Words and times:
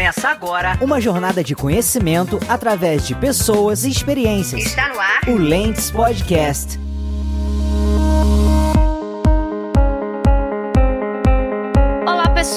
Começa 0.00 0.30
agora 0.30 0.78
uma 0.80 0.98
jornada 0.98 1.44
de 1.44 1.54
conhecimento 1.54 2.40
através 2.48 3.06
de 3.06 3.14
pessoas 3.14 3.84
e 3.84 3.90
experiências. 3.90 4.62
Está 4.64 4.88
no 4.88 4.98
ar 4.98 5.20
o 5.28 5.36
Lentes 5.36 5.90
Podcast. 5.90 6.80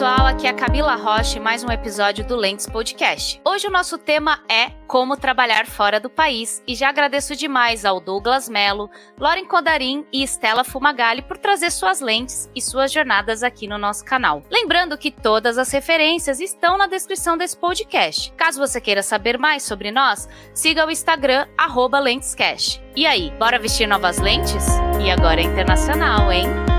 Pessoal, 0.03 0.27
aqui 0.27 0.47
é 0.47 0.49
a 0.49 0.53
Camila 0.53 0.95
Rocha 0.95 1.37
e 1.37 1.39
mais 1.39 1.63
um 1.63 1.71
episódio 1.71 2.27
do 2.27 2.35
Lentes 2.35 2.67
Podcast. 2.67 3.39
Hoje 3.45 3.67
o 3.67 3.71
nosso 3.71 3.97
tema 3.97 4.43
é 4.49 4.69
como 4.85 5.15
trabalhar 5.15 5.65
fora 5.65 5.97
do 5.97 6.09
país 6.09 6.61
e 6.67 6.75
já 6.75 6.89
agradeço 6.89 7.37
demais 7.37 7.85
ao 7.85 8.01
Douglas 8.01 8.49
Melo, 8.49 8.89
Lauren 9.17 9.45
Codarim 9.45 10.05
e 10.11 10.21
Estela 10.21 10.65
Fumagalli 10.65 11.21
por 11.21 11.37
trazer 11.37 11.71
suas 11.71 12.01
lentes 12.01 12.49
e 12.53 12.61
suas 12.61 12.91
jornadas 12.91 13.43
aqui 13.43 13.65
no 13.65 13.77
nosso 13.77 14.03
canal. 14.03 14.43
Lembrando 14.51 14.97
que 14.97 15.09
todas 15.09 15.57
as 15.57 15.71
referências 15.71 16.41
estão 16.41 16.77
na 16.77 16.85
descrição 16.85 17.37
desse 17.37 17.55
podcast. 17.55 18.33
Caso 18.33 18.59
você 18.59 18.81
queira 18.81 19.01
saber 19.01 19.37
mais 19.37 19.63
sobre 19.63 19.89
nós, 19.89 20.27
siga 20.53 20.85
o 20.85 20.91
Instagram 20.91 21.47
@lentescash. 22.03 22.81
E 22.93 23.07
aí, 23.07 23.31
bora 23.39 23.57
vestir 23.57 23.87
novas 23.87 24.17
lentes? 24.17 24.65
E 25.01 25.09
agora 25.09 25.39
é 25.39 25.45
internacional, 25.45 26.29
hein? 26.29 26.72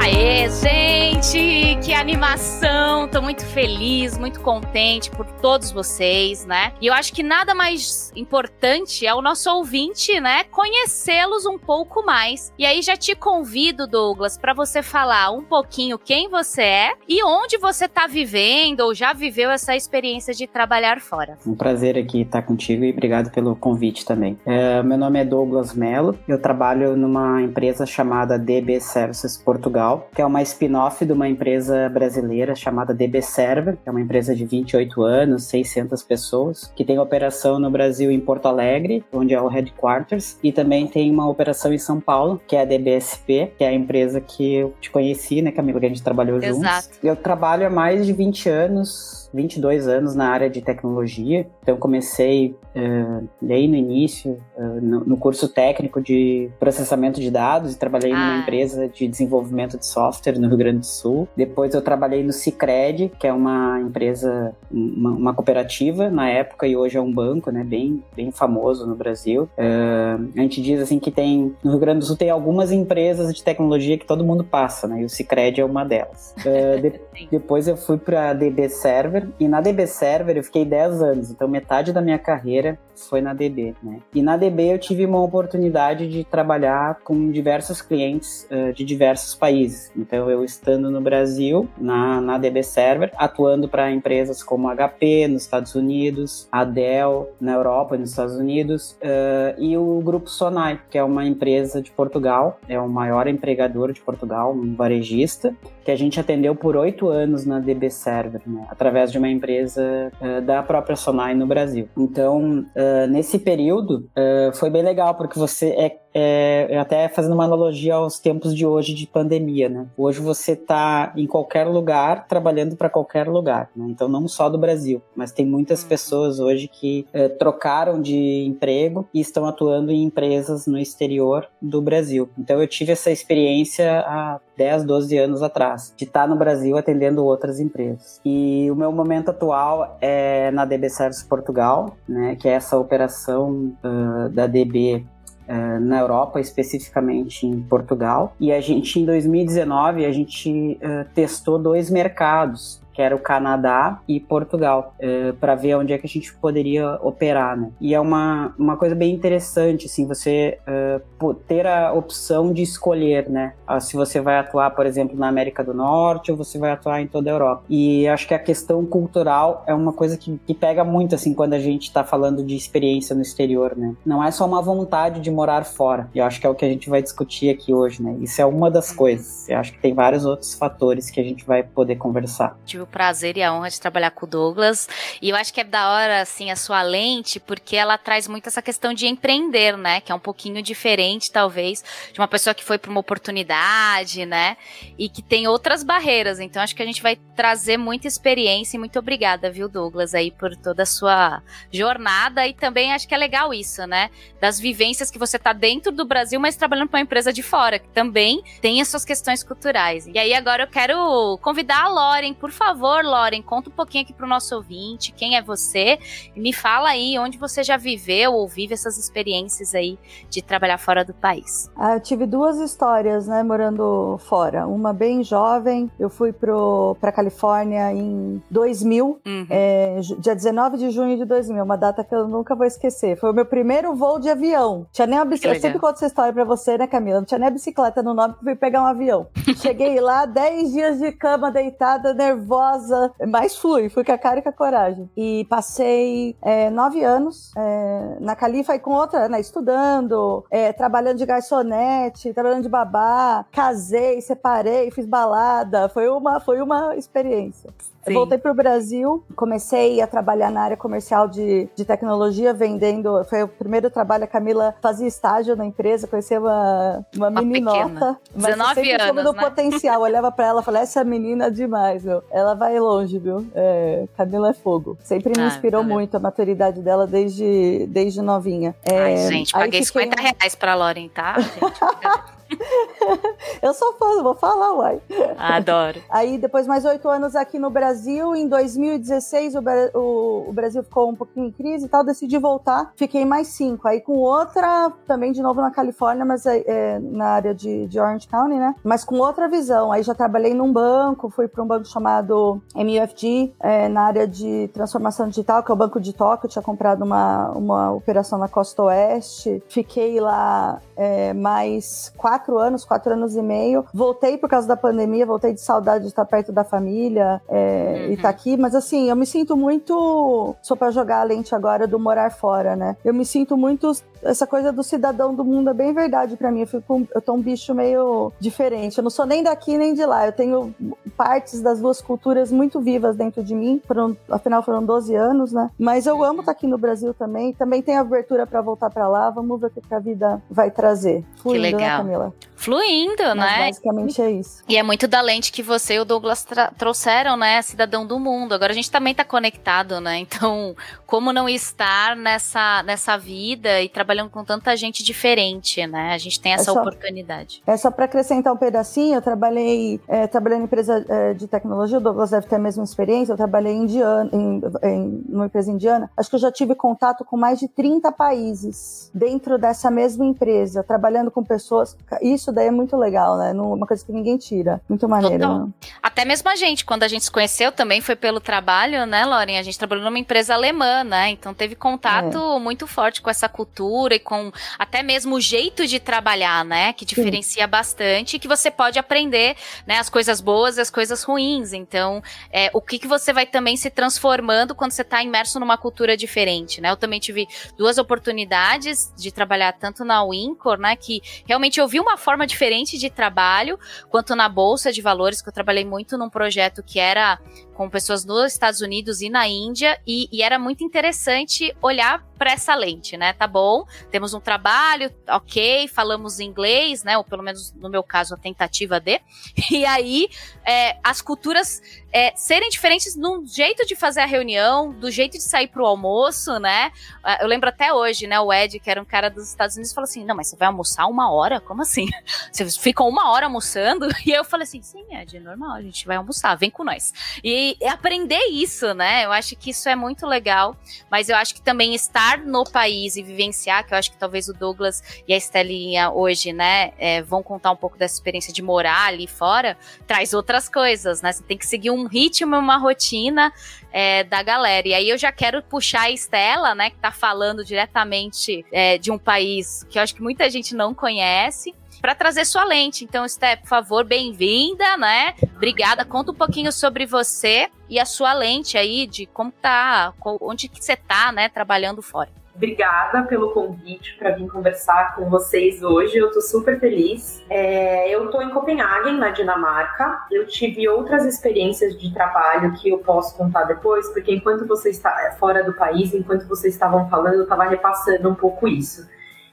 Aê, 0.00 0.48
gente! 0.48 1.76
Que 1.84 1.92
animação! 1.92 3.08
Tô 3.08 3.20
muito 3.20 3.44
feliz, 3.44 4.16
muito 4.16 4.40
contente 4.40 5.10
por 5.10 5.26
todos 5.26 5.72
vocês, 5.72 6.46
né? 6.46 6.72
E 6.80 6.86
eu 6.86 6.94
acho 6.94 7.12
que 7.12 7.22
nada 7.22 7.52
mais 7.52 8.12
importante 8.14 9.04
é 9.04 9.12
o 9.12 9.20
nosso 9.20 9.50
ouvinte, 9.50 10.20
né? 10.20 10.44
Conhecê-los 10.44 11.46
um 11.46 11.58
pouco 11.58 12.06
mais. 12.06 12.52
E 12.56 12.64
aí 12.64 12.80
já 12.80 12.96
te 12.96 13.16
convido, 13.16 13.88
Douglas, 13.88 14.38
para 14.38 14.54
você 14.54 14.82
falar 14.82 15.32
um 15.32 15.42
pouquinho 15.42 15.98
quem 15.98 16.28
você 16.28 16.62
é 16.62 16.92
e 17.08 17.24
onde 17.24 17.58
você 17.58 17.88
tá 17.88 18.06
vivendo 18.06 18.80
ou 18.80 18.94
já 18.94 19.12
viveu 19.12 19.50
essa 19.50 19.74
experiência 19.74 20.32
de 20.32 20.46
trabalhar 20.46 21.00
fora. 21.00 21.36
Um 21.44 21.56
prazer 21.56 21.98
aqui 21.98 22.22
estar 22.22 22.42
contigo 22.42 22.84
e 22.84 22.92
obrigado 22.92 23.30
pelo 23.32 23.56
convite 23.56 24.04
também. 24.04 24.38
É, 24.46 24.80
meu 24.82 24.96
nome 24.96 25.18
é 25.18 25.24
Douglas 25.24 25.74
Melo, 25.74 26.16
eu 26.28 26.40
trabalho 26.40 26.96
numa 26.96 27.42
empresa 27.42 27.84
chamada 27.84 28.38
DB 28.38 28.78
Services 28.80 29.36
Portugal 29.36 29.87
que 30.14 30.20
é 30.20 30.26
uma 30.26 30.42
spin-off 30.42 31.04
de 31.04 31.12
uma 31.12 31.28
empresa 31.28 31.88
brasileira 31.88 32.54
chamada 32.54 32.94
DB 32.94 33.22
Server, 33.22 33.76
que 33.76 33.88
é 33.88 33.90
uma 33.90 34.00
empresa 34.00 34.34
de 34.34 34.44
28 34.44 35.02
anos, 35.02 35.44
600 35.44 36.02
pessoas, 36.02 36.72
que 36.76 36.84
tem 36.84 36.98
operação 36.98 37.58
no 37.58 37.70
Brasil 37.70 38.10
em 38.10 38.20
Porto 38.20 38.46
Alegre, 38.46 39.04
onde 39.12 39.34
é 39.34 39.40
o 39.40 39.48
headquarters, 39.48 40.36
e 40.42 40.52
também 40.52 40.86
tem 40.86 41.10
uma 41.10 41.28
operação 41.28 41.72
em 41.72 41.78
São 41.78 42.00
Paulo, 42.00 42.40
que 42.46 42.56
é 42.56 42.62
a 42.62 42.64
DBSP, 42.64 43.52
que 43.56 43.64
é 43.64 43.68
a 43.68 43.72
empresa 43.72 44.20
que 44.20 44.54
eu 44.54 44.74
te 44.80 44.90
conheci, 44.90 45.40
né, 45.42 45.50
Camila, 45.50 45.80
que 45.80 45.86
a 45.86 45.88
gente 45.88 46.02
trabalhou 46.02 46.38
Exato. 46.38 46.84
juntos. 46.84 46.98
Eu 47.02 47.16
trabalho 47.16 47.66
há 47.66 47.70
mais 47.70 48.04
de 48.04 48.12
20 48.12 48.48
anos 48.48 49.27
22 49.32 49.86
anos 49.86 50.14
na 50.14 50.28
área 50.28 50.48
de 50.48 50.60
tecnologia, 50.62 51.46
então 51.62 51.76
comecei 51.76 52.56
uh, 52.74 53.28
bem 53.40 53.68
no 53.68 53.76
início, 53.76 54.38
uh, 54.56 54.80
no, 54.80 55.04
no, 55.04 55.16
curso 55.16 55.48
técnico 55.48 56.00
de 56.00 56.48
processamento 56.58 57.20
de 57.20 57.30
dados 57.30 57.74
e 57.74 57.78
trabalhei 57.78 58.12
ah. 58.12 58.16
numa 58.16 58.42
empresa 58.42 58.88
de 58.88 59.06
desenvolvimento 59.06 59.78
de 59.78 59.86
software 59.86 60.38
no 60.38 60.48
Rio 60.48 60.56
Grande 60.56 60.78
do 60.78 60.86
Sul. 60.86 61.28
Depois 61.36 61.74
eu 61.74 61.82
trabalhei 61.82 62.22
no 62.22 62.32
Cicred, 62.32 63.12
que 63.18 63.26
é 63.26 63.32
uma 63.32 63.80
empresa, 63.80 64.54
uma, 64.70 65.10
uma 65.10 65.34
cooperativa 65.34 66.08
na 66.10 66.28
época 66.28 66.66
e 66.66 66.76
hoje 66.76 66.96
é 66.96 67.00
um 67.00 67.12
banco, 67.12 67.50
né, 67.50 67.64
bem, 67.64 68.02
bem 68.14 68.30
famoso 68.30 68.86
no 68.86 68.94
Brasil. 68.94 69.48
Uh, 69.58 70.28
a 70.36 70.40
gente 70.40 70.62
diz 70.62 70.80
assim 70.80 70.98
que 70.98 71.10
tem, 71.10 71.54
no 71.62 71.70
Rio 71.72 71.80
Grande 71.80 72.00
do 72.00 72.04
Sul 72.04 72.16
tem 72.16 72.30
algumas 72.30 72.72
empresas 72.72 73.34
de 73.34 73.42
tecnologia 73.42 73.98
que 73.98 74.06
todo 74.06 74.24
mundo 74.24 74.44
passa, 74.44 74.86
né, 74.86 75.02
e 75.02 75.04
o 75.04 75.08
Cicred 75.08 75.60
é 75.60 75.64
uma 75.64 75.84
delas. 75.84 76.34
De, 76.36 77.00
depois 77.30 77.68
eu 77.68 77.76
fui 77.76 77.98
para 77.98 78.30
a 78.30 78.32
DB 78.32 78.68
Server, 78.68 79.17
Server 79.18 79.28
e 79.40 79.48
na 79.48 79.60
DB 79.60 79.86
Server 79.86 80.36
eu 80.36 80.44
fiquei 80.44 80.64
10 80.64 81.02
anos, 81.02 81.30
então 81.30 81.48
metade 81.48 81.92
da 81.92 82.00
minha 82.00 82.18
carreira 82.18 82.78
foi 82.94 83.20
na 83.20 83.32
DB, 83.32 83.74
né? 83.82 84.00
E 84.14 84.22
na 84.22 84.36
DB 84.36 84.74
eu 84.74 84.78
tive 84.78 85.04
uma 85.04 85.22
oportunidade 85.22 86.08
de 86.08 86.24
trabalhar 86.24 86.98
com 87.04 87.30
diversos 87.30 87.80
clientes 87.80 88.46
uh, 88.50 88.72
de 88.72 88.84
diversos 88.84 89.34
países. 89.34 89.92
Então 89.96 90.28
eu 90.30 90.44
estando 90.44 90.90
no 90.90 91.00
Brasil, 91.00 91.68
na, 91.78 92.20
na 92.20 92.38
DB 92.38 92.62
Server, 92.62 93.12
atuando 93.16 93.68
para 93.68 93.90
empresas 93.90 94.42
como 94.42 94.68
HP 94.74 95.28
nos 95.28 95.42
Estados 95.42 95.74
Unidos, 95.74 96.48
a 96.50 96.64
Dell 96.64 97.30
na 97.40 97.52
Europa 97.54 97.94
e 97.94 97.98
nos 97.98 98.10
Estados 98.10 98.36
Unidos, 98.36 98.98
uh, 99.02 99.60
e 99.60 99.76
o 99.76 100.00
Grupo 100.00 100.28
Sonai, 100.28 100.80
que 100.90 100.98
é 100.98 101.04
uma 101.04 101.24
empresa 101.24 101.80
de 101.80 101.90
Portugal, 101.90 102.58
é 102.68 102.78
o 102.80 102.88
maior 102.88 103.26
empregador 103.28 103.92
de 103.92 104.00
Portugal, 104.00 104.52
um 104.52 104.74
varejista, 104.74 105.54
que 105.84 105.90
a 105.90 105.96
gente 105.96 106.20
atendeu 106.20 106.54
por 106.54 106.76
oito 106.76 107.08
anos 107.08 107.46
na 107.46 107.60
DB 107.60 107.90
Server, 107.90 108.42
né? 108.46 108.66
através 108.68 109.07
de 109.10 109.18
uma 109.18 109.28
empresa 109.28 110.12
uh, 110.20 110.40
da 110.42 110.62
própria 110.62 110.96
Sonai 110.96 111.34
no 111.34 111.46
Brasil. 111.46 111.88
Então, 111.96 112.60
uh, 112.60 113.06
nesse 113.08 113.38
período, 113.38 114.08
uh, 114.16 114.56
foi 114.56 114.70
bem 114.70 114.82
legal, 114.82 115.14
porque 115.14 115.38
você 115.38 115.68
é 115.70 115.98
é, 116.20 116.78
até 116.78 117.06
fazendo 117.06 117.34
uma 117.34 117.44
analogia 117.44 117.94
aos 117.94 118.18
tempos 118.18 118.56
de 118.56 118.66
hoje 118.66 118.94
de 118.94 119.06
pandemia, 119.06 119.68
né? 119.68 119.86
Hoje 119.96 120.20
você 120.20 120.52
está 120.52 121.12
em 121.14 121.26
qualquer 121.26 121.64
lugar, 121.64 122.26
trabalhando 122.26 122.74
para 122.76 122.88
qualquer 122.88 123.28
lugar, 123.28 123.70
né? 123.76 123.86
Então 123.90 124.08
não 124.08 124.26
só 124.26 124.48
do 124.48 124.58
Brasil, 124.58 125.00
mas 125.14 125.30
tem 125.30 125.46
muitas 125.46 125.84
pessoas 125.84 126.40
hoje 126.40 126.66
que 126.66 127.06
trocaram 127.38 128.00
de 128.00 128.44
emprego 128.46 129.06
e 129.12 129.20
estão 129.20 129.46
atuando 129.46 129.92
em 129.92 130.02
empresas 130.02 130.66
no 130.66 130.78
exterior 130.78 131.46
do 131.60 131.80
Brasil. 131.80 132.28
Então 132.36 132.60
eu 132.60 132.66
tive 132.66 132.92
essa 132.92 133.10
experiência 133.10 134.00
há 134.00 134.40
10, 134.58 134.84
12 134.84 135.16
anos 135.16 135.42
atrás, 135.42 135.94
de 135.96 136.04
estar 136.04 136.26
no 136.26 136.34
Brasil 136.34 136.76
atendendo 136.76 137.24
outras 137.24 137.60
empresas. 137.60 138.20
E 138.24 138.68
o 138.70 138.74
meu 138.74 138.90
momento 138.98 139.30
atual 139.30 139.96
é 140.00 140.50
na 140.50 140.64
DB 140.64 140.90
Service 140.90 141.24
Portugal, 141.24 141.96
né, 142.08 142.36
que 142.36 142.48
é 142.48 142.52
essa 142.52 142.76
operação 142.76 143.72
uh, 143.82 144.28
da 144.28 144.46
DB 144.46 145.04
Uh, 145.50 145.80
na 145.80 146.00
Europa, 146.00 146.38
especificamente 146.38 147.46
em 147.46 147.62
Portugal. 147.62 148.34
E 148.38 148.52
a 148.52 148.60
gente, 148.60 149.00
em 149.00 149.06
2019, 149.06 150.04
a 150.04 150.12
gente 150.12 150.78
uh, 150.82 151.08
testou 151.14 151.58
dois 151.58 151.88
mercados 151.88 152.82
que 152.98 153.02
era 153.02 153.14
o 153.14 153.20
Canadá 153.20 154.00
e 154.08 154.18
Portugal, 154.18 154.92
é, 154.98 155.30
para 155.30 155.54
ver 155.54 155.76
onde 155.76 155.92
é 155.92 155.98
que 155.98 156.06
a 156.06 156.08
gente 156.08 156.34
poderia 156.34 156.98
operar, 157.00 157.56
né? 157.56 157.70
E 157.80 157.94
é 157.94 158.00
uma, 158.00 158.52
uma 158.58 158.76
coisa 158.76 158.92
bem 158.92 159.14
interessante, 159.14 159.86
assim, 159.86 160.04
você 160.04 160.58
é, 160.66 161.00
ter 161.46 161.64
a 161.64 161.92
opção 161.92 162.52
de 162.52 162.60
escolher, 162.60 163.30
né? 163.30 163.54
Ah, 163.64 163.78
se 163.78 163.94
você 163.94 164.20
vai 164.20 164.36
atuar, 164.38 164.72
por 164.72 164.84
exemplo, 164.84 165.16
na 165.16 165.28
América 165.28 165.62
do 165.62 165.72
Norte 165.72 166.32
ou 166.32 166.36
você 166.36 166.58
vai 166.58 166.72
atuar 166.72 167.00
em 167.00 167.06
toda 167.06 167.30
a 167.30 167.34
Europa. 167.34 167.62
E 167.68 168.08
acho 168.08 168.26
que 168.26 168.34
a 168.34 168.38
questão 168.38 168.84
cultural 168.84 169.62
é 169.68 169.72
uma 169.72 169.92
coisa 169.92 170.16
que, 170.16 170.36
que 170.44 170.52
pega 170.52 170.82
muito, 170.82 171.14
assim, 171.14 171.32
quando 171.32 171.52
a 171.52 171.60
gente 171.60 171.84
está 171.84 172.02
falando 172.02 172.42
de 172.42 172.56
experiência 172.56 173.14
no 173.14 173.22
exterior, 173.22 173.76
né? 173.76 173.94
Não 174.04 174.24
é 174.24 174.32
só 174.32 174.44
uma 174.44 174.60
vontade 174.60 175.20
de 175.20 175.30
morar 175.30 175.64
fora. 175.64 176.10
E 176.12 176.20
acho 176.20 176.40
que 176.40 176.46
é 176.48 176.50
o 176.50 176.54
que 176.56 176.64
a 176.64 176.68
gente 176.68 176.90
vai 176.90 177.00
discutir 177.00 177.48
aqui 177.50 177.72
hoje, 177.72 178.02
né? 178.02 178.16
Isso 178.20 178.42
é 178.42 178.44
uma 178.44 178.68
das 178.68 178.90
coisas. 178.90 179.48
Eu 179.48 179.58
acho 179.58 179.72
que 179.72 179.78
tem 179.78 179.94
vários 179.94 180.24
outros 180.24 180.54
fatores 180.54 181.10
que 181.10 181.20
a 181.20 181.24
gente 181.24 181.46
vai 181.46 181.62
poder 181.62 181.94
conversar. 181.94 182.58
Tive 182.66 182.87
prazer 182.88 183.36
e 183.36 183.42
a 183.42 183.52
honra 183.52 183.70
de 183.70 183.80
trabalhar 183.80 184.10
com 184.10 184.26
o 184.26 184.28
Douglas. 184.28 184.88
E 185.22 185.28
eu 185.28 185.36
acho 185.36 185.52
que 185.52 185.60
é 185.60 185.64
da 185.64 185.90
hora, 185.90 186.22
assim, 186.22 186.50
a 186.50 186.56
sua 186.56 186.82
lente, 186.82 187.38
porque 187.38 187.76
ela 187.76 187.96
traz 187.96 188.26
muito 188.26 188.48
essa 188.48 188.60
questão 188.60 188.92
de 188.92 189.06
empreender, 189.06 189.76
né? 189.76 190.00
Que 190.00 190.10
é 190.10 190.14
um 190.14 190.18
pouquinho 190.18 190.62
diferente, 190.62 191.30
talvez, 191.30 191.84
de 192.12 192.18
uma 192.18 192.26
pessoa 192.26 192.54
que 192.54 192.64
foi 192.64 192.78
para 192.78 192.90
uma 192.90 193.00
oportunidade, 193.00 194.26
né? 194.26 194.56
E 194.98 195.08
que 195.08 195.22
tem 195.22 195.46
outras 195.46 195.82
barreiras. 195.82 196.40
Então, 196.40 196.62
acho 196.62 196.74
que 196.74 196.82
a 196.82 196.86
gente 196.86 197.02
vai 197.02 197.16
trazer 197.36 197.76
muita 197.76 198.08
experiência 198.08 198.76
e 198.76 198.78
muito 198.78 198.98
obrigada, 198.98 199.50
viu, 199.50 199.68
Douglas, 199.68 200.14
aí, 200.14 200.30
por 200.30 200.56
toda 200.56 200.82
a 200.82 200.86
sua 200.86 201.42
jornada. 201.70 202.46
E 202.46 202.54
também 202.54 202.92
acho 202.92 203.06
que 203.06 203.14
é 203.14 203.18
legal 203.18 203.52
isso, 203.54 203.86
né? 203.86 204.10
Das 204.40 204.58
vivências 204.58 205.10
que 205.10 205.18
você 205.18 205.38
tá 205.38 205.52
dentro 205.52 205.92
do 205.92 206.04
Brasil, 206.04 206.40
mas 206.40 206.56
trabalhando 206.56 206.88
para 206.88 206.98
uma 206.98 207.04
empresa 207.04 207.32
de 207.32 207.42
fora, 207.42 207.78
que 207.78 207.88
também 207.88 208.42
tem 208.60 208.80
as 208.80 208.88
suas 208.88 209.04
questões 209.04 209.42
culturais. 209.44 210.06
E 210.06 210.18
aí, 210.18 210.34
agora 210.34 210.64
eu 210.64 210.68
quero 210.68 211.38
convidar 211.42 211.84
a 211.84 211.88
Loren, 211.88 212.34
por 212.34 212.50
favor 212.50 212.77
favor, 212.78 213.04
Loren, 213.04 213.42
conta 213.42 213.68
um 213.68 213.72
pouquinho 213.72 214.04
aqui 214.04 214.12
pro 214.12 214.26
nosso 214.26 214.54
ouvinte, 214.54 215.12
quem 215.12 215.36
é 215.36 215.42
você, 215.42 215.98
e 216.34 216.40
me 216.40 216.52
fala 216.52 216.90
aí 216.90 217.18
onde 217.18 217.36
você 217.36 217.64
já 217.64 217.76
viveu 217.76 218.32
ou 218.32 218.46
vive 218.46 218.72
essas 218.72 218.96
experiências 218.96 219.74
aí 219.74 219.98
de 220.30 220.40
trabalhar 220.40 220.78
fora 220.78 221.04
do 221.04 221.12
país. 221.12 221.68
Ah, 221.76 221.94
eu 221.94 222.00
tive 222.00 222.24
duas 222.24 222.58
histórias, 222.58 223.26
né, 223.26 223.42
morando 223.42 224.18
fora. 224.28 224.66
Uma 224.66 224.92
bem 224.92 225.24
jovem, 225.24 225.90
eu 225.98 226.08
fui 226.08 226.32
pro, 226.32 226.96
pra 227.00 227.10
Califórnia 227.10 227.92
em 227.92 228.40
2000, 228.48 229.20
uhum. 229.26 229.46
é, 229.50 230.00
dia 230.20 230.34
19 230.34 230.76
de 230.76 230.90
junho 230.90 231.16
de 231.16 231.24
2000, 231.24 231.62
uma 231.62 231.76
data 231.76 232.04
que 232.04 232.14
eu 232.14 232.28
nunca 232.28 232.54
vou 232.54 232.66
esquecer. 232.66 233.18
Foi 233.18 233.30
o 233.30 233.34
meu 233.34 233.44
primeiro 233.44 233.94
voo 233.94 234.20
de 234.20 234.28
avião. 234.28 234.86
Tinha 234.92 235.06
nem 235.06 235.18
uma 235.18 235.24
bicicleta, 235.24 235.56
eu 235.56 235.62
sempre 235.62 235.80
conto 235.80 235.96
essa 235.96 236.06
história 236.06 236.32
pra 236.32 236.44
você, 236.44 236.78
né, 236.78 236.86
Camila? 236.86 237.18
Não 237.18 237.26
tinha 237.26 237.38
nem 237.38 237.48
a 237.48 237.52
bicicleta 237.52 238.02
no 238.02 238.14
nome, 238.14 238.34
fui 238.42 238.54
pegar 238.54 238.82
um 238.82 238.86
avião. 238.86 239.26
Cheguei 239.60 240.00
lá, 240.00 240.24
10 240.26 240.72
dias 240.72 240.98
de 240.98 241.10
cama, 241.10 241.50
deitada, 241.50 242.14
nervosa, 242.14 242.57
nervosa, 242.58 243.12
mas 243.28 243.56
fui, 243.56 243.88
fui 243.88 244.04
com 244.04 244.12
a 244.12 244.18
cara 244.18 244.40
e 244.40 244.42
com 244.42 244.48
a 244.48 244.52
coragem. 244.52 245.08
E 245.16 245.46
passei 245.48 246.36
é, 246.42 246.70
nove 246.70 247.02
anos 247.04 247.52
é, 247.56 248.16
na 248.20 248.34
Califa 248.34 248.74
e 248.74 248.78
com 248.78 248.92
outra, 248.92 249.28
né, 249.28 249.40
estudando, 249.40 250.44
é, 250.50 250.72
trabalhando 250.72 251.18
de 251.18 251.26
garçonete, 251.26 252.34
trabalhando 252.34 252.62
de 252.62 252.68
babá, 252.68 253.46
casei, 253.52 254.20
separei, 254.20 254.90
fiz 254.90 255.06
balada, 255.06 255.88
foi 255.88 256.08
uma, 256.08 256.40
foi 256.40 256.60
uma 256.60 256.96
experiência. 256.96 257.70
Sim. 258.08 258.14
voltei 258.14 258.38
pro 258.38 258.54
Brasil, 258.54 259.24
comecei 259.36 260.00
a 260.00 260.06
trabalhar 260.06 260.50
na 260.50 260.62
área 260.62 260.76
comercial 260.76 261.28
de, 261.28 261.68
de 261.74 261.84
tecnologia, 261.84 262.52
vendendo. 262.52 263.24
Foi 263.24 263.42
o 263.42 263.48
primeiro 263.48 263.90
trabalho, 263.90 264.24
a 264.24 264.26
Camila 264.26 264.74
fazia 264.80 265.06
estágio 265.06 265.56
na 265.56 265.64
empresa, 265.64 266.06
conhecia 266.06 266.40
uma, 266.40 267.04
uma, 267.16 267.28
uma 267.28 267.42
meninota. 267.42 268.18
Mas 268.34 268.56
19 268.56 268.92
anos. 268.92 269.24
do 269.24 269.32
né? 269.32 269.42
potencial. 269.42 270.00
olhava 270.00 270.30
pra 270.30 270.46
ela 270.46 270.60
e 270.60 270.64
falei: 270.64 270.82
essa 270.82 271.04
menina 271.04 271.46
é 271.46 271.50
demais, 271.50 272.04
meu. 272.04 272.22
Ela 272.30 272.54
vai 272.54 272.78
longe, 272.78 273.18
viu? 273.18 273.46
É, 273.54 274.06
Camila 274.16 274.50
é 274.50 274.54
fogo. 274.54 274.96
Sempre 275.02 275.32
me 275.36 275.44
ah, 275.44 275.46
inspirou 275.48 275.82
muito 275.82 276.16
a 276.16 276.20
maturidade 276.20 276.80
dela 276.80 277.06
desde, 277.06 277.86
desde 277.88 278.22
novinha. 278.22 278.74
É, 278.84 278.98
Ai, 278.98 279.16
gente, 279.28 279.52
paguei 279.52 279.82
fiquei... 279.82 280.04
50 280.08 280.20
reais 280.20 280.54
pra 280.54 280.74
Lauren, 280.74 281.08
tá? 281.08 281.36
Gente, 281.38 282.37
eu 283.62 283.72
sou 283.74 283.92
fã, 283.94 284.22
vou 284.22 284.34
falar, 284.34 284.72
uai. 284.74 285.00
Adoro. 285.36 286.00
Aí, 286.10 286.38
depois 286.38 286.66
mais 286.66 286.84
oito 286.84 287.08
anos 287.08 287.36
aqui 287.36 287.58
no 287.58 287.70
Brasil. 287.70 288.34
Em 288.34 288.48
2016, 288.48 289.54
o, 289.54 289.60
o, 289.94 290.48
o, 290.48 290.52
Brasil 290.52 290.82
ficou 290.82 291.08
um 291.10 291.14
pouquinho 291.14 291.46
em 291.46 291.52
crise 291.52 291.86
e 291.86 291.88
tal. 291.88 292.04
Decidi 292.04 292.38
voltar. 292.38 292.92
Fiquei 292.96 293.24
mais 293.24 293.48
cinco. 293.48 293.86
Aí, 293.88 294.00
com 294.00 294.18
outra, 294.18 294.92
também 295.06 295.32
de 295.32 295.42
novo 295.42 295.60
na 295.60 295.70
Califórnia, 295.70 296.24
mas 296.24 296.46
é, 296.46 296.62
é, 296.66 296.98
na 296.98 297.26
área 297.26 297.54
de, 297.54 297.86
de, 297.86 298.00
Orange 298.00 298.28
County, 298.28 298.54
né? 298.54 298.74
Mas 298.82 299.04
com 299.04 299.16
outra 299.16 299.48
visão. 299.48 299.92
Aí, 299.92 300.02
já 300.02 300.14
trabalhei 300.14 300.54
num 300.54 300.72
banco. 300.72 301.30
Fui 301.30 301.48
para 301.48 301.62
um 301.62 301.66
banco 301.66 301.86
chamado 301.86 302.60
MUFG, 302.74 303.54
é, 303.60 303.88
na 303.88 304.02
área 304.02 304.26
de 304.26 304.68
transformação 304.72 305.28
digital, 305.28 305.62
que 305.62 305.70
é 305.70 305.74
o 305.74 305.76
Banco 305.76 306.00
de 306.00 306.12
Tóquio. 306.12 306.46
Eu 306.46 306.50
tinha 306.50 306.62
comprado 306.62 307.02
uma, 307.02 307.50
uma 307.50 307.92
operação 307.92 308.38
na 308.38 308.48
Costa 308.48 308.82
Oeste. 308.84 309.62
Fiquei 309.68 310.20
lá 310.20 310.80
é, 310.96 311.32
mais 311.32 312.12
quatro 312.16 312.47
anos, 312.56 312.84
quatro 312.84 313.12
anos 313.12 313.36
e 313.36 313.42
meio. 313.42 313.84
Voltei 313.92 314.38
por 314.38 314.48
causa 314.48 314.66
da 314.66 314.76
pandemia, 314.76 315.26
voltei 315.26 315.52
de 315.52 315.60
saudade 315.60 316.04
de 316.04 316.08
estar 316.08 316.24
perto 316.24 316.52
da 316.52 316.64
família 316.64 317.42
é, 317.48 318.04
uhum. 318.04 318.10
e 318.10 318.14
estar 318.14 318.22
tá 318.22 318.28
aqui. 318.28 318.56
Mas 318.56 318.74
assim, 318.74 319.10
eu 319.10 319.16
me 319.16 319.26
sinto 319.26 319.56
muito. 319.56 320.54
Sou 320.62 320.76
para 320.76 320.90
jogar 320.90 321.20
a 321.20 321.24
lente 321.24 321.54
agora 321.54 321.86
do 321.86 321.98
morar 321.98 322.30
fora, 322.30 322.76
né? 322.76 322.96
Eu 323.04 323.12
me 323.12 323.26
sinto 323.26 323.56
muito. 323.56 323.90
Essa 324.22 324.46
coisa 324.46 324.72
do 324.72 324.82
cidadão 324.82 325.34
do 325.34 325.44
mundo 325.44 325.70
é 325.70 325.74
bem 325.74 325.92
verdade 325.92 326.36
para 326.36 326.50
mim. 326.50 326.60
Eu, 326.60 326.66
fico, 326.66 327.08
eu 327.14 327.20
tô 327.20 327.34
um 327.34 327.40
bicho 327.40 327.74
meio 327.74 328.32
diferente. 328.40 328.98
Eu 328.98 329.02
não 329.02 329.10
sou 329.10 329.26
nem 329.26 329.42
daqui 329.42 329.76
nem 329.76 329.94
de 329.94 330.04
lá. 330.04 330.26
Eu 330.26 330.32
tenho 330.32 330.74
partes 331.16 331.60
das 331.60 331.80
duas 331.80 332.00
culturas 332.00 332.50
muito 332.50 332.80
vivas 332.80 333.16
dentro 333.16 333.42
de 333.42 333.54
mim. 333.54 333.80
Foram, 333.86 334.16
afinal, 334.30 334.62
foram 334.62 334.84
12 334.84 335.14
anos, 335.14 335.52
né? 335.52 335.70
Mas 335.78 336.06
eu 336.06 336.22
amo 336.22 336.40
estar 336.40 336.52
tá 336.52 336.52
aqui 336.52 336.66
no 336.66 336.78
Brasil 336.78 337.14
também. 337.14 337.52
Também 337.52 337.82
tenho 337.82 338.00
abertura 338.00 338.46
para 338.46 338.60
voltar 338.60 338.90
para 338.90 339.08
lá. 339.08 339.30
Vamos 339.30 339.60
ver 339.60 339.66
o 339.66 339.70
que 339.70 339.94
a 339.94 339.98
vida 339.98 340.42
vai 340.50 340.70
trazer. 340.70 341.24
Fluindo, 341.36 341.66
que 341.66 341.72
né, 341.72 341.78
legal. 341.78 341.90
né, 341.90 341.96
Camila? 341.96 342.34
Fluindo, 342.58 343.22
Mas 343.22 343.36
né? 343.36 343.66
Basicamente 343.66 344.20
é 344.20 344.30
isso. 344.32 344.64
E 344.68 344.76
é 344.76 344.82
muito 344.82 345.06
da 345.06 345.20
lente 345.20 345.52
que 345.52 345.62
você 345.62 345.94
e 345.94 346.00
o 346.00 346.04
Douglas 346.04 346.44
trouxeram, 346.76 347.36
né? 347.36 347.62
Cidadão 347.62 348.04
do 348.04 348.18
mundo. 348.18 348.52
Agora 348.52 348.72
a 348.72 348.74
gente 348.74 348.90
também 348.90 349.14
tá 349.14 349.24
conectado, 349.24 350.00
né? 350.00 350.18
Então, 350.28 350.76
como 351.06 351.32
não 351.32 351.48
estar 351.48 352.14
nessa, 352.14 352.82
nessa 352.82 353.16
vida 353.16 353.80
e 353.80 353.88
trabalhando 353.88 354.28
com 354.28 354.44
tanta 354.44 354.76
gente 354.76 355.02
diferente, 355.02 355.86
né? 355.86 356.12
A 356.12 356.18
gente 356.18 356.40
tem 356.40 356.52
essa 356.52 356.70
é 356.70 356.74
só, 356.74 356.80
oportunidade. 356.80 357.62
É 357.66 357.76
só 357.76 357.90
para 357.90 358.04
acrescentar 358.04 358.52
um 358.52 358.56
pedacinho, 358.56 359.14
eu 359.14 359.22
trabalhei, 359.22 360.00
é, 360.06 360.26
trabalhei 360.26 360.58
em 360.58 360.64
empresa 360.64 361.04
é, 361.08 361.34
de 361.34 361.46
tecnologia, 361.46 361.98
o 361.98 362.00
Douglas 362.00 362.30
deve 362.30 362.46
ter 362.46 362.56
a 362.56 362.58
mesma 362.58 362.84
experiência, 362.84 363.32
eu 363.32 363.36
trabalhei 363.36 363.72
em, 363.72 363.84
indiana, 363.84 364.30
em, 364.32 364.60
em 364.82 365.24
numa 365.28 365.46
empresa 365.46 365.70
indiana. 365.70 366.10
Acho 366.16 366.28
que 366.28 366.36
eu 366.36 366.40
já 366.40 366.52
tive 366.52 366.74
contato 366.74 367.24
com 367.24 367.36
mais 367.36 367.58
de 367.58 367.68
30 367.68 368.12
países 368.12 369.10
dentro 369.14 369.58
dessa 369.58 369.90
mesma 369.90 370.26
empresa, 370.26 370.82
trabalhando 370.82 371.30
com 371.30 371.42
pessoas. 371.42 371.96
Isso 372.20 372.47
daí 372.52 372.68
é 372.68 372.70
muito 372.70 372.96
legal, 372.96 373.36
né? 373.36 373.52
Uma 373.52 373.86
coisa 373.86 374.04
que 374.04 374.12
ninguém 374.12 374.36
tira. 374.38 374.80
Muito 374.88 375.08
maneiro. 375.08 375.66
Né? 375.66 375.68
Até 376.02 376.24
mesmo 376.24 376.48
a 376.48 376.56
gente, 376.56 376.84
quando 376.84 377.02
a 377.02 377.08
gente 377.08 377.24
se 377.24 377.30
conheceu 377.30 377.72
também 377.72 378.00
foi 378.00 378.16
pelo 378.16 378.40
trabalho, 378.40 379.04
né, 379.06 379.24
Lauren? 379.24 379.58
A 379.58 379.62
gente 379.62 379.78
trabalhou 379.78 380.04
numa 380.04 380.18
empresa 380.18 380.54
alemã, 380.54 381.02
né? 381.04 381.30
Então 381.30 381.52
teve 381.52 381.74
contato 381.74 382.38
é. 382.38 382.58
muito 382.58 382.86
forte 382.86 383.20
com 383.20 383.30
essa 383.30 383.48
cultura 383.48 384.14
e 384.14 384.18
com 384.18 384.52
até 384.78 385.02
mesmo 385.02 385.36
o 385.36 385.40
jeito 385.40 385.86
de 385.86 385.98
trabalhar, 385.98 386.64
né? 386.64 386.92
Que 386.92 387.04
diferencia 387.04 387.64
Sim. 387.64 387.70
bastante 387.70 388.36
e 388.36 388.38
que 388.38 388.48
você 388.48 388.70
pode 388.70 388.98
aprender, 388.98 389.56
né? 389.86 389.98
As 389.98 390.08
coisas 390.08 390.40
boas 390.40 390.76
e 390.76 390.80
as 390.80 390.90
coisas 390.90 391.22
ruins. 391.22 391.72
Então, 391.72 392.22
é, 392.52 392.70
o 392.72 392.80
que, 392.80 392.98
que 392.98 393.06
você 393.06 393.32
vai 393.32 393.46
também 393.46 393.76
se 393.76 393.90
transformando 393.90 394.74
quando 394.74 394.92
você 394.92 395.02
está 395.02 395.22
imerso 395.22 395.58
numa 395.58 395.76
cultura 395.76 396.16
diferente, 396.16 396.80
né? 396.80 396.90
Eu 396.90 396.96
também 396.96 397.20
tive 397.20 397.46
duas 397.76 397.98
oportunidades 397.98 399.12
de 399.16 399.32
trabalhar 399.32 399.72
tanto 399.72 400.04
na 400.04 400.24
Winco 400.24 400.68
né? 400.76 400.96
Que 400.96 401.22
realmente 401.46 401.80
eu 401.80 401.88
vi 401.88 402.00
uma 402.00 402.16
forma 402.16 402.37
diferente 402.46 402.98
de 402.98 403.10
trabalho, 403.10 403.78
quanto 404.08 404.34
na 404.34 404.48
Bolsa 404.48 404.92
de 404.92 405.00
Valores, 405.00 405.42
que 405.42 405.48
eu 405.48 405.52
trabalhei 405.52 405.84
muito 405.84 406.16
num 406.16 406.30
projeto 406.30 406.82
que 406.82 406.98
era 406.98 407.38
com 407.78 407.88
pessoas 407.88 408.24
nos 408.24 408.52
Estados 408.52 408.80
Unidos 408.80 409.20
e 409.20 409.30
na 409.30 409.46
Índia, 409.46 410.00
e, 410.04 410.28
e 410.32 410.42
era 410.42 410.58
muito 410.58 410.82
interessante 410.82 411.72
olhar 411.80 412.26
para 412.36 412.52
essa 412.52 412.74
lente, 412.74 413.16
né? 413.16 413.32
Tá 413.32 413.46
bom, 413.46 413.84
temos 414.10 414.34
um 414.34 414.40
trabalho, 414.40 415.12
ok, 415.28 415.86
falamos 415.86 416.40
inglês, 416.40 417.04
né? 417.04 417.16
Ou 417.16 417.22
pelo 417.22 417.42
menos 417.42 417.72
no 417.74 417.88
meu 417.88 418.02
caso, 418.02 418.34
a 418.34 418.36
tentativa 418.36 418.98
de. 418.98 419.20
E 419.70 419.84
aí, 419.84 420.28
é, 420.64 420.96
as 421.04 421.20
culturas 421.20 421.80
é, 422.12 422.32
serem 422.34 422.68
diferentes 422.68 423.14
no 423.14 423.44
jeito 423.46 423.86
de 423.86 423.94
fazer 423.94 424.20
a 424.20 424.26
reunião, 424.26 424.92
do 424.92 425.10
jeito 425.10 425.32
de 425.32 425.42
sair 425.42 425.68
pro 425.68 425.84
almoço, 425.84 426.58
né? 426.58 426.90
É, 427.24 427.44
eu 427.44 427.46
lembro 427.46 427.68
até 427.68 427.92
hoje, 427.92 428.26
né? 428.26 428.40
O 428.40 428.52
Ed, 428.52 428.78
que 428.80 428.90
era 428.90 429.00
um 429.00 429.04
cara 429.04 429.28
dos 429.28 429.48
Estados 429.48 429.76
Unidos, 429.76 429.92
falou 429.92 430.04
assim: 430.04 430.24
Não, 430.24 430.34
mas 430.34 430.48
você 430.48 430.56
vai 430.56 430.68
almoçar 430.68 431.06
uma 431.06 431.30
hora? 431.30 431.60
Como 431.60 431.82
assim? 431.82 432.06
Vocês 432.50 432.76
ficam 432.76 433.08
uma 433.08 433.30
hora 433.30 433.46
almoçando? 433.46 434.08
E 434.28 434.30
eu 434.30 434.44
falei 434.44 434.64
assim: 434.64 434.82
Sim, 434.82 435.04
Ed, 435.10 435.36
é 435.36 435.40
normal, 435.40 435.72
a 435.72 435.82
gente 435.82 436.06
vai 436.06 436.16
almoçar, 436.16 436.54
vem 436.54 436.70
com 436.70 436.84
nós. 436.84 437.12
E 437.42 437.67
aprender 437.86 438.44
isso, 438.50 438.94
né? 438.94 439.24
Eu 439.24 439.32
acho 439.32 439.56
que 439.56 439.70
isso 439.70 439.88
é 439.88 439.96
muito 439.96 440.26
legal, 440.26 440.76
mas 441.10 441.28
eu 441.28 441.36
acho 441.36 441.54
que 441.54 441.60
também 441.60 441.94
estar 441.94 442.38
no 442.38 442.64
país 442.64 443.16
e 443.16 443.22
vivenciar, 443.22 443.86
que 443.86 443.94
eu 443.94 443.98
acho 443.98 444.10
que 444.10 444.16
talvez 444.16 444.48
o 444.48 444.52
Douglas 444.52 445.22
e 445.26 445.32
a 445.32 445.36
Estelinha 445.36 446.10
hoje, 446.10 446.52
né, 446.52 446.92
é, 446.98 447.22
vão 447.22 447.42
contar 447.42 447.70
um 447.70 447.76
pouco 447.76 447.96
dessa 447.96 448.14
experiência 448.14 448.52
de 448.52 448.62
morar 448.62 449.06
ali 449.06 449.26
fora, 449.26 449.76
traz 450.06 450.32
outras 450.32 450.68
coisas, 450.68 451.22
né? 451.22 451.32
Você 451.32 451.42
tem 451.42 451.56
que 451.56 451.66
seguir 451.66 451.90
um 451.90 452.06
ritmo, 452.06 452.56
uma 452.56 452.76
rotina 452.76 453.52
é, 453.92 454.24
da 454.24 454.42
galera. 454.42 454.86
E 454.86 454.94
aí 454.94 455.08
eu 455.08 455.18
já 455.18 455.32
quero 455.32 455.62
puxar 455.62 456.02
a 456.02 456.10
Estela, 456.10 456.74
né, 456.74 456.90
que 456.90 456.96
tá 456.96 457.10
falando 457.10 457.64
diretamente 457.64 458.64
é, 458.70 458.98
de 458.98 459.10
um 459.10 459.18
país 459.18 459.84
que 459.88 459.98
eu 459.98 460.02
acho 460.02 460.14
que 460.14 460.22
muita 460.22 460.48
gente 460.50 460.74
não 460.74 460.94
conhece 460.94 461.74
para 462.00 462.14
trazer 462.14 462.44
sua 462.44 462.64
lente. 462.64 463.04
Então, 463.04 463.24
Esté, 463.24 463.56
por 463.56 463.68
favor, 463.68 464.04
bem-vinda, 464.04 464.96
né? 464.96 465.34
Obrigada. 465.56 466.04
Conta 466.04 466.32
um 466.32 466.34
pouquinho 466.34 466.72
sobre 466.72 467.06
você 467.06 467.68
e 467.88 467.98
a 467.98 468.04
sua 468.04 468.32
lente 468.32 468.76
aí, 468.76 469.06
de 469.06 469.26
como 469.26 469.50
tá, 469.50 470.12
onde 470.40 470.68
que 470.68 470.82
você 470.84 470.96
tá, 470.96 471.32
né, 471.32 471.48
trabalhando 471.48 472.02
fora. 472.02 472.30
Obrigada 472.54 473.22
pelo 473.22 473.52
convite 473.52 474.16
para 474.18 474.30
vir 474.30 474.48
conversar 474.48 475.14
com 475.14 475.30
vocês 475.30 475.80
hoje. 475.80 476.18
Eu 476.18 476.26
estou 476.26 476.42
super 476.42 476.80
feliz. 476.80 477.40
É, 477.48 478.12
eu 478.12 478.24
estou 478.24 478.42
em 478.42 478.50
Copenhague, 478.50 479.12
na 479.12 479.30
Dinamarca. 479.30 480.26
Eu 480.28 480.44
tive 480.44 480.88
outras 480.88 481.24
experiências 481.24 481.96
de 481.96 482.12
trabalho 482.12 482.74
que 482.74 482.88
eu 482.88 482.98
posso 482.98 483.36
contar 483.36 483.62
depois, 483.62 484.08
porque 484.08 484.34
enquanto 484.34 484.66
você 484.66 484.90
está 484.90 485.36
fora 485.38 485.62
do 485.62 485.72
país, 485.72 486.12
enquanto 486.12 486.48
vocês 486.48 486.74
estavam 486.74 487.08
falando, 487.08 487.34
eu 487.34 487.44
estava 487.44 487.62
repassando 487.62 488.28
um 488.28 488.34
pouco 488.34 488.66
isso 488.66 489.06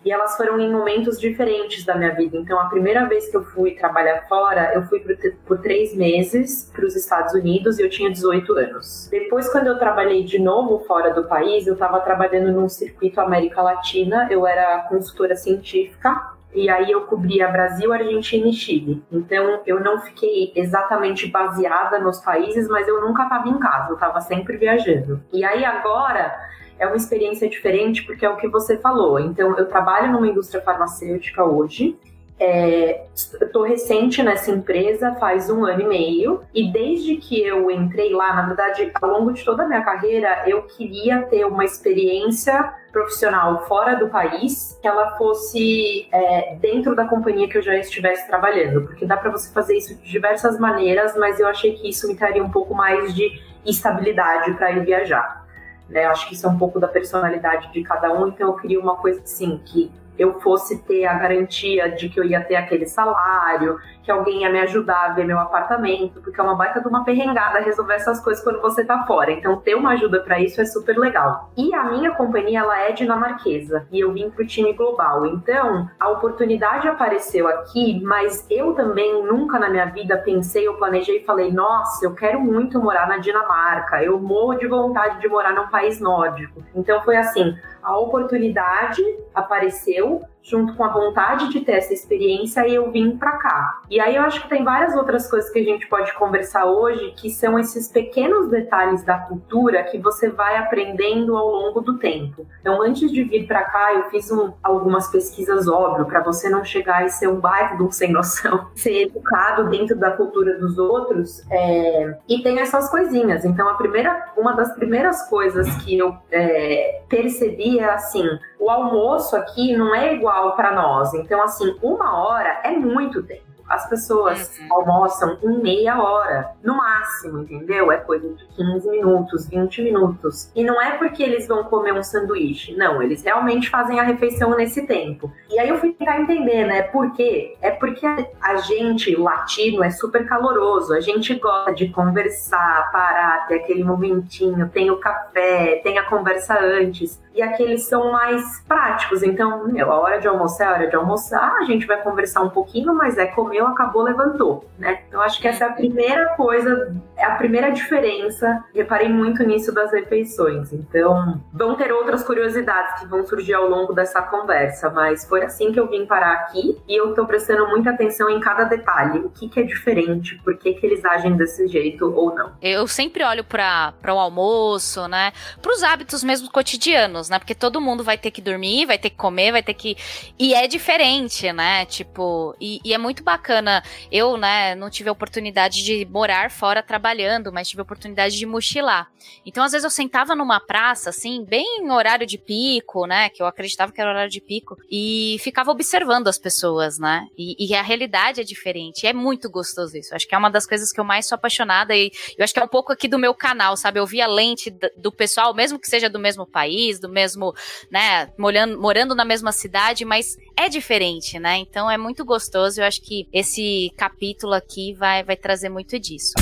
e 0.06 0.12
elas 0.12 0.38
foram 0.38 0.60
em 0.60 0.72
momentos 0.72 1.20
diferentes 1.20 1.84
da 1.84 1.96
minha 1.96 2.14
vida. 2.14 2.38
Então, 2.38 2.60
a 2.60 2.66
primeira 2.66 3.06
vez 3.08 3.28
que 3.28 3.36
eu 3.36 3.44
fui 3.44 3.72
trabalhar 3.72 4.28
fora, 4.30 4.72
eu 4.76 4.84
fui 4.84 5.00
por, 5.00 5.16
por 5.48 5.58
três 5.62 5.96
meses 5.96 6.72
para 6.72 6.86
os 6.86 6.96
Estados 6.96 7.34
Unidos 7.34 7.80
e 7.80 7.82
eu 7.82 7.90
tinha 7.90 8.12
18 8.12 8.54
anos. 8.54 9.08
Depois, 9.10 9.52
quando 9.52 9.66
eu 9.66 9.80
trabalhei 9.80 10.24
de 10.24 10.38
novo 10.38 10.86
fora 10.86 11.12
do 11.12 11.24
país, 11.24 11.66
eu 11.66 11.74
estava 11.74 12.00
trabalhando 12.02 12.52
num 12.52 12.70
circuito 12.70 13.20
América 13.20 13.64
Latina, 13.64 14.28
eu 14.30 14.46
era 14.46 14.84
consultora 14.84 15.36
científica 15.36 16.36
e 16.54 16.70
aí 16.70 16.90
eu 16.92 17.02
cobria 17.02 17.48
Brasil, 17.50 17.92
Argentina 17.92 18.48
e 18.48 18.54
Chile. 18.54 19.04
Então 19.12 19.62
eu 19.66 19.80
não 19.80 20.00
fiquei 20.00 20.54
exatamente 20.56 21.28
baseada 21.28 22.00
nos 22.00 22.20
países, 22.20 22.68
mas 22.70 22.88
eu 22.88 23.02
nunca 23.02 23.24
estava 23.24 23.50
em 23.50 23.60
casa, 23.60 23.90
eu 23.90 23.96
estava 23.96 24.22
sempre 24.22 24.56
viajando. 24.56 25.22
E 25.34 25.44
aí 25.44 25.66
agora 25.66 26.34
é 26.80 26.86
uma 26.86 26.96
experiência 26.96 27.50
diferente 27.50 28.04
porque 28.04 28.26
é 28.26 28.30
o 28.30 28.38
que 28.38 28.48
você 28.48 28.78
falou. 28.78 29.20
Então, 29.20 29.58
eu 29.58 29.68
trabalho 29.68 30.12
numa 30.12 30.28
indústria 30.28 30.62
farmacêutica 30.62 31.44
hoje. 31.44 31.98
É, 32.38 33.06
estou 33.16 33.64
recente 33.64 34.22
nessa 34.22 34.52
empresa 34.52 35.16
faz 35.16 35.50
um 35.50 35.64
ano 35.64 35.84
e 35.84 35.88
meio 35.88 36.42
e 36.54 36.70
desde 36.70 37.16
que 37.16 37.42
eu 37.42 37.72
entrei 37.72 38.12
lá, 38.12 38.34
na 38.34 38.48
verdade, 38.48 38.92
ao 39.02 39.10
longo 39.10 39.32
de 39.32 39.46
toda 39.46 39.64
a 39.64 39.68
minha 39.68 39.82
carreira, 39.82 40.44
eu 40.46 40.64
queria 40.64 41.22
ter 41.24 41.46
uma 41.46 41.64
experiência 41.64 42.74
profissional 42.92 43.66
fora 43.68 43.96
do 43.96 44.10
país, 44.10 44.78
que 44.82 44.88
ela 44.88 45.18
fosse 45.18 46.10
é, 46.12 46.56
dentro 46.56 46.94
da 46.94 47.06
companhia 47.06 47.48
que 47.48 47.58
eu 47.58 47.62
já 47.62 47.78
estivesse 47.78 48.28
trabalhando, 48.28 48.82
porque 48.82 49.06
dá 49.06 49.16
para 49.16 49.32
você 49.32 49.52
fazer 49.54 49.78
isso 49.78 49.96
de 49.96 50.04
diversas 50.04 50.60
maneiras, 50.60 51.16
mas 51.16 51.40
eu 51.40 51.48
achei 51.48 51.74
que 51.74 51.90
isso 51.90 52.06
me 52.06 52.18
traria 52.18 52.44
um 52.44 52.52
pouco 52.52 52.74
mais 52.74 53.16
de 53.16 53.42
estabilidade 53.66 54.54
para 54.56 54.72
ir 54.72 54.84
viajar. 54.84 55.45
Né? 55.90 56.06
Acho 56.06 56.28
que 56.28 56.34
isso 56.34 56.46
é 56.46 56.50
um 56.50 56.58
pouco 56.58 56.80
da 56.80 56.88
personalidade 56.88 57.72
de 57.72 57.84
cada 57.84 58.12
um, 58.14 58.28
então 58.28 58.48
eu 58.48 58.56
queria 58.56 58.80
uma 58.80 58.96
coisa 58.96 59.22
assim, 59.22 59.60
que 59.64 59.92
eu 60.18 60.40
fosse 60.40 60.82
ter 60.84 61.06
a 61.06 61.14
garantia 61.14 61.90
de 61.90 62.10
que 62.10 62.20
eu 62.20 62.24
ia 62.24 62.42
ter 62.42 62.56
aquele 62.56 62.86
salário, 62.86 63.80
que 64.06 64.12
alguém 64.12 64.44
ia 64.44 64.52
me 64.52 64.60
ajudar 64.60 65.06
a 65.06 65.14
ver 65.14 65.26
meu 65.26 65.40
apartamento, 65.40 66.22
porque 66.22 66.40
é 66.40 66.44
uma 66.44 66.56
baita 66.56 66.80
de 66.80 66.88
uma 66.88 67.04
perrengada 67.04 67.60
resolver 67.60 67.96
essas 67.96 68.24
coisas 68.24 68.44
quando 68.44 68.62
você 68.62 68.86
tá 68.86 69.04
fora. 69.06 69.32
Então, 69.32 69.58
ter 69.58 69.74
uma 69.74 69.94
ajuda 69.94 70.20
para 70.20 70.40
isso 70.40 70.62
é 70.62 70.66
super 70.66 70.96
legal. 70.96 71.50
E 71.58 71.74
a 71.74 71.86
minha 71.86 72.12
companhia, 72.12 72.60
ela 72.60 72.80
é 72.80 72.92
dinamarquesa, 72.92 73.88
e 73.92 74.00
eu 74.00 74.14
vim 74.14 74.30
pro 74.30 74.46
time 74.46 74.74
global. 74.74 75.26
Então, 75.26 75.90
a 76.00 76.10
oportunidade 76.10 76.88
apareceu 76.88 77.48
aqui, 77.48 78.00
mas 78.04 78.46
eu 78.50 78.76
também 78.76 79.24
nunca 79.24 79.58
na 79.58 79.70
minha 79.70 79.86
vida 79.86 80.18
pensei, 80.18 80.68
eu 80.68 80.76
planejei 80.76 81.18
e 81.18 81.26
falei, 81.26 81.52
nossa, 81.52 82.06
eu 82.06 82.14
quero 82.14 82.40
muito 82.40 82.80
morar 82.80 83.08
na 83.08 83.18
Dinamarca, 83.18 84.04
eu 84.04 84.20
morro 84.20 84.54
de 84.56 84.68
vontade 84.68 85.20
de 85.20 85.28
morar 85.28 85.54
num 85.54 85.68
país 85.68 86.00
nórdico. 86.00 86.64
Então, 86.76 87.02
foi 87.02 87.18
assim, 87.18 87.58
a 87.82 87.98
oportunidade 87.98 89.02
apareceu 89.34 90.05
eu 90.06 90.35
junto 90.46 90.76
com 90.76 90.84
a 90.84 90.90
vontade 90.90 91.50
de 91.50 91.62
ter 91.62 91.74
essa 91.74 91.94
experiência 91.94 92.68
e 92.68 92.76
eu 92.76 92.92
vim 92.92 93.18
para 93.18 93.32
cá. 93.34 93.82
E 93.90 94.00
aí 94.00 94.16
eu 94.16 94.22
acho 94.22 94.42
que 94.44 94.50
tem 94.50 94.64
várias 94.64 94.96
outras 94.96 95.30
coisas 95.30 95.50
que 95.50 95.60
a 95.60 95.64
gente 95.64 95.88
pode 95.88 96.14
conversar 96.14 96.66
hoje, 96.66 97.14
que 97.18 97.32
são 97.32 97.58
esses 97.58 97.92
pequenos 97.92 98.50
detalhes 98.50 99.04
da 99.04 99.18
cultura 99.18 99.84
que 99.84 99.98
você 99.98 100.30
vai 100.30 100.58
aprendendo 100.58 101.36
ao 101.36 101.48
longo 101.48 101.82
do 101.82 101.98
tempo. 101.98 102.46
Então, 102.62 102.82
antes 102.82 103.12
de 103.12 103.24
vir 103.24 103.48
para 103.48 103.64
cá, 103.64 103.94
eu 103.94 104.10
fiz 104.10 104.32
um, 104.32 104.54
algumas 104.62 105.08
pesquisas, 105.08 105.68
óbvio, 105.68 106.06
para 106.06 106.22
você 106.22 106.48
não 106.48 106.64
chegar 106.64 107.06
e 107.06 107.10
ser 107.10 107.28
um 107.28 107.40
baita 107.40 107.76
do 107.76 107.92
sem 107.92 108.12
noção, 108.12 108.68
ser 108.76 109.08
educado 109.08 109.70
dentro 109.70 109.98
da 109.98 110.12
cultura 110.12 110.60
dos 110.60 110.78
outros. 110.78 111.44
É... 111.50 112.18
E 112.30 112.44
tem 112.44 112.60
essas 112.60 112.90
coisinhas. 112.90 113.46
Então, 113.46 113.68
a 113.68 113.74
primeira, 113.74 114.34
uma 114.38 114.54
das 114.54 114.76
primeiras 114.76 115.28
coisas 115.28 115.68
que 115.84 115.98
eu 115.98 116.16
é, 116.32 117.02
percebi 117.10 117.80
é 117.80 117.90
assim: 117.90 118.28
o 118.60 118.70
almoço 118.70 119.36
aqui 119.36 119.76
não 119.76 119.94
é 119.94 120.14
igual 120.14 120.35
para 120.56 120.72
nós. 120.72 121.14
Então, 121.14 121.42
assim, 121.42 121.76
uma 121.82 122.18
hora 122.18 122.62
é 122.64 122.72
muito 122.72 123.24
tempo. 123.24 123.56
As 123.68 123.90
pessoas 123.90 124.60
uhum. 124.60 124.68
almoçam 124.70 125.38
em 125.42 125.62
meia 125.62 126.02
hora, 126.02 126.52
no 126.64 126.78
máximo, 126.78 127.40
entendeu? 127.40 127.92
É 127.92 127.98
coisa 127.98 128.30
de 128.30 128.46
15 128.56 128.90
minutos, 128.90 129.50
20 129.50 129.82
minutos. 129.82 130.52
E 130.56 130.64
não 130.64 130.80
é 130.80 130.98
porque 130.98 131.24
eles 131.24 131.48
vão 131.48 131.64
comer 131.64 131.94
um 131.94 132.04
sanduíche, 132.04 132.76
não, 132.76 133.02
eles 133.02 133.24
realmente 133.24 133.70
fazem 133.70 134.00
a 134.00 134.04
refeição 134.04 134.56
nesse 134.56 134.86
tempo. 134.86 135.32
E 135.50 135.60
aí 135.60 135.70
eu 135.70 135.78
fui 135.78 135.94
tentar 135.94 136.22
entender, 136.22 136.66
né? 136.66 136.84
Por 136.84 137.12
quê? 137.14 137.58
É 137.60 137.72
porque 137.72 138.06
a 138.06 138.56
gente, 138.58 139.16
latino, 139.16 139.84
é 139.84 139.90
super 139.90 140.28
caloroso, 140.28 140.94
a 140.94 141.00
gente 141.00 141.34
gosta 141.34 141.74
de 141.74 141.90
conversar, 141.90 142.92
parar, 142.92 143.48
ter 143.48 143.56
aquele 143.56 143.84
momentinho, 143.84 144.70
tem 144.70 144.92
o 144.92 144.98
café, 144.98 145.82
tem 145.84 145.98
a 145.98 146.04
conversa 146.04 146.60
antes 146.60 147.25
e 147.36 147.42
aqueles 147.42 147.84
são 147.84 148.12
mais 148.12 148.62
práticos. 148.62 149.22
Então, 149.22 149.68
meu, 149.68 149.92
a 149.92 150.00
hora 150.00 150.20
de 150.20 150.28
almoçar 150.28 150.66
é 150.66 150.68
a 150.68 150.72
hora 150.72 150.88
de 150.88 150.96
almoçar, 150.96 151.58
a 151.60 151.66
gente 151.66 151.86
vai 151.86 152.02
conversar 152.02 152.42
um 152.42 152.50
pouquinho, 152.50 152.94
mas 152.94 153.18
é 153.18 153.26
comeu, 153.26 153.68
acabou, 153.68 154.04
levantou, 154.04 154.66
né? 154.80 155.02
Então, 155.08 155.22
acho 155.22 155.42
que 155.42 155.48
essa 155.48 155.66
é 155.66 155.68
a 155.68 155.74
primeira 155.74 156.30
coisa, 156.36 156.96
é 157.18 157.26
a 157.26 157.36
primeira 157.36 157.72
diferença. 157.72 158.64
Reparei 158.74 159.10
muito 159.10 159.44
nisso 159.44 159.74
das 159.74 159.92
refeições. 159.92 160.72
Então, 160.72 161.42
vão 161.54 161.76
ter 161.76 161.92
outras 161.92 162.24
curiosidades 162.24 163.02
que 163.02 163.08
vão 163.08 163.26
surgir 163.26 163.54
ao 163.54 163.68
longo 163.68 163.94
dessa 163.94 164.22
conversa, 164.22 164.90
mas 164.90 165.26
foi 165.28 165.44
assim 165.44 165.72
que 165.74 165.80
eu 165.80 165.88
vim 165.90 166.06
parar 166.06 166.34
aqui 166.34 166.82
e 166.88 167.00
eu 167.00 167.14
tô 167.14 167.26
prestando 167.26 167.68
muita 167.68 167.90
atenção 167.90 168.30
em 168.30 168.40
cada 168.40 168.64
detalhe. 168.64 169.20
O 169.20 169.30
que, 169.30 169.50
que 169.50 169.60
é 169.60 169.64
diferente, 169.64 170.40
por 170.44 170.58
que, 170.58 170.74
que 170.74 170.86
eles 170.86 171.04
agem 171.04 171.36
desse 171.36 171.68
jeito 171.68 172.14
ou 172.16 172.34
não. 172.34 172.54
Eu 172.62 172.88
sempre 172.88 173.24
olho 173.24 173.44
para 173.44 173.94
o 174.08 174.20
almoço, 174.20 175.08
né? 175.08 175.34
Para 175.62 175.72
os 175.74 175.84
hábitos 175.84 176.24
mesmo 176.24 176.50
cotidianos 176.50 177.25
anos, 177.26 177.30
né? 177.30 177.40
Porque 177.40 177.56
todo 177.56 177.82
mundo 177.82 178.04
vai 178.04 178.18
ter 178.18 178.32
que 178.32 178.42
dormir, 178.42 178.86
vai 178.86 178.98
ter 178.98 179.10
que 179.10 179.16
comer, 179.16 179.52
vai 179.52 179.64
ter 179.64 179.74
que. 179.74 179.98
E 180.38 180.54
é 180.54 180.68
diferente, 180.68 181.52
né? 181.52 181.86
Tipo, 181.86 182.56
e, 182.60 182.80
e 182.84 182.94
é 182.94 182.98
muito 182.98 183.24
bacana. 183.24 183.84
Eu, 184.12 184.38
né, 184.38 184.76
não 184.76 184.90
tive 184.90 185.10
a 185.10 185.12
oportunidade 185.12 185.84
de 185.84 186.06
morar 186.06 186.52
fora 186.52 186.82
trabalhando, 186.82 187.52
mas 187.52 187.68
tive 187.68 187.82
a 187.82 187.84
oportunidade 187.84 188.38
de 188.38 188.46
mochilar. 188.46 189.10
Então, 189.46 189.64
às 189.64 189.72
vezes, 189.72 189.84
eu 189.84 189.90
sentava 189.90 190.36
numa 190.36 190.60
praça, 190.60 191.10
assim, 191.10 191.44
bem 191.44 191.80
em 191.82 191.92
horário 191.92 192.26
de 192.26 192.38
pico, 192.38 193.06
né? 193.06 193.30
Que 193.30 193.42
eu 193.42 193.48
acreditava 193.48 193.92
que 193.92 194.00
era 194.00 194.12
horário 194.12 194.30
de 194.30 194.42
pico, 194.42 194.78
e 194.90 195.38
ficava 195.40 195.72
observando 195.72 196.28
as 196.28 196.38
pessoas, 196.38 197.00
né? 197.00 197.28
E, 197.38 197.56
e 197.68 197.76
a 197.76 197.82
realidade 197.82 198.42
é 198.42 198.44
diferente. 198.44 199.08
É 199.08 199.14
muito 199.14 199.50
gostoso 199.50 199.98
isso. 199.98 200.14
Acho 200.14 200.28
que 200.28 200.36
é 200.36 200.38
uma 200.38 200.50
das 200.50 200.66
coisas 200.66 200.92
que 200.92 201.00
eu 201.00 201.04
mais 201.04 201.26
sou 201.26 201.36
apaixonada. 201.36 201.96
E 201.96 202.12
eu 202.38 202.44
acho 202.44 202.54
que 202.54 202.60
é 202.60 202.64
um 202.64 202.68
pouco 202.68 202.92
aqui 202.92 203.08
do 203.08 203.18
meu 203.18 203.34
canal, 203.34 203.76
sabe? 203.76 204.00
Eu 204.00 204.06
vi 204.06 204.22
a 204.22 204.28
lente 204.28 204.70
do 204.98 205.12
pessoal, 205.12 205.54
mesmo 205.54 205.80
que 205.80 205.88
seja 205.88 206.10
do 206.10 206.20
mesmo 206.20 206.46
país, 206.46 207.00
do 207.00 207.10
mesmo, 207.16 207.56
né, 207.90 208.30
morando, 208.38 208.78
morando 208.78 209.16
na 209.16 209.24
mesma 209.24 209.54
cidade, 209.54 210.04
mas 210.04 210.38
é 210.58 210.68
diferente, 210.68 211.40
né? 211.40 211.58
Então 211.58 211.90
é 211.90 211.98
muito 211.98 212.26
gostoso. 212.26 212.82
Eu 212.82 212.86
acho 212.86 213.02
que 213.02 213.28
esse 213.32 213.94
capítulo 213.96 214.54
aqui 214.54 214.94
vai, 214.94 215.24
vai 215.24 215.38
trazer 215.38 215.70
muito 215.70 215.98
disso. 215.98 216.34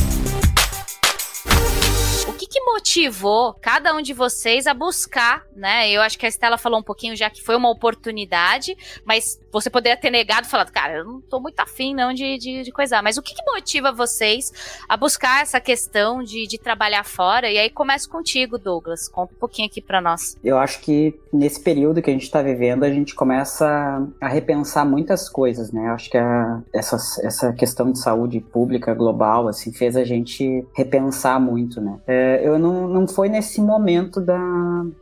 O 2.27 2.33
que, 2.33 2.47
que, 2.47 2.59
motivou 2.61 3.53
cada 3.53 3.93
um 3.93 4.01
de 4.01 4.13
vocês 4.13 4.65
a 4.65 4.73
buscar, 4.73 5.45
né? 5.55 5.89
Eu 5.91 6.01
acho 6.01 6.17
que 6.17 6.25
a 6.25 6.29
Estela 6.29 6.57
falou 6.57 6.79
um 6.79 6.83
pouquinho 6.83 7.15
já 7.15 7.29
que 7.29 7.43
foi 7.43 7.55
uma 7.55 7.69
oportunidade, 7.69 8.75
mas 9.05 9.39
você 9.53 9.69
poderia 9.69 9.95
ter 9.95 10.09
negado 10.09 10.47
e 10.47 10.49
falado, 10.49 10.71
cara, 10.71 10.97
eu 10.97 11.05
não 11.05 11.21
tô 11.21 11.39
muito 11.39 11.59
afim 11.59 11.93
não 11.93 12.11
de, 12.11 12.37
de, 12.39 12.63
de 12.63 12.71
coisar. 12.71 13.03
Mas 13.03 13.17
o 13.17 13.21
que, 13.21 13.35
que, 13.35 13.43
motiva 13.45 13.91
vocês 13.91 14.51
a 14.89 14.97
buscar 14.97 15.43
essa 15.43 15.59
questão 15.59 16.23
de, 16.23 16.47
de 16.47 16.57
trabalhar 16.57 17.05
fora? 17.05 17.49
E 17.49 17.59
aí 17.59 17.69
começo 17.69 18.09
contigo, 18.09 18.57
Douglas. 18.57 19.07
Conta 19.07 19.33
um 19.33 19.37
pouquinho 19.37 19.67
aqui 19.67 19.79
para 19.79 20.01
nós. 20.01 20.35
Eu 20.43 20.57
acho 20.57 20.81
que 20.81 21.13
nesse 21.31 21.61
período 21.61 22.01
que 22.01 22.09
a 22.09 22.13
gente 22.13 22.23
está 22.23 22.41
vivendo, 22.41 22.83
a 22.83 22.89
gente 22.89 23.13
começa 23.13 24.07
a 24.19 24.27
repensar 24.27 24.85
muitas 24.85 25.29
coisas, 25.29 25.71
né? 25.71 25.87
Eu 25.87 25.93
acho 25.93 26.09
que 26.09 26.17
a, 26.17 26.61
essa, 26.73 26.97
essa 27.23 27.53
questão 27.53 27.91
de 27.91 27.99
saúde 27.99 28.39
pública 28.39 28.93
global, 28.93 29.47
assim, 29.47 29.71
fez 29.71 29.95
a 29.95 30.03
gente 30.03 30.65
repensar 30.75 31.39
muito, 31.39 31.79
né? 31.79 31.99
É, 32.07 32.41
eu 32.43 32.57
não, 32.57 32.87
não 32.87 33.07
foi 33.07 33.29
nesse 33.29 33.61
momento 33.61 34.19
da, 34.19 34.39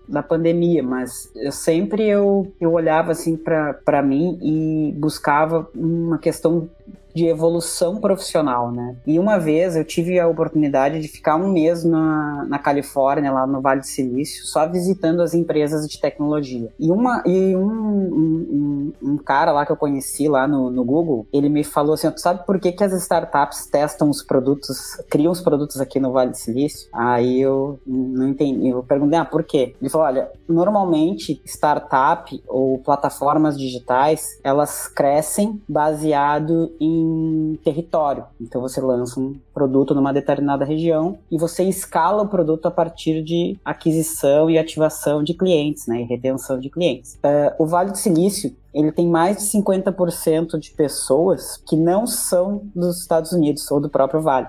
da 0.07 0.21
pandemia, 0.21 0.83
mas 0.83 1.31
eu 1.35 1.51
sempre 1.51 2.07
eu, 2.07 2.51
eu 2.59 2.73
olhava 2.73 3.11
assim 3.11 3.37
para 3.37 4.01
mim 4.01 4.40
e 4.41 4.91
buscava 4.97 5.67
uma 5.75 6.17
questão 6.17 6.69
de 7.13 7.27
evolução 7.27 7.99
profissional, 7.99 8.71
né? 8.71 8.95
E 9.05 9.19
uma 9.19 9.37
vez 9.37 9.75
eu 9.75 9.83
tive 9.83 10.19
a 10.19 10.27
oportunidade 10.27 10.99
de 10.99 11.07
ficar 11.07 11.35
um 11.35 11.51
mês 11.51 11.83
na, 11.83 12.45
na 12.47 12.59
Califórnia, 12.59 13.31
lá 13.31 13.45
no 13.45 13.61
Vale 13.61 13.81
do 13.81 13.85
Silício, 13.85 14.45
só 14.45 14.67
visitando 14.67 15.21
as 15.21 15.33
empresas 15.33 15.87
de 15.87 15.99
tecnologia. 15.99 16.69
E, 16.79 16.91
uma, 16.91 17.23
e 17.25 17.55
um, 17.55 17.61
um, 17.61 18.93
um, 19.01 19.11
um 19.11 19.17
cara 19.17 19.51
lá 19.51 19.65
que 19.65 19.71
eu 19.71 19.77
conheci 19.77 20.27
lá 20.27 20.47
no, 20.47 20.69
no 20.69 20.83
Google, 20.83 21.27
ele 21.31 21.49
me 21.49 21.63
falou 21.63 21.93
assim, 21.93 22.09
tu 22.11 22.21
sabe 22.21 22.45
por 22.45 22.59
que, 22.59 22.71
que 22.71 22.83
as 22.83 22.93
startups 22.93 23.67
testam 23.67 24.09
os 24.09 24.21
produtos, 24.23 24.95
criam 25.09 25.31
os 25.31 25.41
produtos 25.41 25.79
aqui 25.79 25.99
no 25.99 26.11
Vale 26.11 26.31
do 26.31 26.37
Silício? 26.37 26.89
Aí 26.93 27.41
eu 27.41 27.79
não 27.85 28.29
entendi, 28.29 28.69
eu 28.69 28.83
perguntei, 28.83 29.19
ah, 29.19 29.25
por 29.25 29.43
quê? 29.43 29.75
Ele 29.81 29.89
falou, 29.89 30.07
olha, 30.07 30.29
normalmente 30.47 31.41
startup 31.45 32.41
ou 32.47 32.79
plataformas 32.79 33.57
digitais, 33.57 34.39
elas 34.43 34.87
crescem 34.87 35.61
baseado 35.67 36.71
em 36.79 37.00
território. 37.63 38.25
Então 38.39 38.61
você 38.61 38.81
lança 38.81 39.19
um 39.19 39.35
produto 39.53 39.93
numa 39.93 40.13
determinada 40.13 40.65
região 40.65 41.19
e 41.31 41.37
você 41.37 41.63
escala 41.63 42.23
o 42.23 42.27
produto 42.27 42.65
a 42.65 42.71
partir 42.71 43.23
de 43.23 43.57
aquisição 43.63 44.49
e 44.49 44.57
ativação 44.57 45.23
de 45.23 45.33
clientes, 45.33 45.87
né, 45.87 46.01
e 46.01 46.05
retenção 46.05 46.59
de 46.59 46.69
clientes. 46.69 47.15
Uh, 47.15 47.63
o 47.63 47.65
Vale 47.65 47.91
do 47.91 47.97
Silício 47.97 48.55
ele 48.73 48.91
tem 48.91 49.07
mais 49.07 49.37
de 49.37 49.43
50% 49.43 50.57
de 50.57 50.71
pessoas 50.71 51.57
que 51.57 51.75
não 51.75 52.07
são 52.07 52.61
dos 52.73 53.01
Estados 53.01 53.31
Unidos 53.31 53.69
ou 53.69 53.79
do 53.79 53.89
próprio 53.89 54.21
Vale. 54.21 54.47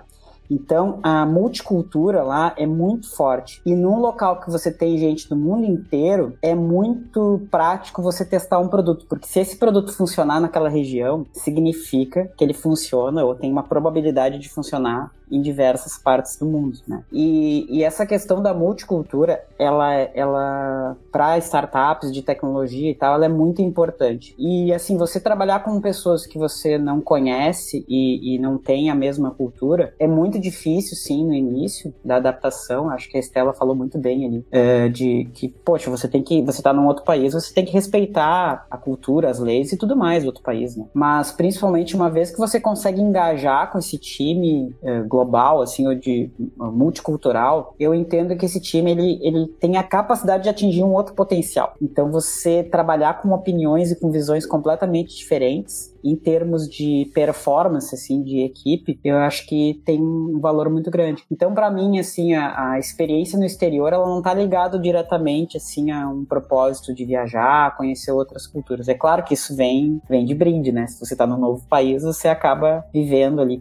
Então, 0.53 0.99
a 1.03 1.25
multicultura 1.25 2.23
lá 2.23 2.55
é 2.59 2.67
muito 2.67 3.09
forte. 3.09 3.63
E 3.65 3.75
num 3.75 3.99
local 3.99 4.39
que 4.39 4.51
você 4.51 4.71
tem 4.71 4.99
gente 4.99 5.27
do 5.27 5.35
mundo 5.35 5.65
inteiro, 5.65 6.37
é 6.43 6.55
muito 6.55 7.41
prático 7.51 8.03
você 8.03 8.23
testar 8.23 8.59
um 8.59 8.69
produto, 8.69 9.07
porque 9.09 9.27
se 9.27 9.41
esse 9.41 9.57
produto 9.57 9.93
funcionar 9.93 10.41
naquela 10.41 10.69
região, 10.69 11.25
significa 11.33 12.31
que 12.37 12.45
ele 12.45 12.53
funciona 12.53 13.25
ou 13.25 13.35
tem 13.35 13.51
uma 13.51 13.63
probabilidade 13.63 14.39
de 14.39 14.51
funcionar 14.51 15.11
em 15.33 15.41
diversas 15.41 15.97
partes 15.97 16.37
do 16.37 16.45
mundo, 16.45 16.79
né? 16.87 17.03
E, 17.11 17.67
e 17.71 17.83
essa 17.83 18.05
questão 18.05 18.43
da 18.43 18.53
multicultura, 18.53 19.43
ela, 19.59 19.95
ela 20.15 20.97
para 21.11 21.39
startups 21.39 22.13
de 22.13 22.21
tecnologia 22.21 22.91
e 22.91 22.95
tal, 22.95 23.15
ela 23.15 23.25
é 23.25 23.29
muito 23.29 23.63
importante. 23.63 24.35
E 24.39 24.73
assim, 24.75 24.99
você 24.99 25.19
trabalhar 25.19 25.65
com 25.65 25.81
pessoas 25.81 26.27
que 26.27 26.37
você 26.37 26.77
não 26.77 27.01
conhece 27.01 27.85
e, 27.89 28.35
e 28.35 28.39
não 28.39 28.59
tem 28.59 28.91
a 28.91 28.95
mesma 28.95 29.31
cultura 29.31 29.95
é 29.99 30.07
muito 30.07 30.39
difícil, 30.39 30.97
sim, 30.97 31.25
no 31.25 31.33
início 31.33 31.95
da 32.05 32.17
adaptação. 32.17 32.91
Acho 32.91 33.09
que 33.09 33.17
a 33.17 33.21
Estela 33.21 33.55
falou 33.55 33.75
muito 33.75 33.99
bem 33.99 34.27
ali, 34.27 34.45
é, 34.51 34.89
de 34.89 35.31
que, 35.33 35.49
poxa, 35.49 35.91
você 35.91 36.07
tem 36.07 36.23
que, 36.23 36.43
você 36.43 36.61
tá 36.61 36.75
num 36.75 36.87
outro 36.87 37.05
país, 37.05 37.33
você 37.33 37.55
tem 37.55 37.65
que 37.65 37.73
respeitar 37.73 38.67
a 38.71 38.77
cultura, 38.77 39.31
as 39.31 39.39
leis 39.39 39.73
e 39.73 39.79
tudo 39.79 39.97
mais 39.97 40.25
do 40.25 40.27
outro 40.27 40.43
país, 40.43 40.77
né? 40.77 40.85
Mas 40.93 41.33
principalmente 41.33 41.97
uma 41.97 42.11
vez 42.11 42.31
que 42.31 42.39
você 42.39 42.61
consegue 42.61 43.01
engajar 43.01 43.73
com 43.73 43.79
esse 43.79 43.97
time 43.97 44.75
é, 44.83 45.01
global 45.01 45.22
global, 45.23 45.63
assim, 45.63 45.87
ou 45.87 45.95
de 45.95 46.31
multicultural, 46.59 47.75
eu 47.79 47.95
entendo 47.95 48.37
que 48.37 48.45
esse 48.45 48.61
time 48.61 48.91
ele, 48.91 49.19
ele 49.23 49.47
tem 49.61 49.77
a 49.77 49.83
capacidade 49.83 50.43
de 50.45 50.49
atingir 50.49 50.83
um 50.83 50.93
outro 50.93 51.15
potencial. 51.15 51.75
Então, 51.81 52.11
você 52.11 52.63
trabalhar 52.63 53.23
com 53.23 53.33
opiniões 53.33 53.91
e 53.91 53.97
com 53.99 54.11
visões 54.11 54.45
completamente 54.45 55.17
diferentes 55.17 55.92
em 56.05 56.17
termos 56.17 56.69
de 56.69 57.11
performance, 57.15 57.95
assim, 57.95 58.23
de 58.23 58.41
equipe, 58.41 58.99
eu 59.05 59.17
acho 59.19 59.47
que 59.47 59.81
tem 59.85 60.01
um 60.01 60.41
valor 60.41 60.69
muito 60.69 60.91
grande. 60.91 61.23
Então, 61.31 61.55
para 61.55 61.71
mim, 61.71 61.99
assim, 61.99 62.35
a, 62.35 62.73
a, 62.73 62.79
experiência 62.79 63.39
no 63.39 63.45
exterior, 63.45 63.93
ela 63.93 64.07
não 64.07 64.19
está 64.19 64.35
ligada 64.35 64.79
diretamente, 64.79 65.57
assim, 65.57 65.91
a 65.91 66.09
um 66.09 66.25
propósito 66.25 66.95
de 66.95 67.05
viajar, 67.05 67.77
conhecer 67.77 68.13
outras 68.13 68.47
culturas. 68.47 68.89
É 68.89 68.95
claro 68.95 69.23
que 69.23 69.35
isso 69.35 69.55
vem, 69.55 70.01
vem 70.09 70.25
de 70.25 70.35
brinde, 70.35 70.73
né? 70.73 70.87
Se 70.87 70.99
você 70.99 71.15
está 71.15 71.27
num 71.27 71.39
novo 71.39 71.67
país, 71.69 72.03
você 72.03 72.29
acaba 72.29 72.85
vivendo 72.93 73.41
ali, 73.41 73.61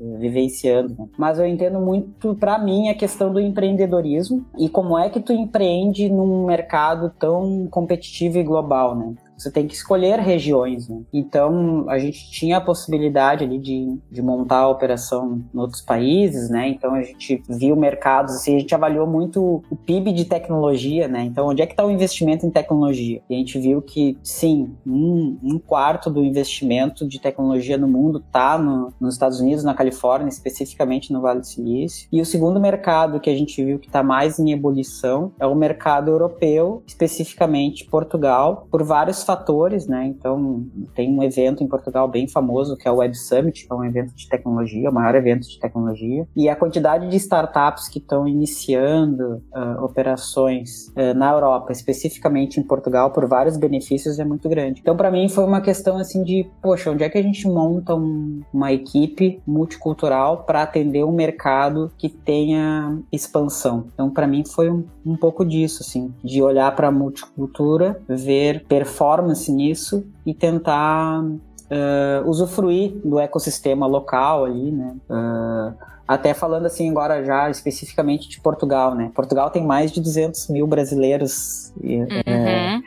vivenciando. 0.00 0.94
Né? 0.98 1.08
Mas 1.18 1.38
eu 1.38 1.46
entendo 1.46 1.80
muito, 1.80 2.34
para 2.34 2.58
mim, 2.58 2.88
a 2.88 2.94
questão 2.94 3.32
do 3.32 3.40
empreendedorismo 3.40 4.44
e 4.58 4.68
como 4.68 4.98
é 4.98 5.08
que 5.08 5.20
tu 5.20 5.32
empreende 5.32 6.08
num 6.08 6.44
mercado 6.46 7.12
tão 7.18 7.66
competitivo 7.70 8.38
e 8.38 8.42
global, 8.42 8.94
né? 8.94 9.14
Você 9.36 9.50
tem 9.50 9.66
que 9.66 9.74
escolher 9.74 10.18
regiões, 10.18 10.88
né? 10.88 11.02
Então, 11.12 11.84
a 11.88 11.98
gente 11.98 12.30
tinha 12.30 12.58
a 12.58 12.60
possibilidade 12.60 13.44
ali 13.44 13.58
de, 13.58 13.98
de 14.10 14.22
montar 14.22 14.60
a 14.60 14.68
operação 14.68 15.42
em 15.54 15.58
outros 15.58 15.82
países, 15.82 16.48
né? 16.48 16.68
Então, 16.68 16.94
a 16.94 17.02
gente 17.02 17.42
viu 17.48 17.76
mercados, 17.76 18.34
assim, 18.34 18.56
a 18.56 18.58
gente 18.58 18.74
avaliou 18.74 19.06
muito 19.06 19.62
o 19.70 19.76
PIB 19.76 20.12
de 20.12 20.24
tecnologia, 20.24 21.08
né? 21.08 21.22
Então, 21.24 21.48
onde 21.48 21.62
é 21.62 21.66
que 21.66 21.72
está 21.72 21.84
o 21.84 21.90
investimento 21.90 22.46
em 22.46 22.50
tecnologia? 22.50 23.20
E 23.28 23.34
a 23.34 23.38
gente 23.38 23.58
viu 23.58 23.82
que, 23.82 24.16
sim, 24.22 24.74
um, 24.86 25.38
um 25.42 25.58
quarto 25.58 26.10
do 26.10 26.24
investimento 26.24 27.06
de 27.06 27.20
tecnologia 27.20 27.76
no 27.76 27.88
mundo 27.88 28.22
está 28.24 28.56
no, 28.58 28.92
nos 29.00 29.14
Estados 29.14 29.40
Unidos, 29.40 29.64
na 29.64 29.74
Califórnia, 29.74 30.28
especificamente 30.28 31.12
no 31.12 31.20
Vale 31.20 31.40
do 31.40 31.46
Silício. 31.46 32.08
E 32.10 32.20
o 32.20 32.26
segundo 32.26 32.60
mercado 32.60 33.20
que 33.20 33.30
a 33.30 33.34
gente 33.34 33.62
viu 33.62 33.78
que 33.78 33.86
está 33.86 34.02
mais 34.02 34.38
em 34.38 34.52
ebulição 34.52 35.32
é 35.38 35.46
o 35.46 35.54
mercado 35.54 36.10
europeu, 36.10 36.82
especificamente 36.86 37.84
Portugal, 37.86 38.66
por 38.70 38.82
vários 38.82 39.22
fatores, 39.26 39.86
né? 39.86 40.06
Então, 40.06 40.64
tem 40.94 41.12
um 41.12 41.22
evento 41.22 41.62
em 41.62 41.68
Portugal 41.68 42.08
bem 42.08 42.28
famoso, 42.28 42.76
que 42.76 42.86
é 42.86 42.90
o 42.90 42.96
Web 42.96 43.16
Summit, 43.16 43.66
que 43.66 43.72
é 43.72 43.76
um 43.76 43.84
evento 43.84 44.14
de 44.14 44.28
tecnologia, 44.28 44.88
o 44.88 44.94
maior 44.94 45.14
evento 45.14 45.48
de 45.48 45.58
tecnologia. 45.58 46.26
E 46.34 46.48
a 46.48 46.56
quantidade 46.56 47.08
de 47.08 47.16
startups 47.16 47.88
que 47.88 47.98
estão 47.98 48.26
iniciando 48.26 49.42
uh, 49.54 49.84
operações 49.84 50.88
uh, 50.88 51.14
na 51.14 51.32
Europa, 51.32 51.72
especificamente 51.72 52.60
em 52.60 52.62
Portugal, 52.62 53.10
por 53.10 53.26
vários 53.26 53.56
benefícios, 53.56 54.18
é 54.18 54.24
muito 54.24 54.48
grande. 54.48 54.80
Então, 54.80 54.96
para 54.96 55.10
mim, 55.10 55.28
foi 55.28 55.44
uma 55.44 55.60
questão 55.60 55.96
assim 55.98 56.22
de, 56.22 56.48
poxa, 56.62 56.90
onde 56.90 57.02
é 57.02 57.08
que 57.08 57.18
a 57.18 57.22
gente 57.22 57.48
monta 57.48 57.94
um, 57.94 58.40
uma 58.52 58.72
equipe 58.72 59.40
multicultural 59.46 60.44
para 60.44 60.62
atender 60.62 61.04
um 61.04 61.12
mercado 61.12 61.90
que 61.98 62.08
tenha 62.08 62.98
expansão? 63.10 63.88
Então, 63.92 64.10
para 64.10 64.26
mim, 64.26 64.44
foi 64.44 64.70
um, 64.70 64.84
um 65.04 65.16
pouco 65.16 65.44
disso, 65.44 65.82
assim, 65.82 66.14
de 66.22 66.42
olhar 66.42 66.74
para 66.76 66.88
a 66.88 66.92
multicultura, 66.92 68.00
ver 68.08 68.64
performance 68.66 69.15
performance 69.16 69.50
nisso 69.50 70.06
e 70.24 70.34
tentar 70.34 71.22
uh, 71.22 72.28
usufruir 72.28 72.92
do 73.04 73.18
ecossistema 73.18 73.86
local 73.86 74.44
ali, 74.44 74.70
né? 74.70 74.94
Uh, 75.08 75.74
até 76.06 76.32
falando 76.34 76.66
assim 76.66 76.88
agora 76.88 77.24
já 77.24 77.50
especificamente 77.50 78.28
de 78.28 78.40
Portugal, 78.40 78.94
né? 78.94 79.10
Portugal 79.14 79.50
tem 79.50 79.64
mais 79.64 79.90
de 79.90 80.00
200 80.00 80.48
mil 80.48 80.66
brasileiros 80.66 81.72
uhum. 81.82 82.06
é, 82.24 82.80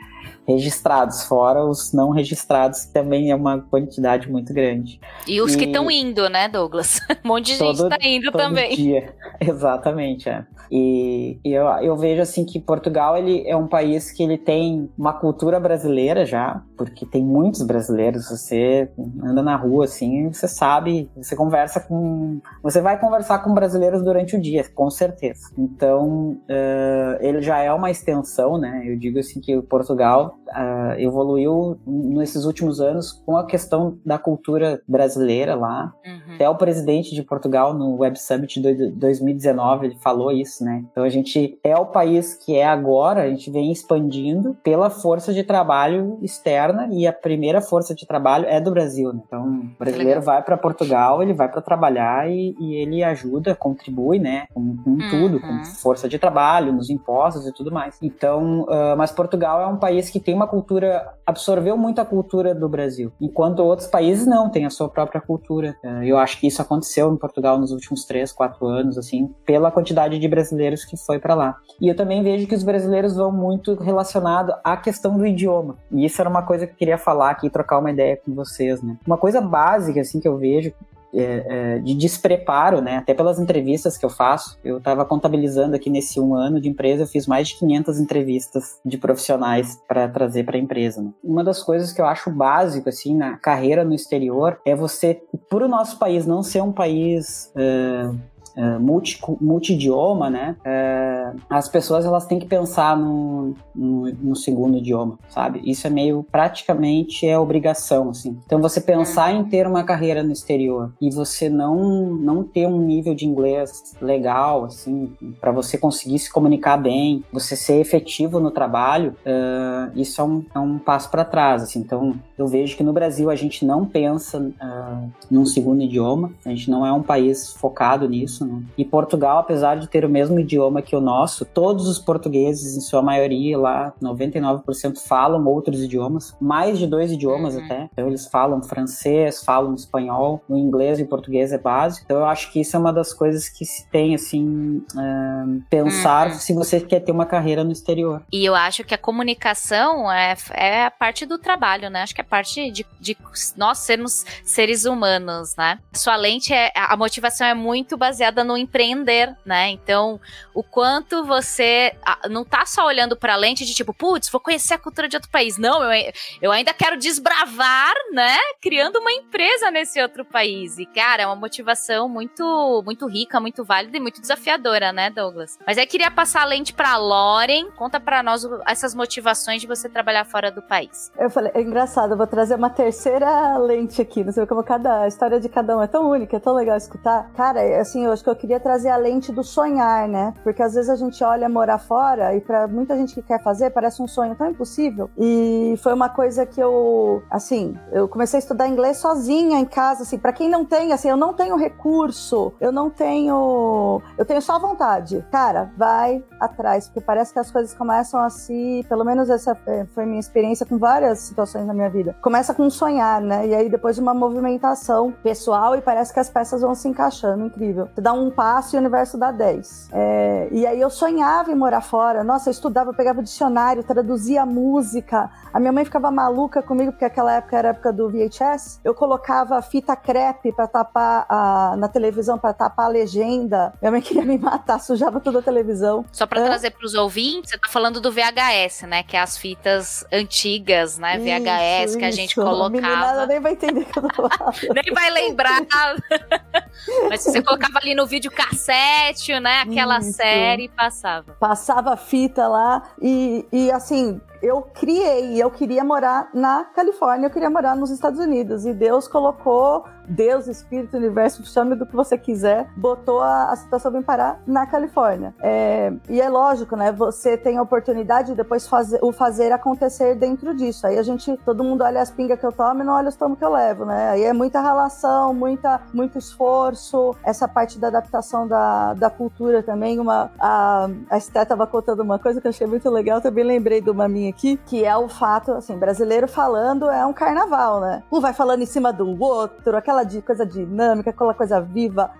registrados, 0.48 1.24
fora 1.24 1.62
os 1.62 1.92
não 1.92 2.10
registrados, 2.10 2.86
que 2.86 2.94
também 2.94 3.30
é 3.30 3.34
uma 3.34 3.58
quantidade 3.58 4.30
muito 4.30 4.54
grande. 4.54 4.98
E 5.26 5.38
os 5.42 5.54
e... 5.54 5.58
que 5.58 5.64
estão 5.66 5.90
indo, 5.90 6.30
né, 6.30 6.48
Douglas? 6.48 7.00
Um 7.22 7.28
monte 7.28 7.52
de 7.52 7.58
todo, 7.58 7.76
gente 7.76 7.92
está 7.92 8.08
indo 8.08 8.32
todo 8.32 8.40
também. 8.40 8.74
Dia. 8.74 9.14
Exatamente, 9.38 10.28
é. 10.28 10.46
E, 10.70 11.38
e 11.44 11.52
eu, 11.52 11.66
eu 11.82 11.96
vejo 11.96 12.22
assim 12.22 12.44
que 12.44 12.60
Portugal 12.60 13.16
ele 13.16 13.46
é 13.46 13.56
um 13.56 13.66
país 13.66 14.10
que 14.10 14.22
ele 14.22 14.38
tem 14.38 14.88
uma 14.96 15.12
cultura 15.12 15.58
brasileira 15.58 16.24
já, 16.24 16.62
porque 16.76 17.04
tem 17.04 17.24
muitos 17.24 17.62
brasileiros. 17.62 18.28
Você 18.30 18.90
anda 19.22 19.42
na 19.42 19.56
rua 19.56 19.84
assim, 19.84 20.32
você 20.32 20.46
sabe, 20.46 21.10
você 21.16 21.34
conversa 21.34 21.80
com, 21.80 22.40
você 22.62 22.80
vai 22.80 22.98
conversar 22.98 23.40
com 23.40 23.52
brasileiros 23.52 24.02
durante 24.02 24.36
o 24.36 24.40
dia, 24.40 24.64
com 24.74 24.90
certeza. 24.90 25.50
Então 25.58 26.36
uh, 26.48 27.16
ele 27.20 27.42
já 27.42 27.58
é 27.58 27.72
uma 27.72 27.90
extensão, 27.90 28.56
né? 28.56 28.82
Eu 28.84 28.96
digo 28.96 29.18
assim 29.18 29.40
que 29.40 29.60
Portugal 29.62 30.36
uh, 30.48 30.98
evoluiu 30.98 31.78
nesses 31.86 32.44
últimos 32.44 32.80
anos 32.80 33.12
com 33.12 33.36
a 33.36 33.46
questão 33.46 33.98
da 34.04 34.18
cultura 34.18 34.80
brasileira 34.86 35.54
lá. 35.54 35.92
Uhum. 36.04 36.34
Até 36.34 36.48
o 36.48 36.56
presidente 36.56 37.14
de 37.14 37.22
Portugal 37.22 37.74
no 37.74 37.96
Web 37.98 38.18
Summit 38.20 38.60
de 38.60 38.90
2019 38.92 39.86
ele 39.86 39.96
falou 39.96 40.30
isso, 40.30 40.59
né? 40.60 40.84
Então 40.90 41.04
a 41.04 41.08
gente 41.08 41.58
é 41.62 41.76
o 41.76 41.86
país 41.86 42.34
que 42.34 42.56
é 42.56 42.66
agora, 42.66 43.22
a 43.22 43.28
gente 43.28 43.50
vem 43.50 43.70
expandindo 43.70 44.56
pela 44.62 44.90
força 44.90 45.32
de 45.32 45.42
trabalho 45.42 46.18
externa 46.22 46.88
e 46.90 47.06
a 47.06 47.12
primeira 47.12 47.60
força 47.60 47.94
de 47.94 48.06
trabalho 48.06 48.46
é 48.46 48.60
do 48.60 48.70
Brasil. 48.70 49.12
Né? 49.12 49.20
Então 49.26 49.46
o 49.46 49.78
brasileiro 49.78 50.20
vai 50.20 50.42
para 50.42 50.56
Portugal, 50.56 51.22
ele 51.22 51.32
vai 51.32 51.48
para 51.48 51.60
trabalhar 51.60 52.30
e, 52.30 52.54
e, 52.58 52.74
ele 52.76 53.02
ajuda, 53.02 53.54
contribui, 53.54 54.18
né? 54.18 54.44
Com, 54.52 54.76
com 54.76 54.90
uhum. 54.90 55.10
tudo, 55.10 55.40
com 55.40 55.64
força 55.64 56.08
de 56.08 56.18
trabalho, 56.18 56.72
nos 56.72 56.90
impostos 56.90 57.46
e 57.46 57.52
tudo 57.52 57.72
mais. 57.72 57.96
Então, 58.02 58.62
uh, 58.62 58.96
mas 58.96 59.12
Portugal 59.12 59.60
é 59.60 59.66
um 59.66 59.76
país 59.76 60.10
que 60.10 60.20
tem 60.20 60.34
uma 60.34 60.46
cultura, 60.46 61.14
absorveu 61.26 61.76
muito 61.76 62.00
a 62.00 62.04
cultura 62.04 62.54
do 62.54 62.68
Brasil, 62.68 63.12
enquanto 63.20 63.60
outros 63.60 63.88
países 63.88 64.26
não 64.26 64.50
têm 64.50 64.66
a 64.66 64.70
sua 64.70 64.88
própria 64.88 65.20
cultura. 65.20 65.76
É, 65.82 66.06
eu 66.06 66.18
acho 66.18 66.38
que 66.38 66.46
isso 66.46 66.60
aconteceu 66.60 67.12
em 67.12 67.16
Portugal 67.16 67.58
nos 67.58 67.72
últimos 67.72 68.04
três, 68.04 68.32
quatro 68.32 68.66
anos, 68.66 68.98
assim, 68.98 69.30
pela 69.44 69.70
quantidade 69.70 70.18
de 70.18 70.28
brasileiros 70.28 70.49
que 70.88 70.96
foi 70.96 71.18
para 71.18 71.34
lá. 71.34 71.56
E 71.80 71.88
eu 71.88 71.96
também 71.96 72.22
vejo 72.22 72.46
que 72.46 72.54
os 72.54 72.62
brasileiros 72.62 73.16
vão 73.16 73.32
muito 73.32 73.74
relacionado 73.74 74.54
à 74.62 74.76
questão 74.76 75.16
do 75.16 75.26
idioma. 75.26 75.76
E 75.90 76.04
isso 76.04 76.20
era 76.20 76.28
uma 76.28 76.42
coisa 76.42 76.66
que 76.66 76.72
eu 76.72 76.76
queria 76.76 76.98
falar 76.98 77.30
aqui, 77.30 77.50
trocar 77.50 77.78
uma 77.78 77.90
ideia 77.90 78.16
com 78.16 78.34
vocês, 78.34 78.82
né? 78.82 78.96
Uma 79.06 79.16
coisa 79.16 79.40
básica, 79.40 80.00
assim, 80.00 80.20
que 80.20 80.28
eu 80.28 80.36
vejo 80.36 80.72
é, 81.12 81.44
é, 81.48 81.78
de 81.78 81.94
despreparo, 81.94 82.80
né? 82.80 82.96
Até 82.96 83.14
pelas 83.14 83.38
entrevistas 83.38 83.98
que 83.98 84.04
eu 84.04 84.10
faço, 84.10 84.58
eu 84.64 84.78
estava 84.78 85.04
contabilizando 85.04 85.74
aqui 85.74 85.90
nesse 85.90 86.20
um 86.20 86.34
ano 86.34 86.60
de 86.60 86.68
empresa, 86.68 87.02
eu 87.02 87.06
fiz 87.06 87.26
mais 87.26 87.48
de 87.48 87.58
500 87.58 88.00
entrevistas 88.00 88.80
de 88.84 88.96
profissionais 88.96 89.80
para 89.88 90.08
trazer 90.08 90.44
para 90.44 90.56
a 90.56 90.60
empresa. 90.60 91.02
Né? 91.02 91.10
Uma 91.22 91.42
das 91.42 91.62
coisas 91.62 91.92
que 91.92 92.00
eu 92.00 92.06
acho 92.06 92.30
básico 92.30 92.88
assim 92.88 93.16
na 93.16 93.36
carreira 93.36 93.84
no 93.84 93.94
exterior 93.94 94.60
é 94.64 94.74
você, 94.74 95.20
por 95.48 95.62
o 95.62 95.68
nosso 95.68 95.98
país 95.98 96.26
não 96.26 96.42
ser 96.42 96.62
um 96.62 96.72
país 96.72 97.52
uh, 97.56 98.16
uh, 98.56 98.80
multi, 98.80 99.20
multi-idioma, 99.40 100.30
né? 100.30 100.56
Uh, 100.60 101.40
as 101.48 101.68
pessoas 101.68 102.04
elas 102.04 102.26
têm 102.26 102.38
que 102.38 102.46
pensar 102.46 102.96
no, 102.96 103.54
no, 103.74 104.12
no, 104.12 104.36
segundo 104.36 104.76
idioma, 104.76 105.18
sabe? 105.28 105.60
Isso 105.64 105.86
é 105.86 105.90
meio 105.90 106.24
praticamente 106.30 107.26
é 107.26 107.38
obrigação, 107.38 108.10
assim. 108.10 108.38
Então 108.44 108.60
você 108.60 108.80
pensar 108.80 109.32
em 109.32 109.44
ter 109.44 109.66
uma 109.66 109.84
carreira 109.84 110.22
no 110.22 110.32
exterior 110.32 110.92
e 111.00 111.10
você 111.10 111.48
não 111.48 111.80
não 111.80 112.42
ter 112.42 112.66
um 112.66 112.80
nível 112.80 113.14
de 113.14 113.26
inglês 113.26 113.94
legal, 114.00 114.64
assim, 114.64 115.12
para 115.40 115.52
você 115.52 115.78
conseguir 115.78 116.18
se 116.18 116.32
comunicar 116.32 116.76
bem, 116.76 117.24
você 117.32 117.56
ser 117.56 117.80
efetivo 117.80 118.40
no 118.40 118.50
trabalho, 118.50 119.14
uh, 119.24 119.98
isso 119.98 120.20
é 120.20 120.24
um, 120.24 120.44
é 120.54 120.58
um 120.58 120.78
passo 120.78 121.10
para 121.10 121.24
trás, 121.24 121.62
assim. 121.62 121.80
Então 121.80 122.14
eu 122.36 122.46
vejo 122.46 122.76
que 122.76 122.82
no 122.82 122.92
Brasil 122.92 123.30
a 123.30 123.34
gente 123.34 123.64
não 123.64 123.84
pensa 123.84 124.38
uh, 124.38 125.10
num 125.30 125.44
segundo 125.44 125.82
idioma, 125.82 126.32
a 126.44 126.48
gente 126.50 126.70
não 126.70 126.86
é 126.86 126.92
um 126.92 127.02
país 127.02 127.52
focado 127.52 128.08
nisso, 128.08 128.39
né? 128.44 128.62
E 128.76 128.84
Portugal, 128.84 129.38
apesar 129.38 129.76
de 129.76 129.88
ter 129.88 130.04
o 130.04 130.08
mesmo 130.08 130.38
idioma 130.38 130.82
que 130.82 130.94
o 130.96 131.00
nosso, 131.00 131.44
todos 131.44 131.88
os 131.88 131.98
portugueses, 131.98 132.76
em 132.76 132.80
sua 132.80 133.02
maioria 133.02 133.58
lá, 133.58 133.92
99% 134.02 134.98
falam 134.98 135.44
outros 135.46 135.82
idiomas, 135.82 136.36
mais 136.40 136.78
de 136.78 136.86
dois 136.86 137.12
idiomas 137.12 137.54
uhum. 137.54 137.64
até. 137.64 137.88
Então 137.92 138.06
eles 138.06 138.26
falam 138.26 138.62
francês, 138.62 139.42
falam 139.44 139.74
espanhol, 139.74 140.42
o 140.48 140.56
inglês 140.56 140.98
e 140.98 141.02
o 141.02 141.06
português 141.06 141.52
é 141.52 141.58
básico. 141.58 142.04
Então 142.04 142.18
eu 142.18 142.26
acho 142.26 142.50
que 142.52 142.60
isso 142.60 142.76
é 142.76 142.78
uma 142.78 142.92
das 142.92 143.12
coisas 143.12 143.48
que 143.48 143.64
se 143.64 143.88
tem, 143.88 144.14
assim, 144.14 144.82
uh, 144.94 145.62
pensar 145.68 146.28
uhum. 146.28 146.34
se 146.34 146.54
você 146.54 146.80
quer 146.80 147.00
ter 147.00 147.12
uma 147.12 147.26
carreira 147.26 147.64
no 147.64 147.72
exterior. 147.72 148.22
E 148.32 148.44
eu 148.44 148.54
acho 148.54 148.84
que 148.84 148.94
a 148.94 148.98
comunicação 148.98 150.10
é, 150.10 150.36
é 150.52 150.84
a 150.84 150.90
parte 150.90 151.26
do 151.26 151.38
trabalho, 151.38 151.90
né? 151.90 152.02
Acho 152.02 152.14
que 152.14 152.20
é 152.20 152.24
parte 152.24 152.70
de, 152.70 152.86
de 152.98 153.16
nós 153.56 153.78
sermos 153.78 154.24
seres 154.44 154.84
humanos, 154.84 155.54
né? 155.56 155.78
Sua 155.92 156.16
lente 156.16 156.52
é, 156.52 156.72
a 156.74 156.96
motivação 156.96 157.46
é 157.46 157.54
muito 157.54 157.96
baseada 157.96 158.29
no 158.32 158.56
empreender, 158.56 159.36
né? 159.44 159.70
Então, 159.70 160.20
o 160.54 160.62
quanto 160.62 161.24
você 161.24 161.94
não 162.28 162.44
tá 162.44 162.64
só 162.66 162.86
olhando 162.86 163.16
para 163.16 163.34
a 163.34 163.36
lente 163.36 163.64
de 163.64 163.74
tipo, 163.74 163.92
putz, 163.92 164.28
vou 164.30 164.40
conhecer 164.40 164.74
a 164.74 164.78
cultura 164.78 165.08
de 165.08 165.16
outro 165.16 165.30
país. 165.30 165.58
Não, 165.58 165.82
eu, 165.82 166.12
eu 166.40 166.52
ainda 166.52 166.72
quero 166.72 166.96
desbravar, 166.96 167.94
né? 168.12 168.36
Criando 168.60 168.98
uma 168.98 169.12
empresa 169.12 169.70
nesse 169.70 170.00
outro 170.00 170.24
país. 170.24 170.78
E, 170.78 170.86
cara, 170.86 171.22
é 171.22 171.26
uma 171.26 171.36
motivação 171.36 172.08
muito, 172.08 172.82
muito 172.84 173.06
rica, 173.06 173.40
muito 173.40 173.64
válida 173.64 173.96
e 173.96 174.00
muito 174.00 174.20
desafiadora, 174.20 174.92
né, 174.92 175.10
Douglas? 175.10 175.58
Mas 175.66 175.78
aí 175.78 175.86
queria 175.86 176.10
passar 176.10 176.42
a 176.42 176.46
lente 176.46 176.72
pra 176.72 176.96
Loren. 176.96 177.70
Conta 177.72 177.98
para 177.98 178.22
nós 178.22 178.46
essas 178.66 178.94
motivações 178.94 179.60
de 179.60 179.66
você 179.66 179.88
trabalhar 179.88 180.24
fora 180.24 180.50
do 180.50 180.62
país. 180.62 181.10
Eu 181.18 181.30
falei, 181.30 181.50
é 181.54 181.60
engraçado, 181.60 182.12
eu 182.12 182.16
vou 182.16 182.26
trazer 182.26 182.54
uma 182.54 182.70
terceira 182.70 183.56
lente 183.58 184.00
aqui. 184.00 184.22
Não 184.22 184.32
sei 184.32 184.46
como 184.46 184.62
cada 184.62 185.02
a 185.02 185.08
história 185.08 185.40
de 185.40 185.48
cada 185.48 185.76
um 185.76 185.82
é 185.82 185.86
tão 185.86 186.08
única, 186.08 186.36
é 186.36 186.40
tão 186.40 186.54
legal 186.54 186.76
escutar. 186.76 187.30
Cara, 187.34 187.60
assim, 187.80 188.04
eu 188.04 188.12
acho 188.20 188.24
que 188.24 188.30
eu 188.30 188.36
queria 188.36 188.60
trazer 188.60 188.90
a 188.90 188.96
lente 188.96 189.32
do 189.32 189.42
sonhar, 189.42 190.06
né? 190.06 190.34
Porque 190.44 190.62
às 190.62 190.74
vezes 190.74 190.90
a 190.90 190.96
gente 190.96 191.24
olha 191.24 191.48
morar 191.48 191.78
fora 191.78 192.34
e 192.34 192.40
para 192.40 192.68
muita 192.68 192.94
gente 192.96 193.14
que 193.14 193.22
quer 193.22 193.42
fazer 193.42 193.70
parece 193.70 194.02
um 194.02 194.06
sonho 194.06 194.34
tão 194.34 194.50
impossível. 194.50 195.10
E 195.16 195.74
foi 195.82 195.94
uma 195.94 196.08
coisa 196.08 196.44
que 196.44 196.60
eu, 196.60 197.22
assim, 197.30 197.76
eu 197.90 198.06
comecei 198.06 198.38
a 198.38 198.42
estudar 198.42 198.68
inglês 198.68 198.98
sozinha 198.98 199.58
em 199.58 199.64
casa, 199.64 200.02
assim, 200.02 200.18
para 200.18 200.32
quem 200.32 200.48
não 200.48 200.64
tem, 200.64 200.92
assim, 200.92 201.08
eu 201.08 201.16
não 201.16 201.32
tenho 201.32 201.56
recurso, 201.56 202.52
eu 202.60 202.70
não 202.70 202.90
tenho, 202.90 204.02
eu 204.18 204.24
tenho 204.24 204.42
só 204.42 204.58
vontade. 204.58 205.24
Cara, 205.30 205.72
vai 205.76 206.22
atrás, 206.38 206.86
porque 206.86 207.00
parece 207.00 207.32
que 207.32 207.38
as 207.38 207.50
coisas 207.50 207.72
começam 207.72 208.20
a 208.20 208.28
se, 208.28 208.84
pelo 208.88 209.04
menos 209.04 209.30
essa 209.30 209.56
é, 209.66 209.86
foi 209.94 210.04
minha 210.04 210.20
experiência 210.20 210.66
com 210.66 210.78
várias 210.78 211.20
situações 211.20 211.66
na 211.66 211.72
minha 211.72 211.88
vida. 211.88 212.14
Começa 212.20 212.52
com 212.52 212.64
um 212.64 212.70
sonhar, 212.70 213.20
né? 213.20 213.46
E 213.46 213.54
aí 213.54 213.70
depois 213.70 213.96
de 213.96 214.02
uma 214.02 214.12
movimentação 214.12 215.12
pessoal 215.22 215.74
e 215.74 215.80
parece 215.80 216.12
que 216.12 216.20
as 216.20 216.28
peças 216.28 216.60
vão 216.60 216.74
se 216.74 216.88
encaixando, 216.88 217.46
incrível. 217.46 217.88
Você 217.94 218.00
dá 218.00 218.09
um 218.12 218.30
passo 218.30 218.74
e 218.74 218.78
o 218.78 218.80
universo 218.80 219.18
dá 219.18 219.30
dez. 219.30 219.88
É, 219.92 220.48
e 220.50 220.66
aí 220.66 220.80
eu 220.80 220.90
sonhava 220.90 221.50
em 221.50 221.54
morar 221.54 221.80
fora. 221.80 222.24
Nossa, 222.24 222.48
eu 222.48 222.52
estudava, 222.52 222.90
eu 222.90 222.94
pegava 222.94 223.20
o 223.20 223.22
dicionário, 223.22 223.82
traduzia 223.82 224.42
a 224.42 224.46
música. 224.46 225.30
A 225.52 225.60
minha 225.60 225.72
mãe 225.72 225.84
ficava 225.84 226.10
maluca 226.10 226.62
comigo, 226.62 226.92
porque 226.92 227.04
aquela 227.04 227.34
época 227.34 227.56
era 227.56 227.68
a 227.68 227.70
época 227.70 227.92
do 227.92 228.08
VHS. 228.08 228.80
Eu 228.84 228.94
colocava 228.94 229.60
fita 229.62 229.94
crepe 229.94 230.52
para 230.52 230.66
tapar 230.66 231.26
a, 231.28 231.74
na 231.76 231.88
televisão, 231.88 232.38
para 232.38 232.52
tapar 232.52 232.86
a 232.86 232.88
legenda. 232.88 233.72
Minha 233.80 233.90
mãe 233.92 234.00
queria 234.00 234.24
me 234.24 234.38
matar, 234.38 234.80
sujava 234.80 235.20
toda 235.20 235.40
a 235.40 235.42
televisão. 235.42 236.04
Só 236.12 236.26
para 236.26 236.44
trazer 236.44 236.70
para 236.70 236.86
os 236.86 236.94
ouvintes, 236.94 237.50
você 237.50 237.58
tá 237.58 237.68
falando 237.68 238.00
do 238.00 238.10
VHS, 238.10 238.82
né? 238.82 239.02
Que 239.02 239.16
é 239.16 239.20
as 239.20 239.36
fitas 239.36 240.04
antigas, 240.12 240.98
né? 240.98 241.18
VHS 241.18 241.90
isso, 241.90 241.98
que 241.98 242.04
a 242.04 242.10
gente 242.10 242.34
colocava. 242.34 242.66
A 242.66 242.70
meninada 242.70 243.26
nem 243.26 243.40
vai 243.40 243.52
entender 243.52 243.84
que 243.84 243.98
eu 243.98 244.02
tô 244.02 244.14
falando. 244.14 244.54
nem 244.74 244.94
vai 244.94 245.10
lembrar. 245.10 245.60
Mas 247.08 247.22
você 247.22 247.42
colocava 247.42 247.78
ali 247.78 247.94
no 247.94 248.06
vídeo 248.06 248.30
cassete, 248.30 249.38
né? 249.40 249.60
Aquela 249.60 249.98
isso. 249.98 250.12
série 250.12 250.68
passava. 250.68 251.32
Passava 251.38 251.96
fita 251.96 252.46
lá 252.48 252.82
e, 253.00 253.46
e 253.52 253.70
assim, 253.70 254.20
eu 254.42 254.62
criei, 254.62 255.42
eu 255.42 255.50
queria 255.50 255.84
morar 255.84 256.30
na 256.34 256.64
Califórnia, 256.64 257.26
eu 257.26 257.30
queria 257.30 257.50
morar 257.50 257.76
nos 257.76 257.90
Estados 257.90 258.18
Unidos. 258.18 258.64
E 258.64 258.72
Deus 258.72 259.06
colocou, 259.06 259.84
Deus, 260.08 260.46
Espírito, 260.46 260.96
Universo, 260.96 261.44
chame 261.44 261.74
do 261.74 261.86
que 261.86 261.94
você 261.94 262.16
quiser, 262.16 262.68
botou 262.76 263.20
a, 263.20 263.50
a 263.50 263.56
situação 263.56 263.92
bem 263.92 264.02
parar 264.02 264.40
na 264.46 264.66
Califórnia. 264.66 265.34
É, 265.40 265.92
e 266.08 266.20
é 266.20 266.28
lógico, 266.28 266.76
né? 266.76 266.92
Você 266.92 267.36
tem 267.36 267.58
a 267.58 267.62
oportunidade 267.62 268.28
de 268.28 268.34
depois 268.34 268.66
fazer, 268.66 268.98
o 269.02 269.12
fazer 269.12 269.52
acontecer 269.52 270.14
dentro 270.14 270.54
disso. 270.54 270.86
Aí 270.86 270.98
a 270.98 271.02
gente, 271.02 271.36
todo 271.44 271.64
mundo 271.64 271.82
olha 271.82 272.00
as 272.00 272.10
pingas 272.10 272.38
que 272.38 272.46
eu 272.46 272.52
tomo 272.52 272.82
e 272.82 272.84
não 272.84 272.94
olha 272.94 273.08
os 273.08 273.16
tomos 273.16 273.38
que 273.38 273.44
eu 273.44 273.52
levo, 273.52 273.84
né? 273.84 274.10
Aí 274.10 274.24
é 274.24 274.32
muita 274.32 274.60
relação, 274.60 275.32
muita, 275.34 275.80
muito 275.92 276.18
esforço, 276.18 277.14
essa 277.24 277.46
parte 277.46 277.78
da 277.78 277.88
adaptação 277.88 278.46
da, 278.46 278.94
da 278.94 279.10
cultura 279.10 279.62
também. 279.62 279.98
Uma, 279.98 280.30
a, 280.38 280.88
a 281.10 281.18
Esté 281.18 281.42
estava 281.42 281.66
contando 281.66 282.00
uma 282.00 282.18
coisa 282.18 282.40
que 282.40 282.46
eu 282.46 282.50
achei 282.50 282.66
muito 282.66 282.88
legal, 282.90 283.20
também 283.20 283.44
lembrei 283.44 283.80
de 283.80 283.90
uma 283.90 284.08
minha 284.08 284.30
aqui, 284.30 284.56
que 284.66 284.84
é 284.84 284.96
o 284.96 285.08
fato, 285.08 285.52
assim, 285.52 285.76
brasileiro 285.76 286.28
falando 286.28 286.90
é 286.90 287.04
um 287.04 287.12
carnaval, 287.12 287.80
né? 287.80 288.02
Um 288.10 288.20
vai 288.20 288.32
falando 288.32 288.62
em 288.62 288.66
cima 288.66 288.92
do 288.92 289.22
outro, 289.22 289.76
aquela 289.76 289.99
de 290.04 290.22
coisa 290.22 290.46
dinâmica, 290.46 291.10
aquela 291.10 291.34
coisa 291.34 291.60
viva, 291.60 292.10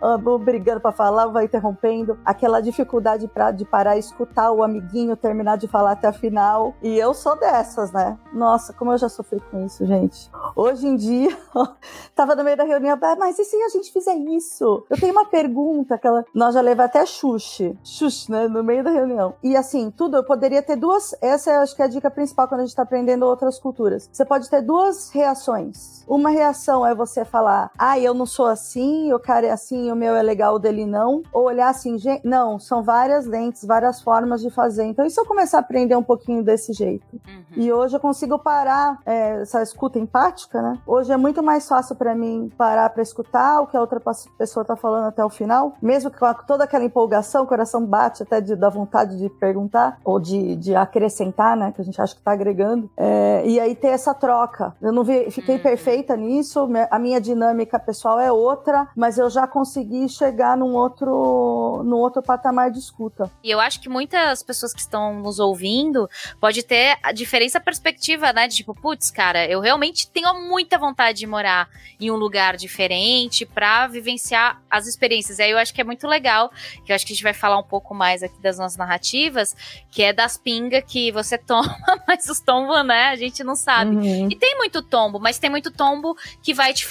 brigando 0.41 0.81
para 0.81 0.93
falar, 0.93 1.27
vai 1.27 1.45
interrompendo, 1.45 2.19
aquela 2.25 2.61
dificuldade 2.61 3.29
pra, 3.29 3.51
de 3.51 3.65
parar 3.65 3.97
e 3.97 4.01
escutar 4.01 4.51
o 4.53 4.63
amiguinho 4.63 5.17
terminar 5.17 5.57
de 5.57 5.69
falar 5.69 5.93
até 5.93 6.09
a 6.09 6.13
final. 6.13 6.75
E 6.83 6.99
eu 6.99 7.15
sou 7.15 7.39
dessas, 7.39 7.93
né? 7.93 8.19
Nossa, 8.33 8.73
como 8.73 8.93
eu 8.93 8.99
já 8.99 9.09
sofri 9.09 9.41
com 9.51 9.65
isso, 9.65 9.85
gente. 9.87 10.31
Hoje 10.57 10.87
em 10.87 10.97
dia, 10.97 11.37
tava 12.15 12.35
no 12.35 12.45
meio 12.45 12.57
da 12.57 12.65
reunião, 12.65 12.99
ah, 13.01 13.17
mas 13.19 13.39
e 13.39 13.45
se 13.45 13.57
a 13.57 13.69
gente 13.69 13.93
fizer 13.93 14.15
isso? 14.15 14.85
Eu 14.89 14.99
tenho 14.99 15.13
uma 15.13 15.27
pergunta, 15.27 15.95
aquela. 15.95 16.25
Nós 16.35 16.55
já 16.55 16.61
levamos 16.61 16.91
até 16.91 17.05
xuxi. 17.05 17.79
Xuxi, 17.85 18.31
né? 18.31 18.49
No 18.49 18.63
meio 18.63 18.83
da 18.83 18.91
reunião. 18.91 19.35
E 19.43 19.57
assim, 19.57 19.91
tudo, 19.91 20.17
eu 20.17 20.25
poderia 20.25 20.63
ter 20.63 20.77
duas. 20.77 21.15
Essa 21.21 21.51
eu 21.51 21.61
acho 21.61 21.75
que 21.75 21.83
é 21.83 21.85
a 21.85 21.89
dica 21.89 22.11
principal 22.11 22.49
quando 22.49 22.61
a 22.61 22.65
gente 22.65 22.71
está 22.71 22.83
aprendendo 22.83 23.27
outras 23.27 23.59
culturas. 23.59 24.09
Você 24.13 24.25
pode 24.25 24.49
ter 24.49 24.63
duas 24.63 25.11
reações. 25.11 26.05
Uma 26.09 26.31
reação 26.31 26.87
é 26.87 26.95
você 26.95 27.25
falar, 27.25 27.60
ah, 27.79 27.99
eu 27.99 28.15
não 28.15 28.27
sou 28.27 28.47
assim, 28.47 29.13
o 29.13 29.19
cara 29.19 29.47
é 29.47 29.51
assim, 29.51 29.91
o 29.91 29.97
meu 29.97 30.15
é 30.15 30.23
legal, 30.23 30.55
o 30.55 30.59
dele 30.59 30.87
não. 30.87 31.23
Ou 31.33 31.45
olhar 31.45 31.69
assim, 31.69 31.99
gente, 31.99 32.25
não, 32.25 32.59
são 32.59 32.83
várias 32.83 33.27
lentes, 33.27 33.65
várias 33.65 34.01
formas 34.01 34.41
de 34.41 34.51
fazer. 34.51 34.85
Então, 34.85 35.05
e 35.05 35.11
se 35.11 35.21
eu 35.21 35.27
começar 35.27 35.59
a 35.59 35.61
aprender 35.61 35.97
um 35.97 36.03
pouquinho 36.03 36.43
desse 36.43 36.73
jeito? 36.73 37.05
Uhum. 37.13 37.43
E 37.57 37.73
hoje 37.73 37.97
eu 37.97 38.01
consigo 38.01 38.39
parar 38.39 38.99
é, 39.05 39.43
essa 39.43 39.63
escuta 39.63 39.99
empática, 39.99 40.63
né? 40.63 40.79
Hoje 40.87 41.13
é 41.13 41.17
muito 41.17 41.43
mais 41.43 41.69
fácil 41.69 41.97
para 41.97 42.15
mim 42.15 42.51
parar 42.57 42.91
para 42.91 43.03
escutar 43.03 43.61
o 43.61 43.67
que 43.67 43.77
a 43.77 43.81
outra 43.81 44.01
pessoa 44.39 44.65
tá 44.65 44.77
falando 44.77 45.07
até 45.07 45.25
o 45.25 45.29
final, 45.29 45.75
mesmo 45.83 46.11
que 46.11 46.19
com 46.19 46.35
toda 46.47 46.65
aquela 46.65 46.85
empolgação, 46.85 47.45
o 47.45 47.47
coração 47.47 47.85
bate 47.85 48.23
até 48.23 48.41
de, 48.41 48.55
da 48.55 48.69
vontade 48.69 49.19
de 49.19 49.29
perguntar 49.29 49.99
ou 50.05 50.21
de, 50.21 50.57
de 50.57 50.75
acrescentar, 50.75 51.57
né? 51.57 51.73
Que 51.73 51.81
a 51.81 51.85
gente 51.85 52.01
acha 52.01 52.15
que 52.15 52.21
está 52.21 52.33
agregando. 52.33 52.91
É, 52.97 53.43
e 53.47 53.59
aí 53.59 53.75
ter 53.75 53.89
essa 53.89 54.15
troca. 54.15 54.75
Eu 54.81 54.93
não 54.93 55.03
vi, 55.03 55.31
fiquei 55.31 55.57
uhum. 55.57 55.63
perfeita 55.63 56.17
nisso, 56.17 56.69
a 56.91 56.99
minha 56.99 57.21
dinâmica 57.21 57.50
pessoal 57.79 58.19
é 58.21 58.31
outra, 58.31 58.89
mas 58.97 59.19
eu 59.19 59.29
já 59.31 59.47
consegui 59.47 60.09
chegar 60.09 60.57
num 60.57 60.75
outro, 60.75 61.83
num 61.85 61.97
outro 61.97 62.23
patamar 62.23 62.71
de 62.71 62.79
escuta. 62.79 63.31
E 63.43 63.51
eu 63.51 63.61
acho 63.61 63.81
que 63.81 63.89
muitas 63.89 64.43
pessoas 64.43 64.73
que 64.73 64.81
estão 64.81 65.15
nos 65.21 65.39
ouvindo 65.39 66.09
pode 66.41 66.63
ter 66.63 66.99
a 67.03 67.13
diferença 67.13 67.61
perspectiva, 67.61 68.33
né? 68.33 68.49
De 68.49 68.57
tipo, 68.57 68.75
putz, 68.75 69.11
cara, 69.11 69.47
eu 69.47 69.61
realmente 69.61 70.09
tenho 70.09 70.33
muita 70.49 70.79
vontade 70.79 71.19
de 71.19 71.27
morar 71.27 71.69
em 72.01 72.11
um 72.11 72.17
lugar 72.17 72.57
diferente 72.57 73.45
para 73.45 73.87
vivenciar 73.87 74.61
as 74.71 74.87
experiências. 74.87 75.39
E 75.39 75.43
aí 75.43 75.51
eu 75.51 75.59
acho 75.59 75.73
que 75.75 75.81
é 75.81 75.85
muito 75.85 76.07
legal, 76.07 76.51
que 76.85 76.93
eu 76.93 76.97
acho 76.97 77.07
que 77.07 77.13
a 77.13 77.17
gente 77.17 77.23
vai 77.23 77.35
falar 77.35 77.59
um 77.59 77.63
pouco 77.63 77.95
mais 77.95 78.23
aqui 78.23 78.41
das 78.41 78.59
nossas 78.59 78.77
narrativas, 78.77 79.55
que 79.91 80.03
é 80.03 80.13
das 80.13 80.37
pingas 80.37 80.85
que 80.87 81.13
você 81.13 81.37
toma 81.39 81.71
mas 82.07 82.29
os 82.29 82.41
tombos, 82.41 82.85
né, 82.85 83.09
a 83.09 83.17
gente 83.17 83.43
não 83.45 83.55
sabe. 83.55 83.97
Uhum. 83.97 84.29
E 84.31 84.37
tem 84.37 84.57
muito 84.57 84.83
tombo, 84.83 85.19
mas 85.19 85.39
tem 85.39 85.51
muito 85.51 85.71
tombo 85.71 86.17
que 86.43 86.53
vai 86.53 86.73
te 86.73 86.87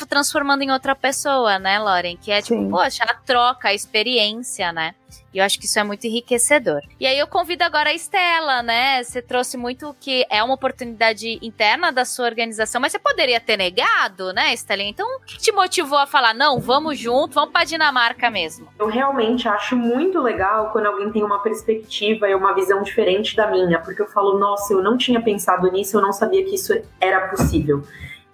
transformando 0.50 0.64
em 0.64 0.72
outra 0.72 0.96
pessoa, 0.96 1.60
né, 1.60 1.78
Lauren? 1.78 2.18
Que 2.18 2.32
é 2.32 2.42
tipo, 2.42 2.60
Sim. 2.60 2.70
poxa, 2.70 3.04
a 3.04 3.14
troca, 3.14 3.70
a 3.70 3.74
experiência, 3.74 4.72
né? 4.72 4.96
E 5.32 5.38
eu 5.38 5.46
acho 5.46 5.60
que 5.60 5.66
isso 5.66 5.78
é 5.78 5.84
muito 5.84 6.06
enriquecedor. 6.06 6.82
E 7.00 7.06
aí 7.06 7.18
eu 7.18 7.28
convido 7.28 7.64
agora 7.64 7.90
a 7.90 7.94
Estela, 7.94 8.64
né? 8.64 9.04
Você 9.04 9.22
trouxe 9.22 9.58
muito 9.58 9.96
que 10.00 10.26
é 10.30 10.42
uma 10.44 10.56
oportunidade 10.56 11.40
interna 11.42 11.92
da 11.92 12.04
sua 12.04 12.26
organização, 12.26 12.82
mas 12.82 12.92
você 12.92 13.00
poderia 13.00 13.40
ter 13.40 13.58
negado, 13.58 14.34
né, 14.34 14.54
Estela? 14.54 14.82
Então, 14.82 15.06
o 15.18 15.20
que 15.22 15.38
te 15.38 15.52
motivou 15.52 16.00
a 16.00 16.08
falar, 16.08 16.34
não, 16.34 16.60
vamos 16.60 16.98
junto, 16.98 17.36
vamos 17.36 17.52
pra 17.52 17.64
Dinamarca 17.64 18.30
mesmo? 18.30 18.68
Eu 18.80 18.88
realmente 18.88 19.48
acho 19.48 19.76
muito 19.76 20.20
legal 20.20 20.72
quando 20.72 20.88
alguém 20.88 21.12
tem 21.12 21.24
uma 21.24 21.40
perspectiva 21.40 22.28
e 22.28 22.34
uma 22.34 22.54
visão 22.54 22.82
diferente 22.82 23.36
da 23.36 23.48
minha, 23.48 23.80
porque 23.80 24.02
eu 24.02 24.08
falo, 24.08 24.40
nossa, 24.40 24.74
eu 24.74 24.82
não 24.82 24.98
tinha 24.98 25.22
pensado 25.22 25.72
nisso, 25.72 25.98
eu 25.98 26.02
não 26.02 26.12
sabia 26.12 26.44
que 26.44 26.56
isso 26.56 26.74
era 27.00 27.28
possível. 27.28 27.84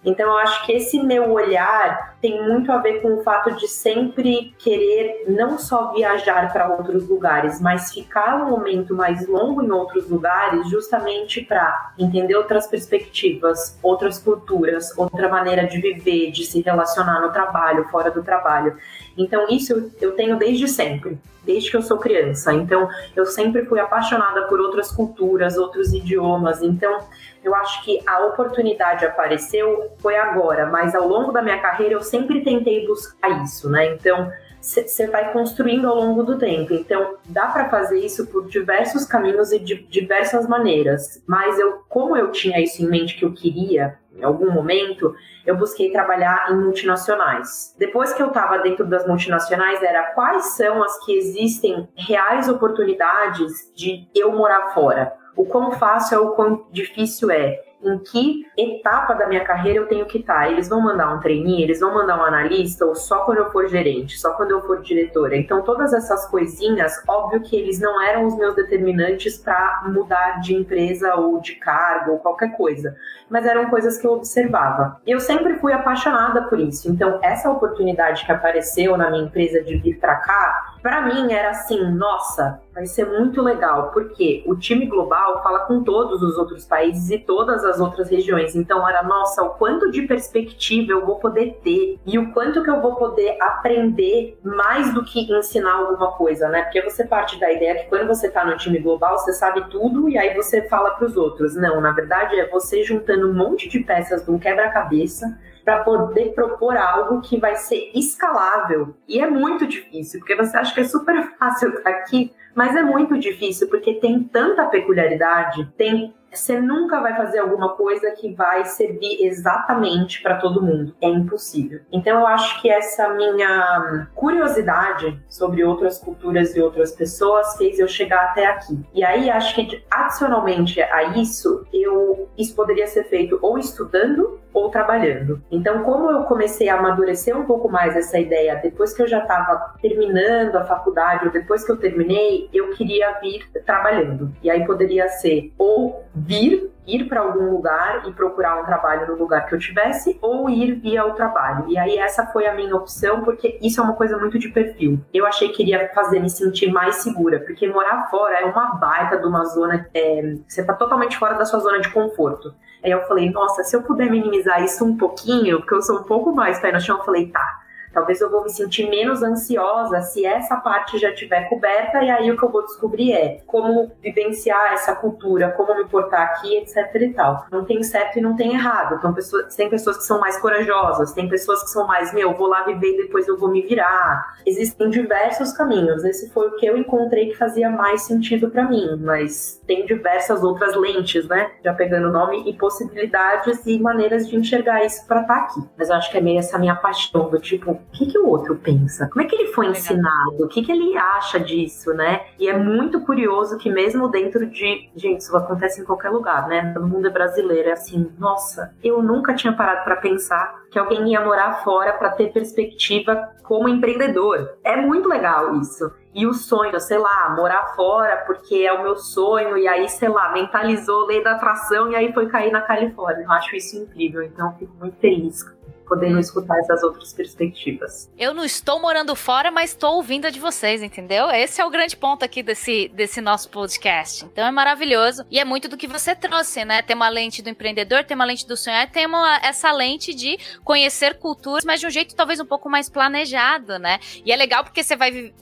Então 0.05 0.27
eu 0.27 0.37
acho 0.37 0.65
que 0.65 0.71
esse 0.71 1.01
meu 1.01 1.31
olhar 1.31 2.15
tem 2.21 2.47
muito 2.47 2.71
a 2.71 2.77
ver 2.77 3.01
com 3.01 3.15
o 3.15 3.23
fato 3.23 3.55
de 3.55 3.67
sempre 3.67 4.53
querer 4.59 5.25
não 5.27 5.57
só 5.57 5.91
viajar 5.91 6.53
para 6.53 6.69
outros 6.69 7.09
lugares, 7.09 7.59
mas 7.59 7.91
ficar 7.91 8.43
um 8.43 8.51
momento 8.51 8.93
mais 8.93 9.27
longo 9.27 9.63
em 9.63 9.71
outros 9.71 10.07
lugares, 10.09 10.69
justamente 10.69 11.41
para 11.41 11.93
entender 11.97 12.35
outras 12.35 12.67
perspectivas, 12.67 13.77
outras 13.81 14.19
culturas, 14.19 14.95
outra 14.97 15.27
maneira 15.27 15.65
de 15.65 15.81
viver, 15.81 16.31
de 16.31 16.45
se 16.45 16.61
relacionar 16.61 17.21
no 17.21 17.31
trabalho, 17.31 17.85
fora 17.89 18.11
do 18.11 18.23
trabalho. 18.23 18.77
Então 19.17 19.47
isso 19.49 19.91
eu 19.99 20.11
tenho 20.11 20.37
desde 20.37 20.67
sempre 20.67 21.17
desde 21.45 21.69
que 21.69 21.77
eu 21.77 21.81
sou 21.81 21.97
criança. 21.97 22.51
Então, 22.53 22.89
eu 23.15 23.25
sempre 23.25 23.65
fui 23.65 23.79
apaixonada 23.79 24.47
por 24.47 24.59
outras 24.59 24.91
culturas, 24.91 25.57
outros 25.57 25.93
idiomas. 25.93 26.61
Então, 26.61 26.99
eu 27.45 27.53
acho 27.53 27.83
que 27.83 28.01
a 28.07 28.25
oportunidade 28.25 29.05
apareceu 29.05 29.91
foi 29.99 30.17
agora, 30.17 30.65
mas 30.65 30.95
ao 30.95 31.07
longo 31.07 31.31
da 31.31 31.43
minha 31.43 31.61
carreira 31.61 31.93
eu 31.93 32.01
sempre 32.01 32.43
tentei 32.43 32.87
buscar 32.87 33.43
isso, 33.43 33.69
né? 33.69 33.93
Então, 33.93 34.31
você 34.59 35.05
vai 35.05 35.31
construindo 35.31 35.87
ao 35.87 35.95
longo 35.95 36.23
do 36.23 36.39
tempo. 36.39 36.73
Então, 36.73 37.17
dá 37.25 37.45
para 37.45 37.69
fazer 37.69 37.99
isso 37.99 38.25
por 38.25 38.47
diversos 38.47 39.05
caminhos 39.05 39.51
e 39.51 39.59
de 39.59 39.75
diversas 39.75 40.47
maneiras. 40.47 41.23
Mas 41.27 41.59
eu, 41.59 41.83
como 41.87 42.17
eu 42.17 42.31
tinha 42.31 42.59
isso 42.59 42.81
em 42.81 42.89
mente 42.89 43.15
que 43.15 43.23
eu 43.23 43.31
queria, 43.31 43.99
em 44.15 44.23
algum 44.23 44.49
momento, 44.49 45.13
eu 45.45 45.55
busquei 45.55 45.91
trabalhar 45.91 46.47
em 46.49 46.55
multinacionais. 46.55 47.75
Depois 47.77 48.11
que 48.11 48.23
eu 48.23 48.29
estava 48.29 48.57
dentro 48.57 48.87
das 48.87 49.05
multinacionais, 49.05 49.83
era 49.83 50.13
quais 50.13 50.55
são 50.55 50.83
as 50.83 51.05
que 51.05 51.15
existem 51.15 51.87
reais 51.95 52.49
oportunidades 52.49 53.71
de 53.75 54.07
eu 54.15 54.31
morar 54.31 54.73
fora 54.73 55.13
o 55.35 55.45
quão 55.45 55.71
fácil 55.71 56.21
ou 56.21 56.27
o 56.29 56.31
quão 56.31 56.65
difícil 56.71 57.31
é 57.31 57.65
em 57.85 57.99
que 57.99 58.45
etapa 58.57 59.13
da 59.13 59.27
minha 59.27 59.43
carreira 59.43 59.79
eu 59.79 59.87
tenho 59.87 60.05
que 60.05 60.17
estar. 60.17 60.51
Eles 60.51 60.67
vão 60.67 60.81
mandar 60.81 61.13
um 61.13 61.19
trainee, 61.19 61.61
eles 61.61 61.79
vão 61.79 61.93
mandar 61.93 62.17
um 62.17 62.23
analista, 62.23 62.85
ou 62.85 62.95
só 62.95 63.23
quando 63.25 63.37
eu 63.37 63.51
for 63.51 63.67
gerente, 63.67 64.17
só 64.17 64.33
quando 64.33 64.51
eu 64.51 64.61
for 64.61 64.81
diretora. 64.81 65.37
Então, 65.37 65.61
todas 65.61 65.93
essas 65.93 66.27
coisinhas, 66.27 66.93
óbvio 67.07 67.41
que 67.41 67.55
eles 67.55 67.79
não 67.79 68.01
eram 68.01 68.25
os 68.25 68.35
meus 68.37 68.55
determinantes 68.55 69.37
para 69.37 69.83
mudar 69.85 70.39
de 70.41 70.55
empresa 70.55 71.15
ou 71.15 71.39
de 71.39 71.55
cargo 71.55 72.13
ou 72.13 72.19
qualquer 72.19 72.57
coisa, 72.57 72.95
mas 73.29 73.45
eram 73.45 73.69
coisas 73.69 73.97
que 73.99 74.07
eu 74.07 74.13
observava. 74.13 74.99
E 75.05 75.11
eu 75.11 75.19
sempre 75.19 75.55
fui 75.59 75.71
apaixonada 75.71 76.43
por 76.43 76.59
isso. 76.59 76.91
Então, 76.91 77.19
essa 77.21 77.51
oportunidade 77.51 78.25
que 78.25 78.31
apareceu 78.31 78.97
na 78.97 79.11
minha 79.11 79.25
empresa 79.25 79.61
de 79.63 79.77
vir 79.77 79.99
para 79.99 80.15
cá, 80.15 80.74
para 80.85 81.01
mim 81.01 81.33
era 81.33 81.49
assim, 81.49 81.83
nossa, 81.95 82.61
vai 82.71 82.85
ser 82.85 83.07
muito 83.07 83.41
legal, 83.41 83.89
porque 83.89 84.43
o 84.45 84.55
time 84.55 84.85
global 84.85 85.41
fala 85.41 85.61
com 85.61 85.83
todos 85.83 86.21
os 86.21 86.37
outros 86.37 86.63
países 86.63 87.09
e 87.09 87.17
todas 87.17 87.65
as 87.65 87.79
outras 87.79 88.07
regiões. 88.07 88.55
Então 88.55 88.87
era, 88.87 89.01
nossa, 89.01 89.41
o 89.41 89.55
quanto 89.55 89.89
de 89.89 90.03
perspectiva 90.03 90.91
eu 90.91 91.03
vou 91.03 91.15
poder 91.15 91.59
ter 91.63 91.99
e 92.05 92.19
o 92.19 92.31
quanto 92.31 92.61
que 92.61 92.69
eu 92.69 92.83
vou 92.83 92.97
poder 92.97 93.35
aprender 93.41 94.37
mais 94.43 94.93
do 94.93 95.03
que 95.03 95.21
ensinar 95.21 95.73
alguma 95.73 96.11
coisa, 96.11 96.49
né? 96.49 96.61
Porque 96.61 96.83
você 96.83 97.03
parte 97.03 97.39
da 97.39 97.51
ideia 97.51 97.81
que 97.81 97.89
quando 97.89 98.05
você 98.05 98.29
tá 98.29 98.45
no 98.45 98.55
time 98.55 98.77
global, 98.77 99.17
você 99.17 99.33
sabe 99.33 99.67
tudo 99.71 100.07
e 100.07 100.19
aí 100.19 100.35
você 100.35 100.69
fala 100.69 100.91
para 100.91 101.07
os 101.07 101.17
outros. 101.17 101.55
Não, 101.55 101.81
na 101.81 101.93
verdade 101.93 102.39
é 102.39 102.47
você 102.47 102.83
juntando 102.83 103.27
um 103.27 103.33
monte 103.33 103.67
de 103.67 103.79
peças 103.79 104.23
de 104.23 104.29
um 104.29 104.37
quebra-cabeça 104.37 105.35
para 105.65 105.83
poder 105.83 106.33
propor 106.35 106.77
algo 106.77 107.19
que 107.21 107.39
vai 107.39 107.55
ser 107.55 107.91
escalável. 107.95 108.95
E 109.07 109.19
é 109.19 109.27
muito 109.27 109.65
difícil, 109.65 110.19
porque 110.19 110.35
você 110.35 110.55
acha 110.55 110.73
que 110.73 110.81
é 110.81 110.83
super 110.83 111.35
fácil 111.37 111.69
estar 111.69 111.89
aqui, 111.89 112.31
mas 112.53 112.75
é 112.75 112.83
muito 112.83 113.17
difícil 113.17 113.67
porque 113.67 113.95
tem 113.95 114.23
tanta 114.23 114.67
peculiaridade, 114.67 115.67
tem 115.75 116.13
você 116.37 116.59
nunca 116.59 116.99
vai 117.01 117.15
fazer 117.15 117.39
alguma 117.39 117.75
coisa 117.75 118.11
que 118.11 118.33
vai 118.33 118.65
servir 118.65 119.25
exatamente 119.25 120.21
para 120.21 120.37
todo 120.37 120.61
mundo. 120.61 120.95
É 121.01 121.07
impossível. 121.07 121.81
Então 121.91 122.19
eu 122.19 122.27
acho 122.27 122.61
que 122.61 122.69
essa 122.69 123.09
minha 123.09 124.07
curiosidade 124.13 125.19
sobre 125.27 125.63
outras 125.63 125.99
culturas 125.99 126.55
e 126.55 126.61
outras 126.61 126.91
pessoas 126.91 127.57
fez 127.57 127.79
eu 127.79 127.87
chegar 127.87 128.25
até 128.25 128.45
aqui. 128.45 128.79
E 128.93 129.03
aí 129.03 129.29
acho 129.29 129.55
que 129.55 129.83
adicionalmente 129.89 130.81
a 130.81 131.17
isso, 131.17 131.65
eu 131.73 132.29
isso 132.37 132.55
poderia 132.55 132.87
ser 132.87 133.05
feito 133.05 133.39
ou 133.41 133.57
estudando 133.57 134.39
ou 134.55 134.69
trabalhando. 134.69 135.41
Então, 135.51 135.83
como 135.83 136.09
eu 136.09 136.23
comecei 136.23 136.69
a 136.69 136.79
amadurecer 136.79 137.37
um 137.37 137.43
pouco 137.43 137.69
mais 137.69 137.95
essa 137.95 138.17
ideia 138.17 138.55
depois 138.55 138.93
que 138.93 139.01
eu 139.01 139.07
já 139.07 139.19
estava 139.19 139.75
terminando 139.81 140.55
a 140.55 140.63
faculdade 140.63 141.25
ou 141.25 141.31
depois 141.31 141.65
que 141.65 141.71
eu 141.71 141.77
terminei, 141.77 142.49
eu 142.53 142.71
queria 142.71 143.19
vir 143.19 143.45
trabalhando. 143.65 144.33
E 144.41 144.49
aí 144.49 144.65
poderia 144.65 145.09
ser 145.09 145.51
ou 145.57 146.05
vir 146.25 146.71
ir 146.87 147.07
para 147.07 147.21
algum 147.21 147.51
lugar 147.51 148.07
e 148.07 148.11
procurar 148.11 148.61
um 148.61 148.65
trabalho 148.65 149.07
no 149.07 149.15
lugar 149.15 149.47
que 149.47 149.55
eu 149.55 149.59
tivesse 149.59 150.17
ou 150.21 150.49
ir 150.49 150.75
via 150.75 151.05
o 151.05 151.13
trabalho. 151.13 151.65
E 151.67 151.77
aí 151.77 151.97
essa 151.97 152.25
foi 152.27 152.45
a 152.45 152.53
minha 152.53 152.75
opção 152.75 153.23
porque 153.23 153.57
isso 153.61 153.81
é 153.81 153.83
uma 153.83 153.93
coisa 153.93 154.17
muito 154.17 154.37
de 154.37 154.49
perfil. 154.49 154.99
Eu 155.13 155.25
achei 155.25 155.49
que 155.49 155.63
iria 155.63 155.89
fazer 155.93 156.19
me 156.19 156.29
sentir 156.29 156.71
mais 156.71 156.97
segura, 156.97 157.39
porque 157.39 157.67
morar 157.67 158.07
fora 158.09 158.39
é 158.39 158.45
uma 158.45 158.75
baita 158.75 159.17
de 159.17 159.25
uma 159.25 159.43
zona, 159.45 159.87
é, 159.93 160.35
você 160.47 160.63
tá 160.63 160.73
totalmente 160.73 161.17
fora 161.17 161.35
da 161.35 161.45
sua 161.45 161.59
zona 161.59 161.79
de 161.79 161.89
conforto. 161.91 162.53
Aí 162.83 162.91
eu 162.91 163.01
falei, 163.07 163.31
nossa, 163.31 163.63
se 163.63 163.75
eu 163.75 163.81
puder 163.81 164.11
minimizar 164.11 164.63
isso 164.63 164.85
um 164.85 164.95
pouquinho, 164.95 165.57
porque 165.59 165.73
eu 165.73 165.81
sou 165.81 165.99
um 165.99 166.03
pouco 166.03 166.31
mais 166.31 166.59
pé 166.59 166.71
no 166.71 166.79
chão, 166.79 166.99
eu 166.99 167.03
falei, 167.03 167.27
tá, 167.27 167.64
Talvez 167.95 168.19
eu 168.19 168.29
vou 168.29 168.43
me 168.43 168.49
sentir 168.49 168.89
menos 168.89 169.23
ansiosa 169.23 170.01
se 170.01 170.25
essa 170.25 170.57
parte 170.57 170.97
já 170.97 171.11
estiver 171.11 171.47
coberta, 171.47 172.03
e 172.03 172.11
aí 172.11 172.29
o 172.29 172.37
que 172.37 172.43
eu 172.43 172.51
vou 172.51 172.61
descobrir 172.63 173.13
é 173.13 173.41
como 173.47 173.89
vivenciar 174.03 174.73
essa 174.73 174.93
cultura, 174.93 175.51
como 175.51 175.73
me 175.75 175.85
portar 175.85 176.23
aqui, 176.23 176.57
etc 176.57 176.93
e 176.95 177.13
tal. 177.13 177.45
Não 177.49 177.63
tem 177.63 177.81
certo 177.83 178.19
e 178.19 178.21
não 178.21 178.35
tem 178.35 178.53
errado. 178.53 178.95
Então, 178.95 179.13
pessoas, 179.13 179.55
tem 179.55 179.69
pessoas 179.69 179.97
que 179.97 180.03
são 180.03 180.19
mais 180.19 180.37
corajosas, 180.39 181.13
tem 181.13 181.29
pessoas 181.29 181.63
que 181.63 181.69
são 181.69 181.87
mais, 181.87 182.13
meu, 182.13 182.33
vou 182.33 182.47
lá 182.47 182.63
viver 182.63 182.95
e 182.95 182.97
depois 183.03 183.29
eu 183.29 183.37
vou 183.37 183.49
me 183.49 183.61
virar. 183.61 184.35
Existem 184.45 184.89
diversos 184.89 185.53
caminhos. 185.53 186.03
Esse 186.03 186.29
foi 186.31 186.49
o 186.49 186.55
que 186.57 186.65
eu 186.65 186.77
encontrei 186.77 187.29
que 187.29 187.37
fazia 187.37 187.69
mais 187.69 188.01
sentido 188.01 188.49
para 188.49 188.67
mim, 188.67 188.99
mas 188.99 189.61
tem 189.65 189.85
diversas 189.85 190.43
outras 190.43 190.75
lentes, 190.75 191.25
né? 191.29 191.51
Já 191.63 191.73
pegando 191.73 192.09
o 192.09 192.11
nome 192.11 192.43
e 192.45 192.53
possibilidades 192.53 193.65
e 193.65 193.79
maneiras 193.79 194.27
de 194.27 194.35
enxergar 194.35 194.83
isso 194.85 195.07
para 195.07 195.21
estar 195.21 195.33
tá 195.33 195.41
aqui. 195.41 195.61
Mas 195.77 195.89
eu 195.89 195.95
acho 195.95 196.11
que 196.11 196.17
é 196.17 196.21
meio 196.21 196.39
essa 196.39 196.57
minha 196.57 196.75
paixão 196.75 197.29
do 197.29 197.39
tipo, 197.39 197.79
o 197.89 197.97
que, 197.97 198.05
que 198.07 198.17
o 198.17 198.27
outro 198.27 198.55
pensa? 198.55 199.07
Como 199.09 199.23
é 199.23 199.27
que 199.27 199.35
ele 199.35 199.53
foi 199.53 199.67
ensinado? 199.67 200.43
O 200.43 200.47
que, 200.47 200.63
que 200.63 200.71
ele 200.71 200.97
acha 200.97 201.39
disso, 201.39 201.93
né? 201.93 202.25
E 202.37 202.49
é 202.49 202.57
muito 202.57 202.99
curioso 203.01 203.57
que 203.57 203.69
mesmo 203.69 204.09
dentro 204.09 204.45
de... 204.45 204.89
Gente, 204.95 205.21
isso 205.21 205.35
acontece 205.35 205.81
em 205.81 205.85
qualquer 205.85 206.09
lugar, 206.09 206.47
né? 206.47 206.73
Todo 206.73 206.87
mundo 206.87 207.07
é 207.07 207.09
brasileiro, 207.09 207.69
é 207.69 207.73
assim, 207.73 208.11
nossa, 208.17 208.75
eu 208.83 209.01
nunca 209.01 209.33
tinha 209.33 209.53
parado 209.53 209.83
para 209.83 209.95
pensar 209.95 210.65
que 210.69 210.79
alguém 210.79 211.11
ia 211.11 211.23
morar 211.23 211.63
fora 211.63 211.93
para 211.93 212.09
ter 212.09 212.33
perspectiva 212.33 213.29
como 213.43 213.69
empreendedor. 213.69 214.57
É 214.63 214.75
muito 214.75 215.07
legal 215.07 215.55
isso. 215.55 215.89
E 216.13 216.25
o 216.25 216.33
sonho, 216.33 216.79
sei 216.79 216.97
lá, 216.97 217.33
morar 217.35 217.75
fora 217.75 218.23
porque 218.25 218.55
é 218.55 218.73
o 218.73 218.83
meu 218.83 218.95
sonho, 218.95 219.57
e 219.57 219.67
aí, 219.67 219.87
sei 219.89 220.09
lá, 220.09 220.31
mentalizou 220.31 221.05
lei 221.05 221.21
da 221.23 221.33
atração 221.33 221.91
e 221.91 221.95
aí 221.95 222.13
foi 222.13 222.27
cair 222.27 222.51
na 222.51 222.61
Califórnia. 222.61 223.25
Eu 223.25 223.31
acho 223.31 223.55
isso 223.55 223.77
incrível, 223.77 224.23
então 224.23 224.53
fico 224.57 224.73
muito 224.79 224.97
feliz 224.97 225.43
podendo 225.85 226.19
escutar 226.19 226.57
essas 226.59 226.83
outras 226.83 227.13
perspectivas. 227.13 228.09
Eu 228.17 228.33
não 228.33 228.43
estou 228.43 228.79
morando 228.79 229.15
fora, 229.15 229.51
mas 229.51 229.71
estou 229.71 229.95
ouvindo 229.95 230.25
a 230.25 230.29
de 230.29 230.39
vocês, 230.39 230.81
entendeu? 230.81 231.29
Esse 231.31 231.61
é 231.61 231.65
o 231.65 231.69
grande 231.69 231.95
ponto 231.95 232.23
aqui 232.23 232.41
desse, 232.43 232.89
desse 232.89 233.21
nosso 233.21 233.49
podcast. 233.49 234.25
Então 234.25 234.45
é 234.45 234.51
maravilhoso 234.51 235.25
e 235.29 235.39
é 235.39 235.45
muito 235.45 235.67
do 235.67 235.77
que 235.77 235.87
você 235.87 236.15
trouxe, 236.15 236.65
né? 236.65 236.81
Tem 236.81 236.95
uma 236.95 237.09
lente 237.09 237.41
do 237.41 237.49
empreendedor, 237.49 238.03
tem 238.03 238.15
uma 238.15 238.25
lente 238.25 238.47
do 238.47 238.57
sonhar, 238.57 238.89
tem 238.89 239.05
uma, 239.05 239.37
essa 239.43 239.71
lente 239.71 240.13
de 240.13 240.37
conhecer 240.63 241.17
culturas, 241.19 241.63
mas 241.63 241.79
de 241.79 241.87
um 241.87 241.89
jeito 241.89 242.15
talvez 242.15 242.39
um 242.39 242.45
pouco 242.45 242.69
mais 242.69 242.89
planejado, 242.89 243.79
né? 243.79 243.99
E 244.25 244.31
é 244.31 244.35
legal 244.35 244.63
porque 244.63 244.83
você 244.83 244.95
vai 244.95 245.33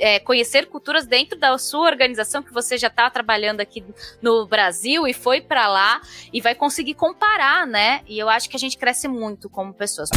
é, 0.00 0.18
conhecer 0.20 0.66
culturas 0.66 1.06
dentro 1.06 1.38
da 1.38 1.56
sua 1.58 1.86
organização 1.86 2.42
que 2.42 2.52
você 2.52 2.76
já 2.76 2.88
está 2.88 3.08
trabalhando 3.10 3.60
aqui 3.60 3.84
no 4.20 4.46
Brasil 4.46 5.06
e 5.06 5.12
foi 5.12 5.40
para 5.40 5.68
lá 5.68 6.00
e 6.32 6.40
vai 6.40 6.54
conseguir 6.54 6.94
comparar, 6.94 7.66
né? 7.66 8.02
E 8.06 8.18
eu 8.18 8.28
acho 8.28 8.48
que 8.48 8.56
a 8.56 8.60
gente 8.60 8.76
cresce 8.76 9.08
muito 9.08 9.48
como 9.48 9.72
pessoas. 9.72 10.10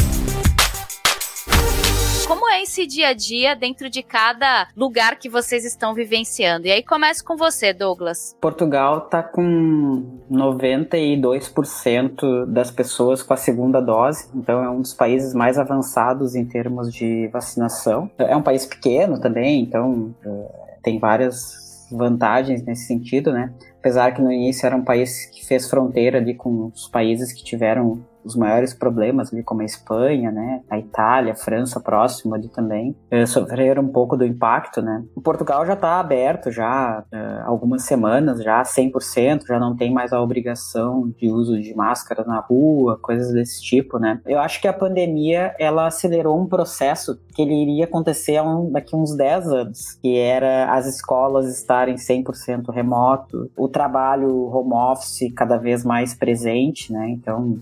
Como 2.26 2.48
é 2.48 2.62
esse 2.62 2.86
dia 2.86 3.08
a 3.08 3.12
dia 3.12 3.54
dentro 3.54 3.90
de 3.90 4.02
cada 4.02 4.66
lugar 4.74 5.18
que 5.18 5.28
vocês 5.28 5.62
estão 5.62 5.92
vivenciando? 5.92 6.66
E 6.66 6.72
aí 6.72 6.82
começa 6.82 7.22
com 7.22 7.36
você, 7.36 7.74
Douglas. 7.74 8.34
Portugal 8.40 9.02
tá 9.02 9.22
com 9.22 10.22
92% 10.30 12.46
das 12.46 12.70
pessoas 12.70 13.22
com 13.22 13.34
a 13.34 13.36
segunda 13.36 13.78
dose, 13.78 14.26
então 14.34 14.64
é 14.64 14.70
um 14.70 14.80
dos 14.80 14.94
países 14.94 15.34
mais 15.34 15.58
avançados 15.58 16.34
em 16.34 16.46
termos 16.46 16.90
de 16.90 17.28
vacinação. 17.28 18.10
É 18.18 18.34
um 18.34 18.42
país 18.42 18.64
pequeno 18.64 19.20
também, 19.20 19.60
então 19.60 20.14
é, 20.24 20.78
tem 20.82 20.98
várias 20.98 21.86
vantagens 21.92 22.64
nesse 22.64 22.86
sentido, 22.86 23.32
né? 23.32 23.52
Apesar 23.78 24.12
que 24.12 24.22
no 24.22 24.32
início 24.32 24.64
era 24.64 24.74
um 24.74 24.82
país 24.82 25.26
que 25.26 25.44
fez 25.44 25.68
fronteira 25.68 26.16
ali 26.16 26.34
com 26.34 26.72
os 26.74 26.88
países 26.88 27.34
que 27.34 27.44
tiveram 27.44 28.02
os 28.24 28.34
maiores 28.34 28.72
problemas 28.72 29.32
ali, 29.32 29.42
como 29.42 29.62
a 29.62 29.64
Espanha, 29.64 30.30
né, 30.30 30.62
a 30.70 30.78
Itália, 30.78 31.32
a 31.32 31.36
França 31.36 31.80
próximo 31.80 32.34
ali 32.34 32.48
também, 32.48 32.96
eh, 33.10 33.26
sofreram 33.26 33.82
um 33.82 33.88
pouco 33.88 34.16
do 34.16 34.24
impacto, 34.24 34.80
né. 34.80 35.04
O 35.14 35.20
Portugal 35.20 35.66
já 35.66 35.74
está 35.74 36.00
aberto 36.00 36.50
já 36.50 37.04
eh, 37.12 37.42
algumas 37.44 37.82
semanas, 37.82 38.42
já 38.42 38.62
100%, 38.62 39.46
já 39.46 39.58
não 39.58 39.76
tem 39.76 39.92
mais 39.92 40.12
a 40.12 40.20
obrigação 40.20 41.12
de 41.18 41.30
uso 41.30 41.60
de 41.60 41.74
máscara 41.74 42.24
na 42.24 42.40
rua, 42.40 42.98
coisas 43.00 43.32
desse 43.32 43.62
tipo, 43.62 43.98
né. 43.98 44.20
Eu 44.26 44.40
acho 44.40 44.60
que 44.60 44.68
a 44.68 44.72
pandemia, 44.72 45.54
ela 45.58 45.86
acelerou 45.86 46.40
um 46.40 46.46
processo 46.46 47.18
que 47.34 47.42
ele 47.42 47.54
iria 47.54 47.84
acontecer 47.84 48.40
um, 48.40 48.70
daqui 48.70 48.96
uns 48.96 49.14
10 49.16 49.48
anos, 49.48 49.98
que 50.00 50.16
era 50.16 50.72
as 50.72 50.86
escolas 50.86 51.46
estarem 51.54 51.96
100% 51.96 52.72
remoto, 52.72 53.50
o 53.56 53.68
trabalho 53.68 54.46
home 54.46 54.72
office 54.74 55.32
cada 55.34 55.56
vez 55.56 55.84
mais 55.84 56.14
presente, 56.14 56.92
né, 56.92 57.08
então 57.10 57.58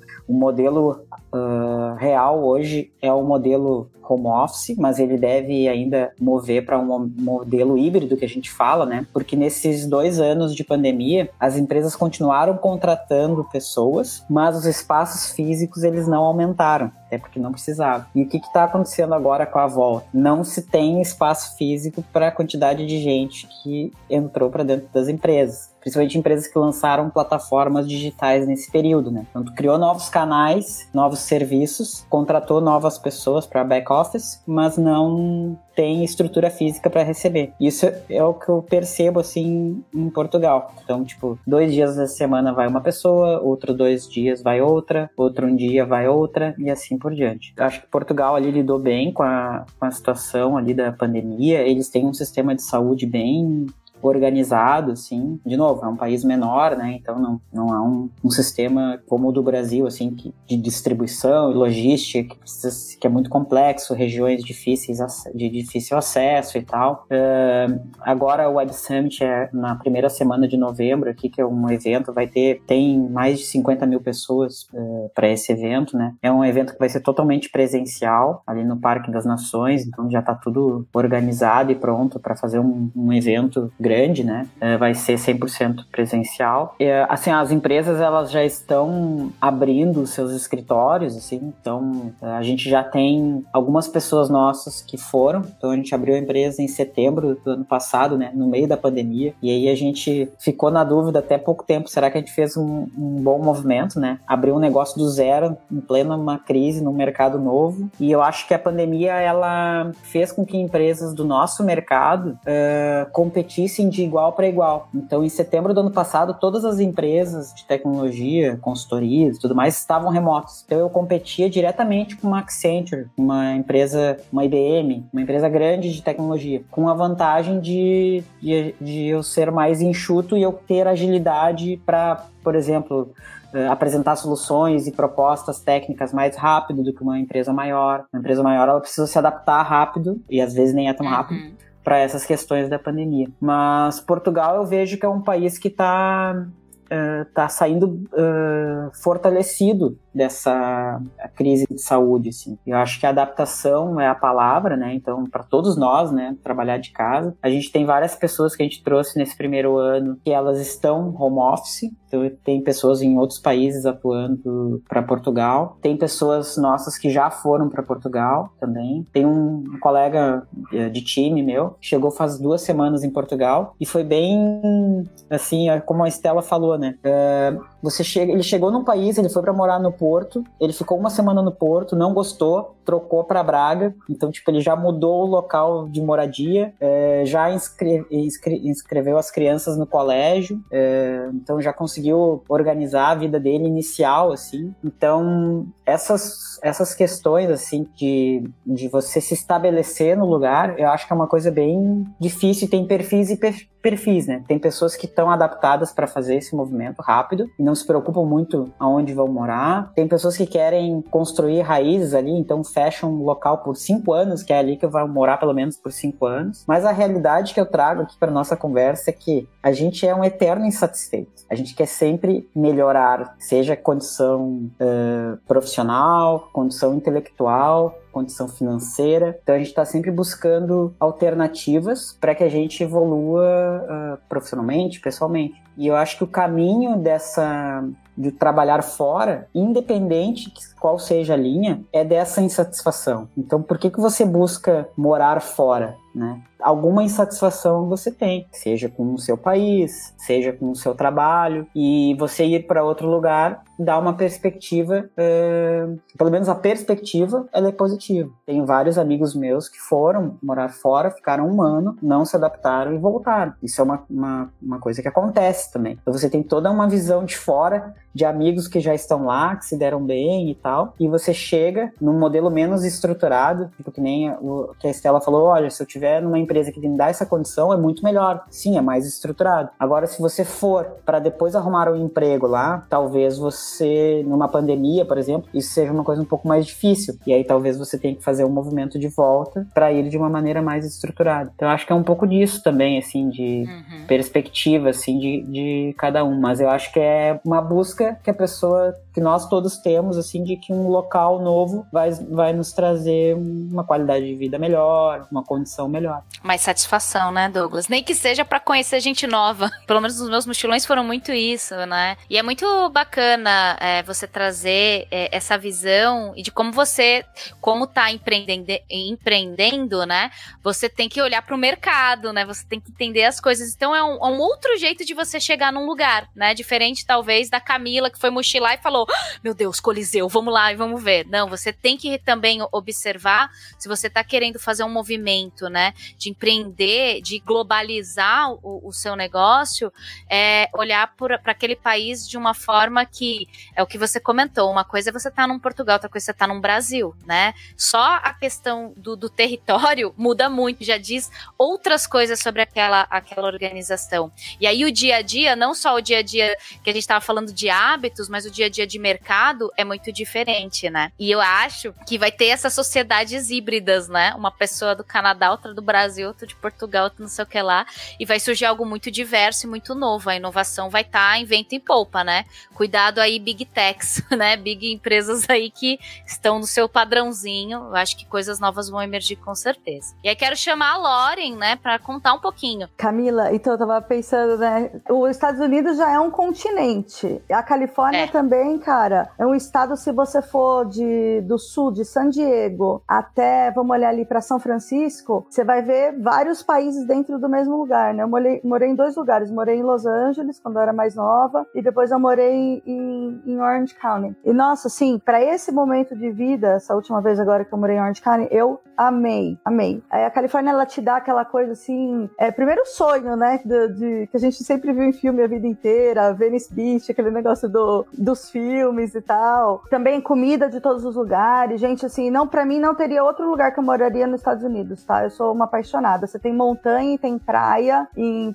uh, 0.60 1.94
real 1.96 2.44
hoje 2.44 2.92
é 3.00 3.12
o 3.12 3.22
modelo 3.22 3.90
home 4.08 4.26
office, 4.26 4.76
mas 4.76 4.98
ele 4.98 5.16
deve 5.16 5.68
ainda 5.68 6.12
mover 6.20 6.64
para 6.64 6.78
um 6.78 7.10
modelo 7.16 7.78
híbrido 7.78 8.16
que 8.16 8.24
a 8.24 8.28
gente 8.28 8.50
fala, 8.50 8.84
né? 8.84 9.06
Porque 9.12 9.36
nesses 9.36 9.86
dois 9.86 10.20
anos 10.20 10.54
de 10.54 10.64
pandemia, 10.64 11.30
as 11.38 11.56
empresas 11.56 11.96
continuaram 11.96 12.56
contratando 12.56 13.44
pessoas, 13.44 14.24
mas 14.28 14.56
os 14.56 14.66
espaços 14.66 15.32
físicos 15.32 15.82
eles 15.82 16.06
não 16.06 16.24
aumentaram, 16.24 16.90
até 17.06 17.18
porque 17.18 17.38
não 17.38 17.52
precisavam. 17.52 18.06
E 18.14 18.22
o 18.22 18.28
que 18.28 18.38
está 18.38 18.64
acontecendo 18.64 19.14
agora 19.14 19.46
com 19.46 19.58
a 19.58 19.66
volta? 19.66 20.06
Não 20.12 20.44
se 20.44 20.62
tem 20.62 21.00
espaço 21.00 21.56
físico 21.56 22.04
para 22.12 22.28
a 22.28 22.32
quantidade 22.32 22.86
de 22.86 22.98
gente 23.00 23.48
que 23.62 23.92
entrou 24.10 24.50
para 24.50 24.64
dentro 24.64 24.88
das 24.92 25.08
empresas 25.08 25.71
principalmente 25.82 26.16
empresas 26.16 26.46
que 26.46 26.58
lançaram 26.58 27.10
plataformas 27.10 27.86
digitais 27.88 28.46
nesse 28.46 28.70
período, 28.70 29.10
né? 29.10 29.26
Então, 29.28 29.44
criou 29.44 29.76
novos 29.76 30.08
canais, 30.08 30.88
novos 30.94 31.18
serviços, 31.18 32.06
contratou 32.08 32.60
novas 32.60 32.98
pessoas 32.98 33.46
para 33.46 33.64
back 33.64 33.92
office, 33.92 34.40
mas 34.46 34.78
não 34.78 35.58
tem 35.74 36.04
estrutura 36.04 36.50
física 36.50 36.88
para 36.88 37.02
receber. 37.02 37.52
Isso 37.60 37.86
é 38.08 38.22
o 38.22 38.34
que 38.34 38.48
eu 38.48 38.62
percebo 38.62 39.20
assim 39.20 39.82
em 39.94 40.10
Portugal. 40.10 40.72
Então, 40.84 41.04
tipo, 41.04 41.38
dois 41.46 41.72
dias 41.72 41.96
da 41.96 42.06
semana 42.06 42.52
vai 42.52 42.68
uma 42.68 42.80
pessoa, 42.80 43.40
outro 43.40 43.74
dois 43.74 44.08
dias 44.08 44.42
vai 44.42 44.60
outra, 44.60 45.10
outro 45.16 45.46
um 45.46 45.56
dia 45.56 45.84
vai 45.84 46.08
outra 46.08 46.54
e 46.58 46.70
assim 46.70 46.98
por 46.98 47.14
diante. 47.14 47.52
Eu 47.56 47.64
acho 47.64 47.80
que 47.80 47.86
Portugal 47.88 48.36
ali 48.36 48.50
lidou 48.50 48.78
bem 48.78 49.12
com 49.12 49.22
a, 49.22 49.64
com 49.78 49.86
a 49.86 49.90
situação 49.90 50.56
ali 50.56 50.74
da 50.74 50.92
pandemia. 50.92 51.60
Eles 51.62 51.88
têm 51.88 52.06
um 52.06 52.14
sistema 52.14 52.54
de 52.54 52.62
saúde 52.62 53.06
bem 53.06 53.66
organizado, 54.02 54.92
assim. 54.92 55.40
De 55.44 55.56
novo, 55.56 55.84
é 55.84 55.88
um 55.88 55.96
país 55.96 56.24
menor, 56.24 56.76
né? 56.76 56.98
Então 57.00 57.18
não, 57.18 57.40
não 57.52 57.72
há 57.72 57.82
um, 57.82 58.10
um 58.24 58.30
sistema 58.30 59.00
como 59.06 59.28
o 59.28 59.32
do 59.32 59.42
Brasil, 59.42 59.86
assim, 59.86 60.14
que, 60.14 60.34
de 60.46 60.56
distribuição 60.56 61.50
e 61.50 61.54
logística 61.54 62.34
que, 62.34 62.38
precisa, 62.38 62.98
que 62.98 63.06
é 63.06 63.10
muito 63.10 63.30
complexo, 63.30 63.94
regiões 63.94 64.42
difíceis 64.42 64.98
de 65.34 65.48
difícil 65.48 65.96
acesso 65.96 66.58
e 66.58 66.62
tal. 66.62 67.06
Uh, 67.10 67.80
agora 68.00 68.48
o 68.48 68.54
Web 68.54 68.74
Summit 68.74 69.22
é 69.22 69.48
na 69.52 69.74
primeira 69.76 70.08
semana 70.08 70.46
de 70.48 70.56
novembro 70.56 71.10
aqui, 71.10 71.28
que 71.28 71.40
é 71.40 71.46
um 71.46 71.70
evento, 71.70 72.12
vai 72.12 72.26
ter, 72.26 72.62
tem 72.66 72.98
mais 72.98 73.38
de 73.38 73.44
50 73.46 73.86
mil 73.86 74.00
pessoas 74.00 74.66
uh, 74.72 75.10
para 75.14 75.28
esse 75.28 75.52
evento, 75.52 75.96
né? 75.96 76.14
É 76.22 76.30
um 76.30 76.44
evento 76.44 76.72
que 76.72 76.78
vai 76.78 76.88
ser 76.88 77.00
totalmente 77.00 77.50
presencial, 77.50 78.42
ali 78.46 78.64
no 78.64 78.76
Parque 78.76 79.10
das 79.10 79.24
Nações, 79.24 79.86
então 79.86 80.10
já 80.10 80.20
está 80.20 80.34
tudo 80.34 80.86
organizado 80.92 81.72
e 81.72 81.74
pronto 81.74 82.18
para 82.18 82.36
fazer 82.36 82.58
um, 82.58 82.90
um, 82.94 83.12
evento 83.12 83.72
grande, 83.78 83.91
né? 84.24 84.46
Uh, 84.60 84.78
vai 84.78 84.94
ser 84.94 85.14
100% 85.14 85.84
presencial. 85.90 86.74
E, 86.78 86.90
assim, 87.08 87.30
as 87.30 87.50
empresas, 87.50 88.00
elas 88.00 88.30
já 88.30 88.44
estão 88.44 89.32
abrindo 89.40 90.06
seus 90.06 90.32
escritórios, 90.32 91.16
assim, 91.16 91.52
então 91.60 92.12
a 92.20 92.42
gente 92.42 92.68
já 92.68 92.82
tem 92.82 93.44
algumas 93.52 93.88
pessoas 93.88 94.28
nossas 94.28 94.82
que 94.82 94.96
foram, 94.96 95.42
então 95.56 95.70
a 95.70 95.76
gente 95.76 95.94
abriu 95.94 96.14
a 96.14 96.18
empresa 96.18 96.62
em 96.62 96.68
setembro 96.68 97.38
do 97.44 97.50
ano 97.52 97.64
passado, 97.64 98.16
né? 98.16 98.30
No 98.34 98.46
meio 98.46 98.66
da 98.66 98.76
pandemia, 98.76 99.34
e 99.42 99.50
aí 99.50 99.68
a 99.68 99.74
gente 99.74 100.30
ficou 100.38 100.70
na 100.70 100.84
dúvida 100.84 101.18
até 101.18 101.38
pouco 101.38 101.64
tempo, 101.64 101.88
será 101.88 102.10
que 102.10 102.18
a 102.18 102.20
gente 102.20 102.32
fez 102.32 102.56
um, 102.56 102.86
um 102.96 103.22
bom 103.22 103.38
movimento, 103.38 103.98
né? 103.98 104.18
Abriu 104.26 104.54
um 104.54 104.58
negócio 104.58 104.98
do 104.98 105.08
zero, 105.08 105.56
em 105.70 105.80
plena 105.80 106.16
uma 106.16 106.38
crise, 106.38 106.82
no 106.82 106.92
mercado 106.92 107.38
novo, 107.38 107.90
e 107.98 108.10
eu 108.10 108.22
acho 108.22 108.46
que 108.46 108.54
a 108.54 108.58
pandemia, 108.58 109.12
ela 109.14 109.90
fez 110.02 110.32
com 110.32 110.44
que 110.44 110.56
empresas 110.56 111.14
do 111.14 111.24
nosso 111.24 111.64
mercado 111.64 112.38
uh, 112.42 113.10
competissem 113.12 113.81
de 113.88 114.02
igual 114.02 114.32
para 114.32 114.48
igual. 114.48 114.88
Então, 114.94 115.24
em 115.24 115.28
setembro 115.28 115.74
do 115.74 115.80
ano 115.80 115.90
passado, 115.90 116.36
todas 116.38 116.64
as 116.64 116.78
empresas 116.78 117.54
de 117.54 117.64
tecnologia, 117.64 118.58
consultorias 118.60 119.38
tudo 119.38 119.54
mais 119.54 119.78
estavam 119.78 120.10
remotas. 120.10 120.62
Então, 120.66 120.78
eu 120.78 120.90
competia 120.90 121.48
diretamente 121.48 122.16
com 122.16 122.28
uma 122.28 122.40
Accenture, 122.40 123.06
uma 123.16 123.54
empresa, 123.54 124.18
uma 124.32 124.44
IBM, 124.44 125.04
uma 125.12 125.22
empresa 125.22 125.48
grande 125.48 125.92
de 125.92 126.02
tecnologia, 126.02 126.62
com 126.70 126.88
a 126.88 126.94
vantagem 126.94 127.60
de, 127.60 128.22
de, 128.40 128.74
de 128.80 129.06
eu 129.06 129.22
ser 129.22 129.50
mais 129.50 129.80
enxuto 129.80 130.36
e 130.36 130.42
eu 130.42 130.52
ter 130.52 130.86
agilidade 130.86 131.80
para, 131.84 132.26
por 132.42 132.54
exemplo, 132.54 133.12
uh, 133.52 133.70
apresentar 133.70 134.16
soluções 134.16 134.86
e 134.86 134.92
propostas 134.92 135.60
técnicas 135.60 136.12
mais 136.12 136.36
rápido 136.36 136.82
do 136.82 136.92
que 136.92 137.02
uma 137.02 137.18
empresa 137.18 137.52
maior. 137.52 138.04
Uma 138.12 138.20
empresa 138.20 138.42
maior 138.42 138.68
ela 138.68 138.80
precisa 138.80 139.06
se 139.06 139.18
adaptar 139.18 139.62
rápido 139.62 140.20
e 140.28 140.40
às 140.40 140.52
vezes 140.52 140.74
nem 140.74 140.88
é 140.88 140.94
tão 140.94 141.06
rápido. 141.06 141.38
Uhum. 141.38 141.71
Para 141.82 141.98
essas 141.98 142.24
questões 142.24 142.68
da 142.68 142.78
pandemia. 142.78 143.28
Mas 143.40 144.00
Portugal 144.00 144.56
eu 144.56 144.64
vejo 144.64 144.98
que 144.98 145.04
é 145.04 145.08
um 145.08 145.20
país 145.20 145.58
que 145.58 145.68
está 145.68 146.46
uh, 146.92 147.24
tá 147.34 147.48
saindo 147.48 148.04
uh, 148.12 148.90
fortalecido 149.02 149.98
dessa 150.14 151.00
crise 151.34 151.66
de 151.70 151.80
saúde, 151.80 152.30
assim. 152.30 152.58
Eu 152.66 152.76
acho 152.76 152.98
que 153.00 153.06
adaptação 153.06 154.00
é 154.00 154.08
a 154.08 154.14
palavra, 154.14 154.76
né? 154.76 154.94
Então, 154.94 155.24
para 155.24 155.42
todos 155.42 155.76
nós, 155.76 156.10
né, 156.10 156.36
trabalhar 156.42 156.78
de 156.78 156.90
casa. 156.90 157.34
A 157.42 157.48
gente 157.48 157.70
tem 157.70 157.84
várias 157.84 158.14
pessoas 158.14 158.54
que 158.54 158.62
a 158.62 158.66
gente 158.66 158.82
trouxe 158.82 159.18
nesse 159.18 159.36
primeiro 159.36 159.76
ano 159.78 160.18
que 160.24 160.30
elas 160.30 160.60
estão 160.60 161.14
home 161.18 161.38
office. 161.38 161.90
Então, 162.06 162.30
tem 162.44 162.60
pessoas 162.62 163.00
em 163.00 163.16
outros 163.18 163.38
países 163.38 163.86
atuando 163.86 164.82
para 164.88 165.02
Portugal. 165.02 165.78
Tem 165.80 165.96
pessoas 165.96 166.56
nossas 166.56 166.98
que 166.98 167.08
já 167.08 167.30
foram 167.30 167.68
para 167.68 167.82
Portugal 167.82 168.52
também. 168.60 169.06
Tem 169.12 169.24
um 169.24 169.64
colega 169.80 170.46
eh, 170.72 170.88
de 170.88 171.02
time 171.02 171.42
meu 171.42 171.70
que 171.80 171.86
chegou 171.86 172.10
faz 172.10 172.38
duas 172.38 172.60
semanas 172.62 173.02
em 173.02 173.10
Portugal 173.10 173.74
e 173.80 173.86
foi 173.86 174.04
bem 174.04 175.08
assim, 175.30 175.66
como 175.86 176.04
a 176.04 176.08
Estela 176.08 176.42
falou, 176.42 176.78
né? 176.78 176.96
Uh, 177.04 177.71
você 177.82 178.04
chega, 178.04 178.32
ele 178.32 178.42
chegou 178.42 178.70
num 178.70 178.84
país, 178.84 179.18
ele 179.18 179.28
foi 179.28 179.42
para 179.42 179.52
morar 179.52 179.78
no 179.80 179.92
Porto, 179.92 180.44
ele 180.60 180.72
ficou 180.72 180.98
uma 180.98 181.10
semana 181.10 181.42
no 181.42 181.50
Porto, 181.50 181.96
não 181.96 182.14
gostou, 182.14 182.76
trocou 182.84 183.24
para 183.24 183.42
Braga, 183.42 183.94
então 184.08 184.30
tipo 184.30 184.50
ele 184.50 184.60
já 184.60 184.76
mudou 184.76 185.22
o 185.22 185.26
local 185.26 185.88
de 185.88 186.00
moradia, 186.00 186.72
é, 186.80 187.22
já 187.24 187.50
inscre, 187.50 188.06
inscre, 188.10 188.68
inscreveu 188.68 189.18
as 189.18 189.30
crianças 189.30 189.76
no 189.76 189.86
colégio, 189.86 190.62
é, 190.70 191.28
então 191.34 191.60
já 191.60 191.72
conseguiu 191.72 192.42
organizar 192.48 193.08
a 193.08 193.14
vida 193.14 193.40
dele 193.40 193.66
inicial 193.66 194.32
assim. 194.32 194.72
Então 194.84 195.66
essas 195.84 196.58
essas 196.62 196.94
questões 196.94 197.50
assim 197.50 197.86
de, 197.96 198.48
de 198.64 198.88
você 198.88 199.20
se 199.20 199.34
estabelecer 199.34 200.16
no 200.16 200.26
lugar, 200.26 200.78
eu 200.78 200.88
acho 200.88 201.06
que 201.06 201.12
é 201.12 201.16
uma 201.16 201.26
coisa 201.26 201.50
bem 201.50 202.06
difícil. 202.20 202.68
Tem 202.68 202.86
perfis 202.86 203.30
e 203.30 203.36
perfis, 203.82 204.26
né? 204.26 204.42
Tem 204.46 204.58
pessoas 204.58 204.94
que 204.94 205.06
estão 205.06 205.30
adaptadas 205.30 205.92
para 205.92 206.06
fazer 206.06 206.36
esse 206.36 206.54
movimento 206.54 207.02
rápido 207.02 207.50
e 207.58 207.62
não 207.62 207.74
se 207.74 207.84
preocupam 207.84 208.24
muito 208.24 208.72
aonde 208.78 209.12
vão 209.12 209.26
morar. 209.26 209.92
Tem 209.94 210.06
pessoas 210.06 210.36
que 210.36 210.46
querem 210.46 211.02
construir 211.02 211.60
raízes 211.60 212.14
ali, 212.14 212.30
então 212.30 212.62
fecham 212.62 213.12
um 213.12 213.24
local 213.24 213.58
por 213.58 213.76
cinco 213.76 214.12
anos, 214.12 214.42
que 214.42 214.52
é 214.52 214.58
ali 214.58 214.76
que 214.76 214.86
vou 214.86 215.08
morar 215.08 215.38
pelo 215.38 215.52
menos 215.52 215.76
por 215.76 215.92
cinco 215.92 216.26
anos. 216.26 216.64
Mas 216.66 216.84
a 216.84 216.92
realidade 216.92 217.52
que 217.52 217.60
eu 217.60 217.66
trago 217.66 218.02
aqui 218.02 218.16
para 218.16 218.30
nossa 218.30 218.56
conversa 218.56 219.10
é 219.10 219.12
que 219.12 219.48
a 219.62 219.72
gente 219.72 220.06
é 220.06 220.14
um 220.14 220.24
eterno 220.24 220.64
insatisfeito. 220.64 221.42
A 221.50 221.54
gente 221.54 221.74
quer 221.74 221.86
sempre 221.86 222.48
melhorar, 222.54 223.34
seja 223.38 223.76
condição 223.76 224.70
uh, 224.80 225.36
profissional, 225.46 226.48
condição 226.52 226.94
intelectual, 226.94 227.98
condição 228.12 228.46
financeira. 228.46 229.38
Então 229.42 229.54
a 229.54 229.58
gente 229.58 229.68
está 229.68 229.84
sempre 229.84 230.10
buscando 230.10 230.94
alternativas 231.00 232.16
para 232.20 232.34
que 232.34 232.44
a 232.44 232.48
gente 232.48 232.82
evolua 232.82 233.42
uh, 233.42 234.28
profissionalmente, 234.28 235.00
pessoalmente. 235.00 235.60
E 235.76 235.86
eu 235.86 235.96
acho 235.96 236.18
que 236.18 236.24
o 236.24 236.28
caminho 236.28 236.98
dessa 236.98 237.82
de 238.16 238.30
trabalhar 238.30 238.82
fora, 238.82 239.48
independente 239.54 240.52
de 240.52 240.74
qual 240.80 240.98
seja 240.98 241.34
a 241.34 241.36
linha, 241.36 241.82
é 241.92 242.04
dessa 242.04 242.42
insatisfação. 242.42 243.28
Então, 243.36 243.62
por 243.62 243.78
que 243.78 243.90
que 243.90 244.00
você 244.00 244.24
busca 244.24 244.88
morar 244.96 245.40
fora, 245.40 245.96
né? 246.14 246.42
alguma 246.62 247.02
insatisfação 247.02 247.88
você 247.88 248.10
tem, 248.10 248.46
seja 248.52 248.88
com 248.88 249.12
o 249.12 249.18
seu 249.18 249.36
país, 249.36 250.14
seja 250.16 250.52
com 250.52 250.70
o 250.70 250.76
seu 250.76 250.94
trabalho, 250.94 251.66
e 251.74 252.14
você 252.18 252.44
ir 252.44 252.66
para 252.66 252.84
outro 252.84 253.08
lugar 253.08 253.62
dá 253.78 253.98
uma 253.98 254.14
perspectiva, 254.14 255.10
uh, 255.12 255.98
pelo 256.16 256.30
menos 256.30 256.48
a 256.48 256.54
perspectiva, 256.54 257.48
ela 257.52 257.68
é 257.68 257.72
positiva. 257.72 258.30
Tenho 258.46 258.64
vários 258.64 258.96
amigos 258.96 259.34
meus 259.34 259.68
que 259.68 259.78
foram 259.78 260.38
morar 260.40 260.68
fora, 260.68 261.10
ficaram 261.10 261.48
um 261.48 261.60
ano, 261.60 261.96
não 262.00 262.24
se 262.24 262.36
adaptaram 262.36 262.94
e 262.94 262.98
voltaram. 262.98 263.54
Isso 263.60 263.80
é 263.80 263.84
uma, 263.84 264.04
uma, 264.08 264.52
uma 264.62 264.78
coisa 264.78 265.02
que 265.02 265.08
acontece 265.08 265.72
também. 265.72 265.98
Então 266.00 266.12
você 266.12 266.30
tem 266.30 266.42
toda 266.42 266.70
uma 266.70 266.88
visão 266.88 267.24
de 267.24 267.36
fora 267.36 267.92
de 268.14 268.24
amigos 268.24 268.68
que 268.68 268.80
já 268.80 268.94
estão 268.94 269.24
lá, 269.24 269.56
que 269.56 269.64
se 269.64 269.76
deram 269.76 270.04
bem 270.04 270.50
e 270.50 270.54
tal, 270.54 270.94
e 270.98 271.08
você 271.08 271.32
chega 271.32 271.92
num 272.00 272.18
modelo 272.18 272.50
menos 272.50 272.84
estruturado, 272.84 273.70
tipo 273.76 273.90
que 273.90 274.00
nem 274.00 274.30
o 274.30 274.74
que 274.78 274.86
a 274.86 274.90
Estela 274.90 275.20
falou, 275.20 275.44
olha, 275.44 275.70
se 275.70 275.82
eu 275.82 275.86
tiver 275.86 276.20
numa 276.20 276.38
empresa 276.38 276.72
que 276.72 276.80
me 276.80 276.96
dá 276.96 277.08
essa 277.08 277.26
condição, 277.26 277.72
é 277.72 277.76
muito 277.76 278.02
melhor. 278.02 278.44
Sim, 278.50 278.76
é 278.76 278.80
mais 278.80 279.06
estruturado. 279.06 279.70
Agora, 279.78 280.06
se 280.06 280.20
você 280.20 280.44
for 280.44 280.96
para 281.04 281.18
depois 281.18 281.54
arrumar 281.54 281.90
um 281.90 281.96
emprego 281.96 282.46
lá, 282.46 282.86
talvez 282.88 283.38
você, 283.38 284.22
numa 284.26 284.48
pandemia, 284.48 285.04
por 285.04 285.18
exemplo, 285.18 285.48
isso 285.54 285.72
seja 285.72 285.92
uma 285.92 286.04
coisa 286.04 286.22
um 286.22 286.26
pouco 286.26 286.46
mais 286.46 286.66
difícil. 286.66 287.16
E 287.26 287.32
aí 287.32 287.44
talvez 287.44 287.78
você 287.78 287.98
tenha 287.98 288.14
que 288.14 288.22
fazer 288.22 288.44
um 288.44 288.50
movimento 288.50 288.98
de 288.98 289.08
volta 289.08 289.66
para 289.74 289.92
ir 289.92 290.08
de 290.08 290.16
uma 290.16 290.28
maneira 290.28 290.60
mais 290.60 290.84
estruturada. 290.84 291.52
Então, 291.54 291.68
acho 291.68 291.86
que 291.86 291.92
é 291.92 291.96
um 291.96 292.02
pouco 292.02 292.26
disso 292.26 292.62
também, 292.62 292.98
assim, 292.98 293.28
de 293.28 293.64
uhum. 293.66 294.06
perspectiva, 294.06 294.90
assim, 294.90 295.18
de, 295.18 295.42
de 295.42 295.94
cada 295.98 296.24
um. 296.24 296.38
Mas 296.40 296.60
eu 296.60 296.68
acho 296.68 296.92
que 296.92 297.00
é 297.00 297.40
uma 297.44 297.60
busca 297.60 298.01
busca 298.02 298.18
que 298.22 298.30
a 298.30 298.34
pessoa, 298.34 298.94
que 299.14 299.20
nós 299.20 299.48
todos 299.48 299.78
temos, 299.78 300.16
assim, 300.16 300.42
de 300.42 300.56
que 300.56 300.72
um 300.72 300.88
local 300.88 301.40
novo 301.40 301.86
vai, 301.92 302.10
vai 302.10 302.52
nos 302.52 302.72
trazer 302.72 303.34
uma 303.36 303.84
qualidade 303.84 304.26
de 304.26 304.34
vida 304.34 304.58
melhor, 304.58 305.26
uma 305.30 305.44
condição 305.44 305.88
melhor. 305.88 306.22
Mais 306.42 306.60
satisfação, 306.60 307.30
né, 307.30 307.48
Douglas? 307.48 307.88
Nem 307.88 308.02
que 308.02 308.14
seja 308.14 308.44
para 308.44 308.58
conhecer 308.58 309.00
gente 309.00 309.26
nova. 309.26 309.70
Pelo 309.86 310.00
menos 310.00 310.20
os 310.20 310.28
meus 310.28 310.46
mochilões 310.46 310.84
foram 310.84 311.04
muito 311.04 311.32
isso, 311.32 311.74
né? 311.86 312.16
E 312.28 312.36
é 312.36 312.42
muito 312.42 312.66
bacana 312.90 313.76
é, 313.80 314.02
você 314.02 314.26
trazer 314.26 315.06
é, 315.10 315.34
essa 315.34 315.56
visão 315.56 316.32
e 316.36 316.42
de 316.42 316.50
como 316.50 316.72
você, 316.72 317.24
como 317.60 317.86
tá 317.86 318.10
empreendendo, 318.10 318.72
empreendendo, 318.90 320.04
né? 320.06 320.30
Você 320.62 320.88
tem 320.88 321.08
que 321.08 321.20
olhar 321.20 321.42
para 321.42 321.54
o 321.54 321.58
mercado, 321.58 322.32
né? 322.32 322.44
Você 322.44 322.66
tem 322.66 322.80
que 322.80 322.90
entender 322.90 323.24
as 323.24 323.40
coisas. 323.40 323.74
Então 323.74 323.94
é 323.94 324.02
um, 324.02 324.14
é 324.14 324.30
um 324.30 324.38
outro 324.38 324.76
jeito 324.78 325.04
de 325.04 325.14
você 325.14 325.38
chegar 325.38 325.72
num 325.72 325.86
lugar, 325.86 326.28
né? 326.34 326.54
Diferente, 326.54 327.06
talvez, 327.06 327.50
da 327.50 327.60
caminho 327.60 327.91
Camila 327.92 328.10
que 328.10 328.18
foi 328.18 328.30
mochilar 328.30 328.74
e 328.74 328.78
falou: 328.78 329.06
ah, 329.10 329.36
Meu 329.44 329.54
Deus, 329.54 329.78
Coliseu, 329.78 330.26
vamos 330.28 330.52
lá 330.52 330.72
e 330.72 330.76
vamos 330.76 331.02
ver. 331.02 331.26
Não, 331.26 331.46
você 331.48 331.72
tem 331.72 331.96
que 331.96 332.18
também 332.18 332.60
observar 332.72 333.50
se 333.78 333.86
você 333.86 334.06
está 334.06 334.24
querendo 334.24 334.58
fazer 334.58 334.82
um 334.82 334.88
movimento, 334.88 335.68
né? 335.68 335.92
De 336.16 336.30
empreender, 336.30 337.20
de 337.20 337.38
globalizar 337.40 338.50
o, 338.50 338.88
o 338.88 338.92
seu 338.92 339.14
negócio, 339.14 339.92
é 340.30 340.68
olhar 340.74 341.14
para 341.14 341.38
aquele 341.44 341.76
país 341.76 342.26
de 342.26 342.38
uma 342.38 342.54
forma 342.54 343.04
que 343.04 343.46
é 343.76 343.82
o 343.82 343.86
que 343.86 343.98
você 343.98 344.18
comentou. 344.18 344.70
Uma 344.70 344.84
coisa 344.84 345.10
é 345.10 345.12
você 345.12 345.28
estar 345.28 345.42
tá 345.42 345.48
num 345.48 345.58
Portugal, 345.58 345.96
outra 345.96 346.08
coisa 346.08 346.24
é 346.24 346.26
você 346.26 346.30
estar 346.30 346.46
tá 346.46 346.54
num 346.54 346.60
Brasil, 346.60 347.14
né? 347.26 347.52
Só 347.76 348.14
a 348.22 348.32
questão 348.32 348.94
do, 348.96 349.14
do 349.16 349.28
território 349.28 350.14
muda 350.16 350.48
muito, 350.48 350.82
já 350.82 350.96
diz 350.96 351.30
outras 351.58 352.06
coisas 352.06 352.40
sobre 352.40 352.62
aquela, 352.62 353.02
aquela 353.10 353.48
organização. 353.48 354.32
E 354.58 354.66
aí 354.66 354.84
o 354.84 354.90
dia 354.90 355.16
a 355.16 355.22
dia, 355.22 355.54
não 355.54 355.74
só 355.74 355.96
o 355.96 356.00
dia 356.00 356.18
a 356.18 356.22
dia 356.22 356.56
que 356.82 356.88
a 356.88 356.92
gente 356.92 357.02
estava 357.02 357.20
falando 357.20 357.52
de 357.52 357.68
hábitos, 357.82 358.28
mas 358.28 358.46
o 358.46 358.50
dia 358.50 358.66
a 358.66 358.68
dia 358.68 358.86
de 358.86 358.98
mercado 358.98 359.70
é 359.76 359.84
muito 359.84 360.12
diferente, 360.12 360.88
né? 360.88 361.10
E 361.18 361.30
eu 361.30 361.40
acho 361.40 361.92
que 362.06 362.18
vai 362.18 362.30
ter 362.30 362.46
essas 362.46 362.72
sociedades 362.72 363.50
híbridas, 363.50 364.08
né? 364.08 364.34
Uma 364.34 364.50
pessoa 364.50 364.94
do 364.94 365.04
Canadá, 365.04 365.50
outra 365.50 365.74
do 365.74 365.82
Brasil, 365.82 366.28
outra 366.28 366.46
de 366.46 366.54
Portugal, 366.54 367.04
outra 367.04 367.20
não 367.20 367.28
sei 367.28 367.44
o 367.44 367.46
que 367.46 367.60
lá, 367.60 367.86
e 368.18 368.24
vai 368.24 368.38
surgir 368.38 368.66
algo 368.66 368.84
muito 368.84 369.10
diverso 369.10 369.66
e 369.66 369.70
muito 369.70 369.94
novo. 369.94 370.30
A 370.30 370.36
inovação 370.36 370.88
vai 370.88 371.02
estar 371.02 371.32
tá 371.32 371.38
em 371.38 371.44
vento 371.44 371.74
em 371.74 371.80
polpa, 371.80 372.22
né? 372.22 372.44
Cuidado 372.74 373.18
aí, 373.18 373.38
Big 373.38 373.64
Techs, 373.66 374.22
né? 374.30 374.56
Big 374.56 374.92
empresas 374.92 375.48
aí 375.48 375.70
que 375.70 375.98
estão 376.26 376.58
no 376.58 376.66
seu 376.66 376.88
padrãozinho. 376.88 377.78
Eu 377.78 377.96
acho 377.96 378.16
que 378.16 378.26
coisas 378.26 378.60
novas 378.60 378.88
vão 378.88 379.02
emergir 379.02 379.36
com 379.36 379.54
certeza. 379.54 380.14
E 380.22 380.28
aí 380.28 380.36
quero 380.36 380.56
chamar 380.56 380.94
a 380.94 380.96
Lauren, 380.96 381.56
né, 381.56 381.76
para 381.76 381.98
contar 381.98 382.34
um 382.34 382.40
pouquinho. 382.40 382.88
Camila, 382.96 383.52
então 383.54 383.72
eu 383.72 383.78
tava 383.78 384.00
pensando, 384.00 384.58
né? 384.58 384.90
Os 385.08 385.30
Estados 385.30 385.60
Unidos 385.60 385.96
já 385.96 386.10
é 386.10 386.18
um 386.18 386.30
continente. 386.30 387.40
A 387.50 387.62
Califórnia 387.72 388.24
é. 388.24 388.26
também, 388.26 388.78
cara, 388.78 389.30
é 389.38 389.46
um 389.46 389.54
estado, 389.54 389.96
se 389.96 390.12
você 390.12 390.42
for 390.42 390.84
de, 390.84 391.40
do 391.40 391.58
sul, 391.58 391.90
de 391.90 392.04
San 392.04 392.28
Diego, 392.28 393.02
até, 393.08 393.70
vamos 393.70 393.92
olhar 393.92 394.10
ali 394.10 394.26
para 394.26 394.42
São 394.42 394.60
Francisco, 394.60 395.46
você 395.48 395.64
vai 395.64 395.80
ver 395.80 396.20
vários 396.20 396.62
países 396.62 397.06
dentro 397.06 397.38
do 397.38 397.48
mesmo 397.48 397.74
lugar, 397.78 398.12
né? 398.12 398.24
Eu 398.24 398.28
morei, 398.28 398.60
morei 398.62 398.90
em 398.90 398.94
dois 398.94 399.16
lugares. 399.16 399.50
Morei 399.50 399.78
em 399.78 399.82
Los 399.82 400.04
Angeles, 400.04 400.60
quando 400.60 400.76
eu 400.76 400.82
era 400.82 400.92
mais 400.92 401.14
nova, 401.14 401.66
e 401.74 401.80
depois 401.80 402.10
eu 402.10 402.18
morei 402.18 402.82
em, 402.84 403.42
em 403.46 403.58
Orange 403.58 403.94
County. 403.94 404.36
E, 404.44 404.52
nossa, 404.52 404.88
assim, 404.88 405.18
para 405.18 405.42
esse 405.42 405.72
momento 405.72 406.14
de 406.14 406.30
vida, 406.30 406.72
essa 406.72 406.94
última 406.94 407.22
vez 407.22 407.40
agora 407.40 407.64
que 407.64 407.72
eu 407.72 407.78
morei 407.78 407.96
em 407.96 408.00
Orange 408.00 408.20
County, 408.20 408.48
eu 408.50 408.80
amei, 408.96 409.58
amei. 409.64 410.02
Aí 410.10 410.24
a 410.24 410.30
Califórnia, 410.30 410.70
ela 410.70 410.86
te 410.86 411.00
dá 411.00 411.16
aquela 411.16 411.44
coisa 411.44 411.72
assim, 411.72 412.28
é, 412.38 412.50
primeiro 412.50 412.84
sonho, 412.86 413.36
né, 413.36 413.60
de, 413.64 413.88
de, 413.94 414.26
que 414.26 414.36
a 414.36 414.40
gente 414.40 414.62
sempre 414.62 414.92
viu 414.92 415.04
em 415.04 415.12
filme 415.12 415.42
a 415.42 415.46
vida 415.46 415.66
inteira, 415.66 416.32
Venice 416.32 416.72
Beach, 416.72 417.10
aquele 417.10 417.30
negócio 417.30 417.61
do, 417.68 418.06
dos 418.12 418.50
filmes 418.50 419.14
e 419.14 419.20
tal. 419.20 419.82
Também 419.90 420.20
comida 420.20 420.68
de 420.68 420.80
todos 420.80 421.04
os 421.04 421.16
lugares, 421.16 421.80
gente, 421.80 422.04
assim, 422.04 422.30
não, 422.30 422.46
para 422.46 422.64
mim 422.64 422.78
não 422.78 422.94
teria 422.94 423.24
outro 423.24 423.48
lugar 423.48 423.72
que 423.72 423.80
eu 423.80 423.84
moraria 423.84 424.26
nos 424.26 424.40
Estados 424.40 424.62
Unidos, 424.62 425.02
tá? 425.04 425.24
Eu 425.24 425.30
sou 425.30 425.52
uma 425.52 425.64
apaixonada. 425.64 426.26
Você 426.26 426.38
tem 426.38 426.54
montanha 426.54 427.14
e 427.14 427.18
tem 427.18 427.38
praia 427.38 428.08
em 428.16 428.54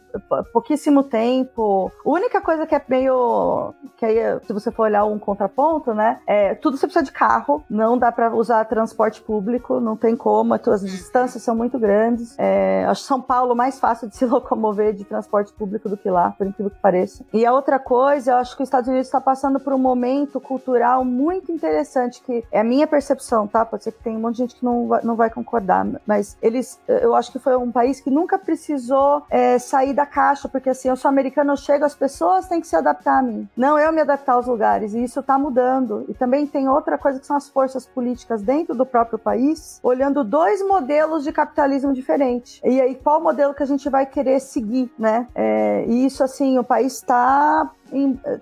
pouquíssimo 0.53 1.03
tempo. 1.03 1.91
A 2.05 2.09
única 2.09 2.39
coisa 2.39 2.65
que 2.65 2.75
é 2.75 2.81
meio, 2.87 3.73
que 3.97 4.05
aí, 4.05 4.39
se 4.45 4.53
você 4.53 4.71
for 4.71 4.83
olhar 4.83 5.05
um 5.05 5.19
contraponto, 5.19 5.93
né, 5.93 6.19
é, 6.27 6.55
tudo 6.55 6.77
você 6.77 6.85
precisa 6.85 7.03
de 7.03 7.11
carro, 7.11 7.63
não 7.69 7.97
dá 7.97 8.11
para 8.11 8.33
usar 8.33 8.63
transporte 8.65 9.21
público, 9.21 9.79
não 9.79 9.95
tem 9.95 10.15
como 10.15 10.53
as 10.71 10.81
distâncias 10.81 11.43
são 11.43 11.55
muito 11.55 11.79
grandes. 11.79 12.35
É, 12.37 12.85
acho 12.85 13.01
São 13.01 13.21
Paulo 13.21 13.55
mais 13.55 13.79
fácil 13.79 14.07
de 14.07 14.15
se 14.15 14.25
locomover 14.27 14.93
de 14.93 15.03
transporte 15.03 15.53
público 15.53 15.89
do 15.89 15.97
que 15.97 16.09
lá, 16.09 16.31
por 16.31 16.47
incrível 16.47 16.71
que 16.71 16.81
pareça. 16.81 17.25
E 17.33 17.45
a 17.45 17.53
outra 17.53 17.79
coisa, 17.79 18.31
eu 18.31 18.37
acho 18.37 18.55
que 18.55 18.63
os 18.63 18.67
Estados 18.67 18.86
Unidos 18.87 19.07
está 19.07 19.21
passando 19.21 19.59
por 19.59 19.73
um 19.73 19.77
momento 19.77 20.39
cultural 20.39 21.03
muito 21.03 21.51
interessante, 21.51 22.21
que 22.21 22.43
é 22.51 22.59
a 22.59 22.63
minha 22.63 22.87
percepção, 22.87 23.47
tá? 23.47 23.65
Pode 23.65 23.83
ser 23.83 23.91
que 23.91 24.03
tem 24.03 24.15
um 24.15 24.19
monte 24.19 24.35
de 24.35 24.37
gente 24.43 24.55
que 24.55 24.65
não 24.65 24.87
vai, 24.87 25.01
não 25.03 25.15
vai 25.15 25.29
concordar, 25.29 25.85
mas 26.05 26.37
eles, 26.41 26.79
eu 26.87 27.15
acho 27.15 27.31
que 27.31 27.39
foi 27.39 27.55
um 27.57 27.71
país 27.71 27.99
que 27.99 28.09
nunca 28.09 28.37
precisou 28.37 29.23
é, 29.29 29.59
sair 29.59 29.93
da 29.93 30.05
caixa, 30.05 30.47
porque 30.47 30.69
assim, 30.69 30.89
eu 30.89 30.95
sou 30.95 31.09
americano, 31.09 31.53
eu 31.53 31.57
chego, 31.57 31.85
as 31.85 31.95
pessoas 31.95 32.47
têm 32.47 32.61
que 32.61 32.67
se 32.67 32.75
adaptar 32.75 33.19
a 33.19 33.21
mim, 33.21 33.47
não 33.55 33.77
eu 33.77 33.91
me 33.91 34.01
adaptar 34.01 34.33
aos 34.33 34.47
lugares, 34.47 34.93
e 34.93 35.03
isso 35.03 35.19
está 35.19 35.37
mudando. 35.37 36.05
E 36.07 36.13
também 36.13 36.45
tem 36.47 36.67
outra 36.69 36.97
coisa 36.97 37.19
que 37.19 37.25
são 37.25 37.35
as 37.35 37.49
forças 37.49 37.85
políticas 37.85 38.41
dentro 38.41 38.75
do 38.75 38.85
próprio 38.85 39.19
país, 39.19 39.79
olhando 39.83 40.23
dois 40.23 40.65
modelos 40.65 41.23
de 41.23 41.31
capitalismo 41.31 41.93
diferentes. 41.93 42.61
E 42.63 42.81
aí, 42.81 42.95
qual 42.95 43.21
modelo 43.21 43.53
que 43.53 43.63
a 43.63 43.65
gente 43.65 43.89
vai 43.89 44.05
querer 44.05 44.39
seguir, 44.39 44.91
né? 44.97 45.27
É, 45.35 45.85
e 45.87 46.05
isso, 46.05 46.23
assim, 46.23 46.57
o 46.57 46.63
país 46.63 46.93
está 46.93 47.69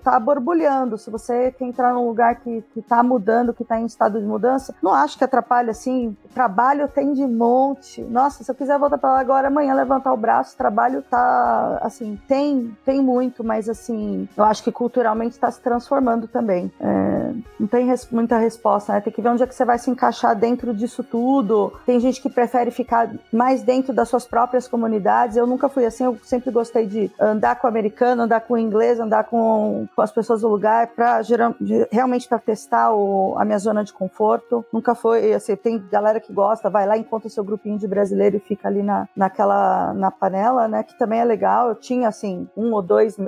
tá 0.02 0.18
borbulhando. 0.18 0.98
Se 0.98 1.10
você 1.10 1.52
quer 1.52 1.64
entrar 1.64 1.92
num 1.92 2.06
lugar 2.06 2.36
que, 2.36 2.62
que 2.72 2.82
tá 2.82 3.02
mudando, 3.02 3.54
que 3.54 3.64
tá 3.64 3.78
em 3.80 3.86
estado 3.86 4.20
de 4.20 4.26
mudança, 4.26 4.74
não 4.82 4.92
acho 4.92 5.16
que 5.18 5.24
atrapalha 5.24 5.70
assim. 5.70 6.16
Trabalho 6.34 6.88
tem 6.88 7.12
de 7.12 7.26
monte. 7.26 8.02
Nossa, 8.02 8.44
se 8.44 8.50
eu 8.50 8.54
quiser 8.54 8.78
voltar 8.78 8.98
para 8.98 9.12
lá 9.12 9.20
agora 9.20 9.48
amanhã, 9.48 9.74
levantar 9.74 10.12
o 10.12 10.16
braço, 10.16 10.56
trabalho 10.56 11.02
tá 11.02 11.78
assim, 11.82 12.18
tem, 12.28 12.76
tem 12.84 13.00
muito, 13.00 13.42
mas 13.44 13.68
assim, 13.68 14.28
eu 14.36 14.44
acho 14.44 14.62
que 14.62 14.72
culturalmente 14.72 15.34
está 15.34 15.50
se 15.50 15.60
transformando 15.60 16.28
também. 16.28 16.70
É, 16.80 17.32
não 17.58 17.66
tem 17.66 17.86
res, 17.86 18.08
muita 18.10 18.38
resposta, 18.38 18.92
né? 18.92 19.00
Tem 19.00 19.12
que 19.12 19.22
ver 19.22 19.28
onde 19.28 19.42
é 19.42 19.46
que 19.46 19.54
você 19.54 19.64
vai 19.64 19.78
se 19.78 19.90
encaixar 19.90 20.34
dentro 20.34 20.74
disso 20.74 21.02
tudo. 21.02 21.72
Tem 21.84 21.98
gente 22.00 22.20
que 22.20 22.28
prefere 22.28 22.70
ficar 22.70 23.10
mais 23.32 23.62
dentro 23.62 23.92
das 23.92 24.08
suas 24.08 24.26
próprias 24.26 24.68
comunidades. 24.68 25.36
Eu 25.36 25.46
nunca 25.46 25.68
fui 25.68 25.84
assim, 25.84 26.04
eu 26.04 26.18
sempre 26.22 26.50
gostei 26.50 26.86
de 26.86 27.10
andar 27.20 27.56
com 27.56 27.66
o 27.66 27.70
americano, 27.70 28.22
andar 28.22 28.40
com 28.40 28.54
o 28.54 28.58
inglês, 28.58 29.00
andar 29.00 29.24
com 29.24 29.35
com, 29.36 29.86
com 29.94 30.00
as 30.00 30.10
pessoas 30.10 30.40
do 30.40 30.48
lugar 30.48 30.86
para 30.88 31.20
realmente 31.92 32.26
para 32.26 32.38
testar 32.38 32.90
o, 32.94 33.34
a 33.36 33.44
minha 33.44 33.58
zona 33.58 33.84
de 33.84 33.92
conforto. 33.92 34.64
Nunca 34.72 34.94
foi 34.94 35.34
assim, 35.34 35.54
tem 35.56 35.78
galera 35.92 36.18
que 36.18 36.32
gosta, 36.32 36.70
vai 36.70 36.86
lá 36.86 36.96
encontra 36.96 37.28
seu 37.28 37.44
grupinho 37.44 37.78
de 37.78 37.86
brasileiro 37.86 38.36
e 38.36 38.40
fica 38.40 38.66
ali 38.66 38.82
na, 38.82 39.06
naquela 39.14 39.92
na 39.92 40.10
panela, 40.10 40.66
né? 40.66 40.82
Que 40.82 40.98
também 40.98 41.20
é 41.20 41.24
legal. 41.24 41.68
Eu 41.68 41.74
tinha 41.74 42.08
assim 42.08 42.48
um 42.56 42.72
ou 42.72 42.80
dois, 42.80 43.18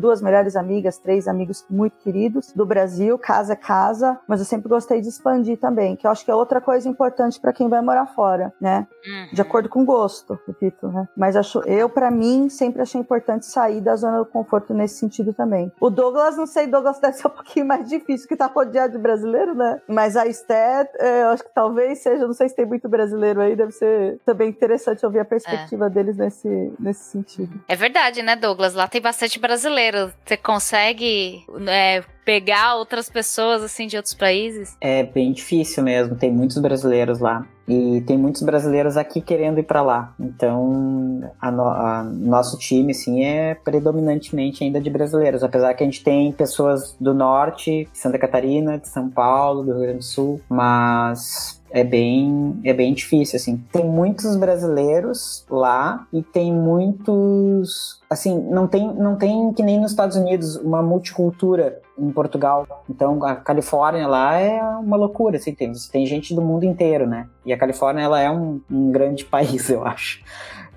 duas 0.00 0.22
melhores 0.22 0.54
amigas, 0.54 0.98
três 0.98 1.26
amigos 1.26 1.64
muito 1.68 1.96
queridos 1.98 2.52
do 2.52 2.64
Brasil, 2.64 3.18
casa 3.18 3.54
é 3.54 3.56
casa, 3.56 4.20
mas 4.28 4.38
eu 4.38 4.46
sempre 4.46 4.68
gostei 4.68 5.00
de 5.00 5.08
expandir 5.08 5.58
também, 5.58 5.96
que 5.96 6.06
eu 6.06 6.10
acho 6.12 6.24
que 6.24 6.30
é 6.30 6.34
outra 6.34 6.60
coisa 6.60 6.88
importante 6.88 7.40
para 7.40 7.52
quem 7.52 7.68
vai 7.68 7.82
morar 7.82 8.06
fora, 8.06 8.52
né? 8.60 8.86
De 9.32 9.40
uhum. 9.40 9.46
acordo 9.46 9.68
com 9.68 9.84
gosto, 9.84 10.38
repito, 10.46 10.86
né? 10.88 11.08
Mas 11.16 11.34
acho, 11.34 11.60
eu 11.66 11.88
para 11.88 12.10
mim 12.10 12.48
sempre 12.48 12.82
achei 12.82 13.00
importante 13.00 13.46
sair 13.46 13.80
da 13.80 13.96
zona 13.96 14.18
do 14.18 14.26
conforto 14.26 14.72
nesse 14.72 14.98
sentido 14.98 15.32
também 15.32 15.55
também. 15.56 15.72
O 15.80 15.90
Douglas, 15.90 16.36
não 16.36 16.46
sei, 16.46 16.66
Douglas 16.66 16.98
deve 17.00 17.14
ser 17.14 17.26
um 17.26 17.30
pouquinho 17.30 17.66
mais 17.66 17.88
difícil, 17.88 18.28
que 18.28 18.36
tá 18.36 18.46
rodeado 18.46 18.92
de 18.92 18.98
brasileiro, 18.98 19.54
né? 19.54 19.80
Mas 19.88 20.16
a 20.16 20.26
Esté, 20.26 20.88
é, 20.98 21.22
eu 21.22 21.28
acho 21.28 21.42
que 21.42 21.54
talvez 21.54 21.98
seja, 21.98 22.26
não 22.26 22.34
sei 22.34 22.48
se 22.48 22.56
tem 22.56 22.66
muito 22.66 22.88
brasileiro 22.88 23.40
aí, 23.40 23.56
deve 23.56 23.72
ser 23.72 24.18
também 24.24 24.48
interessante 24.48 25.04
ouvir 25.04 25.20
a 25.20 25.24
perspectiva 25.24 25.86
é. 25.86 25.90
deles 25.90 26.16
nesse, 26.16 26.72
nesse 26.78 27.04
sentido. 27.04 27.60
É 27.66 27.76
verdade, 27.76 28.22
né, 28.22 28.36
Douglas? 28.36 28.74
Lá 28.74 28.86
tem 28.86 29.00
bastante 29.00 29.38
brasileiro. 29.38 30.12
Você 30.24 30.36
consegue 30.36 31.44
é, 31.68 32.02
pegar 32.24 32.76
outras 32.76 33.08
pessoas 33.08 33.62
assim 33.62 33.86
de 33.86 33.96
outros 33.96 34.14
países? 34.14 34.76
É 34.80 35.02
bem 35.02 35.32
difícil 35.32 35.82
mesmo, 35.82 36.16
tem 36.16 36.30
muitos 36.30 36.58
brasileiros 36.58 37.20
lá. 37.20 37.46
E 37.68 38.00
tem 38.02 38.16
muitos 38.16 38.42
brasileiros 38.42 38.96
aqui 38.96 39.20
querendo 39.20 39.58
ir 39.58 39.64
para 39.64 39.82
lá. 39.82 40.14
Então, 40.20 41.30
a, 41.40 41.50
no, 41.50 41.64
a 41.64 42.02
nosso 42.04 42.56
time, 42.58 42.94
sim, 42.94 43.24
é 43.24 43.54
predominantemente 43.54 44.62
ainda 44.62 44.80
de 44.80 44.88
brasileiros. 44.88 45.42
Apesar 45.42 45.74
que 45.74 45.82
a 45.82 45.86
gente 45.86 46.02
tem 46.04 46.30
pessoas 46.32 46.96
do 47.00 47.12
norte, 47.12 47.88
de 47.92 47.98
Santa 47.98 48.18
Catarina, 48.18 48.78
de 48.78 48.88
São 48.88 49.08
Paulo, 49.08 49.64
do 49.64 49.72
Rio 49.72 49.80
Grande 49.82 49.98
do 49.98 50.04
Sul, 50.04 50.40
mas 50.48 51.60
é 51.76 51.84
bem, 51.84 52.58
é 52.64 52.72
bem 52.72 52.94
difícil, 52.94 53.36
assim. 53.36 53.62
Tem 53.70 53.84
muitos 53.84 54.34
brasileiros 54.34 55.44
lá 55.50 56.06
e 56.10 56.22
tem 56.22 56.50
muitos, 56.50 58.00
assim, 58.08 58.40
não 58.48 58.66
tem, 58.66 58.94
não 58.94 59.14
tem 59.16 59.52
que 59.52 59.62
nem 59.62 59.78
nos 59.78 59.90
Estados 59.90 60.16
Unidos 60.16 60.56
uma 60.56 60.82
multicultura 60.82 61.78
em 61.98 62.10
Portugal. 62.10 62.66
Então 62.88 63.22
a 63.22 63.36
Califórnia 63.36 64.08
lá 64.08 64.38
é 64.38 64.58
uma 64.62 64.96
loucura, 64.96 65.36
assim, 65.36 65.54
tem, 65.54 65.70
tem 65.92 66.06
gente 66.06 66.34
do 66.34 66.40
mundo 66.40 66.64
inteiro, 66.64 67.06
né? 67.06 67.28
E 67.44 67.52
a 67.52 67.58
Califórnia 67.58 68.04
ela 68.04 68.18
é 68.18 68.30
um, 68.30 68.58
um 68.70 68.90
grande 68.90 69.26
país, 69.28 69.68
eu 69.68 69.86
acho. 69.86 70.22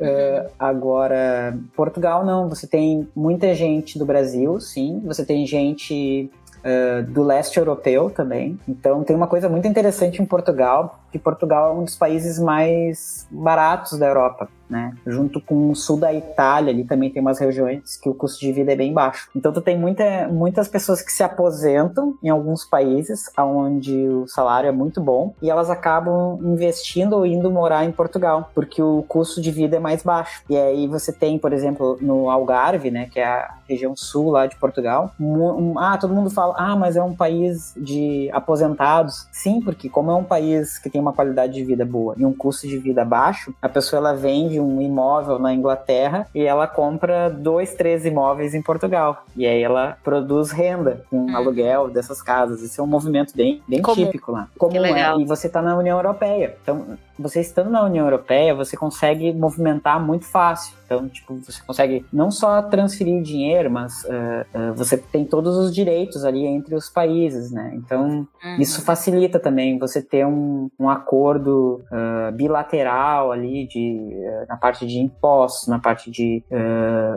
Uh, 0.01 0.51
agora, 0.59 1.57
Portugal 1.77 2.25
não, 2.25 2.49
você 2.49 2.67
tem 2.67 3.07
muita 3.15 3.53
gente 3.53 3.97
do 3.97 4.05
Brasil, 4.05 4.59
sim, 4.59 5.01
você 5.05 5.25
tem 5.25 5.45
gente 5.45 6.29
uh, 6.63 7.03
do 7.03 7.23
leste 7.23 7.57
europeu 7.57 8.09
também. 8.09 8.59
Então 8.67 9.03
tem 9.03 9.15
uma 9.15 9.27
coisa 9.27 9.49
muito 9.49 9.67
interessante 9.67 10.21
em 10.21 10.25
Portugal, 10.25 10.99
que 11.11 11.19
Portugal 11.19 11.71
é 11.71 11.79
um 11.79 11.83
dos 11.83 11.95
países 11.95 12.39
mais 12.39 13.27
baratos 13.31 13.97
da 13.97 14.07
Europa 14.07 14.49
né? 14.69 14.93
Junto 15.05 15.41
com 15.41 15.71
o 15.71 15.75
sul 15.75 15.97
da 15.97 16.13
Itália, 16.13 16.71
ali 16.71 16.83
também 16.83 17.09
tem 17.09 17.21
umas 17.21 17.39
regiões 17.39 17.97
que 17.97 18.07
o 18.07 18.13
custo 18.13 18.39
de 18.39 18.51
vida 18.53 18.71
é 18.71 18.75
bem 18.75 18.93
baixo. 18.93 19.29
Então 19.35 19.51
tu 19.51 19.61
tem 19.61 19.77
muita, 19.77 20.27
muitas 20.27 20.67
pessoas 20.67 21.01
que 21.01 21.11
se 21.11 21.23
aposentam 21.23 22.15
em 22.21 22.29
alguns 22.29 22.63
países 22.63 23.25
onde 23.37 24.07
o 24.07 24.27
salário 24.27 24.67
é 24.67 24.71
muito 24.71 25.01
bom 25.01 25.33
e 25.41 25.49
elas 25.49 25.69
acabam 25.69 26.37
investindo 26.43 27.13
ou 27.13 27.25
indo 27.25 27.49
morar 27.49 27.85
em 27.85 27.91
Portugal, 27.91 28.51
porque 28.53 28.81
o 28.81 29.03
custo 29.07 29.41
de 29.41 29.49
vida 29.49 29.77
é 29.77 29.79
mais 29.79 30.03
baixo. 30.03 30.43
E 30.49 30.55
aí 30.55 30.87
você 30.87 31.11
tem, 31.11 31.39
por 31.39 31.51
exemplo, 31.51 31.97
no 31.99 32.29
Algarve, 32.29 32.91
né, 32.91 33.09
que 33.11 33.19
é 33.19 33.25
a 33.25 33.55
região 33.67 33.95
sul 33.95 34.29
lá 34.29 34.45
de 34.45 34.55
Portugal, 34.57 35.11
um, 35.19 35.77
ah, 35.79 35.97
todo 35.97 36.13
mundo 36.13 36.29
fala, 36.29 36.55
ah, 36.57 36.75
mas 36.75 36.95
é 36.95 37.03
um 37.03 37.15
país 37.15 37.73
de 37.77 38.29
aposentados. 38.31 39.27
Sim, 39.31 39.61
porque 39.61 39.89
como 39.89 40.11
é 40.11 40.15
um 40.15 40.23
país 40.23 40.77
que 40.77 40.89
tem 40.89 40.98
uma 40.99 41.13
qualidade 41.13 41.53
de 41.53 41.63
vida 41.63 41.85
boa 41.85 42.15
e 42.17 42.25
um 42.25 42.33
custo 42.33 42.67
de 42.67 42.77
vida 42.77 43.03
baixo, 43.03 43.53
a 43.61 43.69
pessoa 43.69 43.99
ela 43.99 44.13
vende 44.13 44.59
um 44.59 44.81
imóvel 44.81 45.39
na 45.39 45.53
Inglaterra 45.53 46.27
e 46.33 46.43
ela 46.43 46.67
compra 46.67 47.29
dois, 47.29 47.73
três 47.73 48.05
imóveis 48.05 48.53
em 48.53 48.61
Portugal. 48.61 49.23
E 49.35 49.45
aí 49.45 49.61
ela 49.61 49.97
produz 50.03 50.51
renda 50.51 51.03
com 51.09 51.25
hum. 51.25 51.35
aluguel 51.35 51.89
dessas 51.89 52.21
casas. 52.21 52.61
Esse 52.61 52.79
é 52.79 52.83
um 52.83 52.87
movimento 52.87 53.35
bem, 53.35 53.61
bem 53.67 53.81
típico 53.81 54.31
lá. 54.31 54.47
Comum, 54.57 54.85
é. 54.85 55.15
E 55.17 55.25
você 55.25 55.47
está 55.47 55.61
na 55.61 55.77
União 55.77 55.97
Europeia. 55.97 56.55
Então, 56.61 56.97
você 57.19 57.41
estando 57.41 57.69
na 57.69 57.83
União 57.83 58.05
Europeia, 58.05 58.55
você 58.55 58.77
consegue 58.77 59.33
movimentar 59.33 59.99
muito 60.03 60.25
fácil. 60.25 60.79
Então, 60.85 61.07
tipo, 61.07 61.35
você 61.35 61.61
consegue 61.67 62.03
não 62.11 62.31
só 62.31 62.63
transferir 62.63 63.21
dinheiro, 63.21 63.69
mas 63.69 64.03
uh, 64.05 64.71
uh, 64.71 64.73
você 64.73 64.97
tem 64.97 65.23
todos 65.23 65.55
os 65.55 65.73
direitos 65.73 66.25
ali 66.25 66.43
entre 66.47 66.73
os 66.73 66.89
países, 66.89 67.51
né? 67.51 67.73
Então, 67.75 68.27
uhum. 68.43 68.55
isso 68.57 68.81
facilita 68.81 69.39
também 69.39 69.77
você 69.77 70.01
ter 70.01 70.25
um, 70.25 70.67
um 70.79 70.89
acordo 70.89 71.83
uh, 71.91 72.31
bilateral 72.31 73.31
ali 73.31 73.67
de, 73.67 74.09
na 74.47 74.57
parte 74.57 74.87
de 74.87 74.97
impostos, 74.97 75.67
na 75.67 75.77
parte 75.77 76.09
de 76.09 76.43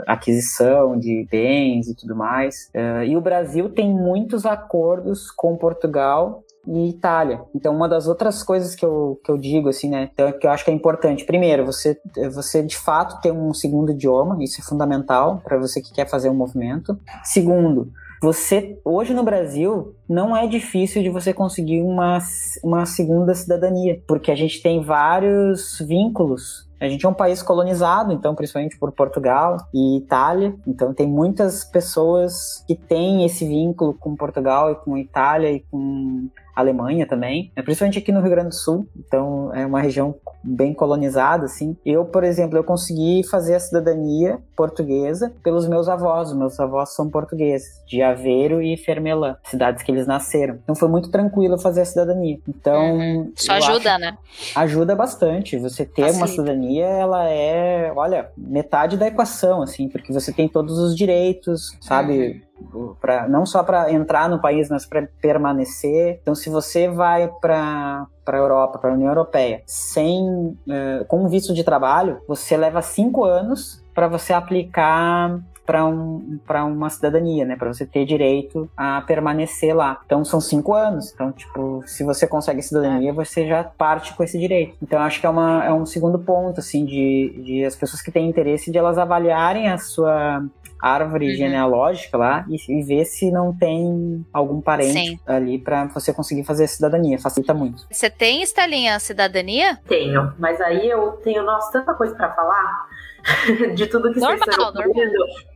aquisição 0.07 0.99
de 0.99 1.27
bens 1.31 1.89
e 1.89 1.95
tudo 1.95 2.15
mais. 2.15 2.71
e 3.07 3.17
o 3.17 3.21
Brasil 3.21 3.69
tem 3.71 3.89
muitos 3.89 4.45
acordos 4.45 5.31
com 5.31 5.57
Portugal 5.57 6.43
e 6.67 6.91
Itália. 6.91 7.41
Então, 7.55 7.75
uma 7.75 7.89
das 7.89 8.07
outras 8.07 8.43
coisas 8.43 8.75
que 8.75 8.85
eu, 8.85 9.21
que 9.25 9.31
eu 9.31 9.39
digo, 9.39 9.69
assim, 9.69 9.91
né, 9.91 10.11
então, 10.13 10.31
que 10.33 10.47
eu 10.47 10.51
acho 10.51 10.65
que 10.65 10.71
é 10.71 10.75
importante, 10.75 11.25
primeiro, 11.25 11.65
você, 11.65 12.01
você 12.33 12.63
de 12.63 12.77
fato 12.77 13.21
ter 13.21 13.33
um 13.33 13.53
segundo 13.53 13.93
idioma, 13.93 14.43
isso 14.43 14.61
é 14.61 14.65
fundamental 14.65 15.41
para 15.45 15.59
você 15.59 15.81
que 15.81 15.93
quer 15.93 16.09
fazer 16.09 16.31
um 16.31 16.35
movimento. 16.35 16.99
Segundo, 17.25 17.91
você, 18.23 18.79
hoje 18.85 19.13
no 19.13 19.25
Brasil, 19.25 19.97
não 20.09 20.37
é 20.37 20.47
difícil 20.47 21.03
de 21.03 21.11
você 21.11 21.35
conseguir 21.35 21.83
uma, 21.83 22.19
uma 22.63 22.87
segunda 22.87 23.35
cidadania, 23.35 24.01
porque 24.07 24.31
a 24.31 24.37
gente 24.37 24.63
tem 24.63 24.81
vários 24.81 25.79
vínculos 25.81 26.71
a 26.83 26.89
gente 26.89 27.07
é 27.07 27.09
um 27.09 27.15
país 27.15 27.41
colonizado, 27.41 28.13
então, 28.13 28.35
principalmente 28.35 28.77
por 28.77 28.91
Portugal 28.91 29.57
e 29.73 29.99
Itália. 29.99 30.53
Então, 30.67 30.93
tem 30.93 31.07
muitas 31.07 31.65
pessoas 31.65 32.65
que 32.67 32.75
têm 32.75 33.25
esse 33.25 33.47
vínculo 33.47 33.95
com 33.95 34.17
Portugal 34.17 34.73
e 34.73 34.75
com 34.75 34.99
Itália 34.99 35.53
e 35.53 35.61
com 35.71 36.29
Alemanha 36.55 37.07
também, 37.07 37.53
né? 37.57 37.63
principalmente 37.63 37.99
aqui 37.99 38.13
no 38.13 38.21
Rio 38.21 38.31
Grande 38.31 38.51
do 38.51 38.55
Sul. 38.55 38.87
Então 38.97 39.53
é 39.55 39.65
uma 39.65 39.81
região 39.81 40.15
bem 40.43 40.75
colonizada, 40.75 41.45
assim. 41.47 41.77
Eu, 41.85 42.05
por 42.05 42.25
exemplo, 42.25 42.59
eu 42.59 42.65
consegui 42.65 43.23
fazer 43.29 43.55
a 43.55 43.61
cidadania 43.61 44.39
portuguesa 44.57 45.33
pelos 45.43 45.69
meus 45.69 45.89
avós. 45.89 46.33
Meus 46.33 46.59
avós 46.59 46.95
são 46.95 47.09
portugueses, 47.09 47.83
de 47.87 48.03
Aveiro 48.03 48.61
e 48.61 48.77
Fermelã, 48.77 49.37
cidades 49.45 49.83
que 49.83 49.91
eles 49.91 50.07
nasceram. 50.07 50.59
Então 50.63 50.75
foi 50.75 50.89
muito 50.89 51.11
tranquilo 51.11 51.59
fazer 51.59 51.83
a 51.83 51.87
cidadania. 51.87 52.39
Então 52.49 52.97
uhum. 52.97 53.33
isso 53.35 53.53
ajuda, 53.53 53.99
né? 53.99 54.17
Ajuda 54.55 54.97
bastante. 54.97 55.59
Você 55.59 55.85
ter 55.85 56.11
uma 56.13 56.27
cidadania, 56.27 56.87
ela 56.87 57.29
é, 57.29 57.93
olha, 57.95 58.31
metade 58.37 58.97
da 58.97 59.07
equação, 59.07 59.63
assim, 59.63 59.89
porque 59.89 60.13
você 60.13 60.33
tem 60.33 60.49
todos 60.49 60.79
os 60.79 60.97
direitos, 60.97 61.77
sabe? 61.81 62.43
Uhum 62.47 62.52
Pra, 63.01 63.29
não 63.29 63.45
só 63.47 63.63
para 63.63 63.93
entrar 63.93 64.29
no 64.29 64.41
país, 64.41 64.69
mas 64.69 64.87
para 64.87 65.09
permanecer. 65.21 66.19
Então, 66.23 66.35
se 66.35 66.49
você 66.49 66.89
vai 66.89 67.29
para 67.41 68.07
para 68.25 68.39
a 68.39 68.41
Europa, 68.41 68.79
para 68.79 68.91
a 68.91 68.95
União 68.95 69.09
Europeia, 69.09 69.63
sem 69.67 70.25
uh, 70.25 71.05
com 71.09 71.27
visto 71.29 71.53
de 71.53 71.65
trabalho, 71.65 72.21
você 72.29 72.57
leva 72.57 72.81
cinco 72.81 73.25
anos 73.25 73.83
para 73.93 74.07
você 74.07 74.33
aplicar 74.33 75.41
para 75.65 75.85
um, 75.85 76.39
uma 76.67 76.91
cidadania, 76.91 77.45
né? 77.45 77.57
Para 77.57 77.73
você 77.73 77.87
ter 77.87 78.05
direito 78.05 78.69
a 78.77 79.01
permanecer 79.03 79.75
lá. 79.75 80.01
Então 80.05 80.25
são 80.25 80.41
cinco 80.41 80.75
anos. 80.75 81.13
Então, 81.13 81.33
tipo, 81.33 81.83
se 81.87 82.05
você 82.05 82.27
consegue 82.27 82.63
cidadania, 82.63 83.13
você 83.13 83.47
já 83.47 83.63
parte 83.65 84.15
com 84.15 84.23
esse 84.25 84.39
direito. 84.39 84.77
Então 84.83 85.01
acho 85.01 85.21
que 85.21 85.27
é, 85.27 85.31
uma, 85.31 85.65
é 85.65 85.73
um 85.73 85.87
segundo 85.87 86.19
ponto, 86.19 86.61
assim, 86.61 86.85
de, 86.85 87.43
de 87.45 87.65
as 87.65 87.77
pessoas 87.77 88.03
que 88.03 88.11
têm 88.11 88.29
interesse 88.29 88.71
de 88.71 88.79
elas 88.79 88.99
avaliarem 88.99 89.69
a 89.69 89.79
sua 89.79 90.45
árvore 90.83 91.31
uhum. 91.31 91.37
genealógica 91.37 92.19
lá 92.19 92.45
e, 92.49 92.57
e, 92.57 92.83
ver 92.83 93.05
se 93.05 93.31
não 93.31 93.57
tem 93.57 94.27
algum 94.33 94.61
parente 94.61 94.93
Sim. 94.93 95.21
ali 95.25 95.57
para 95.57 95.85
você 95.87 96.13
conseguir 96.13 96.43
fazer 96.43 96.65
a 96.65 96.69
cidadania. 96.69 97.21
Facilita 97.21 97.55
muito. 97.55 97.87
Você 97.89 98.11
tem, 98.11 98.43
Estelinha, 98.43 98.99
cidadania? 98.99 99.79
Tenho, 99.87 100.33
mas 100.39 100.61
aí 100.61 100.91
eu 100.91 101.13
tenho, 101.23 101.45
nossa, 101.45 101.71
tanta 101.71 101.95
coisa 101.95 102.17
para 102.17 102.33
falar 102.35 102.89
de 103.75 103.87
tudo 103.87 104.13
que 104.13 104.21
normal, 104.21 104.39
vocês 104.39 104.57
estão 104.57 104.73
falando, 104.73 104.93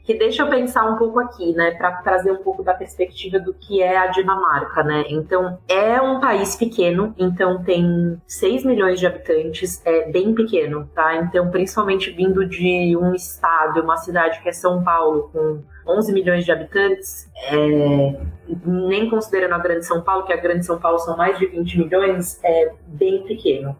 que 0.05 0.15
deixa 0.15 0.43
eu 0.43 0.49
pensar 0.49 0.89
um 0.89 0.97
pouco 0.97 1.19
aqui, 1.19 1.53
né, 1.53 1.73
para 1.73 1.93
trazer 2.03 2.31
um 2.31 2.37
pouco 2.37 2.63
da 2.63 2.73
perspectiva 2.73 3.41
do 3.41 3.53
que 3.53 3.83
é 3.83 3.97
a 3.97 4.07
Dinamarca, 4.07 4.83
né? 4.85 5.05
Então, 5.09 5.59
é 5.69 6.01
um 6.01 6.21
país 6.21 6.55
pequeno, 6.55 7.13
então 7.19 7.63
tem 7.65 8.21
6 8.27 8.65
milhões 8.65 9.01
de 9.01 9.07
habitantes, 9.07 9.83
é 9.85 10.11
bem 10.11 10.33
pequeno, 10.35 10.89
tá? 10.95 11.17
Então, 11.17 11.51
principalmente 11.51 12.11
vindo 12.11 12.47
de 12.47 12.97
um 12.97 13.15
estado, 13.15 13.83
uma 13.83 13.97
cidade 13.97 14.41
que 14.43 14.49
é 14.49 14.53
São 14.53 14.85
Paulo, 14.85 15.31
com 15.33 15.63
11 15.89 16.13
milhões 16.13 16.45
de 16.45 16.53
habitantes, 16.53 17.29
é, 17.49 18.17
nem 18.65 19.11
considerando 19.11 19.55
a 19.55 19.59
Grande 19.59 19.87
São 19.87 20.03
Paulo, 20.03 20.25
que 20.25 20.33
a 20.33 20.37
Grande 20.37 20.65
São 20.65 20.79
Paulo 20.79 20.99
são 20.99 21.17
mais 21.17 21.39
de 21.39 21.47
20 21.47 21.79
milhões, 21.79 22.41
é 22.45 22.73
bem 22.87 23.23
pequeno. 23.25 23.77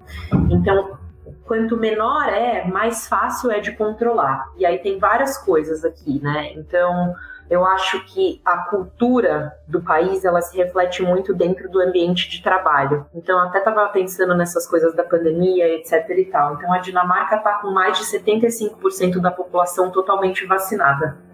Então, 0.51 0.99
quanto 1.47 1.77
menor 1.77 2.29
é, 2.29 2.65
mais 2.65 3.07
fácil 3.07 3.51
é 3.51 3.61
de 3.61 3.73
controlar. 3.73 4.51
E 4.57 4.67
aí 4.67 4.79
tem 4.79 4.99
várias 4.99 5.39
coisas 5.39 5.85
aqui, 5.85 6.21
né? 6.23 6.53
Então, 6.55 7.15
eu 7.49 7.65
acho 7.65 8.05
que 8.07 8.41
a 8.45 8.59
cultura 8.59 9.53
do 9.69 9.81
país 9.81 10.25
ela 10.25 10.43
se 10.43 10.57
reflete 10.57 11.03
muito 11.03 11.33
dentro 11.33 11.71
do 11.71 11.81
ambiente 11.81 12.29
de 12.29 12.43
trabalho. 12.43 13.07
Então, 13.15 13.39
até 13.39 13.59
estava 13.59 13.89
pensando 13.89 14.35
nessas 14.35 14.67
coisas 14.67 14.95
da 14.95 15.05
pandemia, 15.05 15.69
etc. 15.75 16.11
e 16.11 16.25
tal. 16.25 16.55
Então, 16.55 16.73
a 16.73 16.79
Dinamarca 16.79 17.37
está 17.37 17.55
com 17.55 17.71
mais 17.71 17.99
de 17.99 18.05
75% 18.05 19.21
da 19.21 19.31
população 19.31 19.91
totalmente 19.91 20.45
vacinada. 20.45 21.26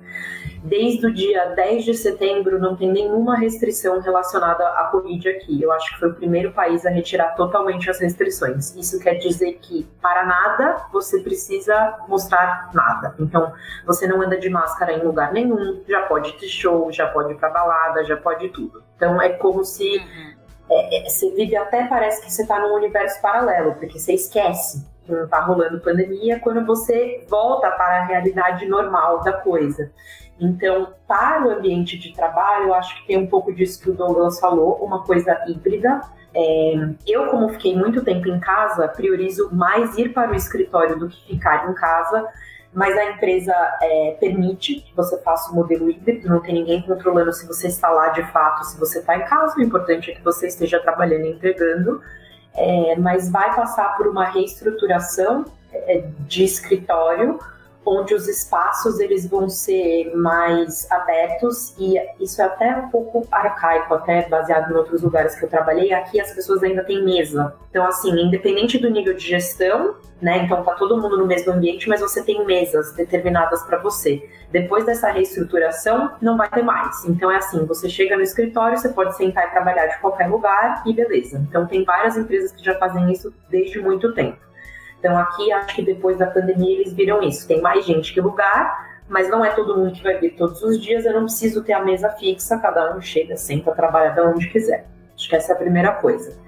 Desde 0.65 1.05
o 1.07 1.13
dia 1.13 1.47
10 1.57 1.85
de 1.85 1.95
setembro 1.95 2.57
não 2.61 2.77
tem 2.77 2.89
nenhuma 2.89 3.37
restrição 3.37 4.01
relacionada 4.01 4.65
à 4.65 4.85
Covid 4.93 5.29
aqui. 5.29 5.61
Eu 5.61 5.73
acho 5.73 5.93
que 5.93 5.99
foi 5.99 6.11
o 6.11 6.15
primeiro 6.15 6.53
país 6.53 6.87
a 6.87 6.91
retirar 6.91 7.35
totalmente 7.35 7.91
as 7.91 7.99
restrições. 7.99 8.73
Isso 8.77 9.01
quer 9.01 9.15
dizer 9.15 9.55
que 9.61 9.85
para 10.01 10.25
nada 10.25 10.87
você 10.93 11.21
precisa 11.21 11.99
mostrar 12.07 12.71
nada. 12.73 13.13
Então, 13.19 13.53
você 13.85 14.07
não 14.07 14.23
anda 14.23 14.39
de 14.39 14.49
máscara 14.49 14.93
em 14.93 15.03
lugar 15.03 15.33
nenhum, 15.33 15.83
já 15.89 16.03
pode 16.03 16.33
ter 16.35 16.47
show, 16.47 16.93
já 16.93 17.09
pode 17.09 17.33
ir 17.33 17.37
pra 17.37 17.51
balada, 17.51 18.05
já 18.05 18.17
pode 18.17 18.49
tudo. 18.51 18.85
Então, 18.95 19.21
é 19.21 19.31
como 19.31 19.65
se 19.65 19.99
uhum. 19.99 20.35
é, 20.71 20.99
é, 20.99 21.11
você 21.11 21.29
vive 21.35 21.57
até 21.57 21.89
parece 21.89 22.23
que 22.23 22.33
você 22.33 22.43
está 22.43 22.61
num 22.61 22.75
universo 22.75 23.21
paralelo, 23.21 23.75
porque 23.75 23.99
você 23.99 24.13
esquece 24.13 24.87
que 25.05 25.11
não 25.11 25.25
está 25.25 25.41
rolando 25.41 25.81
pandemia 25.81 26.39
quando 26.39 26.65
você 26.65 27.27
volta 27.29 27.69
para 27.73 28.03
a 28.03 28.05
realidade 28.05 28.65
normal 28.67 29.21
da 29.23 29.33
coisa. 29.33 29.91
Então, 30.41 30.95
para 31.07 31.47
o 31.47 31.51
ambiente 31.51 31.99
de 31.99 32.13
trabalho, 32.13 32.69
eu 32.69 32.75
acho 32.75 32.95
que 32.97 33.07
tem 33.07 33.17
um 33.17 33.27
pouco 33.27 33.53
disso 33.53 33.81
que 33.81 33.91
o 33.91 33.95
Douglas 33.95 34.41
falou, 34.41 34.77
uma 34.83 35.05
coisa 35.05 35.39
híbrida. 35.47 36.01
É, 36.35 36.75
eu, 37.07 37.27
como 37.27 37.51
fiquei 37.51 37.77
muito 37.77 38.03
tempo 38.03 38.29
em 38.29 38.41
casa, 38.41 38.89
priorizo 38.89 39.55
mais 39.55 39.97
ir 39.99 40.13
para 40.13 40.33
o 40.33 40.35
escritório 40.35 40.99
do 40.99 41.09
que 41.09 41.27
ficar 41.27 41.71
em 41.71 41.75
casa, 41.75 42.27
mas 42.73 42.97
a 42.97 43.11
empresa 43.11 43.55
é, 43.83 44.17
permite 44.19 44.77
que 44.77 44.97
você 44.97 45.21
faça 45.23 45.53
o 45.53 45.55
modelo 45.55 45.91
híbrido, 45.91 46.29
não 46.29 46.41
tem 46.41 46.55
ninguém 46.55 46.81
controlando 46.83 47.33
se 47.33 47.47
você 47.47 47.69
está 47.69 47.91
lá 47.91 48.09
de 48.09 48.23
fato, 48.33 48.65
se 48.65 48.81
você 48.81 49.01
está 49.01 49.17
em 49.17 49.25
casa, 49.27 49.59
o 49.59 49.63
importante 49.63 50.11
é 50.11 50.15
que 50.15 50.25
você 50.25 50.47
esteja 50.47 50.81
trabalhando 50.81 51.27
e 51.27 51.33
entregando, 51.33 52.01
é, 52.55 52.97
mas 52.97 53.31
vai 53.31 53.55
passar 53.55 53.95
por 53.97 54.07
uma 54.07 54.25
reestruturação 54.25 55.45
é, 55.71 56.05
de 56.21 56.45
escritório 56.45 57.39
onde 57.85 58.15
os 58.15 58.29
espaços 58.29 59.01
eles 59.01 59.27
vão 59.27 59.49
ser 59.49 60.15
mais 60.15 60.91
abertos 60.91 61.75
e 61.79 61.97
isso 62.21 62.41
é 62.41 62.45
até 62.45 62.77
um 62.77 62.89
pouco 62.89 63.27
arcaico, 63.31 63.95
até 63.95 64.29
baseado 64.29 64.73
em 64.73 64.77
outros 64.77 65.03
lugares 65.03 65.35
que 65.35 65.45
eu 65.45 65.49
trabalhei. 65.49 65.93
Aqui 65.93 66.21
as 66.21 66.33
pessoas 66.33 66.63
ainda 66.63 66.85
têm 66.85 67.05
mesa. 67.05 67.55
Então, 67.71 67.85
assim, 67.85 68.11
independente 68.11 68.79
do 68.79 68.89
nível 68.89 69.15
de 69.15 69.27
gestão, 69.27 69.97
né? 70.21 70.45
Então 70.45 70.63
tá 70.63 70.75
todo 70.75 71.01
mundo 71.01 71.17
no 71.17 71.27
mesmo 71.27 71.53
ambiente, 71.53 71.89
mas 71.89 72.01
você 72.01 72.23
tem 72.23 72.47
mesas 72.47 72.93
determinadas 72.93 73.63
para 73.65 73.79
você. 73.79 74.29
Depois 74.53 74.85
dessa 74.85 75.11
reestruturação, 75.11 76.13
não 76.21 76.37
vai 76.37 76.49
ter 76.49 76.63
mais. 76.63 77.05
Então 77.07 77.31
é 77.31 77.37
assim, 77.37 77.65
você 77.67 77.89
chega 77.89 78.17
no 78.17 78.23
escritório, 78.23 78.79
você 78.79 78.91
pode 78.91 79.17
sentar 79.17 79.49
e 79.49 79.51
trabalhar 79.51 79.87
de 79.87 79.99
qualquer 79.99 80.29
lugar 80.29 80.83
e 80.87 80.93
beleza. 80.93 81.45
Então 81.49 81.67
tem 81.67 81.85
várias 81.85 82.17
empresas 82.17 82.53
que 82.53 82.65
já 82.65 82.79
fazem 82.79 83.11
isso 83.11 83.35
desde 83.51 83.81
muito 83.81 84.15
tempo. 84.15 84.52
Então 85.03 85.19
aqui 85.19 85.51
acho 85.51 85.75
que 85.75 85.83
depois 85.83 86.17
da 86.17 86.29
pandemia 86.29 86.79
eles 86.79 86.93
viram 86.93 87.21
isso. 87.21 87.49
Tem 87.49 87.61
mais 87.61 87.85
gente 87.85 88.15
que 88.15 88.21
lugar, 88.21 89.01
mas 89.09 89.29
não 89.29 89.45
é 89.45 89.51
todo 89.51 89.77
mundo 89.77 89.93
que 89.93 90.03
vai 90.03 90.17
vir 90.17 90.37
todos 90.37 90.63
os 90.63 90.81
dias. 90.81 91.05
Eu 91.05 91.13
não 91.13 91.25
preciso 91.25 91.65
ter 91.65 91.73
a 91.73 91.85
mesa 91.85 92.09
fixa, 92.11 92.57
cada 92.59 92.97
um 92.97 93.01
chega, 93.01 93.37
senta, 93.37 93.73
trabalha 93.73 94.11
de 94.11 94.21
onde 94.21 94.49
quiser. 94.49 94.87
Acho 95.17 95.29
que 95.29 95.35
essa 95.35 95.53
é 95.53 95.57
a 95.57 95.59
primeira 95.59 95.91
coisa. 95.95 96.39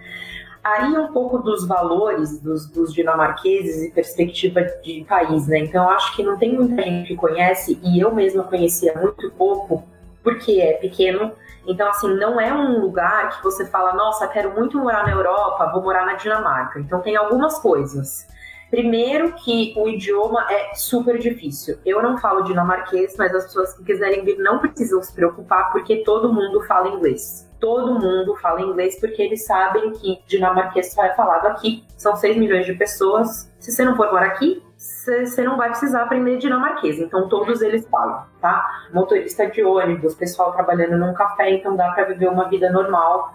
Aí 0.62 0.96
um 0.96 1.12
pouco 1.12 1.38
dos 1.38 1.66
valores 1.66 2.40
dos, 2.40 2.70
dos, 2.70 2.94
dinamarqueses 2.94 3.82
e 3.82 3.90
perspectiva 3.90 4.62
de 4.62 5.04
país, 5.06 5.48
né? 5.48 5.58
Então 5.58 5.90
acho 5.90 6.14
que 6.14 6.22
não 6.22 6.38
tem 6.38 6.54
muita 6.54 6.80
gente 6.80 7.08
que 7.08 7.16
conhece, 7.16 7.78
e 7.82 7.98
eu 7.98 8.14
mesma 8.14 8.44
conhecia 8.44 8.94
muito 8.94 9.32
pouco, 9.32 9.82
porque 10.22 10.60
é 10.60 10.74
pequeno. 10.74 11.32
Então, 11.66 11.88
assim, 11.88 12.14
não 12.16 12.40
é 12.40 12.54
um 12.54 12.80
lugar 12.80 13.36
que 13.36 13.42
você 13.42 13.66
fala, 13.66 13.94
nossa, 13.94 14.28
quero 14.28 14.54
muito 14.54 14.78
morar 14.78 15.04
na 15.04 15.12
Europa, 15.12 15.70
vou 15.72 15.82
morar 15.82 16.06
na 16.06 16.14
Dinamarca. 16.14 16.78
Então 16.78 17.00
tem 17.00 17.16
algumas 17.16 17.58
coisas. 17.58 18.26
Primeiro 18.74 19.34
que 19.34 19.72
o 19.76 19.88
idioma 19.88 20.44
é 20.50 20.74
super 20.74 21.16
difícil. 21.16 21.78
Eu 21.86 22.02
não 22.02 22.18
falo 22.18 22.42
dinamarquês, 22.42 23.14
mas 23.16 23.32
as 23.32 23.44
pessoas 23.44 23.72
que 23.74 23.84
quiserem 23.84 24.24
vir 24.24 24.36
não 24.38 24.58
precisam 24.58 25.00
se 25.00 25.14
preocupar 25.14 25.70
porque 25.70 25.98
todo 25.98 26.32
mundo 26.32 26.60
fala 26.62 26.88
inglês. 26.88 27.48
Todo 27.60 28.00
mundo 28.00 28.34
fala 28.34 28.62
inglês 28.62 28.98
porque 28.98 29.22
eles 29.22 29.46
sabem 29.46 29.92
que 29.92 30.20
dinamarquês 30.26 30.92
só 30.92 31.04
é 31.04 31.14
falado 31.14 31.46
aqui. 31.46 31.84
São 31.96 32.16
6 32.16 32.36
milhões 32.36 32.66
de 32.66 32.74
pessoas. 32.74 33.48
Se 33.60 33.70
você 33.70 33.84
não 33.84 33.94
for 33.94 34.10
morar 34.10 34.26
aqui, 34.26 34.60
você 34.76 35.44
não 35.44 35.56
vai 35.56 35.68
precisar 35.68 36.02
aprender 36.02 36.38
dinamarquês. 36.38 36.98
Então 36.98 37.28
todos 37.28 37.62
eles 37.62 37.86
falam, 37.88 38.24
tá? 38.40 38.88
Motorista 38.92 39.46
de 39.46 39.62
ônibus, 39.62 40.16
pessoal 40.16 40.52
trabalhando 40.52 40.98
num 40.98 41.14
café, 41.14 41.48
então 41.52 41.76
dá 41.76 41.92
para 41.92 42.06
viver 42.06 42.28
uma 42.28 42.48
vida 42.48 42.68
normal 42.72 43.32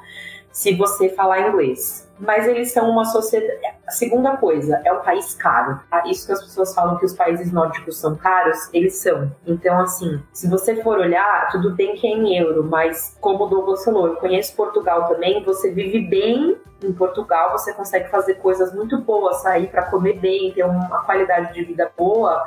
se 0.52 0.74
você 0.76 1.10
falar 1.10 1.48
inglês. 1.48 2.08
Mas 2.20 2.46
eles 2.48 2.72
são 2.74 2.90
uma 2.90 3.06
sociedade. 3.06 3.60
A 3.88 3.92
segunda 3.92 4.36
coisa, 4.36 4.82
é 4.84 4.92
um 4.92 5.00
país 5.00 5.34
caro. 5.36 5.80
Tá? 5.90 6.04
Isso 6.06 6.28
que 6.28 6.34
as 6.34 6.44
pessoas 6.44 6.76
falam 6.76 6.98
que 6.98 7.06
os 7.06 7.14
países 7.14 7.52
nórdicos 7.52 7.98
são 7.98 8.16
caros, 8.16 8.70
eles 8.74 8.96
são. 8.98 9.32
Então, 9.48 9.80
assim, 9.80 10.22
se 10.34 10.50
você 10.50 10.82
for 10.84 11.00
olhar, 11.00 11.50
tudo 11.50 11.72
bem 11.72 11.96
que 11.96 12.06
é 12.06 12.12
em 12.12 12.38
euro, 12.38 12.64
mas 12.64 13.18
como 13.22 13.46
o 13.46 13.48
Douglas 13.48 13.86
falou, 13.86 14.08
eu 14.08 14.16
conheço 14.18 14.56
Portugal 14.56 15.08
também, 15.08 15.44
você 15.44 15.72
vive 15.72 16.02
bem 16.02 16.58
em 16.84 16.94
Portugal, 16.94 17.52
você 17.52 17.74
consegue 17.74 18.10
fazer 18.10 18.36
coisas 18.36 18.74
muito 18.74 19.00
boas, 19.02 19.42
sair 19.42 19.68
para 19.68 19.84
comer 19.84 20.20
bem, 20.20 20.52
ter 20.52 20.64
uma 20.64 21.04
qualidade 21.06 21.54
de 21.54 21.64
vida 21.64 21.90
boa 21.98 22.46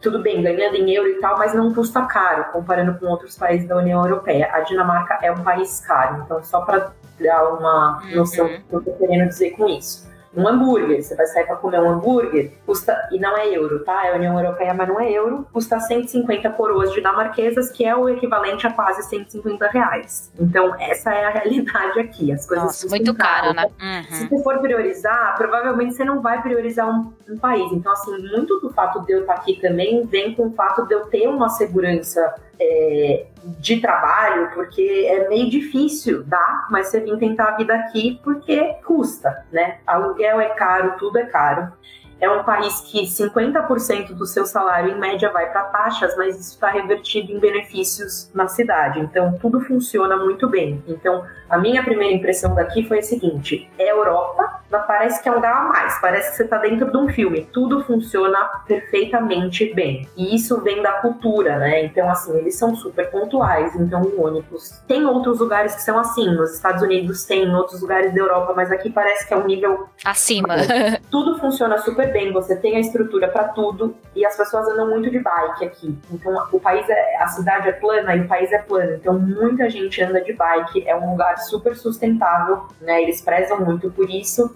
tudo 0.00 0.22
bem, 0.22 0.42
ganhando 0.42 0.76
em 0.76 0.90
euro 0.92 1.08
e 1.08 1.20
tal, 1.20 1.38
mas 1.38 1.54
não 1.54 1.72
custa 1.72 2.02
caro 2.02 2.46
comparando 2.52 2.98
com 2.98 3.06
outros 3.06 3.36
países 3.36 3.66
da 3.68 3.76
União 3.76 4.02
Europeia. 4.02 4.50
A 4.52 4.60
Dinamarca 4.60 5.18
é 5.22 5.30
um 5.30 5.42
país 5.42 5.80
caro, 5.80 6.22
então 6.24 6.42
só 6.42 6.60
para 6.62 6.92
dar 7.20 7.54
uma 7.54 8.02
noção 8.14 8.46
uhum. 8.46 8.52
do 8.52 8.62
que 8.62 8.74
eu 8.74 8.78
estou 8.80 8.94
querendo 8.94 9.28
dizer 9.28 9.50
com 9.52 9.68
isso 9.68 10.14
um 10.36 10.46
hambúrguer. 10.46 11.02
Você 11.02 11.14
vai 11.14 11.26
sair 11.26 11.46
para 11.46 11.56
comer 11.56 11.80
um 11.80 11.90
hambúrguer, 11.90 12.52
custa, 12.66 13.08
e 13.10 13.18
não 13.18 13.36
é 13.36 13.48
euro, 13.48 13.84
tá? 13.84 14.06
É 14.06 14.14
União 14.14 14.38
Europeia, 14.38 14.74
mas 14.74 14.88
não 14.88 15.00
é 15.00 15.10
euro, 15.10 15.46
custa 15.52 15.78
150 15.78 16.50
coroas 16.50 16.92
dinamarquesas, 16.92 17.70
que 17.70 17.84
é 17.84 17.94
o 17.94 18.08
equivalente 18.08 18.66
a 18.66 18.72
quase 18.72 19.02
150 19.08 19.68
reais. 19.68 20.32
Então, 20.38 20.74
essa 20.80 21.12
é 21.14 21.24
a 21.24 21.30
realidade 21.30 22.00
aqui. 22.00 22.32
As 22.32 22.46
coisas 22.46 22.66
Nossa, 22.66 22.88
muito 22.88 23.14
caro, 23.14 23.54
né? 23.54 23.66
Uhum. 23.80 24.02
Se 24.14 24.28
você 24.28 24.42
for 24.42 24.58
priorizar, 24.58 25.36
provavelmente 25.36 25.94
você 25.94 26.04
não 26.04 26.20
vai 26.20 26.42
priorizar 26.42 26.88
um, 26.88 27.12
um, 27.28 27.38
país. 27.38 27.70
Então, 27.72 27.92
assim, 27.92 28.16
muito 28.28 28.60
do 28.60 28.70
fato 28.70 29.00
de 29.04 29.12
eu 29.12 29.20
estar 29.20 29.34
aqui 29.34 29.60
também 29.60 30.04
vem 30.06 30.34
com 30.34 30.48
o 30.48 30.52
fato 30.52 30.86
de 30.86 30.94
eu 30.94 31.06
ter 31.06 31.28
uma 31.28 31.48
segurança 31.48 32.34
é, 32.60 33.26
de 33.58 33.80
trabalho, 33.80 34.50
porque 34.54 35.06
é 35.08 35.28
meio 35.28 35.48
difícil, 35.50 36.24
tá? 36.28 36.66
Mas 36.70 36.88
você 36.88 37.00
vem 37.00 37.16
tentar 37.18 37.50
a 37.50 37.56
vida 37.56 37.74
aqui 37.74 38.20
porque 38.22 38.74
custa, 38.84 39.44
né? 39.52 39.78
Aluguel 39.86 40.40
é 40.40 40.50
caro, 40.50 40.94
tudo 40.98 41.18
é 41.18 41.26
caro. 41.26 41.72
É 42.20 42.30
um 42.30 42.44
país 42.44 42.80
que 42.80 43.02
50% 43.02 44.14
do 44.14 44.24
seu 44.24 44.46
salário, 44.46 44.92
em 44.92 44.98
média, 44.98 45.30
vai 45.30 45.50
para 45.50 45.64
taxas, 45.64 46.16
mas 46.16 46.38
isso 46.38 46.52
está 46.52 46.70
revertido 46.70 47.32
em 47.32 47.38
benefícios 47.38 48.30
na 48.32 48.48
cidade. 48.48 49.00
Então, 49.00 49.36
tudo 49.38 49.60
funciona 49.60 50.16
muito 50.16 50.48
bem. 50.48 50.82
Então, 50.86 51.24
a 51.54 51.58
minha 51.58 51.84
primeira 51.84 52.12
impressão 52.12 52.54
daqui 52.54 52.86
foi 52.86 52.98
a 52.98 53.02
seguinte: 53.02 53.70
é 53.78 53.90
Europa, 53.90 54.60
mas 54.70 54.86
parece 54.86 55.22
que 55.22 55.28
é 55.28 55.32
um 55.32 55.36
lugar 55.36 55.54
a 55.54 55.64
mais, 55.68 56.00
parece 56.00 56.30
que 56.30 56.36
você 56.36 56.44
está 56.44 56.58
dentro 56.58 56.90
de 56.90 56.96
um 56.96 57.08
filme. 57.08 57.48
Tudo 57.52 57.84
funciona 57.84 58.38
perfeitamente 58.66 59.72
bem. 59.72 60.08
E 60.16 60.34
isso 60.34 60.60
vem 60.62 60.82
da 60.82 60.92
cultura, 60.94 61.58
né? 61.58 61.84
Então, 61.84 62.10
assim, 62.10 62.36
eles 62.36 62.56
são 62.56 62.74
super 62.74 63.08
pontuais, 63.10 63.74
então 63.76 64.02
únicos. 64.02 64.82
Tem 64.88 65.06
outros 65.06 65.38
lugares 65.38 65.76
que 65.76 65.82
são 65.82 65.98
assim, 65.98 66.26
nos 66.34 66.54
Estados 66.54 66.82
Unidos 66.82 67.24
tem, 67.24 67.44
em 67.44 67.54
outros 67.54 67.80
lugares 67.80 68.12
da 68.12 68.20
Europa, 68.20 68.52
mas 68.56 68.72
aqui 68.72 68.90
parece 68.90 69.26
que 69.26 69.32
é 69.32 69.36
um 69.36 69.46
nível 69.46 69.88
acima. 70.04 70.56
Tudo 71.10 71.38
funciona 71.38 71.78
super 71.78 72.12
bem, 72.12 72.32
você 72.32 72.56
tem 72.56 72.76
a 72.76 72.80
estrutura 72.80 73.28
para 73.28 73.44
tudo 73.48 73.94
e 74.14 74.24
as 74.24 74.36
pessoas 74.36 74.66
andam 74.68 74.88
muito 74.88 75.10
de 75.10 75.18
bike 75.18 75.64
aqui. 75.64 75.96
Então, 76.10 76.32
o 76.50 76.58
país 76.58 76.88
é, 76.88 77.16
a 77.22 77.28
cidade 77.28 77.68
é 77.68 77.72
plana 77.72 78.16
e 78.16 78.22
o 78.22 78.28
país 78.28 78.50
é 78.52 78.58
plano. 78.58 78.94
Então, 78.94 79.18
muita 79.18 79.70
gente 79.70 80.02
anda 80.02 80.20
de 80.20 80.32
bike, 80.32 80.86
é 80.86 80.96
um 80.96 81.12
lugar 81.12 81.36
super 81.44 81.76
sustentável, 81.76 82.66
né? 82.80 83.02
Eles 83.02 83.20
prezam 83.20 83.64
muito 83.64 83.90
por 83.90 84.08
isso. 84.10 84.54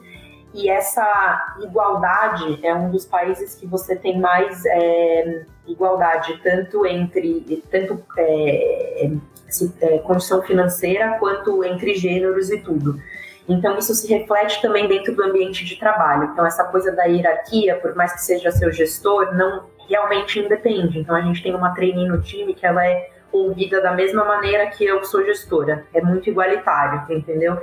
E 0.54 0.68
essa 0.68 1.56
igualdade 1.62 2.58
é 2.66 2.74
um 2.74 2.90
dos 2.90 3.04
países 3.04 3.54
que 3.54 3.66
você 3.66 3.94
tem 3.94 4.18
mais 4.18 4.64
é, 4.66 5.44
igualdade, 5.66 6.40
tanto 6.42 6.86
entre 6.86 7.62
tanto 7.70 8.02
é, 8.16 9.10
é, 9.80 9.98
condição 9.98 10.42
financeira 10.42 11.16
quanto 11.18 11.62
entre 11.64 11.94
gêneros 11.94 12.50
e 12.50 12.58
tudo. 12.58 13.00
Então, 13.48 13.78
isso 13.78 13.94
se 13.94 14.06
reflete 14.12 14.60
também 14.60 14.86
dentro 14.86 15.14
do 15.14 15.22
ambiente 15.22 15.64
de 15.64 15.76
trabalho. 15.76 16.30
Então, 16.32 16.44
essa 16.44 16.64
coisa 16.64 16.92
da 16.92 17.04
hierarquia, 17.04 17.76
por 17.76 17.94
mais 17.94 18.12
que 18.12 18.22
seja 18.22 18.50
seu 18.50 18.70
gestor, 18.70 19.34
não 19.34 19.64
realmente 19.88 20.38
independe. 20.38 20.98
Então, 20.98 21.16
a 21.16 21.22
gente 21.22 21.42
tem 21.42 21.54
uma 21.54 21.74
trainee 21.74 22.06
no 22.06 22.20
time 22.20 22.54
que 22.54 22.66
ela 22.66 22.86
é 22.86 23.10
ouvida 23.32 23.80
da 23.80 23.92
mesma 23.92 24.24
maneira 24.24 24.66
que 24.68 24.84
eu 24.84 25.04
sou 25.04 25.24
gestora. 25.24 25.86
É 25.92 26.00
muito 26.00 26.28
igualitário, 26.28 27.04
entendeu? 27.14 27.58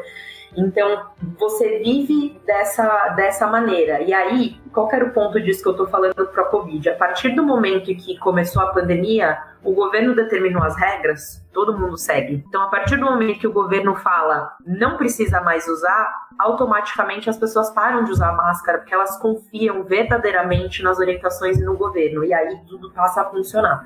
Então, 0.57 1.07
você 1.38 1.80
vive 1.80 2.39
dessa, 2.45 3.09
dessa 3.09 3.47
maneira. 3.47 4.01
E 4.01 4.13
aí, 4.13 4.57
qual 4.72 4.89
era 4.91 5.05
o 5.05 5.11
ponto 5.11 5.39
disso 5.41 5.61
que 5.61 5.68
eu 5.68 5.74
estou 5.74 5.88
falando 5.88 6.13
para 6.13 6.43
a 6.43 6.45
Covid? 6.45 6.89
A 6.89 6.95
partir 6.95 7.30
do 7.36 7.43
momento 7.43 7.93
que 7.95 8.18
começou 8.18 8.61
a 8.61 8.68
pandemia, 8.68 9.38
o 9.63 9.74
governo 9.74 10.16
determinou 10.16 10.63
as 10.63 10.78
regras, 10.78 11.45
todo 11.51 11.78
mundo 11.78 11.97
segue. 11.97 12.43
Então, 12.47 12.61
a 12.61 12.68
partir 12.68 12.97
do 12.97 13.05
momento 13.05 13.39
que 13.39 13.47
o 13.47 13.53
governo 13.53 13.95
fala 13.95 14.53
não 14.66 14.95
precisa 14.95 15.41
mais 15.41 15.68
usar, 15.68 16.13
automaticamente 16.39 17.30
as 17.30 17.38
pessoas 17.38 17.72
param 17.72 18.03
de 18.03 18.11
usar 18.11 18.32
máscara 18.34 18.78
porque 18.78 18.93
elas 18.93 19.18
confiam 19.18 19.84
verdadeiramente 19.84 20.84
nas 20.84 20.99
orientações 20.99 21.59
no 21.59 21.76
governo. 21.76 22.24
E 22.24 22.34
aí 22.34 22.61
tudo 22.68 22.91
passa 22.91 23.22
a 23.22 23.26
funcionar 23.26 23.86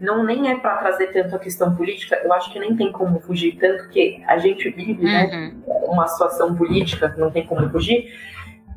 não 0.00 0.24
nem 0.24 0.50
é 0.50 0.56
para 0.56 0.76
trazer 0.76 1.08
tanto 1.08 1.36
a 1.36 1.38
questão 1.38 1.76
política, 1.76 2.20
eu 2.24 2.32
acho 2.32 2.50
que 2.52 2.58
nem 2.58 2.74
tem 2.74 2.90
como 2.90 3.20
fugir, 3.20 3.58
tanto 3.60 3.88
que 3.90 4.22
a 4.26 4.38
gente 4.38 4.68
vive 4.70 5.04
né, 5.04 5.24
uhum. 5.24 5.62
né, 5.66 5.80
uma 5.86 6.08
situação 6.08 6.56
política, 6.56 7.14
não 7.18 7.30
tem 7.30 7.46
como 7.46 7.68
fugir, 7.70 8.10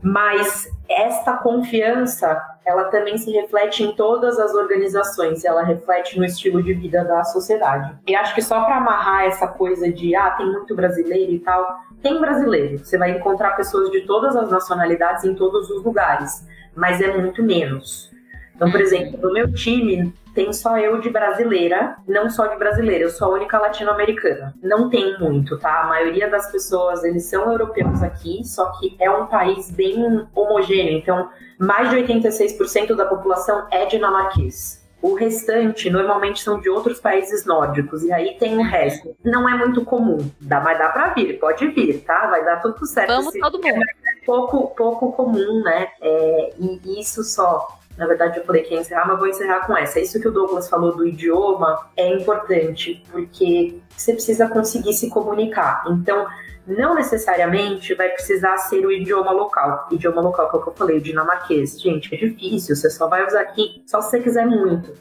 mas 0.02 0.70
esta 0.90 1.38
confiança, 1.38 2.38
ela 2.66 2.86
também 2.86 3.18
se 3.18 3.32
reflete 3.32 3.84
em 3.84 3.96
todas 3.96 4.38
as 4.38 4.54
organizações, 4.54 5.46
ela 5.46 5.64
reflete 5.64 6.20
no 6.20 6.26
estilo 6.26 6.62
de 6.62 6.74
vida 6.74 7.06
da 7.06 7.24
sociedade. 7.24 7.96
E 8.06 8.14
acho 8.14 8.36
que 8.36 8.42
só 8.42 8.66
para 8.66 8.78
amarrar 8.78 9.24
essa 9.24 9.48
coisa 9.48 9.90
de, 9.90 10.14
ah, 10.14 10.32
tem 10.32 10.46
muito 10.46 10.76
brasileiro 10.76 11.32
e 11.32 11.40
tal, 11.40 11.66
tem 12.02 12.20
brasileiro, 12.20 12.80
você 12.80 12.98
vai 12.98 13.12
encontrar 13.12 13.52
pessoas 13.52 13.90
de 13.92 14.02
todas 14.02 14.36
as 14.36 14.52
nacionalidades 14.52 15.24
em 15.24 15.34
todos 15.36 15.70
os 15.70 15.82
lugares, 15.86 16.46
mas 16.76 17.00
é 17.00 17.18
muito 17.18 17.42
menos. 17.42 18.12
Então, 18.54 18.70
por 18.70 18.82
uhum. 18.82 18.86
exemplo, 18.86 19.20
no 19.22 19.34
meu 19.34 19.54
time, 19.54 20.14
tem 20.34 20.52
só 20.52 20.78
eu 20.78 21.00
de 21.00 21.10
brasileira, 21.10 21.96
não 22.08 22.30
só 22.30 22.48
de 22.48 22.58
brasileira, 22.58 23.06
eu 23.06 23.10
sou 23.10 23.30
a 23.30 23.36
única 23.36 23.60
latino-americana. 23.60 24.54
Não 24.62 24.90
tem 24.90 25.18
muito, 25.20 25.58
tá? 25.60 25.82
A 25.82 25.88
maioria 25.88 26.30
das 26.30 26.52
pessoas, 26.52 27.04
eles 27.04 27.26
são 27.26 27.52
europeus 27.52 28.02
aqui, 28.02 28.44
só 28.44 28.72
que 28.80 28.96
é 29.00 29.10
um 29.10 29.28
país 29.28 29.70
bem 29.72 30.28
homogêneo, 30.36 30.98
então 30.98 31.30
mais 31.60 31.90
de 31.90 31.98
86% 31.98 32.96
da 32.96 33.06
população 33.06 33.68
é 33.72 33.86
dinamarquês. 33.86 34.84
O 35.02 35.16
restante 35.16 35.90
normalmente 35.90 36.42
são 36.42 36.62
de 36.62 36.70
outros 36.70 36.98
países 36.98 37.46
nórdicos, 37.46 38.04
e 38.04 38.14
aí 38.14 38.38
tem 38.40 38.58
o 38.58 38.64
resto. 38.64 39.14
Não 39.22 39.48
é 39.50 39.54
muito 39.58 39.84
comum, 39.84 40.32
dá, 40.40 40.62
mas 40.62 40.78
dá 40.78 40.90
pra 40.90 41.14
vir, 41.14 41.38
pode 41.40 41.68
vir, 41.68 42.02
tá? 42.06 42.28
Vai 42.28 42.44
dar 42.46 42.62
tudo 42.62 42.86
certo. 42.86 43.10
Vamos 43.10 43.34
todo 43.34 43.62
mundo. 43.62 43.84
É 43.84 44.26
pouco, 44.26 44.74
pouco 44.74 45.12
comum, 45.12 45.62
né? 45.62 45.90
É, 46.02 46.54
e 46.58 47.02
isso 47.02 47.22
só 47.22 47.68
Na 47.98 48.08
verdade, 48.08 48.40
eu 48.40 48.46
falei 48.46 48.64
que 48.64 48.74
ia 48.74 48.82
encerrar, 48.82 49.08
mas 49.08 49.20
vou 49.20 49.28
encerrar 49.28 49.66
com 49.68 49.78
essa. 49.78 50.00
Isso 50.00 50.20
que 50.20 50.28
o 50.28 50.32
Douglas 50.32 50.68
falou 50.70 50.96
do 50.96 51.08
idioma 51.08 51.88
é 51.96 52.08
importante, 52.14 53.04
porque 53.12 53.80
você 53.96 54.14
precisa 54.14 54.48
conseguir 54.48 54.94
se 54.94 55.10
comunicar. 55.10 55.84
Então, 55.90 56.26
não 56.66 56.96
necessariamente 56.96 57.94
vai 57.94 58.10
precisar 58.10 58.58
ser 58.58 58.86
o 58.86 58.92
idioma 58.92 59.32
local. 59.32 59.88
O 59.92 59.96
idioma 59.96 60.22
local 60.22 60.50
que, 60.50 60.56
é 60.56 60.60
o 60.60 60.64
que 60.64 60.70
eu 60.70 60.74
falei, 60.74 60.98
o 60.98 61.02
dinamarquês. 61.02 61.80
Gente, 61.80 62.14
é 62.16 62.18
difícil, 62.18 62.76
você 62.76 62.90
só 62.90 63.08
vai 63.08 63.26
usar 63.26 63.42
aqui 63.42 63.84
só 63.86 64.02
se 64.02 64.10
você 64.10 64.20
quiser 64.22 64.46
muito 64.46 64.92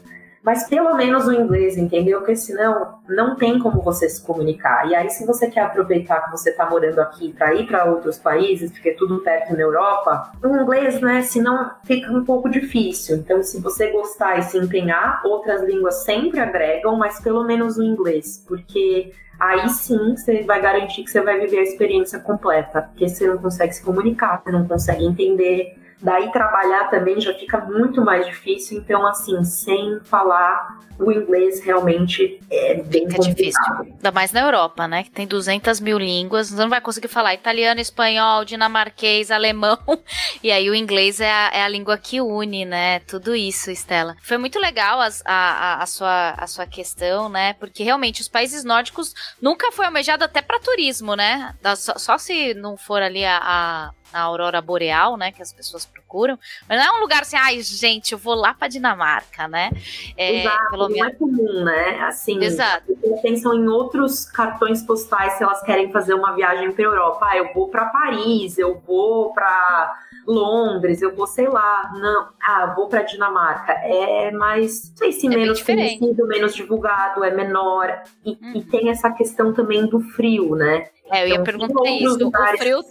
mas 0.43 0.67
pelo 0.67 0.93
menos 0.95 1.25
o 1.25 1.31
inglês, 1.31 1.77
entendeu? 1.77 2.19
Porque 2.19 2.35
senão 2.35 2.99
não 3.07 3.35
tem 3.35 3.57
como 3.57 3.81
você 3.81 4.09
se 4.09 4.21
comunicar. 4.21 4.89
E 4.89 4.93
aí, 4.93 5.09
se 5.09 5.25
você 5.25 5.49
quer 5.49 5.61
aproveitar 5.61 6.25
que 6.25 6.31
você 6.31 6.49
está 6.49 6.69
morando 6.69 6.99
aqui 6.99 7.31
para 7.31 7.53
ir 7.53 7.65
para 7.65 7.85
outros 7.85 8.17
países, 8.17 8.69
porque 8.69 8.89
é 8.89 8.93
tudo 8.93 9.19
perto 9.19 9.53
na 9.53 9.61
Europa, 9.61 10.33
o 10.43 10.47
inglês, 10.47 10.99
né? 10.99 11.21
Senão 11.21 11.71
fica 11.85 12.11
um 12.11 12.25
pouco 12.25 12.49
difícil. 12.49 13.17
Então, 13.17 13.41
se 13.41 13.61
você 13.61 13.89
gostar 13.91 14.37
e 14.37 14.43
se 14.43 14.57
empenhar, 14.57 15.21
outras 15.23 15.63
línguas 15.63 16.03
sempre 16.03 16.41
agregam, 16.41 16.97
mas 16.97 17.21
pelo 17.21 17.45
menos 17.45 17.77
o 17.77 17.83
inglês, 17.83 18.43
porque 18.45 19.13
aí 19.39 19.69
sim 19.69 20.15
você 20.15 20.43
vai 20.43 20.61
garantir 20.61 21.03
que 21.03 21.11
você 21.11 21.21
vai 21.21 21.39
viver 21.39 21.59
a 21.59 21.63
experiência 21.63 22.19
completa, 22.19 22.81
porque 22.81 23.07
você 23.07 23.27
não 23.27 23.37
consegue 23.37 23.73
se 23.73 23.83
comunicar, 23.83 24.41
você 24.43 24.51
não 24.51 24.67
consegue 24.67 25.05
entender 25.05 25.82
Daí 26.03 26.29
trabalhar 26.33 26.89
também 26.89 27.19
já 27.21 27.33
fica 27.33 27.61
muito 27.61 28.03
mais 28.03 28.25
difícil, 28.25 28.77
então 28.77 29.07
assim, 29.07 29.41
sem 29.45 30.01
falar 30.03 30.83
o 30.99 31.11
inglês 31.11 31.63
realmente 31.63 32.39
é 32.51 32.75
bem 32.75 33.07
fica 33.07 33.15
complicado. 33.15 33.35
difícil. 33.35 33.95
Ainda 33.95 34.11
mais 34.11 34.31
na 34.31 34.41
Europa, 34.41 34.87
né? 34.87 35.03
Que 35.03 35.11
tem 35.11 35.25
200 35.25 35.79
mil 35.79 35.97
línguas, 35.97 36.49
você 36.49 36.61
não 36.61 36.69
vai 36.69 36.81
conseguir 36.81 37.07
falar 37.07 37.33
italiano, 37.33 37.79
espanhol, 37.79 38.45
dinamarquês, 38.45 39.31
alemão, 39.31 39.77
e 40.43 40.51
aí 40.51 40.69
o 40.69 40.75
inglês 40.75 41.21
é 41.21 41.31
a, 41.31 41.51
é 41.53 41.63
a 41.63 41.67
língua 41.69 41.97
que 41.97 42.19
une, 42.19 42.65
né? 42.65 42.99
Tudo 42.99 43.33
isso, 43.33 43.71
Estela. 43.71 44.15
Foi 44.21 44.37
muito 44.37 44.59
legal 44.59 44.99
a, 44.99 45.09
a, 45.25 45.83
a, 45.83 45.85
sua, 45.85 46.31
a 46.31 46.47
sua 46.47 46.65
questão, 46.65 47.29
né? 47.29 47.53
Porque 47.53 47.81
realmente 47.81 48.21
os 48.21 48.27
países 48.27 48.65
nórdicos 48.65 49.13
nunca 49.41 49.71
foi 49.71 49.85
almejado 49.85 50.25
até 50.25 50.41
para 50.41 50.59
turismo, 50.59 51.15
né? 51.15 51.55
Só, 51.77 51.97
só, 51.97 52.17
se 52.17 52.53
não 52.53 52.77
for 52.77 53.01
ali 53.01 53.25
a, 53.25 53.39
a 53.41 53.91
a 54.13 54.21
aurora 54.21 54.61
boreal, 54.61 55.17
né, 55.17 55.31
que 55.31 55.41
as 55.41 55.51
pessoas 55.51 55.85
procuram, 55.85 56.37
mas 56.69 56.79
não 56.79 56.93
é 56.93 56.97
um 56.97 57.01
lugar 57.01 57.23
assim, 57.23 57.35
ai, 57.35 57.59
gente, 57.61 58.13
eu 58.13 58.17
vou 58.17 58.35
lá 58.35 58.53
para 58.53 58.67
Dinamarca, 58.67 59.47
né? 59.47 59.71
É, 60.15 60.41
Exato, 60.41 60.69
pelo 60.69 60.89
não 60.89 61.05
é 61.05 61.11
comum, 61.11 61.63
né? 61.63 61.99
Assim, 62.01 62.41
Exato. 62.43 62.95
pensam 63.21 63.55
em 63.55 63.67
outros 63.67 64.25
cartões 64.25 64.83
postais 64.83 65.33
se 65.33 65.43
elas 65.43 65.61
querem 65.63 65.91
fazer 65.91 66.13
uma 66.13 66.33
viagem 66.33 66.71
para 66.71 66.83
Europa. 66.83 67.27
Ah, 67.29 67.37
eu 67.37 67.53
vou 67.53 67.67
para 67.69 67.85
Paris, 67.85 68.57
eu 68.57 68.81
vou 68.85 69.33
para 69.33 69.95
Londres, 70.25 71.01
eu 71.01 71.13
vou, 71.15 71.27
sei 71.27 71.47
lá, 71.47 71.91
não, 71.95 72.29
ah, 72.41 72.73
vou 72.75 72.87
para 72.87 73.01
Dinamarca. 73.01 73.73
É 73.73 74.31
mais, 74.31 74.89
não 74.91 74.97
sei 74.97 75.11
se 75.11 75.27
é 75.27 75.29
menos 75.29 75.61
conhecido, 75.61 76.27
menos 76.27 76.55
divulgado, 76.55 77.23
é 77.23 77.31
menor. 77.31 78.03
E, 78.25 78.31
hum. 78.31 78.37
e, 78.41 78.57
uhum. 78.59 78.63
tem 78.63 78.89
essa 78.89 79.09
questão 79.11 79.53
também 79.53 79.85
do 79.85 79.99
frio, 79.99 80.55
né? 80.55 80.87
É, 81.13 81.23
eu 81.23 81.27
ia 81.27 81.33
então, 81.33 81.43
perguntar 81.43 81.89
isso. 81.89 82.27
O 82.27 82.57
frio 82.57 82.81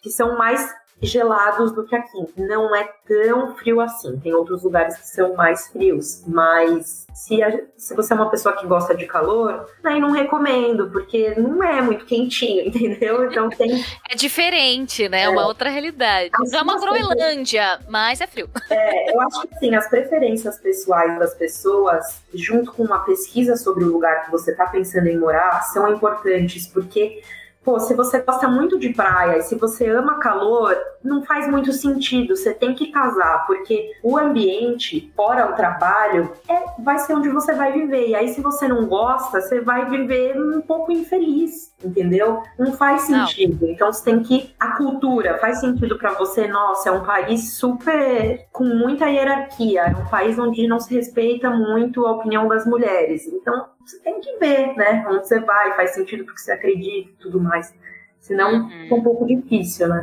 que 0.00 0.10
são 0.10 0.38
mais 0.38 0.72
gelados 1.02 1.72
do 1.72 1.84
que 1.84 1.94
aqui. 1.94 2.26
Não 2.36 2.74
é 2.74 2.88
tão 3.06 3.54
frio 3.56 3.80
assim. 3.80 4.18
Tem 4.20 4.34
outros 4.34 4.62
lugares 4.62 4.96
que 4.96 5.06
são 5.08 5.34
mais 5.34 5.68
frios, 5.68 6.22
mas 6.26 7.06
se, 7.14 7.42
a, 7.42 7.60
se 7.76 7.94
você 7.94 8.12
é 8.12 8.16
uma 8.16 8.30
pessoa 8.30 8.56
que 8.56 8.66
gosta 8.66 8.94
de 8.94 9.06
calor, 9.06 9.68
aí 9.82 10.00
não 10.00 10.10
recomendo, 10.10 10.90
porque 10.90 11.34
não 11.36 11.62
é 11.62 11.80
muito 11.82 12.04
quentinho, 12.06 12.66
entendeu? 12.68 13.24
Então 13.30 13.48
tem. 13.50 13.84
É 14.08 14.14
diferente, 14.14 15.08
né? 15.08 15.22
É 15.22 15.28
uma 15.28 15.46
outra 15.46 15.68
realidade. 15.68 16.30
Não 16.50 16.58
é 16.58 16.62
uma 16.62 16.78
Groenlândia, 16.78 17.80
mas 17.88 18.20
é 18.20 18.26
frio. 18.26 18.48
É, 18.70 19.14
eu 19.14 19.20
acho 19.20 19.46
que 19.46 19.58
sim, 19.58 19.74
as 19.74 19.88
preferências 19.88 20.58
pessoais 20.58 21.18
das 21.18 21.34
pessoas, 21.34 22.22
junto 22.32 22.72
com 22.72 22.82
uma 22.82 23.00
pesquisa 23.00 23.56
sobre 23.56 23.84
o 23.84 23.92
lugar 23.92 24.24
que 24.24 24.30
você 24.30 24.52
está 24.52 24.66
pensando 24.66 25.06
em 25.08 25.18
morar, 25.18 25.62
são 25.62 25.92
importantes, 25.92 26.66
porque 26.66 27.22
pô, 27.64 27.80
se 27.80 27.94
você 27.94 28.20
gosta 28.20 28.46
muito 28.46 28.78
de 28.78 28.90
praia 28.90 29.38
e 29.38 29.42
se 29.42 29.54
você 29.56 29.88
ama 29.88 30.18
calor, 30.18 30.76
não 31.02 31.24
faz 31.24 31.48
muito 31.48 31.72
sentido. 31.72 32.36
Você 32.36 32.52
tem 32.52 32.74
que 32.74 32.88
casar, 32.88 33.46
porque 33.46 33.92
o 34.02 34.16
ambiente, 34.16 35.12
fora 35.16 35.50
o 35.50 35.54
trabalho, 35.54 36.32
é, 36.48 36.82
vai 36.82 36.98
ser 36.98 37.14
onde 37.14 37.28
você 37.30 37.54
vai 37.54 37.72
viver. 37.72 38.08
E 38.08 38.14
aí, 38.14 38.28
se 38.28 38.40
você 38.40 38.68
não 38.68 38.86
gosta, 38.86 39.40
você 39.40 39.60
vai 39.60 39.88
viver 39.88 40.38
um 40.38 40.60
pouco 40.60 40.92
infeliz, 40.92 41.74
entendeu? 41.82 42.42
Não 42.58 42.72
faz 42.72 43.02
sentido. 43.02 43.66
Não. 43.66 43.72
Então, 43.72 43.92
você 43.92 44.04
tem 44.04 44.22
que. 44.22 44.54
A 44.60 44.76
cultura 44.76 45.38
faz 45.38 45.60
sentido 45.60 45.98
para 45.98 46.12
você. 46.12 46.46
Nossa, 46.46 46.90
é 46.90 46.92
um 46.92 47.04
país 47.04 47.54
super. 47.54 48.46
com 48.52 48.64
muita 48.64 49.06
hierarquia. 49.06 49.82
É 49.82 49.96
um 49.96 50.06
país 50.06 50.38
onde 50.38 50.66
não 50.66 50.80
se 50.80 50.94
respeita 50.94 51.50
muito 51.50 52.06
a 52.06 52.12
opinião 52.12 52.46
das 52.46 52.66
mulheres. 52.66 53.26
Então, 53.26 53.66
você 53.84 53.98
tem 53.98 54.20
que 54.20 54.36
ver, 54.38 54.74
né? 54.76 55.04
Onde 55.08 55.26
você 55.26 55.40
vai, 55.40 55.74
faz 55.74 55.90
sentido 55.94 56.24
porque 56.24 56.40
você 56.40 56.52
acredita 56.52 57.10
e 57.10 57.16
tudo 57.20 57.40
mais. 57.40 57.74
Senão, 58.18 58.64
uhum. 58.64 58.70
fica 58.70 58.94
um 58.94 59.02
pouco 59.02 59.26
difícil, 59.26 59.88
né? 59.88 60.00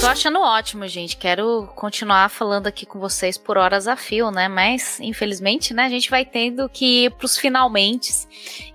Tô 0.00 0.06
achando 0.06 0.40
ótimo, 0.40 0.86
gente. 0.86 1.16
Quero 1.16 1.68
continuar 1.74 2.28
falando 2.28 2.68
aqui 2.68 2.86
com 2.86 3.00
vocês 3.00 3.36
por 3.36 3.58
horas 3.58 3.88
a 3.88 3.96
fio, 3.96 4.30
né? 4.30 4.46
Mas, 4.46 5.00
infelizmente, 5.00 5.74
né, 5.74 5.86
a 5.86 5.88
gente 5.88 6.08
vai 6.08 6.24
tendo 6.24 6.68
que 6.68 7.06
ir 7.06 7.10
pros 7.10 7.36
finalmente. 7.36 8.12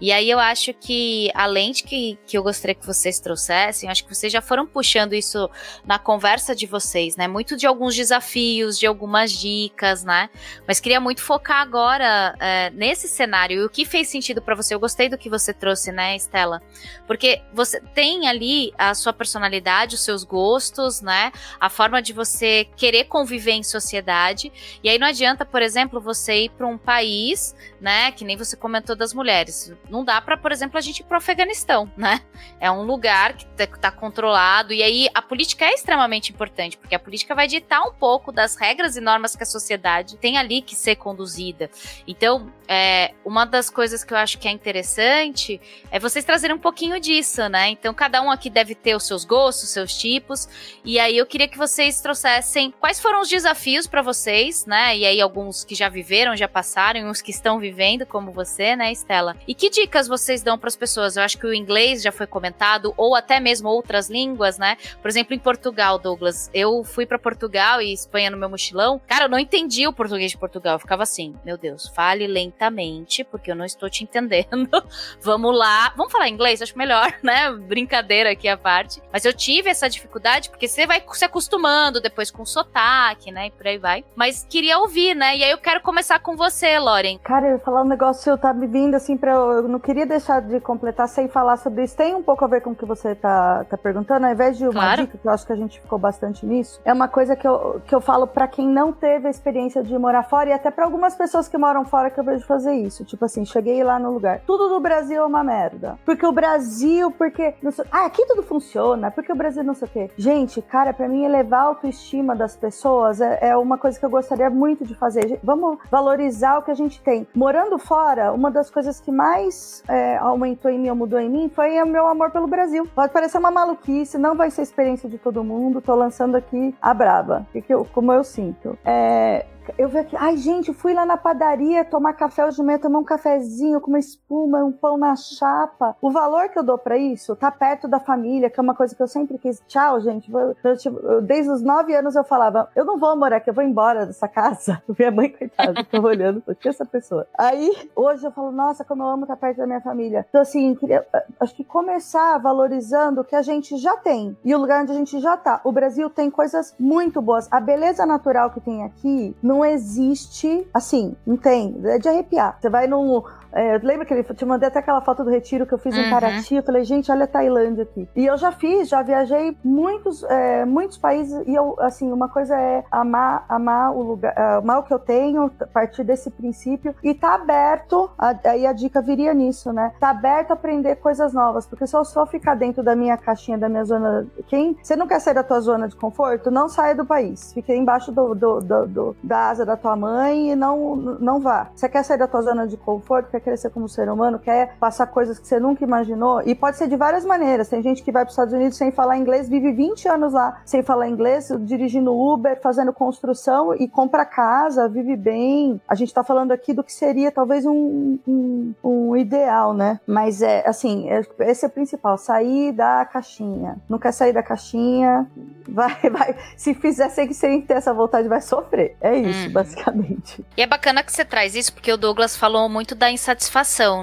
E 0.02 0.12
aí 0.12 0.30
eu 0.30 0.38
acho 0.38 0.74
que, 0.74 1.32
além 1.34 1.72
de 1.72 1.84
que, 1.84 2.20
que 2.28 2.38
eu 2.38 2.44
gostaria 2.44 2.76
que 2.76 2.86
vocês 2.86 3.22
trouxessem, 3.22 3.90
acho 3.90 4.04
que 4.04 4.14
vocês 4.14 4.34
já 4.34 4.42
foram 4.42 4.68
puxando 4.68 5.14
isso 5.14 5.50
na 5.86 5.98
conversa 5.98 6.54
de 6.54 6.66
vocês, 6.66 7.16
né? 7.16 7.26
Muito 7.26 7.56
de 7.56 7.66
alguns 7.66 7.96
desafios, 7.96 8.78
de 8.78 8.86
algumas 8.86 9.32
dicas, 9.32 10.04
né? 10.04 10.30
Mas 10.68 10.82
queria 10.82 11.00
muito 11.00 11.22
focar 11.22 11.62
agora 11.62 12.36
é, 12.38 12.70
nesse 12.72 13.08
cenário 13.08 13.62
e 13.62 13.64
o 13.64 13.70
que 13.70 13.86
fez 13.86 14.10
sentido 14.10 14.42
para 14.42 14.56
você. 14.56 14.76
Eu 14.76 14.80
gostei 14.80 15.08
do 15.08 15.18
que 15.18 15.30
você 15.30 15.54
trouxe, 15.54 15.90
né, 15.90 16.18
Estela? 16.18 16.62
Porque 17.08 17.42
você 17.54 17.80
tem 17.80 18.28
ali 18.28 18.74
a 18.78 18.94
sua 18.94 19.14
personalidade, 19.14 19.96
os 19.96 20.04
seus 20.04 20.26
gostos, 20.26 21.02
né? 21.02 21.13
Né? 21.14 21.32
A 21.60 21.70
forma 21.70 22.02
de 22.02 22.12
você 22.12 22.68
querer 22.76 23.04
conviver 23.04 23.52
em 23.52 23.64
sociedade. 23.64 24.52
E 24.84 24.90
aí 24.90 24.98
não 24.98 25.08
adianta, 25.08 25.46
por 25.46 25.62
exemplo, 25.62 26.02
você 26.02 26.46
ir 26.46 26.50
para 26.50 26.66
um 26.66 26.78
país, 26.78 27.56
né? 27.84 28.14
Que 28.14 28.24
nem 28.24 28.38
você 28.38 28.56
comentou 28.56 28.96
das 28.96 29.14
mulheres. 29.14 29.74
Não 29.90 30.06
dá 30.06 30.22
para, 30.22 30.38
por 30.38 30.54
exemplo, 30.54 30.78
a 30.78 30.82
gente 30.82 31.00
ir 31.00 31.04
para 31.04 31.16
o 31.16 31.18
Afeganistão, 31.18 31.92
né? 31.98 32.22
É 32.58 32.72
um 32.72 32.84
lugar 32.84 33.34
que 33.34 33.46
está 33.62 33.92
controlado. 33.92 34.72
E 34.72 34.82
aí 34.82 35.10
a 35.14 35.22
política 35.22 35.66
é 35.66 35.74
extremamente 35.74 36.32
importante, 36.32 36.78
porque 36.78 36.96
a 36.96 37.00
política 37.00 37.36
vai 37.36 37.46
ditar 37.46 37.82
um 37.84 37.92
pouco 37.94 38.32
das 38.32 38.56
regras 38.56 38.96
e 38.96 39.02
normas 39.02 39.36
que 39.36 39.44
a 39.44 39.46
sociedade 39.46 40.16
tem 40.16 40.38
ali 40.38 40.62
que 40.62 40.76
ser 40.76 40.96
conduzida. 40.96 41.70
Então, 42.08 42.50
é, 42.70 43.14
uma 43.26 43.44
das 43.44 43.70
coisas 43.70 44.02
que 44.02 44.14
eu 44.14 44.18
acho 44.18 44.40
que 44.40 44.48
é 44.48 44.52
interessante 44.52 45.60
é 45.92 46.00
vocês 46.00 46.24
trazerem 46.24 46.56
um 46.56 46.60
pouquinho 46.60 47.02
disso, 47.02 47.50
né? 47.50 47.68
Então, 47.68 47.94
cada 47.94 48.22
um 48.22 48.32
aqui 48.32 48.50
deve 48.50 48.76
ter 48.76 48.96
os 48.96 49.06
seus 49.06 49.26
gostos, 49.26 49.66
os 49.66 49.70
seus 49.72 49.94
tipos. 49.94 50.48
E 50.86 50.98
aí 51.00 51.18
eu 51.18 51.26
queria 51.26 51.50
que 51.50 51.58
vocês 51.58 52.00
trouxessem 52.00 52.74
quais 52.80 53.02
foram 53.02 53.20
os 53.20 53.28
desafios 53.28 53.88
para 53.88 54.02
vocês, 54.02 54.66
né? 54.66 54.98
E 54.98 55.06
aí 55.06 55.20
alguns 55.20 55.66
que 55.66 55.76
já 55.76 55.90
viveram, 55.90 56.34
já 56.34 56.48
passaram, 56.48 57.02
e 57.02 57.04
uns 57.04 57.22
que 57.22 57.32
estão 57.32 57.60
vivendo, 57.60 57.73
como 58.06 58.32
você, 58.32 58.76
né, 58.76 58.92
Estela? 58.92 59.36
E 59.48 59.54
que 59.54 59.70
dicas 59.70 60.08
vocês 60.08 60.42
dão 60.42 60.58
para 60.58 60.68
as 60.68 60.76
pessoas? 60.76 61.18
Eu 61.18 61.24
acho 61.24 61.38
que 61.38 61.46
o 61.46 61.54
inglês 61.54 62.02
já 62.02 62.12
foi 62.12 62.28
comentado, 62.28 62.94
ou 62.96 63.16
até 63.16 63.40
mesmo 63.40 63.70
outras 63.70 64.10
línguas, 64.10 64.58
né? 64.58 64.78
Por 65.02 65.10
exemplo, 65.10 65.34
em 65.34 65.40
Portugal, 65.40 65.98
Douglas. 65.98 66.50
Eu 66.54 66.84
fui 66.84 67.06
para 67.06 67.18
Portugal 67.20 67.82
e 67.82 67.92
Espanha 67.94 68.30
no 68.30 68.38
meu 68.38 68.50
mochilão. 68.50 69.02
Cara, 69.08 69.26
eu 69.26 69.30
não 69.30 69.40
entendi 69.40 69.88
o 69.88 69.94
português 69.94 70.32
de 70.32 70.38
Portugal. 70.38 70.76
Eu 70.76 70.80
ficava 70.80 71.04
assim, 71.04 71.36
meu 71.44 71.58
Deus, 71.58 71.88
fale 71.90 72.28
lentamente, 72.28 73.24
porque 73.24 73.52
eu 73.52 73.56
não 73.56 73.66
estou 73.66 73.90
te 73.90 74.04
entendendo. 74.04 74.70
Vamos 75.22 75.58
lá. 75.58 75.94
Vamos 75.96 76.12
falar 76.12 76.30
inglês? 76.30 76.62
Acho 76.62 76.78
melhor, 76.78 77.14
né? 77.24 77.52
Brincadeira 77.52 78.32
aqui 78.32 78.48
à 78.48 78.58
parte. 78.58 79.02
Mas 79.12 79.26
eu 79.26 79.34
tive 79.34 79.70
essa 79.70 79.90
dificuldade, 79.90 80.50
porque 80.50 80.68
você 80.68 80.86
vai 80.86 81.04
se 81.14 81.26
acostumando 81.26 82.02
depois 82.02 82.30
com 82.30 82.46
sotaque, 82.46 83.32
né? 83.32 83.48
E 83.48 83.52
por 83.52 83.68
aí 83.68 83.78
vai. 83.78 84.06
Mas 84.16 84.46
queria 84.50 84.80
ouvir, 84.80 85.16
né? 85.16 85.38
E 85.38 85.44
aí 85.44 85.52
eu 85.52 85.58
quero 85.58 85.82
começar 85.82 86.20
com 86.20 86.36
você, 86.36 86.78
Loren. 86.80 87.18
Cara, 87.20 87.48
eu 87.48 87.60
falar 87.64 87.82
um 87.82 87.88
negócio, 87.88 88.38
tá 88.38 88.54
me 88.54 88.68
vindo 88.68 88.96
assim 88.96 89.18
pra. 89.18 89.34
Eu 89.34 89.68
não 89.68 89.80
queria 89.80 90.06
deixar 90.06 90.42
de 90.42 90.60
completar 90.60 91.08
sem 91.08 91.28
falar 91.28 91.58
sobre 91.58 91.84
isso. 91.84 91.96
Tem 91.96 92.16
um 92.16 92.24
pouco 92.24 92.44
a 92.44 92.48
ver 92.48 92.62
com 92.62 92.72
o 92.72 92.76
que 92.76 92.86
você 92.86 93.16
tá, 93.16 93.66
tá 93.70 93.78
perguntando. 93.78 94.26
Ao 94.26 94.32
invés 94.32 94.58
de 94.58 94.66
uma 94.66 94.74
claro. 94.74 95.02
dica, 95.02 95.18
que 95.18 95.28
eu 95.28 95.32
acho 95.32 95.46
que 95.46 95.54
a 95.54 95.56
gente 95.56 95.80
ficou 95.80 95.98
bastante 95.98 96.46
nisso, 96.46 96.82
é 96.84 96.94
uma 96.94 97.08
coisa 97.08 97.36
que 97.36 97.48
eu, 97.48 97.82
que 97.86 97.94
eu 97.94 98.02
falo 98.02 98.28
pra 98.28 98.48
quem 98.48 98.68
não 98.68 98.92
teve 98.92 99.28
a 99.28 99.32
experiência 99.32 99.84
de 99.84 99.98
morar 99.98 100.24
fora 100.24 100.50
e 100.50 100.54
até 100.54 100.72
pra 100.72 100.86
algumas 100.86 101.16
pessoas 101.16 101.48
que 101.48 101.58
moram 101.58 101.86
fora 101.86 102.10
que 102.10 102.20
eu 102.20 102.24
vejo 102.24 102.46
fazer 102.46 102.74
isso. 102.74 103.06
Tipo 103.06 103.26
assim, 103.26 103.46
cheguei 103.46 103.84
lá 103.84 104.00
no 104.00 104.12
lugar. 104.12 104.42
Tudo 104.46 104.70
do 104.70 104.80
Brasil 104.80 105.22
é 105.22 105.26
uma 105.26 105.44
merda. 105.44 105.98
Porque 106.06 106.26
o 106.26 106.32
Brasil, 106.32 107.12
porque. 107.12 107.54
Ah, 107.92 108.06
aqui 108.06 108.26
tudo 108.26 108.44
funciona. 108.44 109.12
Porque 109.12 109.32
o 109.32 109.36
Brasil 109.36 109.64
não 109.64 109.74
sei 109.74 109.88
o 109.88 109.92
quê. 109.92 110.12
Gente, 110.18 110.62
cara 110.62 110.94
para 110.94 111.08
mim 111.08 111.24
elevar 111.24 111.62
a 111.62 111.64
autoestima 111.68 112.36
das 112.36 112.56
pessoas 112.56 113.22
é, 113.22 113.40
é, 113.42 113.58
uma 113.58 113.78
coisa 113.78 114.00
que 114.00 114.06
eu 114.06 114.10
gostaria 114.10 114.50
muito 114.50 114.86
de 114.86 114.96
fazer. 114.96 115.40
Vamos 115.44 115.78
valorizar 115.90 116.58
o 116.58 116.62
que 116.62 116.72
a 116.72 116.76
gente 116.76 117.02
tem. 117.02 117.28
Morando 117.54 117.78
fora, 117.78 118.34
uma 118.34 118.50
das 118.50 118.72
coisas 118.72 119.00
que 119.00 119.12
mais 119.12 119.84
é, 119.88 120.18
aumentou 120.18 120.72
em 120.72 120.80
mim 120.80 120.90
ou 120.90 120.96
mudou 120.96 121.20
em 121.20 121.30
mim 121.30 121.52
foi 121.54 121.80
o 121.84 121.86
meu 121.86 122.08
amor 122.08 122.32
pelo 122.32 122.48
Brasil. 122.48 122.88
Pode 122.96 123.14
parecer 123.14 123.38
uma 123.38 123.52
maluquice, 123.52 124.18
não 124.18 124.36
vai 124.36 124.50
ser 124.50 124.64
experiência 124.64 125.08
de 125.08 125.20
todo 125.20 125.44
mundo. 125.44 125.80
Tô 125.80 125.94
lançando 125.94 126.34
aqui 126.34 126.74
a 126.82 126.96
braba, 126.96 127.46
que 127.54 127.64
eu, 127.72 127.86
como 127.94 128.12
eu 128.12 128.24
sinto. 128.24 128.76
É, 128.84 129.46
eu 129.78 129.88
vi 129.88 130.00
aqui, 130.00 130.16
ai 130.18 130.38
gente, 130.38 130.74
fui 130.74 130.94
lá 130.94 131.06
na 131.06 131.18
padaria 131.18 131.86
tomar 131.86 132.14
café 132.14 132.48
de 132.50 132.62
manhã, 132.62 132.78
tomar 132.78 133.00
um 133.00 133.04
cafezinho 133.04 133.80
com 133.80 133.90
uma 133.90 134.00
espuma, 134.00 134.64
um 134.64 134.72
pão 134.72 134.98
na 134.98 135.16
chapa. 135.16 135.96
O 136.02 136.12
valor 136.12 136.50
que 136.50 136.60
eu 136.60 136.64
dou 136.64 136.78
para 136.78 136.98
isso 136.98 137.36
tá 137.36 137.52
perto 137.52 137.88
da 137.88 138.00
família, 138.00 138.50
que 138.50 138.60
é 138.60 138.64
uma 138.64 138.76
coisa 138.76 138.96
que 138.96 139.02
eu 139.02 139.08
sempre 139.08 139.38
quis. 139.38 139.62
Tchau, 139.68 140.00
gente. 140.02 140.32
Eu, 140.32 140.56
eu, 140.64 141.22
desde 141.22 141.52
os 141.52 141.62
nove 141.62 141.96
anos 141.96 142.16
eu 142.16 142.24
falava, 142.24 142.70
eu 142.76 142.86
não 142.86 142.98
vou 142.98 143.16
morar 143.16 143.38
aqui, 143.38 143.50
eu 143.50 143.54
vou 143.54 143.64
embora 143.64 144.06
dessa 144.06 144.28
casa. 144.28 144.82
Minha 144.98 145.12
mãe, 145.12 145.30
coitada, 145.30 145.84
tava 145.84 146.08
olhando, 146.08 146.44
que 146.60 146.68
essa 146.68 146.86
pessoa. 146.86 147.28
Aí, 147.38 147.90
hoje 147.96 148.26
eu 148.26 148.32
falo, 148.32 148.52
nossa, 148.52 148.84
como 148.84 149.04
eu 149.04 149.08
amo 149.08 149.24
estar 149.24 149.38
perto 149.38 149.58
da 149.58 149.68
minha 149.68 149.82
família. 149.82 150.26
Então, 150.30 150.42
assim, 150.42 150.76
queria, 150.76 151.06
acho 151.40 151.56
que 151.56 151.64
começar 151.64 152.38
valorizando 152.38 153.22
o 153.22 153.24
que 153.24 153.36
a 153.36 153.42
gente 153.42 153.78
já 153.78 153.96
tem 153.98 154.38
e 154.44 154.54
o 154.54 154.58
lugar 154.58 154.82
onde 154.82 154.92
a 154.92 154.96
gente 154.96 155.20
já 155.20 155.38
tá. 155.38 155.62
O 155.64 155.72
Brasil 155.72 156.10
tem 156.10 156.30
coisas 156.30 156.76
muito 156.80 157.22
boas. 157.22 157.48
A 157.52 157.60
beleza 157.60 158.06
natural 158.06 158.50
que 158.52 158.60
tem 158.60 158.84
aqui 158.84 159.36
não 159.54 159.64
existe, 159.64 160.68
assim, 160.74 161.16
não 161.28 161.38
tem, 161.38 161.80
é 161.84 162.00
de 162.00 162.10
arrepiar. 162.10 162.58
Você 162.60 162.70
vai 162.70 162.88
num 162.88 163.22
é, 163.54 163.78
lembra 163.78 164.06
que 164.06 164.14
ele 164.14 164.24
te 164.24 164.46
mandei 164.46 164.68
até 164.68 164.80
aquela 164.80 165.02
foto 165.02 165.24
do 165.24 165.30
retiro 165.30 165.66
que 165.66 165.74
eu 165.74 165.78
fiz 165.78 165.96
uhum. 165.96 166.04
em 166.04 166.10
Paraty? 166.10 166.56
Eu 166.56 166.64
falei, 166.64 166.84
gente, 166.84 167.12
olha 167.12 167.26
a 167.26 167.28
Tailândia 167.28 167.84
aqui. 167.84 168.08
E 168.16 168.26
eu 168.26 168.38
já 168.38 168.52
fiz, 168.52 168.90
já 168.90 169.02
viajei 169.02 169.56
muitos, 169.64 170.24
é, 170.24 170.66
muitos 170.66 170.98
países 170.98 171.42
e 171.48 171.54
eu, 171.54 171.76
assim, 171.80 172.12
uma 172.12 172.28
coisa 172.28 172.56
é 172.60 172.84
amar, 172.92 173.46
amar 173.48 173.92
o 173.96 174.02
lugar, 174.02 174.38
amar 174.38 174.80
o 174.80 174.84
que 174.84 174.94
eu 174.94 175.00
tenho, 175.00 175.52
a 175.60 175.66
partir 175.68 176.04
desse 176.04 176.30
princípio 176.30 176.96
e 177.04 177.14
tá 177.14 177.36
aberto, 177.36 178.10
aí 178.44 178.66
a 178.66 178.74
dica 178.74 179.02
viria 179.02 179.34
nisso, 179.34 179.72
né? 179.72 179.92
Tá 180.00 180.10
aberto 180.10 180.52
a 180.52 180.54
aprender 180.54 180.96
coisas 180.96 181.34
novas, 181.34 181.68
porque 181.68 181.86
se 181.86 181.96
eu 181.96 182.04
só 182.04 182.26
ficar 182.26 182.56
dentro 182.56 182.84
da 182.84 182.96
minha 182.96 183.18
caixinha, 183.18 183.58
da 183.58 183.70
minha 183.70 183.86
zona, 183.86 184.26
quem, 184.48 184.78
você 184.82 184.96
não 184.96 185.08
quer 185.08 185.20
sair 185.20 185.34
da 185.34 185.44
tua 185.44 185.60
zona 185.60 185.88
de 185.88 185.96
conforto, 185.96 186.50
não 186.50 186.68
saia 186.68 186.96
do 186.96 187.06
país. 187.06 187.54
Fique 187.54 187.74
embaixo 187.74 188.12
do, 188.12 188.34
do, 188.34 188.62
do, 188.62 188.88
do 188.88 189.16
da 189.24 189.50
asa 189.50 189.66
da 189.66 189.78
tua 189.78 189.96
mãe 189.96 190.52
e 190.52 190.56
não, 190.56 190.96
não 190.96 191.40
vá. 191.40 191.70
Você 191.76 191.88
quer 191.88 192.04
sair 192.04 192.18
da 192.18 192.28
tua 192.28 192.42
zona 192.42 192.68
de 192.68 192.78
conforto, 192.78 193.30
quer 193.30 193.43
crescer 193.44 193.70
como 193.70 193.88
ser 193.88 194.10
humano, 194.10 194.40
quer 194.40 194.76
passar 194.80 195.08
coisas 195.08 195.38
que 195.38 195.48
você 195.48 195.60
nunca 195.60 195.84
imaginou. 195.84 196.42
E 196.42 196.56
pode 196.56 196.78
ser 196.78 196.88
de 196.88 196.96
várias 196.96 197.26
maneiras. 197.26 197.70
Tem 197.70 197.82
gente 197.82 198.02
que 198.02 198.12
vai 198.12 198.24
para 198.24 198.30
os 198.30 198.34
Estados 198.34 198.54
Unidos 198.54 198.78
sem 198.78 198.92
falar 198.92 199.18
inglês, 199.18 199.50
vive 199.50 199.72
20 199.72 200.08
anos 200.08 200.34
lá 200.34 200.62
sem 200.66 200.82
falar 200.82 201.08
inglês, 201.08 201.52
dirigindo 201.62 202.14
Uber, 202.14 202.60
fazendo 202.62 202.94
construção 202.94 203.76
e 203.76 203.88
compra 203.88 204.26
casa, 204.26 204.88
vive 204.88 205.16
bem. 205.16 205.80
A 205.88 205.96
gente 205.96 206.08
está 206.10 206.24
falando 206.24 206.52
aqui 206.52 206.74
do 206.74 206.84
que 206.84 206.94
seria 206.94 207.32
talvez 207.32 207.66
um, 207.66 208.18
um, 208.28 208.74
um 208.84 209.18
ideal, 209.18 209.74
né? 209.74 210.00
Mas 210.08 210.42
é 210.42 210.68
assim, 210.68 211.10
é, 211.10 211.22
esse 211.42 211.66
é 211.66 211.68
o 211.68 211.72
principal, 211.72 212.18
sair 212.18 212.72
da 212.72 213.06
caixinha. 213.06 213.78
Não 213.90 214.00
quer 214.00 214.12
sair 214.12 214.34
da 214.34 214.44
caixinha, 214.44 215.28
vai, 215.68 215.98
vai. 216.10 216.36
Se 216.56 216.74
fizer 216.74 217.10
sem, 217.10 217.32
sem 217.34 217.62
ter 217.62 217.76
essa 217.76 217.94
vontade, 217.94 218.28
vai 218.28 218.42
sofrer. 218.42 218.96
É 219.02 219.16
isso, 219.18 219.48
uhum. 219.48 219.54
basicamente. 219.54 220.46
E 220.56 220.62
é 220.62 220.68
bacana 220.68 221.04
que 221.04 221.12
você 221.12 221.26
traz 221.26 221.56
isso, 221.56 221.74
porque 221.74 221.92
o 221.92 221.98
Douglas 221.98 222.38
falou 222.38 222.70
muito 222.70 222.96
da 222.96 223.12
insatisfação, 223.12 223.33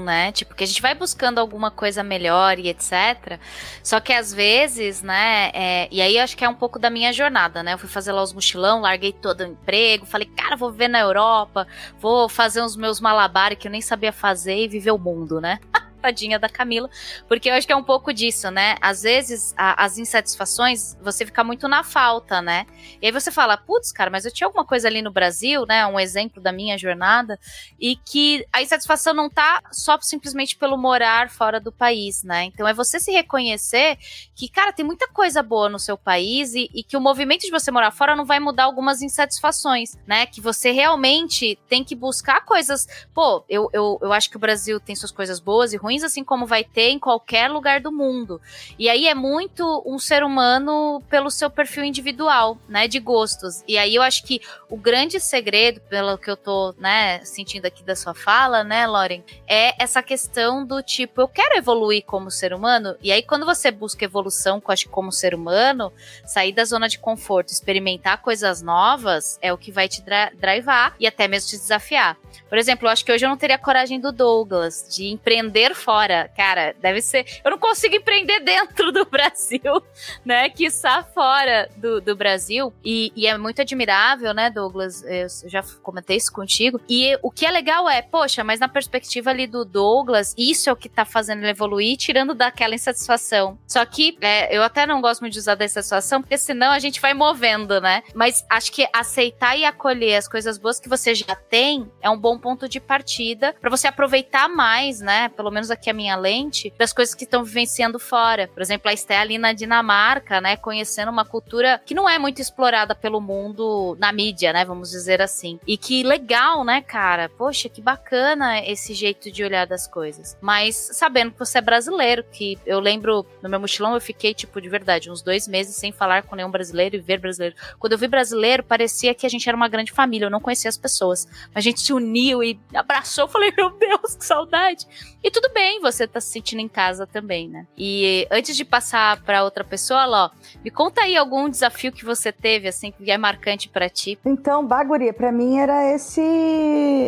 né? 0.00 0.32
Tipo, 0.32 0.54
que 0.54 0.64
a 0.64 0.66
gente 0.66 0.80
vai 0.80 0.94
buscando 0.94 1.38
alguma 1.38 1.70
coisa 1.70 2.02
melhor 2.02 2.58
e 2.58 2.68
etc. 2.68 3.38
Só 3.82 4.00
que 4.00 4.12
às 4.12 4.32
vezes, 4.32 5.02
né? 5.02 5.50
É, 5.54 5.88
e 5.90 6.00
aí 6.00 6.18
acho 6.18 6.36
que 6.36 6.44
é 6.44 6.48
um 6.48 6.54
pouco 6.54 6.78
da 6.78 6.90
minha 6.90 7.12
jornada, 7.12 7.62
né? 7.62 7.74
Eu 7.74 7.78
fui 7.78 7.88
fazer 7.88 8.12
lá 8.12 8.22
os 8.22 8.32
mochilão, 8.32 8.80
larguei 8.80 9.12
todo 9.12 9.40
o 9.40 9.46
emprego, 9.46 10.06
falei, 10.06 10.26
cara, 10.26 10.56
vou 10.56 10.70
viver 10.70 10.88
na 10.88 11.00
Europa, 11.00 11.66
vou 11.98 12.28
fazer 12.28 12.62
os 12.62 12.76
meus 12.76 13.00
malabares 13.00 13.58
que 13.58 13.68
eu 13.68 13.72
nem 13.72 13.80
sabia 13.80 14.12
fazer 14.12 14.56
e 14.56 14.68
viver 14.68 14.90
o 14.90 14.98
mundo, 14.98 15.40
né? 15.40 15.58
tadinha 16.00 16.38
da 16.38 16.48
Camila, 16.48 16.88
porque 17.28 17.50
eu 17.50 17.54
acho 17.54 17.66
que 17.66 17.72
é 17.72 17.76
um 17.76 17.84
pouco 17.84 18.12
disso, 18.12 18.50
né? 18.50 18.74
Às 18.80 19.02
vezes 19.02 19.54
a, 19.56 19.84
as 19.84 19.98
insatisfações 19.98 20.96
você 21.02 21.24
fica 21.24 21.44
muito 21.44 21.68
na 21.68 21.84
falta, 21.84 22.40
né? 22.40 22.66
E 23.00 23.06
aí 23.06 23.12
você 23.12 23.30
fala, 23.30 23.56
putz, 23.56 23.92
cara, 23.92 24.10
mas 24.10 24.24
eu 24.24 24.32
tinha 24.32 24.46
alguma 24.46 24.64
coisa 24.64 24.88
ali 24.88 25.02
no 25.02 25.10
Brasil, 25.10 25.66
né? 25.66 25.86
Um 25.86 26.00
exemplo 26.00 26.42
da 26.42 26.52
minha 26.52 26.76
jornada, 26.78 27.38
e 27.78 27.96
que 27.96 28.46
a 28.52 28.62
insatisfação 28.62 29.12
não 29.14 29.28
tá 29.28 29.62
só 29.70 29.98
simplesmente 30.00 30.56
pelo 30.56 30.76
morar 30.76 31.30
fora 31.30 31.60
do 31.60 31.72
país, 31.72 32.22
né? 32.22 32.44
Então 32.44 32.66
é 32.66 32.72
você 32.72 32.98
se 32.98 33.10
reconhecer 33.12 33.98
que, 34.34 34.48
cara, 34.48 34.72
tem 34.72 34.84
muita 34.84 35.08
coisa 35.08 35.42
boa 35.42 35.68
no 35.68 35.78
seu 35.78 35.98
país 35.98 36.54
e, 36.54 36.70
e 36.72 36.82
que 36.82 36.96
o 36.96 37.00
movimento 37.00 37.42
de 37.42 37.50
você 37.50 37.70
morar 37.70 37.90
fora 37.90 38.16
não 38.16 38.24
vai 38.24 38.40
mudar 38.40 38.64
algumas 38.64 39.02
insatisfações, 39.02 39.98
né? 40.06 40.26
Que 40.26 40.40
você 40.40 40.70
realmente 40.70 41.58
tem 41.68 41.84
que 41.84 41.94
buscar 41.94 42.44
coisas. 42.44 42.86
Pô, 43.12 43.44
eu, 43.48 43.68
eu, 43.72 43.98
eu 44.00 44.12
acho 44.12 44.30
que 44.30 44.36
o 44.36 44.40
Brasil 44.40 44.80
tem 44.80 44.96
suas 44.96 45.10
coisas 45.10 45.40
boas 45.40 45.72
e 45.72 45.76
ruins 45.76 45.89
ruins, 45.90 46.04
assim 46.04 46.22
como 46.22 46.46
vai 46.46 46.62
ter 46.62 46.90
em 46.90 46.98
qualquer 46.98 47.50
lugar 47.50 47.80
do 47.80 47.90
mundo. 47.90 48.40
E 48.78 48.88
aí 48.88 49.08
é 49.08 49.14
muito 49.14 49.82
um 49.84 49.98
ser 49.98 50.22
humano 50.22 51.02
pelo 51.10 51.30
seu 51.30 51.50
perfil 51.50 51.84
individual, 51.84 52.56
né, 52.68 52.86
de 52.86 53.00
gostos. 53.00 53.64
E 53.66 53.76
aí 53.76 53.96
eu 53.96 54.02
acho 54.02 54.22
que 54.22 54.40
o 54.68 54.76
grande 54.76 55.18
segredo, 55.18 55.80
pelo 55.80 56.16
que 56.16 56.30
eu 56.30 56.36
tô, 56.36 56.72
né, 56.78 57.24
sentindo 57.24 57.66
aqui 57.66 57.82
da 57.82 57.96
sua 57.96 58.14
fala, 58.14 58.62
né, 58.62 58.86
Lauren, 58.86 59.22
é 59.48 59.82
essa 59.82 60.00
questão 60.02 60.64
do 60.64 60.80
tipo, 60.80 61.20
eu 61.20 61.28
quero 61.28 61.58
evoluir 61.58 62.04
como 62.04 62.30
ser 62.30 62.54
humano, 62.54 62.94
e 63.02 63.10
aí 63.10 63.22
quando 63.22 63.44
você 63.44 63.70
busca 63.70 64.04
evolução, 64.04 64.62
acho 64.68 64.84
que 64.84 64.90
como 64.90 65.10
ser 65.10 65.34
humano, 65.34 65.92
sair 66.24 66.52
da 66.52 66.64
zona 66.64 66.88
de 66.88 66.98
conforto, 66.98 67.48
experimentar 67.48 68.22
coisas 68.22 68.62
novas, 68.62 69.36
é 69.42 69.52
o 69.52 69.58
que 69.58 69.72
vai 69.72 69.88
te 69.88 70.00
drivar 70.34 70.94
e 71.00 71.06
até 71.06 71.26
mesmo 71.26 71.50
te 71.50 71.56
desafiar. 71.56 72.16
Por 72.48 72.56
exemplo, 72.56 72.86
eu 72.86 72.90
acho 72.90 73.04
que 73.04 73.10
hoje 73.10 73.24
eu 73.24 73.28
não 73.28 73.36
teria 73.36 73.58
coragem 73.58 73.98
do 73.98 74.12
Douglas 74.12 74.86
de 74.88 75.08
empreender 75.08 75.74
fora. 75.80 76.30
Cara, 76.36 76.74
deve 76.80 77.00
ser. 77.00 77.24
Eu 77.44 77.50
não 77.50 77.58
consigo 77.58 77.94
empreender 77.94 78.40
dentro 78.40 78.92
do 78.92 79.04
Brasil, 79.04 79.82
né? 80.24 80.48
Que 80.48 80.64
está 80.66 81.02
fora 81.02 81.68
do, 81.76 82.00
do 82.00 82.14
Brasil. 82.14 82.72
E, 82.84 83.12
e, 83.16 83.26
é 83.26 83.36
muito 83.36 83.60
admirável, 83.60 84.32
né, 84.34 84.50
Douglas? 84.50 85.02
Eu 85.04 85.26
já 85.48 85.62
comentei 85.82 86.16
isso 86.16 86.32
contigo. 86.32 86.80
E 86.88 87.18
o 87.22 87.30
que 87.30 87.46
é 87.46 87.50
legal 87.50 87.88
é, 87.88 88.02
poxa, 88.02 88.44
mas 88.44 88.60
na 88.60 88.68
perspectiva 88.68 89.30
ali 89.30 89.46
do 89.46 89.64
Douglas, 89.64 90.34
isso 90.36 90.68
é 90.68 90.72
o 90.72 90.76
que 90.76 90.88
tá 90.88 91.04
fazendo 91.04 91.40
ele 91.40 91.50
evoluir, 91.50 91.96
tirando 91.96 92.34
daquela 92.34 92.74
insatisfação. 92.74 93.58
Só 93.66 93.84
que 93.84 94.16
é, 94.20 94.54
eu 94.56 94.62
até 94.62 94.86
não 94.86 95.00
gosto 95.00 95.20
muito 95.20 95.32
de 95.32 95.38
usar 95.38 95.54
da 95.54 95.64
insatisfação, 95.64 96.20
porque 96.20 96.36
senão 96.36 96.72
a 96.72 96.78
gente 96.78 97.00
vai 97.00 97.14
movendo, 97.14 97.80
né? 97.80 98.02
Mas 98.14 98.44
acho 98.48 98.72
que 98.72 98.86
aceitar 98.92 99.56
e 99.56 99.64
acolher 99.64 100.16
as 100.16 100.28
coisas 100.28 100.58
boas 100.58 100.78
que 100.78 100.88
você 100.88 101.14
já 101.14 101.34
tem 101.34 101.90
é 102.00 102.10
um 102.10 102.18
bom 102.18 102.38
ponto 102.38 102.68
de 102.68 102.80
partida 102.80 103.54
para 103.60 103.70
você 103.70 103.86
aproveitar 103.86 104.48
mais, 104.48 105.00
né? 105.00 105.28
Pelo 105.30 105.50
menos 105.50 105.69
aqui 105.70 105.90
a 105.90 105.94
minha 105.94 106.16
lente, 106.16 106.72
das 106.78 106.92
coisas 106.92 107.14
que 107.14 107.24
estão 107.24 107.44
vivenciando 107.44 107.98
fora. 107.98 108.48
Por 108.48 108.62
exemplo, 108.62 108.90
a 108.90 108.92
Esté 108.92 109.18
ali 109.18 109.38
na 109.38 109.52
Dinamarca, 109.52 110.40
né? 110.40 110.56
Conhecendo 110.56 111.10
uma 111.10 111.24
cultura 111.24 111.80
que 111.84 111.94
não 111.94 112.08
é 112.08 112.18
muito 112.18 112.40
explorada 112.40 112.94
pelo 112.94 113.20
mundo 113.20 113.96
na 113.98 114.12
mídia, 114.12 114.52
né? 114.52 114.64
Vamos 114.64 114.90
dizer 114.90 115.22
assim. 115.22 115.58
E 115.66 115.76
que 115.76 116.02
legal, 116.02 116.64
né, 116.64 116.80
cara? 116.80 117.28
Poxa, 117.28 117.68
que 117.68 117.80
bacana 117.80 118.60
esse 118.60 118.94
jeito 118.94 119.30
de 119.30 119.44
olhar 119.44 119.66
das 119.66 119.86
coisas. 119.86 120.36
Mas 120.40 120.76
sabendo 120.92 121.32
que 121.32 121.38
você 121.38 121.58
é 121.58 121.60
brasileiro, 121.60 122.24
que 122.32 122.58
eu 122.66 122.80
lembro 122.80 123.26
no 123.42 123.48
meu 123.48 123.60
mochilão 123.60 123.94
eu 123.94 124.00
fiquei, 124.00 124.34
tipo, 124.34 124.60
de 124.60 124.68
verdade, 124.68 125.10
uns 125.10 125.22
dois 125.22 125.46
meses 125.46 125.76
sem 125.76 125.92
falar 125.92 126.22
com 126.22 126.36
nenhum 126.36 126.50
brasileiro 126.50 126.96
e 126.96 127.00
ver 127.00 127.18
brasileiro. 127.18 127.56
Quando 127.78 127.92
eu 127.92 127.98
vi 127.98 128.08
brasileiro, 128.08 128.62
parecia 128.62 129.14
que 129.14 129.26
a 129.26 129.28
gente 129.28 129.48
era 129.48 129.56
uma 129.56 129.68
grande 129.68 129.92
família, 129.92 130.26
eu 130.26 130.30
não 130.30 130.40
conhecia 130.40 130.68
as 130.68 130.76
pessoas. 130.76 131.26
A 131.54 131.60
gente 131.60 131.80
se 131.80 131.92
uniu 131.92 132.42
e 132.42 132.58
abraçou, 132.74 133.24
eu 133.24 133.28
falei, 133.28 133.52
meu 133.56 133.70
Deus, 133.70 134.14
que 134.16 134.24
saudade. 134.24 134.86
E 135.22 135.30
tudo 135.30 135.50
bem 135.52 135.59
você 135.80 136.06
tá 136.06 136.20
se 136.20 136.28
sentindo 136.28 136.60
em 136.60 136.68
casa 136.68 137.06
também, 137.06 137.48
né? 137.48 137.66
E 137.76 138.26
antes 138.30 138.56
de 138.56 138.64
passar 138.64 139.22
para 139.22 139.44
outra 139.44 139.64
pessoa, 139.64 140.04
Ló, 140.06 140.30
me 140.64 140.70
conta 140.70 141.02
aí 141.02 141.16
algum 141.16 141.48
desafio 141.48 141.92
que 141.92 142.04
você 142.04 142.32
teve, 142.32 142.68
assim, 142.68 142.92
que 142.92 143.10
é 143.10 143.18
marcante 143.18 143.68
para 143.68 143.88
ti. 143.88 144.18
Então, 144.24 144.64
Baguria, 144.66 145.12
para 145.12 145.32
mim 145.32 145.58
era 145.58 145.92
esse 145.94 146.20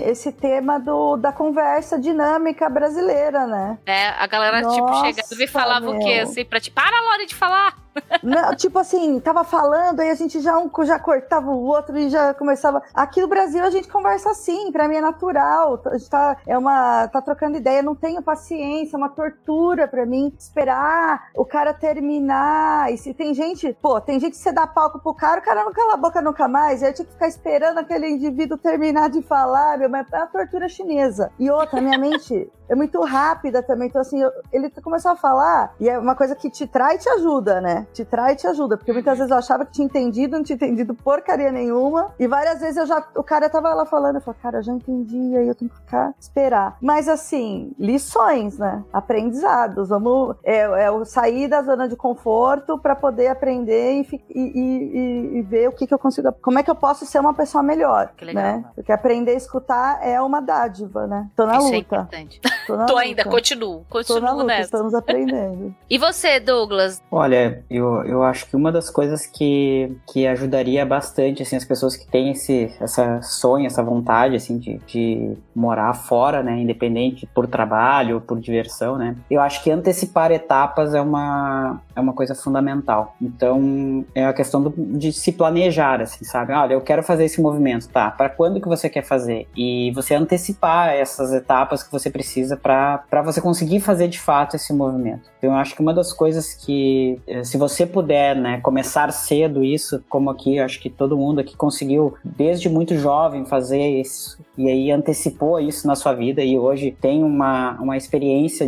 esse 0.06 0.32
tema 0.32 0.78
do, 0.78 1.16
da 1.16 1.32
conversa 1.32 1.98
dinâmica 1.98 2.68
brasileira, 2.68 3.46
né? 3.46 3.78
É, 3.86 4.08
a 4.08 4.26
galera, 4.26 4.60
Nossa, 4.60 4.76
tipo, 4.76 4.94
chegando 5.00 5.42
e 5.42 5.46
falava 5.46 5.86
meu. 5.86 5.96
o 5.96 5.98
quê, 5.98 6.20
assim, 6.22 6.44
pra 6.44 6.60
ti, 6.60 6.70
para, 6.70 7.00
Lore, 7.02 7.26
de 7.26 7.34
falar! 7.34 7.82
Não, 8.22 8.54
tipo 8.54 8.78
assim, 8.78 9.20
tava 9.20 9.44
falando, 9.44 10.00
aí 10.00 10.10
a 10.10 10.14
gente 10.14 10.40
já 10.40 10.58
um 10.58 10.70
já 10.84 10.98
cortava 10.98 11.50
o 11.50 11.64
outro 11.64 11.98
e 11.98 12.08
já 12.08 12.32
começava. 12.34 12.82
Aqui 12.94 13.20
no 13.20 13.28
Brasil 13.28 13.62
a 13.62 13.70
gente 13.70 13.88
conversa 13.88 14.30
assim, 14.30 14.72
pra 14.72 14.88
mim 14.88 14.96
é 14.96 15.00
natural. 15.00 15.80
A 15.86 15.98
gente 15.98 16.08
tá, 16.08 16.36
é 16.46 16.56
uma, 16.56 17.08
tá 17.08 17.20
trocando 17.20 17.56
ideia, 17.56 17.82
não 17.82 17.94
tenho 17.94 18.22
paciência, 18.22 18.41
é 18.50 18.96
uma 18.96 19.08
tortura 19.08 19.88
pra 19.88 20.06
mim 20.06 20.32
esperar 20.38 21.30
o 21.34 21.44
cara 21.44 21.74
terminar. 21.74 22.92
E 22.92 22.96
se 22.96 23.12
tem 23.12 23.34
gente, 23.34 23.76
pô, 23.82 24.00
tem 24.00 24.20
gente 24.20 24.32
que 24.32 24.38
você 24.38 24.52
dá 24.52 24.66
palco 24.66 25.00
pro 25.00 25.14
cara, 25.14 25.40
o 25.40 25.44
cara 25.44 25.64
não 25.64 25.72
cala 25.72 25.94
a 25.94 25.96
boca 25.96 26.22
nunca 26.22 26.46
mais. 26.46 26.82
E 26.82 26.86
aí 26.86 26.92
tinha 26.92 27.06
que 27.06 27.12
ficar 27.12 27.28
esperando 27.28 27.78
aquele 27.78 28.08
indivíduo 28.08 28.56
terminar 28.56 29.10
de 29.10 29.22
falar, 29.22 29.78
meu, 29.78 29.90
mas 29.90 30.06
é 30.12 30.18
uma 30.18 30.26
tortura 30.26 30.68
chinesa. 30.68 31.32
E 31.38 31.50
outra, 31.50 31.80
minha 31.80 31.98
mente 31.98 32.50
é 32.68 32.74
muito 32.74 33.00
rápida 33.02 33.62
também. 33.62 33.88
Então, 33.88 34.00
assim, 34.00 34.22
eu, 34.22 34.30
ele 34.52 34.70
começou 34.70 35.10
a 35.10 35.16
falar, 35.16 35.74
e 35.80 35.88
é 35.88 35.98
uma 35.98 36.14
coisa 36.14 36.36
que 36.36 36.48
te 36.48 36.66
trai 36.66 36.94
e 36.94 36.98
te 36.98 37.08
ajuda, 37.08 37.60
né? 37.60 37.72
né? 37.72 37.86
Te 37.92 38.04
trai 38.04 38.34
e 38.34 38.36
te 38.36 38.46
ajuda. 38.46 38.76
Porque 38.76 38.92
muitas 38.92 39.16
vezes 39.16 39.30
eu 39.30 39.38
achava 39.38 39.64
que 39.64 39.72
tinha 39.72 39.86
entendido, 39.86 40.36
não 40.36 40.44
tinha 40.44 40.56
entendido 40.56 40.94
porcaria 40.94 41.50
nenhuma. 41.50 42.14
E 42.18 42.26
várias 42.26 42.60
vezes 42.60 42.76
eu 42.76 42.86
já. 42.86 43.04
O 43.16 43.22
cara 43.22 43.48
tava 43.48 43.72
lá 43.72 43.86
falando, 43.86 44.16
eu 44.16 44.20
falei, 44.20 44.40
cara, 44.40 44.58
eu 44.58 44.62
já 44.62 44.72
entendi, 44.72 45.36
aí 45.36 45.48
eu 45.48 45.54
tenho 45.54 45.70
que 45.70 45.76
ficar 45.76 46.14
esperar. 46.18 46.76
Mas 46.80 47.08
assim, 47.08 47.72
lições, 47.78 48.31
né? 48.58 48.84
Aprendizados. 48.92 49.88
Vamos. 49.88 50.36
É, 50.44 50.60
é 50.60 51.04
sair 51.04 51.48
da 51.48 51.62
zona 51.62 51.88
de 51.88 51.96
conforto 51.96 52.78
para 52.78 52.94
poder 52.94 53.28
aprender 53.28 54.02
e, 54.02 54.20
e, 54.30 54.40
e, 54.40 55.38
e, 55.38 55.42
ver 55.42 55.68
o 55.68 55.72
que, 55.72 55.86
que 55.86 55.94
eu 55.94 55.98
consigo. 55.98 56.32
Como 56.40 56.58
é 56.58 56.62
que 56.62 56.70
eu 56.70 56.74
posso 56.74 57.04
ser 57.06 57.18
uma 57.18 57.34
pessoa 57.34 57.62
melhor. 57.62 58.12
Que 58.16 58.24
legal. 58.24 58.42
Né? 58.42 58.64
Porque 58.74 58.92
aprender 58.92 59.32
a 59.32 59.36
escutar 59.36 59.98
é 60.02 60.20
uma 60.20 60.40
dádiva, 60.40 61.06
né? 61.06 61.28
Tô 61.36 61.46
na 61.46 61.58
Isso 61.58 61.68
é 61.68 61.76
luta. 61.76 61.76
É 61.76 61.80
importante. 61.80 62.40
Tô, 62.66 62.76
na 62.76 62.86
Tô 62.86 62.92
luta. 62.94 63.04
ainda, 63.04 63.24
continuo. 63.24 63.84
Continuo 63.88 64.20
Tô 64.20 64.26
na 64.26 64.32
luta, 64.32 64.44
nessa. 64.44 64.62
Estamos 64.62 64.94
aprendendo. 64.94 65.74
e 65.88 65.98
você, 65.98 66.40
Douglas? 66.40 67.02
Olha, 67.10 67.64
eu, 67.70 68.04
eu 68.04 68.22
acho 68.22 68.46
que 68.48 68.56
uma 68.56 68.72
das 68.72 68.90
coisas 68.90 69.26
que, 69.26 69.96
que 70.06 70.26
ajudaria 70.26 70.84
bastante, 70.86 71.42
assim, 71.42 71.56
as 71.56 71.64
pessoas 71.64 71.96
que 71.96 72.06
têm 72.06 72.30
esse 72.30 72.72
essa 72.80 73.20
sonho, 73.22 73.66
essa 73.66 73.82
vontade, 73.82 74.36
assim, 74.36 74.58
de, 74.58 74.78
de 74.86 75.36
morar 75.54 75.92
fora, 75.94 76.42
né? 76.42 76.58
Independente 76.58 77.26
por 77.26 77.46
trabalho 77.46 78.21
por 78.22 78.40
diversão, 78.40 78.96
né? 78.96 79.16
Eu 79.30 79.40
acho 79.40 79.62
que 79.62 79.70
antecipar 79.70 80.30
etapas 80.30 80.94
é 80.94 81.00
uma, 81.00 81.80
é 81.94 82.00
uma 82.00 82.12
coisa 82.12 82.34
fundamental. 82.34 83.16
Então, 83.20 84.04
é 84.14 84.24
a 84.24 84.32
questão 84.32 84.62
do, 84.62 84.72
de 84.76 85.12
se 85.12 85.32
planejar, 85.32 86.00
assim, 86.00 86.24
sabe? 86.24 86.52
Olha, 86.52 86.74
eu 86.74 86.80
quero 86.80 87.02
fazer 87.02 87.24
esse 87.24 87.40
movimento, 87.40 87.88
tá? 87.88 88.10
Para 88.10 88.28
quando 88.28 88.60
que 88.60 88.68
você 88.68 88.88
quer 88.88 89.02
fazer? 89.02 89.48
E 89.56 89.90
você 89.92 90.14
antecipar 90.14 90.90
essas 90.90 91.32
etapas 91.32 91.82
que 91.82 91.90
você 91.90 92.10
precisa 92.10 92.56
para 92.56 93.22
você 93.24 93.40
conseguir 93.40 93.80
fazer 93.80 94.08
de 94.08 94.18
fato 94.18 94.56
esse 94.56 94.72
movimento. 94.72 95.30
Então, 95.38 95.50
eu 95.50 95.56
acho 95.56 95.74
que 95.74 95.82
uma 95.82 95.92
das 95.92 96.12
coisas 96.12 96.54
que, 96.54 97.20
eh, 97.26 97.42
se 97.42 97.56
você 97.56 97.84
puder, 97.84 98.36
né, 98.36 98.60
começar 98.60 99.10
cedo 99.12 99.64
isso, 99.64 100.02
como 100.08 100.30
aqui, 100.30 100.58
acho 100.58 100.80
que 100.80 100.88
todo 100.88 101.16
mundo 101.16 101.40
aqui 101.40 101.56
conseguiu, 101.56 102.14
desde 102.24 102.68
muito 102.68 102.96
jovem, 102.96 103.44
fazer 103.44 104.00
isso, 104.00 104.38
e 104.56 104.68
aí 104.68 104.90
antecipou 104.90 105.58
isso 105.58 105.86
na 105.86 105.96
sua 105.96 106.12
vida, 106.12 106.42
e 106.42 106.58
hoje 106.58 106.96
tem 107.00 107.24
uma, 107.24 107.72
uma 107.80 107.96
experiência 107.96 108.11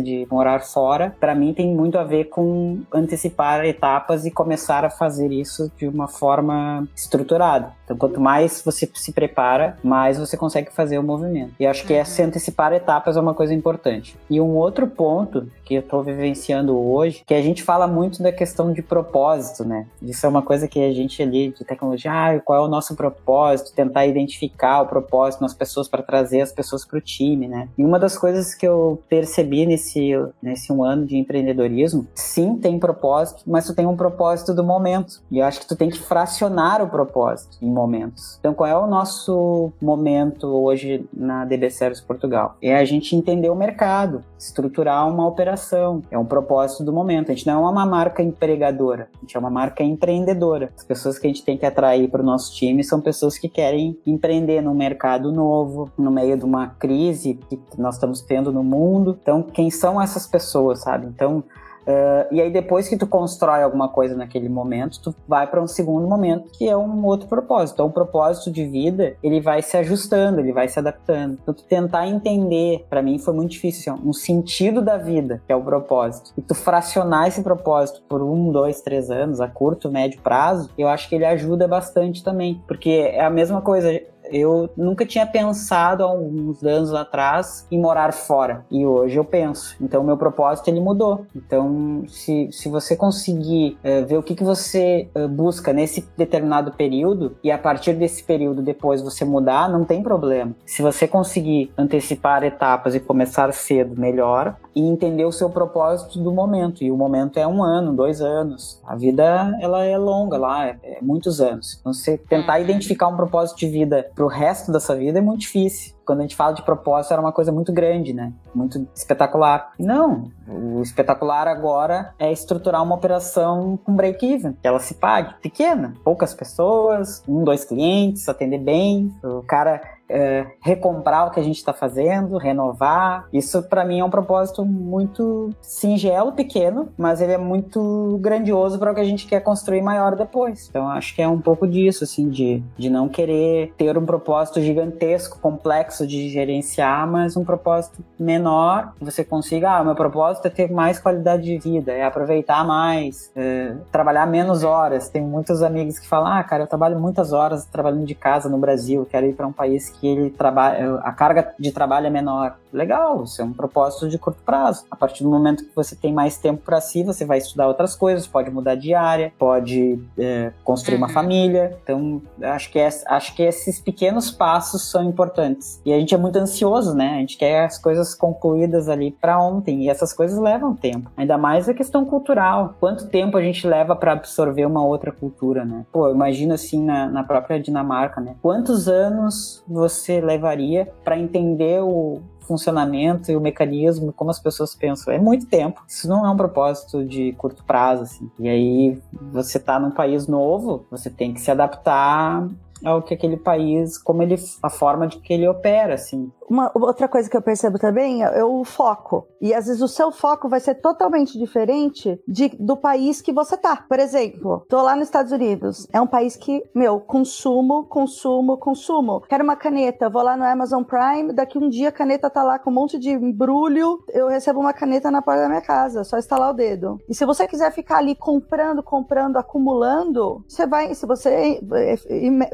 de 0.01 0.27
morar 0.29 0.61
fora, 0.61 1.15
para 1.19 1.35
mim 1.35 1.53
tem 1.53 1.73
muito 1.73 1.97
a 1.97 2.03
ver 2.03 2.25
com 2.25 2.79
antecipar 2.93 3.65
etapas 3.65 4.25
e 4.25 4.31
começar 4.31 4.83
a 4.83 4.89
fazer 4.89 5.31
isso 5.31 5.71
de 5.77 5.87
uma 5.87 6.07
forma 6.07 6.87
estruturada. 6.95 7.73
Então, 7.83 7.95
quanto 7.95 8.19
mais 8.19 8.61
você 8.65 8.89
se 8.93 9.11
prepara, 9.11 9.77
mais 9.83 10.17
você 10.17 10.35
consegue 10.35 10.71
fazer 10.71 10.97
o 10.97 11.03
movimento. 11.03 11.53
E 11.59 11.65
acho 11.65 11.85
que 11.85 11.93
uhum. 11.93 12.01
esse 12.01 12.21
antecipar 12.21 12.73
etapas 12.73 13.15
é 13.15 13.21
uma 13.21 13.33
coisa 13.33 13.53
importante. 13.53 14.17
E 14.29 14.41
um 14.41 14.55
outro 14.55 14.87
ponto 14.87 15.47
que 15.63 15.75
eu 15.75 15.81
estou 15.81 16.03
vivenciando 16.03 16.77
hoje, 16.77 17.23
que 17.25 17.33
a 17.33 17.41
gente 17.41 17.63
fala 17.63 17.87
muito 17.87 18.21
da 18.23 18.31
questão 18.31 18.73
de 18.73 18.81
propósito, 18.81 19.63
né? 19.63 19.85
Isso 20.01 20.25
é 20.25 20.29
uma 20.29 20.41
coisa 20.41 20.67
que 20.67 20.83
a 20.83 20.93
gente 20.93 21.21
ali 21.21 21.49
de 21.51 21.63
tecnologia, 21.63 22.11
ah, 22.11 22.39
qual 22.39 22.63
é 22.63 22.65
o 22.65 22.69
nosso 22.69 22.95
propósito? 22.95 23.73
Tentar 23.75 24.05
identificar 24.05 24.81
o 24.81 24.87
propósito 24.87 25.41
nas 25.41 25.53
pessoas 25.53 25.87
para 25.87 26.01
trazer 26.01 26.41
as 26.41 26.51
pessoas 26.51 26.85
para 26.85 26.97
o 26.97 27.01
time, 27.01 27.47
né? 27.47 27.67
E 27.77 27.83
uma 27.83 27.99
das 27.99 28.17
coisas 28.17 28.55
que 28.55 28.67
eu 28.67 29.01
percebi 29.07 29.24
nesse, 29.65 30.11
nesse 30.41 30.71
um 30.71 30.83
ano 30.83 31.05
de 31.05 31.17
empreendedorismo, 31.17 32.07
sim, 32.13 32.57
tem 32.57 32.79
propósito, 32.79 33.43
mas 33.45 33.65
tu 33.65 33.73
tem 33.73 33.85
um 33.85 33.95
propósito 33.95 34.53
do 34.53 34.63
momento. 34.63 35.21
E 35.31 35.39
eu 35.39 35.45
acho 35.45 35.59
que 35.59 35.67
tu 35.67 35.75
tem 35.75 35.89
que 35.89 35.99
fracionar 35.99 36.81
o 36.81 36.89
propósito 36.89 37.57
momentos. 37.65 38.37
Então, 38.39 38.53
qual 38.53 38.69
é 38.69 38.77
o 38.77 38.87
nosso 38.87 39.71
momento 39.81 40.47
hoje 40.47 41.05
na 41.13 41.45
DB 41.45 41.69
Service 41.69 42.01
Portugal? 42.01 42.57
É 42.61 42.75
a 42.75 42.85
gente 42.85 43.15
entender 43.15 43.49
o 43.49 43.55
mercado, 43.55 44.23
estruturar 44.37 45.07
uma 45.07 45.27
operação. 45.27 46.01
É 46.09 46.17
um 46.17 46.25
propósito 46.25 46.83
do 46.83 46.93
momento. 46.93 47.31
A 47.31 47.35
gente 47.35 47.47
não 47.47 47.65
é 47.65 47.69
uma 47.69 47.85
marca 47.85 48.21
empregadora, 48.21 49.09
a 49.15 49.19
gente 49.21 49.35
é 49.35 49.39
uma 49.39 49.49
marca 49.49 49.83
empreendedora. 49.83 50.71
As 50.75 50.83
pessoas 50.83 51.19
que 51.19 51.27
a 51.27 51.29
gente 51.29 51.43
tem 51.43 51.57
que 51.57 51.65
atrair 51.65 52.09
para 52.09 52.21
o 52.21 52.25
nosso 52.25 52.53
time 52.53 52.83
são 52.83 53.01
pessoas 53.01 53.37
que 53.37 53.49
querem 53.49 53.97
empreender 54.05 54.61
num 54.61 54.73
mercado 54.73 55.31
novo, 55.31 55.91
no 55.97 56.11
meio 56.11 56.37
de 56.37 56.45
uma 56.45 56.67
crise 56.67 57.39
que 57.49 57.59
nós 57.77 57.95
estamos 57.95 58.21
tendo 58.21 58.51
no 58.51 58.63
mundo. 58.63 59.14
Então, 59.21 59.41
quem 59.41 59.69
são 59.69 60.01
essas 60.01 60.27
pessoas, 60.27 60.79
sabe? 60.81 61.07
Então, 61.07 61.43
Uh, 61.85 62.25
e 62.33 62.41
aí 62.41 62.51
depois 62.51 62.89
que 62.89 62.97
tu 62.97 63.05
constrói 63.05 63.61
alguma 63.61 63.87
coisa 63.87 64.15
naquele 64.15 64.49
momento, 64.49 64.99
tu 65.01 65.15
vai 65.27 65.45
para 65.45 65.61
um 65.61 65.67
segundo 65.67 66.07
momento 66.07 66.49
que 66.51 66.67
é 66.67 66.75
um 66.75 67.05
outro 67.05 67.27
propósito. 67.27 67.75
Então, 67.75 67.85
o 67.87 67.91
propósito 67.91 68.51
de 68.51 68.65
vida 68.65 69.15
ele 69.21 69.39
vai 69.39 69.61
se 69.61 69.77
ajustando, 69.77 70.39
ele 70.39 70.51
vai 70.51 70.67
se 70.67 70.79
adaptando. 70.79 71.37
Então, 71.41 71.53
tu 71.53 71.63
tentar 71.63 72.07
entender, 72.07 72.85
para 72.89 73.01
mim 73.01 73.19
foi 73.19 73.33
muito 73.33 73.51
difícil, 73.51 73.93
assim, 73.93 74.07
um 74.07 74.13
sentido 74.13 74.81
da 74.81 74.97
vida 74.97 75.41
que 75.45 75.53
é 75.53 75.55
o 75.55 75.61
propósito. 75.61 76.31
E 76.35 76.41
tu 76.41 76.55
fracionar 76.55 77.27
esse 77.27 77.43
propósito 77.43 78.01
por 78.09 78.21
um, 78.21 78.51
dois, 78.51 78.81
três 78.81 79.11
anos, 79.11 79.39
a 79.39 79.47
curto, 79.47 79.91
médio 79.91 80.19
prazo, 80.21 80.71
eu 80.77 80.87
acho 80.87 81.07
que 81.07 81.15
ele 81.15 81.25
ajuda 81.25 81.67
bastante 81.67 82.23
também, 82.23 82.61
porque 82.67 83.11
é 83.13 83.23
a 83.23 83.29
mesma 83.29 83.61
coisa 83.61 84.01
eu 84.31 84.69
nunca 84.75 85.05
tinha 85.05 85.25
pensado 85.25 86.03
há 86.03 86.07
alguns 86.07 86.63
anos 86.63 86.93
atrás 86.93 87.65
em 87.71 87.79
morar 87.79 88.13
fora 88.13 88.65
e 88.71 88.85
hoje 88.85 89.17
eu 89.17 89.25
penso. 89.25 89.75
Então 89.81 90.03
meu 90.03 90.17
propósito 90.17 90.67
ele 90.67 90.79
mudou. 90.79 91.25
Então 91.35 92.03
se, 92.07 92.49
se 92.51 92.69
você 92.69 92.95
conseguir 92.95 93.77
uh, 93.83 94.05
ver 94.05 94.17
o 94.17 94.23
que, 94.23 94.35
que 94.35 94.43
você 94.43 95.09
uh, 95.15 95.27
busca 95.27 95.73
nesse 95.73 96.07
determinado 96.17 96.71
período 96.71 97.35
e 97.43 97.51
a 97.51 97.57
partir 97.57 97.93
desse 97.93 98.23
período 98.23 98.61
depois 98.61 99.01
você 99.01 99.25
mudar, 99.25 99.69
não 99.69 99.83
tem 99.83 100.01
problema. 100.01 100.55
Se 100.65 100.81
você 100.81 101.07
conseguir 101.07 101.71
antecipar 101.77 102.43
etapas 102.43 102.95
e 102.95 102.99
começar 102.99 103.51
cedo, 103.53 103.99
melhor 103.99 104.55
e 104.75 104.81
entender 104.81 105.25
o 105.25 105.31
seu 105.31 105.49
propósito 105.49 106.19
do 106.19 106.31
momento. 106.31 106.83
E 106.83 106.91
o 106.91 106.97
momento 106.97 107.37
é 107.39 107.47
um 107.47 107.63
ano, 107.63 107.93
dois 107.93 108.21
anos. 108.21 108.81
A 108.85 108.95
vida 108.95 109.55
ela 109.61 109.83
é 109.83 109.97
longa 109.97 110.37
lá, 110.37 110.67
é, 110.67 110.77
é 110.83 110.97
muitos 111.01 111.39
anos. 111.39 111.77
Então 111.79 111.93
você 111.93 112.17
tentar 112.17 112.57
uhum. 112.57 112.63
identificar 112.63 113.07
um 113.07 113.15
propósito 113.15 113.59
de 113.59 113.67
vida 113.67 114.09
pro 114.15 114.27
resto 114.27 114.71
da 114.71 114.79
sua 114.79 114.95
vida 114.95 115.19
é 115.19 115.21
muito 115.21 115.41
difícil. 115.41 115.94
Quando 116.05 116.19
a 116.19 116.21
gente 116.23 116.35
fala 116.35 116.53
de 116.53 116.61
propósito, 116.61 117.11
era 117.11 117.21
uma 117.21 117.31
coisa 117.31 117.51
muito 117.51 117.73
grande, 117.73 118.13
né? 118.13 118.31
Muito 118.53 118.87
espetacular. 118.93 119.71
Não, 119.79 120.31
o 120.47 120.81
espetacular 120.81 121.47
agora 121.47 122.13
é 122.19 122.31
estruturar 122.31 122.83
uma 122.83 122.95
operação 122.95 123.77
com 123.83 123.95
break-even, 123.95 124.53
que 124.53 124.67
ela 124.67 124.79
se 124.79 124.95
pague. 124.95 125.33
Pequena, 125.41 125.93
poucas 126.03 126.33
pessoas, 126.33 127.23
um, 127.27 127.43
dois 127.43 127.65
clientes, 127.65 128.29
atender 128.29 128.59
bem, 128.59 129.11
o 129.23 129.41
cara 129.41 129.81
é, 130.09 130.45
recomprar 130.61 131.27
o 131.27 131.31
que 131.31 131.39
a 131.39 131.43
gente 131.43 131.57
está 131.57 131.73
fazendo, 131.73 132.37
renovar. 132.37 133.27
Isso 133.33 133.63
para 133.63 133.83
mim 133.85 133.99
é 133.99 134.05
um 134.05 134.09
propósito 134.09 134.63
muito 134.63 135.49
singelo, 135.61 136.31
pequeno, 136.31 136.89
mas 136.97 137.21
ele 137.21 137.33
é 137.33 137.37
muito 137.37 138.17
grandioso 138.21 138.77
para 138.77 138.91
o 138.91 138.95
que 138.95 139.01
a 139.01 139.05
gente 139.05 139.25
quer 139.27 139.41
construir 139.41 139.81
maior 139.81 140.15
depois. 140.15 140.67
Então 140.69 140.87
acho 140.89 141.15
que 141.15 141.21
é 141.21 141.27
um 141.27 141.41
pouco 141.41 141.67
disso, 141.67 142.03
assim, 142.03 142.29
de, 142.29 142.63
de 142.77 142.89
não 142.89 143.09
querer 143.09 143.73
ter 143.77 143.97
um 143.97 144.05
propósito 144.05 144.61
gigantesco, 144.61 145.39
complexo 145.39 145.94
de 146.03 146.29
gerenciar, 146.29 147.07
mas 147.07 147.37
um 147.37 147.45
propósito 147.45 148.03
menor, 148.17 148.93
você 148.99 149.23
consiga, 149.23 149.77
ah, 149.77 149.83
meu 149.83 149.93
propósito 149.93 150.47
é 150.47 150.49
ter 150.49 150.71
mais 150.71 150.97
qualidade 150.97 151.43
de 151.43 151.57
vida, 151.59 151.91
é 151.91 152.03
aproveitar 152.03 152.65
mais, 152.65 153.31
é, 153.35 153.75
trabalhar 153.91 154.25
menos 154.25 154.63
horas. 154.63 155.09
Tem 155.09 155.21
muitos 155.21 155.61
amigos 155.61 155.99
que 155.99 156.07
falam, 156.07 156.33
ah, 156.33 156.43
cara, 156.43 156.63
eu 156.63 156.67
trabalho 156.67 156.99
muitas 156.99 157.31
horas 157.31 157.65
trabalhando 157.65 158.05
de 158.05 158.15
casa 158.15 158.49
no 158.49 158.57
Brasil, 158.57 159.07
quero 159.09 159.27
ir 159.27 159.33
para 159.33 159.45
um 159.45 159.53
país 159.53 159.89
que 159.89 160.07
ele 160.07 160.31
trabalha, 160.31 160.95
a 161.03 161.11
carga 161.11 161.53
de 161.59 161.71
trabalho 161.71 162.07
é 162.07 162.09
menor. 162.09 162.55
Legal, 162.73 163.23
isso 163.23 163.41
é 163.41 163.45
um 163.45 163.53
propósito 163.53 164.09
de 164.09 164.17
curto 164.17 164.41
prazo. 164.45 164.85
A 164.91 164.95
partir 164.95 165.23
do 165.23 165.29
momento 165.29 165.63
que 165.63 165.73
você 165.73 165.95
tem 165.95 166.11
mais 166.11 166.37
tempo 166.37 166.61
para 166.65 166.81
si, 166.81 167.03
você 167.03 167.23
vai 167.23 167.37
estudar 167.37 167.67
outras 167.67 167.95
coisas, 167.95 168.27
pode 168.27 168.49
mudar 168.49 168.75
de 168.75 168.93
área, 168.93 169.31
pode 169.37 169.99
é, 170.17 170.51
construir 170.63 170.95
uhum. 170.95 171.03
uma 171.03 171.09
família. 171.09 171.77
Então, 171.81 172.21
acho 172.41 172.69
que, 172.69 172.79
é, 172.79 172.89
acho 173.07 173.33
que 173.33 173.43
esses 173.43 173.79
pequenos 173.79 174.29
passos 174.29 174.89
são 174.89 175.03
importantes. 175.03 175.79
E 175.85 175.93
a 175.93 175.99
gente 175.99 176.15
é 176.15 176.17
muito 176.17 176.37
ansioso, 176.37 176.95
né? 176.95 177.15
A 177.15 177.19
gente 177.19 177.37
quer 177.37 177.65
as 177.65 177.77
coisas 177.77 178.15
concluídas 178.15 178.89
ali 178.89 179.11
para 179.11 179.39
ontem, 179.39 179.83
e 179.83 179.89
essas 179.89 180.11
coisas 180.11 180.37
levam 180.39 180.75
tempo. 180.75 181.11
Ainda 181.15 181.37
mais 181.37 181.69
a 181.69 181.73
questão 181.73 182.03
cultural. 182.03 182.75
Quanto 182.79 183.07
tempo 183.07 183.37
a 183.37 183.41
gente 183.41 183.67
leva 183.67 183.95
para 183.95 184.13
absorver 184.13 184.65
uma 184.65 184.83
outra 184.83 185.11
cultura, 185.11 185.63
né? 185.63 185.85
Pô, 185.91 186.09
imagina 186.09 186.55
assim 186.55 186.83
na, 186.83 187.07
na 187.07 187.23
própria 187.23 187.59
Dinamarca, 187.59 188.19
né? 188.19 188.35
Quantos 188.41 188.87
anos 188.87 189.63
você 189.67 190.19
levaria 190.19 190.91
para 191.03 191.17
entender 191.19 191.81
o 191.83 192.21
funcionamento 192.45 193.31
e 193.31 193.35
o 193.35 193.41
mecanismo, 193.41 194.13
como 194.13 194.29
as 194.29 194.39
pessoas 194.39 194.75
pensam. 194.75 195.13
É 195.13 195.19
muito 195.19 195.47
tempo. 195.47 195.83
Isso 195.87 196.07
não 196.07 196.25
é 196.25 196.29
um 196.29 196.37
propósito 196.37 197.03
de 197.03 197.33
curto 197.33 197.63
prazo, 197.63 198.03
assim. 198.03 198.29
E 198.39 198.47
aí, 198.47 199.01
você 199.31 199.59
tá 199.59 199.79
num 199.79 199.91
país 199.91 200.27
novo, 200.27 200.85
você 200.89 201.09
tem 201.09 201.33
que 201.33 201.41
se 201.41 201.51
adaptar 201.51 202.47
ao 202.85 203.01
que 203.01 203.13
aquele 203.13 203.37
país, 203.37 203.97
como 203.97 204.21
ele, 204.21 204.35
a 204.61 204.69
forma 204.69 205.07
de 205.07 205.19
que 205.19 205.33
ele 205.33 205.47
opera, 205.47 205.95
assim. 205.95 206.31
Uma 206.47 206.71
outra 206.75 207.07
coisa 207.07 207.29
que 207.29 207.35
eu 207.35 207.41
percebo 207.41 207.79
também 207.79 208.23
é 208.23 208.43
o 208.43 208.63
foco. 208.63 209.27
E 209.41 209.53
às 209.53 209.65
vezes 209.65 209.81
o 209.81 209.87
seu 209.87 210.11
foco 210.11 210.47
vai 210.47 210.59
ser 210.59 210.75
totalmente 210.75 211.37
diferente 211.39 212.21
de, 212.27 212.49
do 212.59 212.77
país 212.77 213.21
que 213.21 213.33
você 213.33 213.57
tá. 213.57 213.83
Por 213.89 213.99
exemplo, 213.99 214.63
tô 214.69 214.81
lá 214.81 214.95
nos 214.95 215.07
Estados 215.07 215.31
Unidos. 215.31 215.87
É 215.91 215.99
um 215.99 216.07
país 216.07 216.35
que, 216.35 216.63
meu, 216.73 216.99
consumo, 216.99 217.85
consumo, 217.85 218.57
consumo. 218.57 219.21
Quero 219.21 219.43
uma 219.43 219.55
caneta, 219.55 220.09
vou 220.09 220.21
lá 220.21 220.37
no 220.37 220.43
Amazon 220.43 220.83
Prime, 220.83 221.33
daqui 221.33 221.57
um 221.57 221.69
dia 221.69 221.89
a 221.89 221.91
caneta 221.91 222.29
tá 222.29 222.43
lá 222.43 222.59
com 222.59 222.69
um 222.69 222.73
monte 222.73 222.99
de 222.99 223.09
embrulho, 223.09 224.03
eu 224.09 224.27
recebo 224.27 224.59
uma 224.59 224.73
caneta 224.73 225.09
na 225.09 225.21
porta 225.21 225.41
da 225.41 225.49
minha 225.49 225.61
casa, 225.61 226.03
só 226.03 226.17
instalar 226.17 226.51
o 226.51 226.53
dedo. 226.53 226.99
E 227.09 227.15
se 227.15 227.25
você 227.25 227.47
quiser 227.47 227.71
ficar 227.71 227.97
ali 227.97 228.15
comprando, 228.15 228.83
comprando, 228.83 229.37
acumulando, 229.37 230.43
você 230.47 230.67
vai, 230.67 230.93
se 230.93 231.05
você 231.05 231.59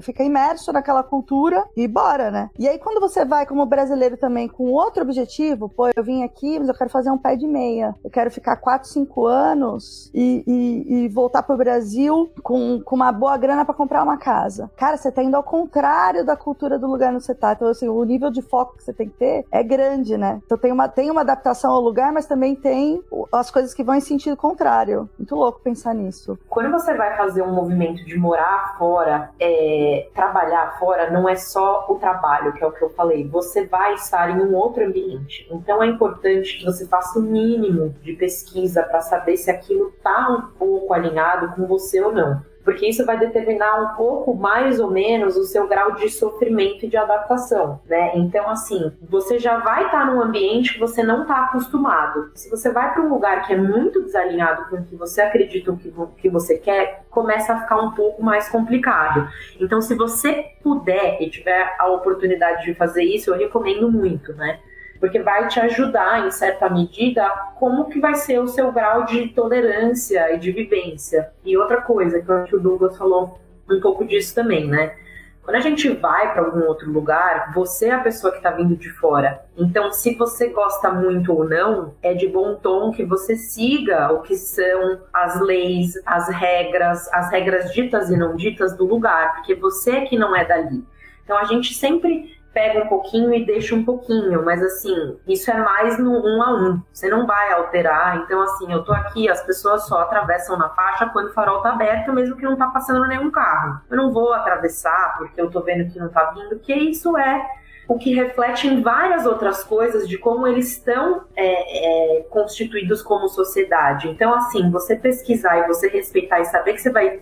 fica 0.01 0.20
imerso 0.21 0.71
naquela 0.71 1.03
cultura 1.03 1.63
e 1.75 1.87
bora, 1.87 2.31
né? 2.31 2.49
E 2.57 2.67
aí 2.67 2.79
quando 2.79 2.99
você 2.99 3.25
vai 3.25 3.45
como 3.45 3.65
brasileiro 3.65 4.17
também 4.17 4.47
com 4.47 4.71
outro 4.71 5.03
objetivo, 5.03 5.69
pô, 5.69 5.89
eu 5.95 6.03
vim 6.03 6.23
aqui, 6.23 6.59
mas 6.59 6.67
eu 6.67 6.75
quero 6.75 6.89
fazer 6.89 7.11
um 7.11 7.17
pé 7.17 7.35
de 7.35 7.47
meia. 7.47 7.95
Eu 8.03 8.09
quero 8.09 8.31
ficar 8.31 8.57
4, 8.57 8.87
5 8.87 9.25
anos 9.25 10.11
e, 10.13 10.43
e, 10.47 10.93
e 10.95 11.09
voltar 11.09 11.43
pro 11.43 11.57
Brasil 11.57 12.31
com, 12.43 12.81
com 12.83 12.95
uma 12.95 13.11
boa 13.11 13.37
grana 13.37 13.65
para 13.65 13.73
comprar 13.73 14.03
uma 14.03 14.17
casa. 14.17 14.69
Cara, 14.75 14.97
você 14.97 15.11
tá 15.11 15.23
indo 15.23 15.35
ao 15.35 15.43
contrário 15.43 16.25
da 16.25 16.35
cultura 16.35 16.77
do 16.77 16.87
lugar 16.87 17.13
onde 17.13 17.23
você 17.23 17.35
tá. 17.35 17.53
Então, 17.53 17.67
assim, 17.67 17.87
o 17.87 18.03
nível 18.03 18.29
de 18.29 18.41
foco 18.41 18.77
que 18.77 18.83
você 18.83 18.93
tem 18.93 19.09
que 19.09 19.17
ter 19.17 19.45
é 19.51 19.63
grande, 19.63 20.17
né? 20.17 20.41
Então 20.45 20.57
tem 20.57 20.71
uma, 20.71 20.87
tem 20.87 21.09
uma 21.11 21.21
adaptação 21.21 21.71
ao 21.71 21.81
lugar, 21.81 22.11
mas 22.11 22.25
também 22.25 22.55
tem 22.55 23.01
as 23.31 23.49
coisas 23.49 23.73
que 23.73 23.83
vão 23.83 23.95
em 23.95 24.01
sentido 24.01 24.35
contrário. 24.37 25.09
Muito 25.17 25.35
louco 25.35 25.61
pensar 25.61 25.93
nisso. 25.93 26.37
Quando 26.49 26.71
você 26.71 26.93
vai 26.93 27.15
fazer 27.17 27.41
um 27.41 27.53
movimento 27.53 28.03
de 28.05 28.17
morar 28.17 28.75
fora, 28.77 29.31
é, 29.39 30.09
trabalhar 30.13 30.77
fora, 30.77 31.09
não 31.09 31.27
é 31.27 31.35
só 31.35 31.85
o 31.89 31.95
trabalho, 31.95 32.53
que 32.53 32.63
é 32.63 32.67
o 32.67 32.71
que 32.71 32.81
eu 32.81 32.89
falei. 32.89 33.27
Você 33.27 33.65
vai 33.65 33.93
estar 33.93 34.29
em 34.29 34.41
um 34.41 34.55
outro 34.55 34.85
ambiente. 34.85 35.47
Então 35.51 35.81
é 35.81 35.87
importante 35.87 36.59
que 36.59 36.65
você 36.65 36.87
faça 36.87 37.19
o 37.19 37.21
mínimo 37.21 37.95
de 38.01 38.13
pesquisa 38.13 38.83
para 38.83 39.01
saber 39.01 39.37
se 39.37 39.49
aquilo 39.49 39.89
está 39.89 40.29
um 40.29 40.41
pouco 40.57 40.93
alinhado 40.93 41.55
com 41.55 41.65
você 41.65 42.01
ou 42.01 42.11
não 42.11 42.50
porque 42.63 42.87
isso 42.87 43.05
vai 43.05 43.17
determinar 43.17 43.81
um 43.81 43.95
pouco 43.95 44.33
mais 44.35 44.79
ou 44.79 44.89
menos 44.89 45.35
o 45.35 45.43
seu 45.43 45.67
grau 45.67 45.93
de 45.95 46.09
sofrimento 46.09 46.85
e 46.85 46.89
de 46.89 46.97
adaptação, 46.97 47.79
né? 47.87 48.11
Então, 48.15 48.49
assim, 48.49 48.91
você 49.01 49.39
já 49.39 49.59
vai 49.59 49.85
estar 49.85 50.05
num 50.05 50.21
ambiente 50.21 50.73
que 50.73 50.79
você 50.79 51.03
não 51.03 51.23
está 51.23 51.45
acostumado. 51.45 52.31
Se 52.35 52.49
você 52.49 52.71
vai 52.71 52.93
para 52.93 53.03
um 53.03 53.09
lugar 53.09 53.45
que 53.45 53.53
é 53.53 53.57
muito 53.57 54.03
desalinhado 54.03 54.69
com 54.69 54.77
o 54.77 54.83
que 54.85 54.95
você 54.95 55.21
acredita 55.21 55.71
que, 55.75 55.93
que 56.17 56.29
você 56.29 56.57
quer, 56.57 57.03
começa 57.09 57.53
a 57.53 57.61
ficar 57.61 57.77
um 57.77 57.91
pouco 57.91 58.23
mais 58.23 58.49
complicado. 58.49 59.27
Então, 59.59 59.81
se 59.81 59.95
você 59.95 60.51
puder 60.63 61.21
e 61.21 61.29
tiver 61.29 61.75
a 61.79 61.87
oportunidade 61.89 62.65
de 62.65 62.73
fazer 62.73 63.03
isso, 63.03 63.31
eu 63.31 63.37
recomendo 63.37 63.91
muito, 63.91 64.33
né? 64.33 64.59
Porque 65.01 65.19
vai 65.19 65.47
te 65.47 65.59
ajudar, 65.59 66.27
em 66.27 66.31
certa 66.31 66.69
medida, 66.69 67.27
como 67.55 67.89
que 67.89 67.99
vai 67.99 68.13
ser 68.13 68.39
o 68.39 68.47
seu 68.47 68.71
grau 68.71 69.03
de 69.03 69.29
tolerância 69.29 70.31
e 70.35 70.37
de 70.37 70.51
vivência. 70.51 71.31
E 71.43 71.57
outra 71.57 71.81
coisa, 71.81 72.21
que 72.21 72.29
eu 72.29 72.35
acho 72.35 72.49
que 72.51 72.55
o 72.55 72.59
Douglas 72.59 72.95
falou 72.95 73.39
um 73.67 73.81
pouco 73.81 74.05
disso 74.05 74.35
também, 74.35 74.67
né? 74.67 74.95
Quando 75.43 75.55
a 75.55 75.59
gente 75.59 75.89
vai 75.89 76.31
para 76.31 76.43
algum 76.43 76.67
outro 76.67 76.91
lugar, 76.91 77.51
você 77.51 77.87
é 77.87 77.93
a 77.93 77.99
pessoa 77.99 78.31
que 78.31 78.37
está 78.37 78.51
vindo 78.51 78.75
de 78.75 78.91
fora. 78.91 79.43
Então, 79.57 79.91
se 79.91 80.13
você 80.13 80.49
gosta 80.49 80.91
muito 80.91 81.33
ou 81.33 81.49
não, 81.49 81.95
é 82.03 82.13
de 82.13 82.27
bom 82.27 82.53
tom 82.53 82.91
que 82.91 83.03
você 83.03 83.35
siga 83.35 84.13
o 84.13 84.21
que 84.21 84.35
são 84.35 85.01
as 85.11 85.41
leis, 85.41 85.93
as 86.05 86.29
regras, 86.29 87.11
as 87.11 87.31
regras 87.31 87.73
ditas 87.73 88.11
e 88.11 88.15
não 88.15 88.35
ditas 88.35 88.77
do 88.77 88.85
lugar, 88.85 89.33
porque 89.33 89.55
você 89.55 89.91
é 89.91 90.01
que 90.05 90.15
não 90.15 90.35
é 90.35 90.45
dali. 90.45 90.85
Então, 91.23 91.35
a 91.35 91.45
gente 91.45 91.73
sempre 91.73 92.39
pega 92.53 92.83
um 92.83 92.87
pouquinho 92.87 93.33
e 93.33 93.45
deixa 93.45 93.73
um 93.73 93.83
pouquinho, 93.83 94.43
mas 94.43 94.61
assim, 94.61 95.17
isso 95.27 95.49
é 95.49 95.57
mais 95.57 95.97
no 95.97 96.11
um 96.11 96.43
a 96.43 96.53
um. 96.53 96.81
Você 96.91 97.09
não 97.09 97.25
vai 97.25 97.53
alterar. 97.53 98.17
Então, 98.17 98.41
assim, 98.41 98.71
eu 98.71 98.83
tô 98.83 98.91
aqui, 98.91 99.29
as 99.29 99.41
pessoas 99.43 99.87
só 99.87 100.01
atravessam 100.01 100.57
na 100.57 100.69
faixa 100.69 101.07
quando 101.07 101.27
o 101.27 101.33
farol 101.33 101.61
tá 101.61 101.69
aberto, 101.69 102.11
mesmo 102.13 102.35
que 102.35 102.43
não 102.43 102.57
tá 102.57 102.67
passando 102.67 103.07
nenhum 103.07 103.31
carro. 103.31 103.79
Eu 103.89 103.97
não 103.97 104.11
vou 104.11 104.33
atravessar 104.33 105.15
porque 105.17 105.39
eu 105.39 105.49
tô 105.49 105.61
vendo 105.61 105.91
que 105.91 105.99
não 105.99 106.09
tá 106.09 106.31
vindo, 106.31 106.59
que 106.59 106.73
isso 106.73 107.17
é 107.17 107.45
o 107.87 107.97
que 107.97 108.13
reflete 108.13 108.67
em 108.67 108.81
várias 108.81 109.25
outras 109.25 109.63
coisas 109.63 110.07
de 110.07 110.17
como 110.17 110.47
eles 110.47 110.71
estão 110.71 111.25
é, 111.35 112.19
é, 112.19 112.21
constituídos 112.23 113.01
como 113.01 113.27
sociedade. 113.27 114.07
Então, 114.07 114.33
assim, 114.33 114.69
você 114.69 114.95
pesquisar 114.95 115.59
e 115.59 115.67
você 115.67 115.89
respeitar 115.89 116.39
e 116.39 116.45
saber 116.45 116.73
que 116.73 116.81
você 116.81 116.91
vai 116.91 117.19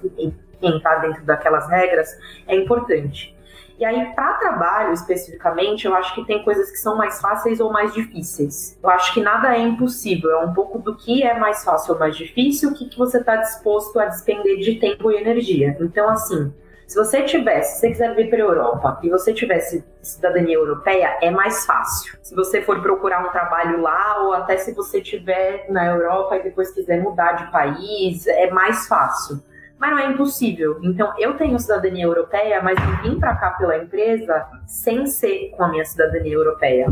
entrar 0.62 0.98
dentro 0.98 1.24
daquelas 1.24 1.68
regras 1.70 2.16
é 2.48 2.56
importante. 2.56 3.36
E 3.80 3.86
aí, 3.86 4.14
para 4.14 4.34
trabalho 4.34 4.92
especificamente, 4.92 5.86
eu 5.86 5.96
acho 5.96 6.14
que 6.14 6.26
tem 6.26 6.44
coisas 6.44 6.70
que 6.70 6.76
são 6.76 6.98
mais 6.98 7.22
fáceis 7.22 7.62
ou 7.62 7.72
mais 7.72 7.94
difíceis. 7.94 8.78
Eu 8.84 8.90
acho 8.90 9.14
que 9.14 9.22
nada 9.22 9.56
é 9.56 9.60
impossível, 9.60 10.32
é 10.32 10.40
um 10.40 10.54
pouco 10.54 10.80
do 10.80 10.98
que 10.98 11.24
é 11.24 11.40
mais 11.40 11.64
fácil 11.64 11.94
ou 11.94 12.00
mais 12.00 12.18
difícil, 12.18 12.72
o 12.72 12.74
que, 12.74 12.90
que 12.90 12.98
você 12.98 13.20
está 13.20 13.38
disposto 13.38 13.98
a 13.98 14.08
despender 14.08 14.58
de 14.58 14.76
tempo 14.76 15.10
e 15.10 15.16
energia. 15.16 15.78
Então, 15.80 16.10
assim, 16.10 16.54
se 16.86 16.96
você 16.98 17.24
tivesse, 17.24 17.76
se 17.76 17.80
você 17.80 17.90
quiser 17.92 18.16
vir 18.16 18.30
para 18.30 18.40
a 18.40 18.42
Europa 18.42 19.00
e 19.02 19.10
você 19.10 19.34
tivesse 19.34 19.82
cidadania 20.02 20.56
europeia, 20.56 21.18
é 21.22 21.32
mais 21.32 21.66
fácil. 21.66 22.20
Se 22.22 22.36
você 22.36 22.62
for 22.62 22.82
procurar 22.82 23.26
um 23.26 23.32
trabalho 23.32 23.80
lá, 23.80 24.24
ou 24.24 24.34
até 24.34 24.58
se 24.58 24.74
você 24.74 25.00
estiver 25.00 25.68
na 25.70 25.86
Europa 25.86 26.36
e 26.36 26.44
depois 26.44 26.70
quiser 26.72 27.02
mudar 27.02 27.32
de 27.34 27.50
país, 27.50 28.28
é 28.28 28.52
mais 28.52 28.90
fácil 28.90 29.42
mas 29.80 29.92
não 29.92 29.98
é 29.98 30.12
impossível. 30.12 30.78
Então, 30.84 31.14
eu 31.18 31.36
tenho 31.36 31.58
cidadania 31.58 32.06
europeia, 32.06 32.62
mas 32.62 32.78
eu 32.78 33.10
vim 33.10 33.20
para 33.20 33.36
cá 33.36 33.52
pela 33.52 33.78
empresa 33.78 34.46
sem 34.68 35.08
ser 35.08 35.52
com 35.56 35.64
a 35.64 35.70
minha 35.70 35.86
cidadania 35.86 36.34
europeia. 36.34 36.88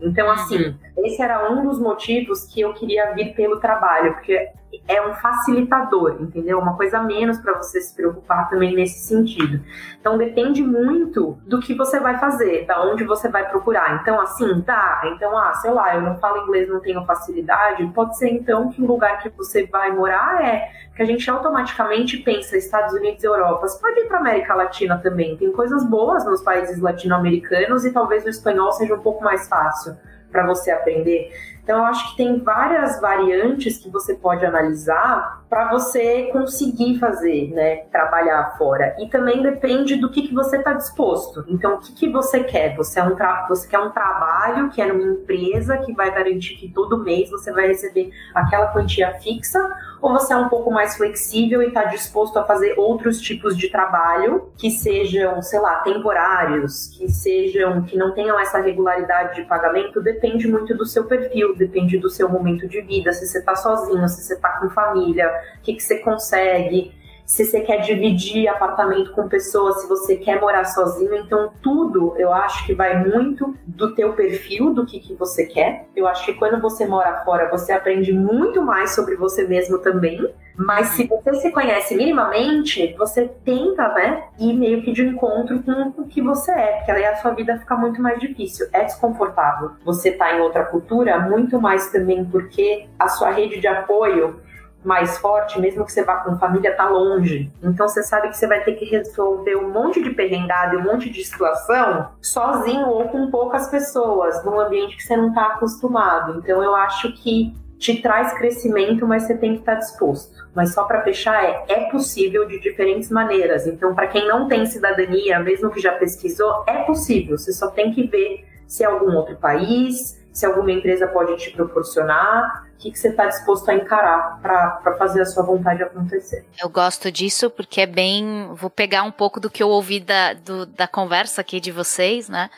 Então, 0.00 0.28
assim, 0.28 0.76
esse 0.98 1.22
era 1.22 1.50
um 1.52 1.62
dos 1.62 1.78
motivos 1.78 2.44
que 2.44 2.60
eu 2.60 2.74
queria 2.74 3.14
vir 3.14 3.34
pelo 3.34 3.60
trabalho, 3.60 4.14
porque 4.14 4.48
é 4.88 5.00
um 5.06 5.14
facilitador, 5.14 6.16
entendeu? 6.20 6.58
Uma 6.58 6.76
coisa 6.76 6.98
a 6.98 7.02
menos 7.02 7.38
para 7.38 7.54
você 7.54 7.80
se 7.80 7.94
preocupar 7.94 8.50
também 8.50 8.74
nesse 8.74 9.06
sentido. 9.06 9.60
Então 10.00 10.18
depende 10.18 10.62
muito 10.62 11.38
do 11.46 11.60
que 11.60 11.74
você 11.74 12.00
vai 12.00 12.18
fazer, 12.18 12.66
da 12.66 12.82
onde 12.82 13.04
você 13.04 13.28
vai 13.28 13.48
procurar. 13.48 14.00
Então 14.00 14.20
assim, 14.20 14.60
tá, 14.62 15.02
então 15.06 15.36
ah, 15.38 15.54
sei 15.54 15.70
lá, 15.70 15.94
eu 15.94 16.02
não 16.02 16.18
falo 16.18 16.42
inglês, 16.42 16.68
não 16.68 16.80
tenho 16.80 17.04
facilidade, 17.04 17.86
pode 17.94 18.18
ser 18.18 18.30
então 18.30 18.70
que 18.70 18.82
o 18.82 18.86
lugar 18.86 19.22
que 19.22 19.28
você 19.30 19.66
vai 19.66 19.92
morar 19.92 20.44
é 20.44 20.68
que 20.94 21.02
a 21.02 21.06
gente 21.06 21.30
automaticamente 21.30 22.18
pensa 22.18 22.56
Estados 22.56 22.92
Unidos 22.92 23.22
e 23.22 23.26
Europa. 23.26 23.68
Você 23.68 23.80
pode 23.80 24.00
ir 24.00 24.08
para 24.08 24.18
América 24.18 24.54
Latina 24.54 24.98
também, 24.98 25.36
tem 25.36 25.50
coisas 25.52 25.84
boas 25.84 26.24
nos 26.26 26.42
países 26.42 26.80
latino-americanos 26.80 27.84
e 27.84 27.92
talvez 27.92 28.24
o 28.24 28.28
espanhol 28.28 28.72
seja 28.72 28.94
um 28.94 29.00
pouco 29.00 29.22
mais 29.22 29.48
fácil 29.48 29.96
para 30.32 30.46
você 30.46 30.70
aprender. 30.70 31.30
Então, 31.62 31.78
eu 31.78 31.84
acho 31.84 32.10
que 32.10 32.16
tem 32.16 32.42
várias 32.42 33.00
variantes 33.00 33.78
que 33.78 33.88
você 33.88 34.14
pode 34.14 34.44
analisar 34.44 35.41
para 35.52 35.68
você 35.68 36.30
conseguir 36.32 36.98
fazer, 36.98 37.50
né, 37.50 37.84
trabalhar 37.92 38.56
fora. 38.56 38.96
E 38.98 39.10
também 39.10 39.42
depende 39.42 39.96
do 39.96 40.08
que, 40.08 40.26
que 40.26 40.32
você 40.32 40.56
está 40.56 40.72
disposto. 40.72 41.44
Então, 41.46 41.74
o 41.74 41.78
que, 41.78 41.92
que 41.92 42.08
você 42.08 42.42
quer? 42.42 42.74
Você, 42.74 42.98
é 42.98 43.04
um 43.04 43.14
você 43.46 43.68
quer 43.68 43.78
um 43.78 43.90
trabalho 43.90 44.70
que 44.70 44.80
é 44.80 44.86
numa 44.90 45.12
empresa 45.12 45.76
que 45.76 45.92
vai 45.92 46.10
garantir 46.10 46.54
que 46.54 46.72
todo 46.72 47.04
mês 47.04 47.28
você 47.28 47.52
vai 47.52 47.66
receber 47.66 48.10
aquela 48.34 48.68
quantia 48.68 49.12
fixa? 49.20 49.60
Ou 50.00 50.14
você 50.14 50.32
é 50.32 50.36
um 50.36 50.48
pouco 50.48 50.70
mais 50.70 50.96
flexível 50.96 51.62
e 51.62 51.66
está 51.66 51.84
disposto 51.84 52.38
a 52.38 52.44
fazer 52.44 52.74
outros 52.78 53.20
tipos 53.20 53.54
de 53.54 53.68
trabalho 53.68 54.50
que 54.56 54.70
sejam, 54.70 55.42
sei 55.42 55.60
lá, 55.60 55.76
temporários, 55.80 56.88
que 56.96 57.08
sejam, 57.10 57.82
que 57.82 57.96
não 57.96 58.14
tenham 58.14 58.40
essa 58.40 58.58
regularidade 58.58 59.36
de 59.36 59.42
pagamento? 59.46 60.00
Depende 60.00 60.48
muito 60.48 60.74
do 60.74 60.86
seu 60.86 61.04
perfil 61.04 61.54
depende 61.54 61.98
do 61.98 62.08
seu 62.08 62.28
momento 62.28 62.66
de 62.66 62.80
vida, 62.80 63.12
se 63.12 63.26
você 63.26 63.38
está 63.38 63.54
sozinho, 63.54 64.08
se 64.08 64.22
você 64.22 64.34
está 64.34 64.58
com 64.58 64.70
família, 64.70 65.30
o 65.58 65.62
que, 65.62 65.74
que 65.74 65.82
você 65.82 65.98
consegue, 65.98 66.92
se 67.24 67.46
você 67.46 67.60
quer 67.60 67.78
dividir 67.78 68.48
apartamento 68.48 69.12
com 69.12 69.28
pessoas, 69.28 69.80
se 69.80 69.88
você 69.88 70.16
quer 70.16 70.40
morar 70.40 70.64
sozinho. 70.64 71.14
Então, 71.14 71.50
tudo 71.62 72.14
eu 72.18 72.32
acho 72.32 72.66
que 72.66 72.74
vai 72.74 73.02
muito 73.02 73.56
do 73.66 73.94
teu 73.94 74.12
perfil, 74.12 74.74
do 74.74 74.84
que, 74.84 75.00
que 75.00 75.14
você 75.14 75.46
quer. 75.46 75.86
Eu 75.96 76.06
acho 76.06 76.24
que 76.24 76.34
quando 76.34 76.60
você 76.60 76.86
mora 76.86 77.24
fora, 77.24 77.48
você 77.48 77.72
aprende 77.72 78.12
muito 78.12 78.60
mais 78.60 78.94
sobre 78.94 79.16
você 79.16 79.46
mesmo 79.46 79.78
também. 79.78 80.30
Mas 80.54 80.88
se 80.88 81.06
você 81.06 81.34
se 81.36 81.50
conhece 81.50 81.96
minimamente, 81.96 82.94
você 82.98 83.26
tenta, 83.42 83.88
né, 83.94 84.24
ir 84.38 84.52
meio 84.52 84.82
que 84.82 84.92
de 84.92 85.02
encontro 85.02 85.62
com 85.62 86.02
o 86.02 86.06
que 86.06 86.20
você 86.20 86.52
é, 86.52 86.72
porque 86.76 86.90
aí 86.90 87.06
a 87.06 87.16
sua 87.16 87.30
vida 87.30 87.58
fica 87.58 87.74
muito 87.74 88.02
mais 88.02 88.20
difícil. 88.20 88.66
É 88.72 88.84
desconfortável 88.84 89.70
você 89.82 90.12
tá 90.12 90.36
em 90.36 90.40
outra 90.40 90.64
cultura, 90.64 91.18
muito 91.20 91.58
mais 91.58 91.90
também 91.90 92.26
porque 92.26 92.86
a 92.98 93.08
sua 93.08 93.30
rede 93.30 93.60
de 93.60 93.66
apoio 93.66 94.40
mais 94.84 95.18
forte, 95.18 95.60
mesmo 95.60 95.84
que 95.84 95.92
você 95.92 96.04
vá 96.04 96.16
com 96.16 96.38
família, 96.38 96.74
tá 96.74 96.88
longe. 96.88 97.50
Então 97.62 97.86
você 97.88 98.02
sabe 98.02 98.28
que 98.28 98.36
você 98.36 98.46
vai 98.46 98.62
ter 98.64 98.74
que 98.74 98.84
resolver 98.84 99.56
um 99.56 99.70
monte 99.70 100.02
de 100.02 100.10
perrengada 100.10 100.76
um 100.76 100.82
monte 100.82 101.10
de 101.10 101.24
situação 101.24 102.08
sozinho 102.20 102.88
ou 102.88 103.08
com 103.08 103.30
poucas 103.30 103.68
pessoas, 103.68 104.44
num 104.44 104.58
ambiente 104.58 104.96
que 104.96 105.02
você 105.02 105.16
não 105.16 105.32
tá 105.32 105.46
acostumado. 105.46 106.38
Então 106.38 106.62
eu 106.62 106.74
acho 106.74 107.12
que 107.12 107.54
te 107.82 108.00
traz 108.00 108.32
crescimento, 108.34 109.06
mas 109.06 109.24
você 109.24 109.36
tem 109.36 109.54
que 109.54 109.60
estar 109.60 109.74
disposto. 109.74 110.46
Mas 110.54 110.72
só 110.72 110.84
para 110.84 111.02
fechar 111.02 111.44
é, 111.44 111.64
é 111.68 111.90
possível 111.90 112.46
de 112.46 112.60
diferentes 112.60 113.10
maneiras. 113.10 113.66
Então, 113.66 113.92
para 113.92 114.06
quem 114.06 114.28
não 114.28 114.46
tem 114.46 114.64
cidadania, 114.66 115.40
mesmo 115.40 115.68
que 115.68 115.80
já 115.80 115.90
pesquisou, 115.92 116.62
é 116.68 116.84
possível. 116.84 117.36
Você 117.36 117.52
só 117.52 117.68
tem 117.68 117.90
que 117.90 118.06
ver 118.06 118.44
se 118.68 118.84
é 118.84 118.86
algum 118.86 119.16
outro 119.16 119.34
país, 119.36 120.16
se 120.32 120.46
alguma 120.46 120.70
empresa 120.70 121.08
pode 121.08 121.36
te 121.36 121.50
proporcionar, 121.50 122.68
que, 122.82 122.90
que 122.90 122.98
você 122.98 123.08
está 123.08 123.26
disposto 123.26 123.68
a 123.68 123.74
encarar 123.74 124.40
para 124.42 124.96
fazer 124.98 125.22
a 125.22 125.24
sua 125.24 125.44
vontade 125.44 125.82
acontecer. 125.82 126.44
Eu 126.60 126.68
gosto 126.68 127.12
disso 127.12 127.48
porque 127.48 127.80
é 127.80 127.86
bem. 127.86 128.48
Vou 128.54 128.68
pegar 128.68 129.04
um 129.04 129.12
pouco 129.12 129.38
do 129.38 129.48
que 129.48 129.62
eu 129.62 129.68
ouvi 129.68 130.00
da, 130.00 130.32
do, 130.32 130.66
da 130.66 130.88
conversa 130.88 131.40
aqui 131.40 131.60
de 131.60 131.70
vocês, 131.70 132.28
né? 132.28 132.50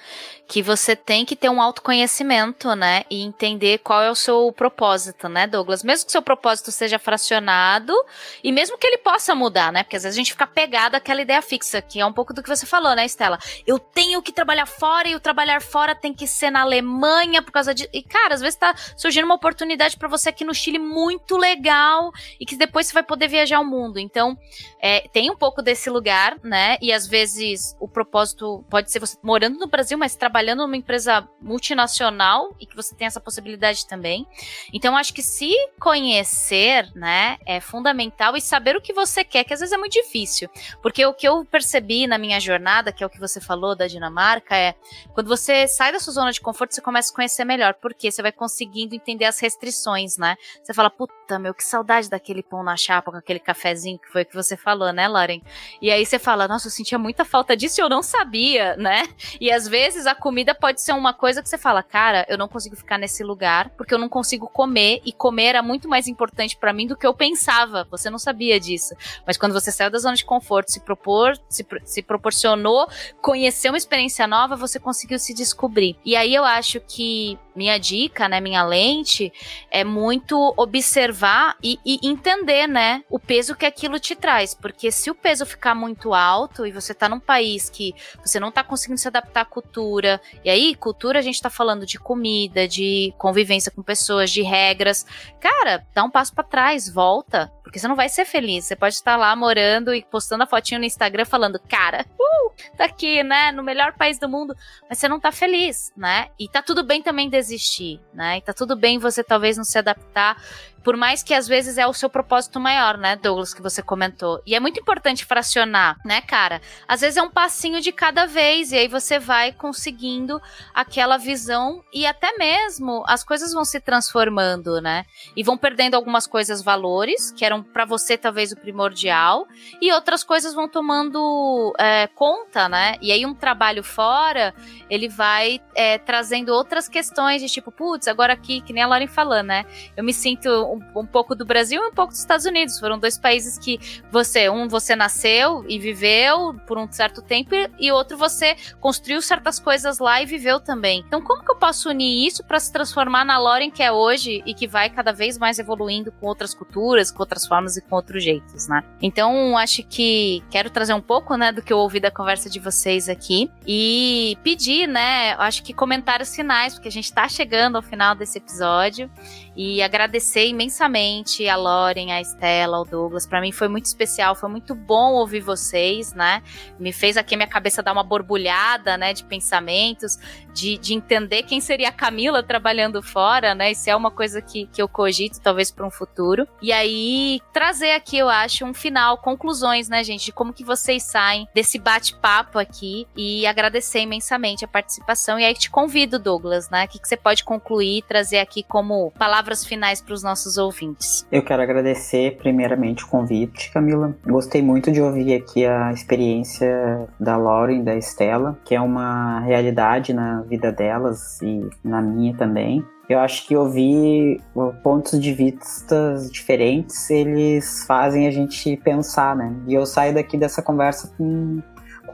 Que 0.46 0.62
você 0.62 0.94
tem 0.94 1.24
que 1.24 1.34
ter 1.34 1.48
um 1.48 1.60
autoconhecimento, 1.60 2.74
né? 2.74 3.04
E 3.10 3.22
entender 3.22 3.78
qual 3.78 4.02
é 4.02 4.10
o 4.10 4.14
seu 4.14 4.52
propósito, 4.52 5.28
né, 5.28 5.46
Douglas? 5.46 5.82
Mesmo 5.82 6.06
que 6.06 6.12
seu 6.12 6.22
propósito 6.22 6.70
seja 6.70 6.98
fracionado 6.98 7.94
e 8.42 8.52
mesmo 8.52 8.76
que 8.76 8.86
ele 8.86 8.98
possa 8.98 9.34
mudar, 9.34 9.72
né? 9.72 9.82
Porque 9.82 9.96
às 9.96 10.02
vezes 10.02 10.16
a 10.16 10.20
gente 10.20 10.32
fica 10.32 10.46
pegado 10.46 10.96
àquela 10.96 11.22
ideia 11.22 11.40
fixa, 11.40 11.80
que 11.80 11.98
é 11.98 12.06
um 12.06 12.12
pouco 12.12 12.34
do 12.34 12.42
que 12.42 12.48
você 12.48 12.66
falou, 12.66 12.94
né, 12.94 13.06
Estela? 13.06 13.38
Eu 13.66 13.78
tenho 13.78 14.20
que 14.22 14.32
trabalhar 14.32 14.66
fora 14.66 15.08
e 15.08 15.14
o 15.14 15.20
trabalhar 15.20 15.62
fora 15.62 15.94
tem 15.94 16.12
que 16.12 16.26
ser 16.26 16.50
na 16.50 16.60
Alemanha 16.60 17.42
por 17.42 17.50
causa 17.50 17.74
de. 17.74 17.88
E, 17.92 18.02
cara, 18.02 18.34
às 18.34 18.40
vezes 18.40 18.56
tá 18.56 18.74
surgindo 18.96 19.24
uma 19.24 19.36
oportunidade 19.36 19.96
para 19.96 20.08
você 20.08 20.28
aqui 20.28 20.44
no 20.44 20.54
Chile 20.54 20.78
muito 20.78 21.38
legal 21.38 22.12
e 22.38 22.44
que 22.44 22.56
depois 22.56 22.86
você 22.86 22.92
vai 22.92 23.02
poder 23.02 23.28
viajar 23.28 23.60
o 23.60 23.64
mundo. 23.64 23.98
Então, 23.98 24.36
é, 24.78 25.08
tem 25.08 25.30
um 25.30 25.36
pouco 25.36 25.62
desse 25.62 25.88
lugar, 25.88 26.36
né? 26.42 26.76
E 26.82 26.92
às 26.92 27.06
vezes 27.06 27.74
o 27.80 27.88
propósito 27.88 28.62
pode 28.68 28.90
ser 28.90 28.98
você 28.98 29.16
morando 29.22 29.58
no 29.58 29.66
Brasil, 29.66 29.96
mas 29.96 30.14
trabalhando 30.14 30.33
trabalhando 30.34 30.62
numa 30.62 30.76
empresa 30.76 31.28
multinacional 31.40 32.56
e 32.58 32.66
que 32.66 32.74
você 32.74 32.92
tem 32.92 33.06
essa 33.06 33.20
possibilidade 33.20 33.86
também. 33.86 34.26
Então, 34.72 34.96
acho 34.96 35.14
que 35.14 35.22
se 35.22 35.54
conhecer, 35.78 36.90
né, 36.92 37.38
é 37.46 37.60
fundamental 37.60 38.36
e 38.36 38.40
saber 38.40 38.76
o 38.76 38.80
que 38.80 38.92
você 38.92 39.22
quer, 39.22 39.44
que 39.44 39.54
às 39.54 39.60
vezes 39.60 39.72
é 39.72 39.76
muito 39.76 39.92
difícil. 39.92 40.48
Porque 40.82 41.06
o 41.06 41.14
que 41.14 41.28
eu 41.28 41.44
percebi 41.44 42.08
na 42.08 42.18
minha 42.18 42.40
jornada, 42.40 42.90
que 42.90 43.04
é 43.04 43.06
o 43.06 43.10
que 43.10 43.20
você 43.20 43.40
falou 43.40 43.76
da 43.76 43.86
Dinamarca, 43.86 44.56
é 44.56 44.74
quando 45.12 45.28
você 45.28 45.68
sai 45.68 45.92
da 45.92 46.00
sua 46.00 46.12
zona 46.12 46.32
de 46.32 46.40
conforto, 46.40 46.74
você 46.74 46.80
começa 46.80 47.12
a 47.12 47.14
conhecer 47.14 47.44
melhor, 47.44 47.74
porque 47.74 48.10
você 48.10 48.20
vai 48.20 48.32
conseguindo 48.32 48.96
entender 48.96 49.26
as 49.26 49.38
restrições, 49.38 50.18
né? 50.18 50.34
Você 50.60 50.74
fala, 50.74 50.90
puta, 50.90 51.38
meu, 51.38 51.54
que 51.54 51.62
saudade 51.62 52.10
daquele 52.10 52.42
pão 52.42 52.64
na 52.64 52.76
chapa 52.76 53.12
com 53.12 53.18
aquele 53.18 53.38
cafezinho 53.38 54.00
que 54.00 54.10
foi 54.10 54.22
o 54.22 54.26
que 54.26 54.34
você 54.34 54.56
falou, 54.56 54.92
né, 54.92 55.06
Lauren? 55.06 55.40
E 55.80 55.92
aí 55.92 56.04
você 56.04 56.18
fala, 56.18 56.48
nossa, 56.48 56.66
eu 56.66 56.72
sentia 56.72 56.98
muita 56.98 57.24
falta 57.24 57.56
disso 57.56 57.80
e 57.80 57.82
eu 57.82 57.88
não 57.88 58.02
sabia, 58.02 58.76
né? 58.76 59.04
E 59.40 59.52
às 59.52 59.68
vezes 59.68 60.08
a 60.08 60.23
comida 60.24 60.54
pode 60.54 60.80
ser 60.80 60.92
uma 60.92 61.12
coisa 61.12 61.42
que 61.42 61.48
você 61.50 61.58
fala, 61.58 61.82
cara, 61.82 62.24
eu 62.30 62.38
não 62.38 62.48
consigo 62.48 62.74
ficar 62.74 62.96
nesse 62.96 63.22
lugar 63.22 63.68
porque 63.76 63.92
eu 63.92 63.98
não 63.98 64.08
consigo 64.08 64.48
comer 64.48 65.02
e 65.04 65.12
comer 65.12 65.48
era 65.48 65.62
muito 65.62 65.86
mais 65.86 66.08
importante 66.08 66.56
para 66.56 66.72
mim 66.72 66.86
do 66.86 66.96
que 66.96 67.06
eu 67.06 67.12
pensava. 67.12 67.86
Você 67.90 68.08
não 68.08 68.18
sabia 68.18 68.58
disso. 68.58 68.94
Mas 69.26 69.36
quando 69.36 69.52
você 69.52 69.70
saiu 69.70 69.90
da 69.90 69.98
zona 69.98 70.16
de 70.16 70.24
conforto, 70.24 70.72
se 70.72 70.80
propor, 70.80 71.38
se, 71.46 71.66
se 71.84 72.02
proporcionou 72.02 72.88
conhecer 73.20 73.68
uma 73.68 73.76
experiência 73.76 74.26
nova, 74.26 74.56
você 74.56 74.80
conseguiu 74.80 75.18
se 75.18 75.34
descobrir. 75.34 75.94
E 76.02 76.16
aí 76.16 76.34
eu 76.34 76.42
acho 76.42 76.80
que 76.80 77.38
minha 77.54 77.78
dica, 77.78 78.28
né, 78.28 78.40
minha 78.40 78.64
lente, 78.64 79.32
é 79.70 79.84
muito 79.84 80.52
observar 80.56 81.56
e, 81.62 81.78
e, 81.84 82.00
entender, 82.02 82.66
né, 82.66 83.04
o 83.08 83.18
peso 83.18 83.54
que 83.54 83.64
aquilo 83.64 84.00
te 84.00 84.16
traz. 84.16 84.54
Porque 84.54 84.90
se 84.90 85.10
o 85.10 85.14
peso 85.14 85.46
ficar 85.46 85.74
muito 85.74 86.12
alto 86.12 86.66
e 86.66 86.72
você 86.72 86.92
tá 86.92 87.08
num 87.08 87.20
país 87.20 87.70
que 87.70 87.94
você 88.24 88.40
não 88.40 88.50
tá 88.50 88.64
conseguindo 88.64 88.98
se 88.98 89.08
adaptar 89.08 89.42
à 89.42 89.44
cultura, 89.44 90.13
e 90.44 90.50
aí, 90.50 90.74
cultura 90.74 91.18
a 91.18 91.22
gente 91.22 91.40
tá 91.40 91.50
falando 91.50 91.86
de 91.86 91.98
comida, 91.98 92.66
de 92.66 93.14
convivência 93.18 93.70
com 93.70 93.82
pessoas, 93.82 94.30
de 94.30 94.42
regras. 94.42 95.06
Cara, 95.40 95.86
dá 95.94 96.04
um 96.04 96.10
passo 96.10 96.34
para 96.34 96.44
trás, 96.44 96.88
volta, 96.88 97.52
porque 97.74 97.80
você 97.80 97.88
não 97.88 97.96
vai 97.96 98.08
ser 98.08 98.24
feliz. 98.24 98.66
Você 98.66 98.76
pode 98.76 98.94
estar 98.94 99.16
lá 99.16 99.34
morando 99.34 99.92
e 99.92 100.04
postando 100.04 100.44
a 100.44 100.46
fotinho 100.46 100.78
no 100.78 100.86
Instagram 100.86 101.24
falando, 101.24 101.58
cara, 101.58 102.06
uh, 102.16 102.52
tá 102.76 102.84
aqui, 102.84 103.20
né, 103.24 103.50
no 103.50 103.64
melhor 103.64 103.94
país 103.94 104.16
do 104.16 104.28
mundo, 104.28 104.54
mas 104.88 104.98
você 104.98 105.08
não 105.08 105.18
tá 105.18 105.32
feliz, 105.32 105.92
né? 105.96 106.28
E 106.38 106.48
tá 106.48 106.62
tudo 106.62 106.84
bem 106.84 107.02
também 107.02 107.28
desistir, 107.28 108.00
né? 108.12 108.38
E 108.38 108.42
tá 108.42 108.52
tudo 108.52 108.76
bem 108.76 109.00
você 109.00 109.24
talvez 109.24 109.56
não 109.56 109.64
se 109.64 109.76
adaptar, 109.76 110.36
por 110.84 110.98
mais 110.98 111.22
que 111.22 111.32
às 111.32 111.48
vezes 111.48 111.78
é 111.78 111.86
o 111.86 111.94
seu 111.94 112.10
propósito 112.10 112.60
maior, 112.60 112.98
né, 112.98 113.16
Douglas, 113.16 113.54
que 113.54 113.62
você 113.62 113.82
comentou. 113.82 114.40
E 114.46 114.54
é 114.54 114.60
muito 114.60 114.78
importante 114.78 115.24
fracionar, 115.24 115.96
né, 116.04 116.20
cara? 116.20 116.60
Às 116.86 117.00
vezes 117.00 117.16
é 117.16 117.22
um 117.22 117.30
passinho 117.30 117.80
de 117.80 117.90
cada 117.90 118.26
vez 118.26 118.70
e 118.70 118.76
aí 118.76 118.86
você 118.86 119.18
vai 119.18 119.50
conseguindo 119.50 120.40
aquela 120.74 121.16
visão 121.16 121.82
e 121.92 122.06
até 122.06 122.36
mesmo 122.36 123.02
as 123.06 123.24
coisas 123.24 123.54
vão 123.54 123.64
se 123.64 123.80
transformando, 123.80 124.80
né? 124.82 125.06
E 125.34 125.42
vão 125.42 125.56
perdendo 125.56 125.94
algumas 125.94 126.26
coisas 126.26 126.62
valores 126.62 127.32
que 127.32 127.46
eram 127.46 127.63
para 127.72 127.84
você 127.84 128.16
talvez 128.16 128.52
o 128.52 128.56
primordial 128.56 129.46
e 129.80 129.92
outras 129.92 130.22
coisas 130.22 130.54
vão 130.54 130.68
tomando 130.68 131.74
é, 131.78 132.06
conta, 132.08 132.68
né? 132.68 132.96
E 133.00 133.10
aí 133.12 133.24
um 133.26 133.34
trabalho 133.34 133.82
fora 133.82 134.54
ele 134.88 135.08
vai 135.08 135.60
é, 135.74 135.98
trazendo 135.98 136.50
outras 136.50 136.88
questões 136.88 137.42
de 137.42 137.48
tipo, 137.48 137.70
putz, 137.72 138.08
agora 138.08 138.32
aqui, 138.32 138.60
que 138.60 138.72
nem 138.72 138.82
a 138.82 138.86
Lauren 138.86 139.06
falando, 139.06 139.48
né? 139.48 139.64
Eu 139.96 140.04
me 140.04 140.12
sinto 140.12 140.48
um, 140.48 141.00
um, 141.00 141.06
pouco 141.06 141.34
do 141.34 141.44
Brasil 141.44 141.82
e 141.82 141.88
um 141.88 141.92
pouco 141.92 142.12
dos 142.12 142.20
Estados 142.20 142.46
Unidos. 142.46 142.78
Foram 142.78 142.98
dois 142.98 143.18
países 143.18 143.58
que 143.58 143.78
você, 144.10 144.48
um 144.48 144.68
você 144.68 144.94
nasceu 144.94 145.64
e 145.68 145.78
viveu 145.78 146.54
por 146.66 146.78
um 146.78 146.90
certo 146.90 147.22
tempo 147.22 147.54
e 147.78 147.90
outro 147.90 148.16
você 148.16 148.56
construiu 148.80 149.20
certas 149.20 149.58
coisas 149.58 149.98
lá 149.98 150.22
e 150.22 150.26
viveu 150.26 150.60
também. 150.60 151.04
Então, 151.06 151.20
como 151.20 151.44
que 151.44 151.50
eu 151.50 151.56
posso 151.56 151.90
unir 151.90 152.26
isso 152.26 152.44
para 152.44 152.60
se 152.60 152.72
transformar 152.72 153.24
na 153.24 153.38
Lauren 153.38 153.70
que 153.70 153.82
é 153.82 153.92
hoje 153.92 154.42
e 154.46 154.54
que 154.54 154.66
vai 154.66 154.90
cada 154.90 155.12
vez 155.12 155.38
mais 155.38 155.58
evoluindo 155.58 156.12
com 156.12 156.26
outras 156.26 156.54
culturas, 156.54 157.10
com 157.10 157.22
outras 157.22 157.43
formas 157.46 157.76
e 157.76 157.82
com 157.82 157.96
outros 157.96 158.22
jeitos, 158.22 158.68
né? 158.68 158.82
Então, 159.00 159.56
acho 159.56 159.82
que 159.82 160.42
quero 160.50 160.70
trazer 160.70 160.94
um 160.94 161.00
pouco, 161.00 161.36
né, 161.36 161.52
do 161.52 161.62
que 161.62 161.72
eu 161.72 161.78
ouvi 161.78 162.00
da 162.00 162.10
conversa 162.10 162.48
de 162.48 162.58
vocês 162.58 163.08
aqui 163.08 163.50
e 163.66 164.36
pedir, 164.42 164.86
né, 164.86 165.34
acho 165.34 165.62
que 165.62 165.72
comentários 165.72 166.34
finais, 166.34 166.74
porque 166.74 166.88
a 166.88 166.92
gente 166.92 167.12
tá 167.12 167.28
chegando 167.28 167.76
ao 167.76 167.82
final 167.82 168.14
desse 168.14 168.38
episódio 168.38 169.10
e 169.56 169.82
agradecer 169.82 170.48
imensamente 170.48 171.48
a 171.48 171.56
Loren, 171.56 172.12
a 172.12 172.20
Estela, 172.20 172.80
o 172.80 172.84
Douglas. 172.84 173.26
Para 173.26 173.40
mim 173.40 173.52
foi 173.52 173.68
muito 173.68 173.86
especial, 173.86 174.34
foi 174.34 174.48
muito 174.48 174.74
bom 174.74 175.12
ouvir 175.12 175.40
vocês, 175.40 176.12
né? 176.12 176.42
Me 176.78 176.92
fez 176.92 177.16
aqui 177.16 177.36
minha 177.36 177.48
cabeça 177.48 177.82
dar 177.82 177.92
uma 177.92 178.02
borbulhada, 178.02 178.96
né, 178.96 179.12
de 179.12 179.24
pensamentos, 179.24 180.18
de, 180.52 180.78
de 180.78 180.94
entender 180.94 181.42
quem 181.42 181.60
seria 181.60 181.88
a 181.88 181.92
Camila 181.92 182.42
trabalhando 182.42 183.02
fora, 183.02 183.54
né? 183.54 183.72
Isso 183.72 183.88
é 183.88 183.96
uma 183.96 184.10
coisa 184.10 184.40
que, 184.40 184.66
que 184.66 184.80
eu 184.80 184.88
cogito, 184.88 185.40
talvez 185.40 185.70
para 185.70 185.86
um 185.86 185.90
futuro. 185.90 186.46
E 186.60 186.72
aí 186.72 187.33
trazer 187.52 187.92
aqui, 187.92 188.18
eu 188.18 188.28
acho, 188.28 188.64
um 188.64 188.74
final, 188.74 189.18
conclusões, 189.18 189.88
né, 189.88 190.02
gente, 190.02 190.26
de 190.26 190.32
como 190.32 190.52
que 190.52 190.64
vocês 190.64 191.02
saem 191.02 191.46
desse 191.54 191.78
bate-papo 191.78 192.58
aqui 192.58 193.06
e 193.16 193.46
agradecer 193.46 194.00
imensamente 194.00 194.64
a 194.64 194.68
participação. 194.68 195.38
E 195.38 195.44
aí 195.44 195.54
te 195.54 195.70
convido, 195.70 196.18
Douglas, 196.18 196.68
né? 196.70 196.84
O 196.84 196.88
que, 196.88 196.98
que 196.98 197.08
você 197.08 197.16
pode 197.16 197.44
concluir, 197.44 198.02
trazer 198.02 198.38
aqui 198.38 198.62
como 198.62 199.12
palavra 199.12 199.44
palavras 199.44 199.64
finais 199.64 200.00
para 200.00 200.14
os 200.14 200.22
nossos 200.22 200.56
ouvintes. 200.56 201.26
Eu 201.30 201.42
quero 201.42 201.60
agradecer 201.62 202.36
primeiramente 202.38 203.04
o 203.04 203.08
convite, 203.08 203.70
Camila. 203.72 204.16
Gostei 204.24 204.62
muito 204.62 204.90
de 204.90 205.02
ouvir 205.02 205.34
aqui 205.34 205.66
a 205.66 205.92
experiência 205.92 207.06
da 207.20 207.36
Lauren 207.36 207.80
e 207.80 207.82
da 207.82 207.94
Estela, 207.94 208.58
que 208.64 208.74
é 208.74 208.80
uma 208.80 209.40
realidade 209.40 210.14
na 210.14 210.40
vida 210.42 210.72
delas 210.72 211.42
e 211.42 211.68
na 211.82 212.00
minha 212.00 212.34
também. 212.36 212.84
Eu 213.08 213.18
acho 213.18 213.46
que 213.46 213.54
ouvir 213.54 214.40
pontos 214.82 215.20
de 215.20 215.32
vista 215.32 216.16
diferentes, 216.30 217.10
eles 217.10 217.84
fazem 217.86 218.26
a 218.26 218.30
gente 218.30 218.76
pensar, 218.78 219.36
né? 219.36 219.54
E 219.66 219.74
eu 219.74 219.84
saio 219.84 220.14
daqui 220.14 220.38
dessa 220.38 220.62
conversa 220.62 221.12
com 221.16 221.62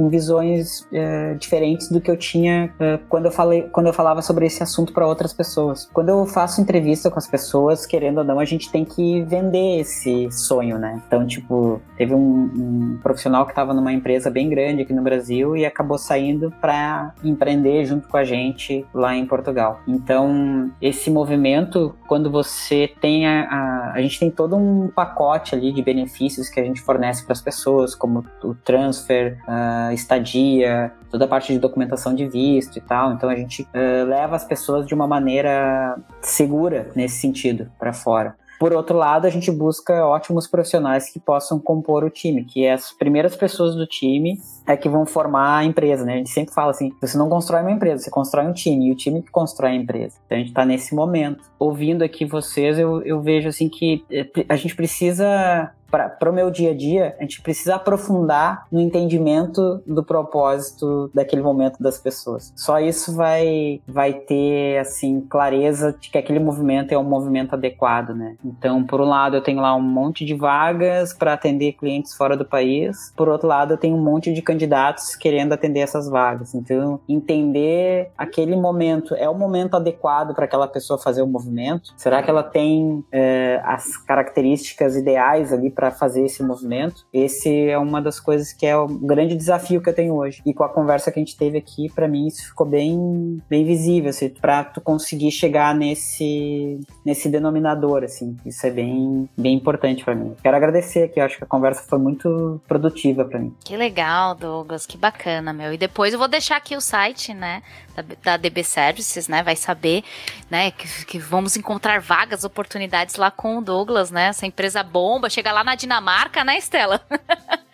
com 0.01 0.09
visões 0.09 0.89
é, 0.91 1.35
diferentes 1.35 1.91
do 1.91 2.01
que 2.01 2.11
eu 2.11 2.17
tinha 2.17 2.73
é, 2.81 2.99
quando, 3.07 3.27
eu 3.27 3.31
falei, 3.31 3.69
quando 3.71 3.89
eu 3.89 3.93
falava 3.93 4.23
sobre 4.23 4.47
esse 4.47 4.63
assunto 4.63 4.95
para 4.95 5.07
outras 5.07 5.35
pessoas. 5.35 5.91
Quando 5.93 6.09
eu 6.09 6.25
faço 6.25 6.59
entrevista 6.59 7.11
com 7.11 7.19
as 7.19 7.27
pessoas, 7.27 7.85
querendo 7.85 8.17
ou 8.17 8.25
não, 8.25 8.41
a 8.41 8.47
gente 8.47 8.73
tem 8.73 8.83
que 8.83 9.21
vender 9.25 9.81
esse 9.81 10.31
sonho, 10.31 10.79
né? 10.79 11.03
Então, 11.07 11.27
tipo, 11.27 11.83
teve 11.99 12.15
um, 12.15 12.19
um 12.19 12.99
profissional 13.03 13.45
que 13.45 13.53
estava 13.53 13.75
numa 13.75 13.93
empresa 13.93 14.31
bem 14.31 14.49
grande 14.49 14.81
aqui 14.81 14.95
no 14.95 15.03
Brasil 15.03 15.55
e 15.55 15.67
acabou 15.67 15.99
saindo 15.99 16.51
para 16.63 17.13
empreender 17.23 17.85
junto 17.85 18.09
com 18.09 18.17
a 18.17 18.25
gente 18.25 18.87
lá 18.95 19.15
em 19.15 19.27
Portugal. 19.27 19.81
Então, 19.87 20.71
esse 20.81 21.11
movimento, 21.11 21.95
quando 22.09 22.31
você 22.31 22.91
tem 23.03 23.27
a, 23.27 23.43
a, 23.43 23.93
a 23.97 24.01
gente 24.01 24.19
tem 24.19 24.31
todo 24.31 24.57
um 24.57 24.89
pacote 24.89 25.55
ali 25.55 25.71
de 25.73 25.83
benefícios 25.83 26.49
que 26.49 26.59
a 26.59 26.65
gente 26.65 26.81
fornece 26.81 27.23
para 27.23 27.35
as 27.35 27.43
pessoas, 27.43 27.95
como 27.95 28.25
o 28.43 28.55
transfer, 28.55 29.37
uh, 29.47 29.90
estadia, 29.95 30.93
toda 31.11 31.25
a 31.25 31.29
parte 31.29 31.53
de 31.53 31.59
documentação 31.59 32.15
de 32.15 32.27
visto 32.27 32.77
e 32.77 32.81
tal. 32.81 33.13
Então 33.13 33.29
a 33.29 33.37
gente 33.37 33.63
uh, 33.63 34.05
leva 34.07 34.37
as 34.37 34.45
pessoas 34.45 34.87
de 34.87 34.95
uma 34.95 35.07
maneira 35.07 35.97
segura 36.21 36.91
nesse 36.95 37.21
sentido 37.21 37.71
para 37.79 37.93
fora. 37.93 38.35
Por 38.61 38.75
outro 38.75 38.95
lado, 38.95 39.27
a 39.27 39.31
gente 39.31 39.51
busca 39.51 40.05
ótimos 40.05 40.47
profissionais 40.47 41.11
que 41.11 41.19
possam 41.19 41.59
compor 41.59 42.05
o 42.05 42.11
time, 42.11 42.45
que 42.45 42.67
é 42.67 42.75
as 42.75 42.93
primeiras 42.93 43.35
pessoas 43.35 43.75
do 43.75 43.87
time 43.87 44.39
é 44.67 44.77
que 44.77 44.87
vão 44.87 45.07
formar 45.07 45.61
a 45.61 45.65
empresa, 45.65 46.05
né? 46.05 46.13
A 46.13 46.17
gente 46.19 46.29
sempre 46.29 46.53
fala 46.53 46.71
assim, 46.71 46.93
você 47.01 47.17
não 47.17 47.31
constrói 47.31 47.63
uma 47.63 47.71
empresa, 47.71 48.05
você 48.05 48.11
constrói 48.11 48.47
um 48.47 48.53
time, 48.53 48.89
e 48.89 48.93
o 48.93 48.95
time 48.95 49.23
que 49.23 49.31
constrói 49.31 49.71
a 49.71 49.75
empresa. 49.77 50.19
Então 50.27 50.37
a 50.37 50.39
gente 50.41 50.51
está 50.51 50.67
nesse 50.67 50.95
momento. 50.95 51.43
Ouvindo 51.59 52.03
aqui 52.03 52.27
vocês, 52.27 52.79
eu, 52.79 53.01
eu 53.01 53.23
vejo 53.23 53.49
assim 53.49 53.67
que 53.67 54.05
eh, 54.11 54.29
a 54.47 54.57
gente 54.57 54.77
precisa 54.77 55.73
para 55.91 56.31
o 56.31 56.33
meu 56.33 56.51
dia 56.51 56.71
a 56.71 56.75
dia, 56.75 57.17
a 57.19 57.23
gente 57.23 57.43
precisa 57.43 57.75
aprofundar 57.75 58.67
no 58.71 58.81
entendimento 58.81 59.83
do 59.87 60.05
propósito 60.05 61.11
daquele 61.15 61.43
momento 61.43 61.83
das 61.83 61.99
pessoas. 61.99 62.53
Só 62.57 62.79
isso 62.79 63.15
vai, 63.15 63.81
vai 63.87 64.13
ter, 64.13 64.79
assim, 64.79 65.21
clareza 65.21 65.97
de 65.99 66.11
que 66.11 66.19
aquele 66.19 66.39
movimento 66.39 66.93
é 66.93 66.99
um 66.99 67.05
movimento 67.05 67.55
adequado, 67.55 68.15
né? 68.15 68.37
Então, 68.45 68.85
por 68.85 69.01
um 69.01 69.09
lado, 69.09 69.37
eu 69.37 69.43
tenho 69.43 69.61
lá 69.61 69.75
um 69.75 69.83
monte 69.83 70.25
de 70.25 70.35
vagas 70.35 71.13
para 71.13 71.33
atender 71.33 71.73
clientes 71.73 72.15
fora 72.15 72.37
do 72.37 72.45
país, 72.45 73.13
por 73.17 73.29
outro 73.29 73.49
lado, 73.49 73.75
eu 73.75 73.79
tenho 73.79 73.97
um 73.97 74.03
monte 74.03 74.33
de 74.33 74.43
candidatos 74.43 75.15
querendo 75.15 75.53
atender 75.53 75.81
essas 75.81 76.09
vagas. 76.09 76.55
Então, 76.55 77.01
entender 77.09 78.11
aquele 78.17 78.57
momento, 78.57 79.15
é 79.15 79.29
o 79.29 79.35
momento 79.35 79.75
adequado 79.75 80.35
para 80.35 80.45
aquela 80.45 80.69
pessoa 80.69 80.99
fazer 80.99 81.23
o 81.23 81.27
movimento? 81.27 81.93
Será 81.97 82.23
que 82.23 82.31
ela 82.31 82.43
tem 82.43 83.05
é, 83.13 83.61
as 83.65 83.97
características 83.97 84.97
ideais 84.97 85.53
ali 85.53 85.71
para 85.81 85.91
fazer 85.91 86.27
esse 86.27 86.43
movimento. 86.43 87.07
Esse 87.11 87.71
é 87.71 87.79
uma 87.79 88.03
das 88.03 88.21
coisas 88.21 88.53
que 88.53 88.67
é 88.67 88.77
o 88.77 88.87
grande 88.87 89.35
desafio 89.35 89.81
que 89.81 89.89
eu 89.89 89.95
tenho 89.95 90.15
hoje. 90.15 90.43
E 90.45 90.53
com 90.53 90.63
a 90.63 90.69
conversa 90.69 91.11
que 91.11 91.19
a 91.19 91.23
gente 91.23 91.39
teve 91.39 91.57
aqui, 91.57 91.91
para 91.95 92.07
mim 92.07 92.27
isso 92.27 92.47
ficou 92.47 92.67
bem, 92.67 93.41
bem 93.49 93.65
visível, 93.65 94.11
assim, 94.11 94.29
para 94.29 94.63
tu 94.65 94.79
conseguir 94.79 95.31
chegar 95.31 95.75
nesse, 95.75 96.79
nesse 97.03 97.31
denominador, 97.31 98.05
assim. 98.05 98.37
Isso 98.45 98.67
é 98.67 98.71
bem, 98.71 99.27
bem 99.39 99.55
importante 99.55 100.05
para 100.05 100.15
mim. 100.15 100.37
Quero 100.43 100.55
agradecer 100.55 101.05
aqui, 101.05 101.19
acho 101.19 101.39
que 101.39 101.45
a 101.45 101.47
conversa 101.47 101.83
foi 101.89 101.99
muito 101.99 102.61
produtiva 102.69 103.25
para 103.25 103.39
mim. 103.39 103.55
Que 103.65 103.75
legal, 103.75 104.35
Douglas, 104.35 104.85
que 104.85 104.99
bacana, 104.99 105.51
meu. 105.51 105.73
E 105.73 105.79
depois 105.79 106.13
eu 106.13 106.19
vou 106.19 106.29
deixar 106.29 106.57
aqui 106.57 106.77
o 106.77 106.81
site, 106.83 107.33
né, 107.33 107.63
da, 107.97 108.05
da 108.23 108.37
DB 108.37 108.63
Services, 108.63 109.29
né, 109.29 109.43
vai 109.43 109.57
saber, 109.57 110.05
né, 110.51 110.73
que, 110.73 111.07
que 111.07 111.19
vamos 111.19 111.57
encontrar 111.57 112.03
vagas, 112.03 112.45
oportunidades 112.45 113.17
lá 113.17 113.31
com 113.31 113.57
o 113.57 113.63
Douglas, 113.63 114.11
né, 114.11 114.27
essa 114.27 114.45
empresa 114.45 114.83
bomba, 114.83 115.31
chega 115.31 115.51
lá 115.53 115.65
na 115.65 115.70
Dinamarca, 115.75 116.45
né, 116.45 116.59
Estela? 116.59 117.01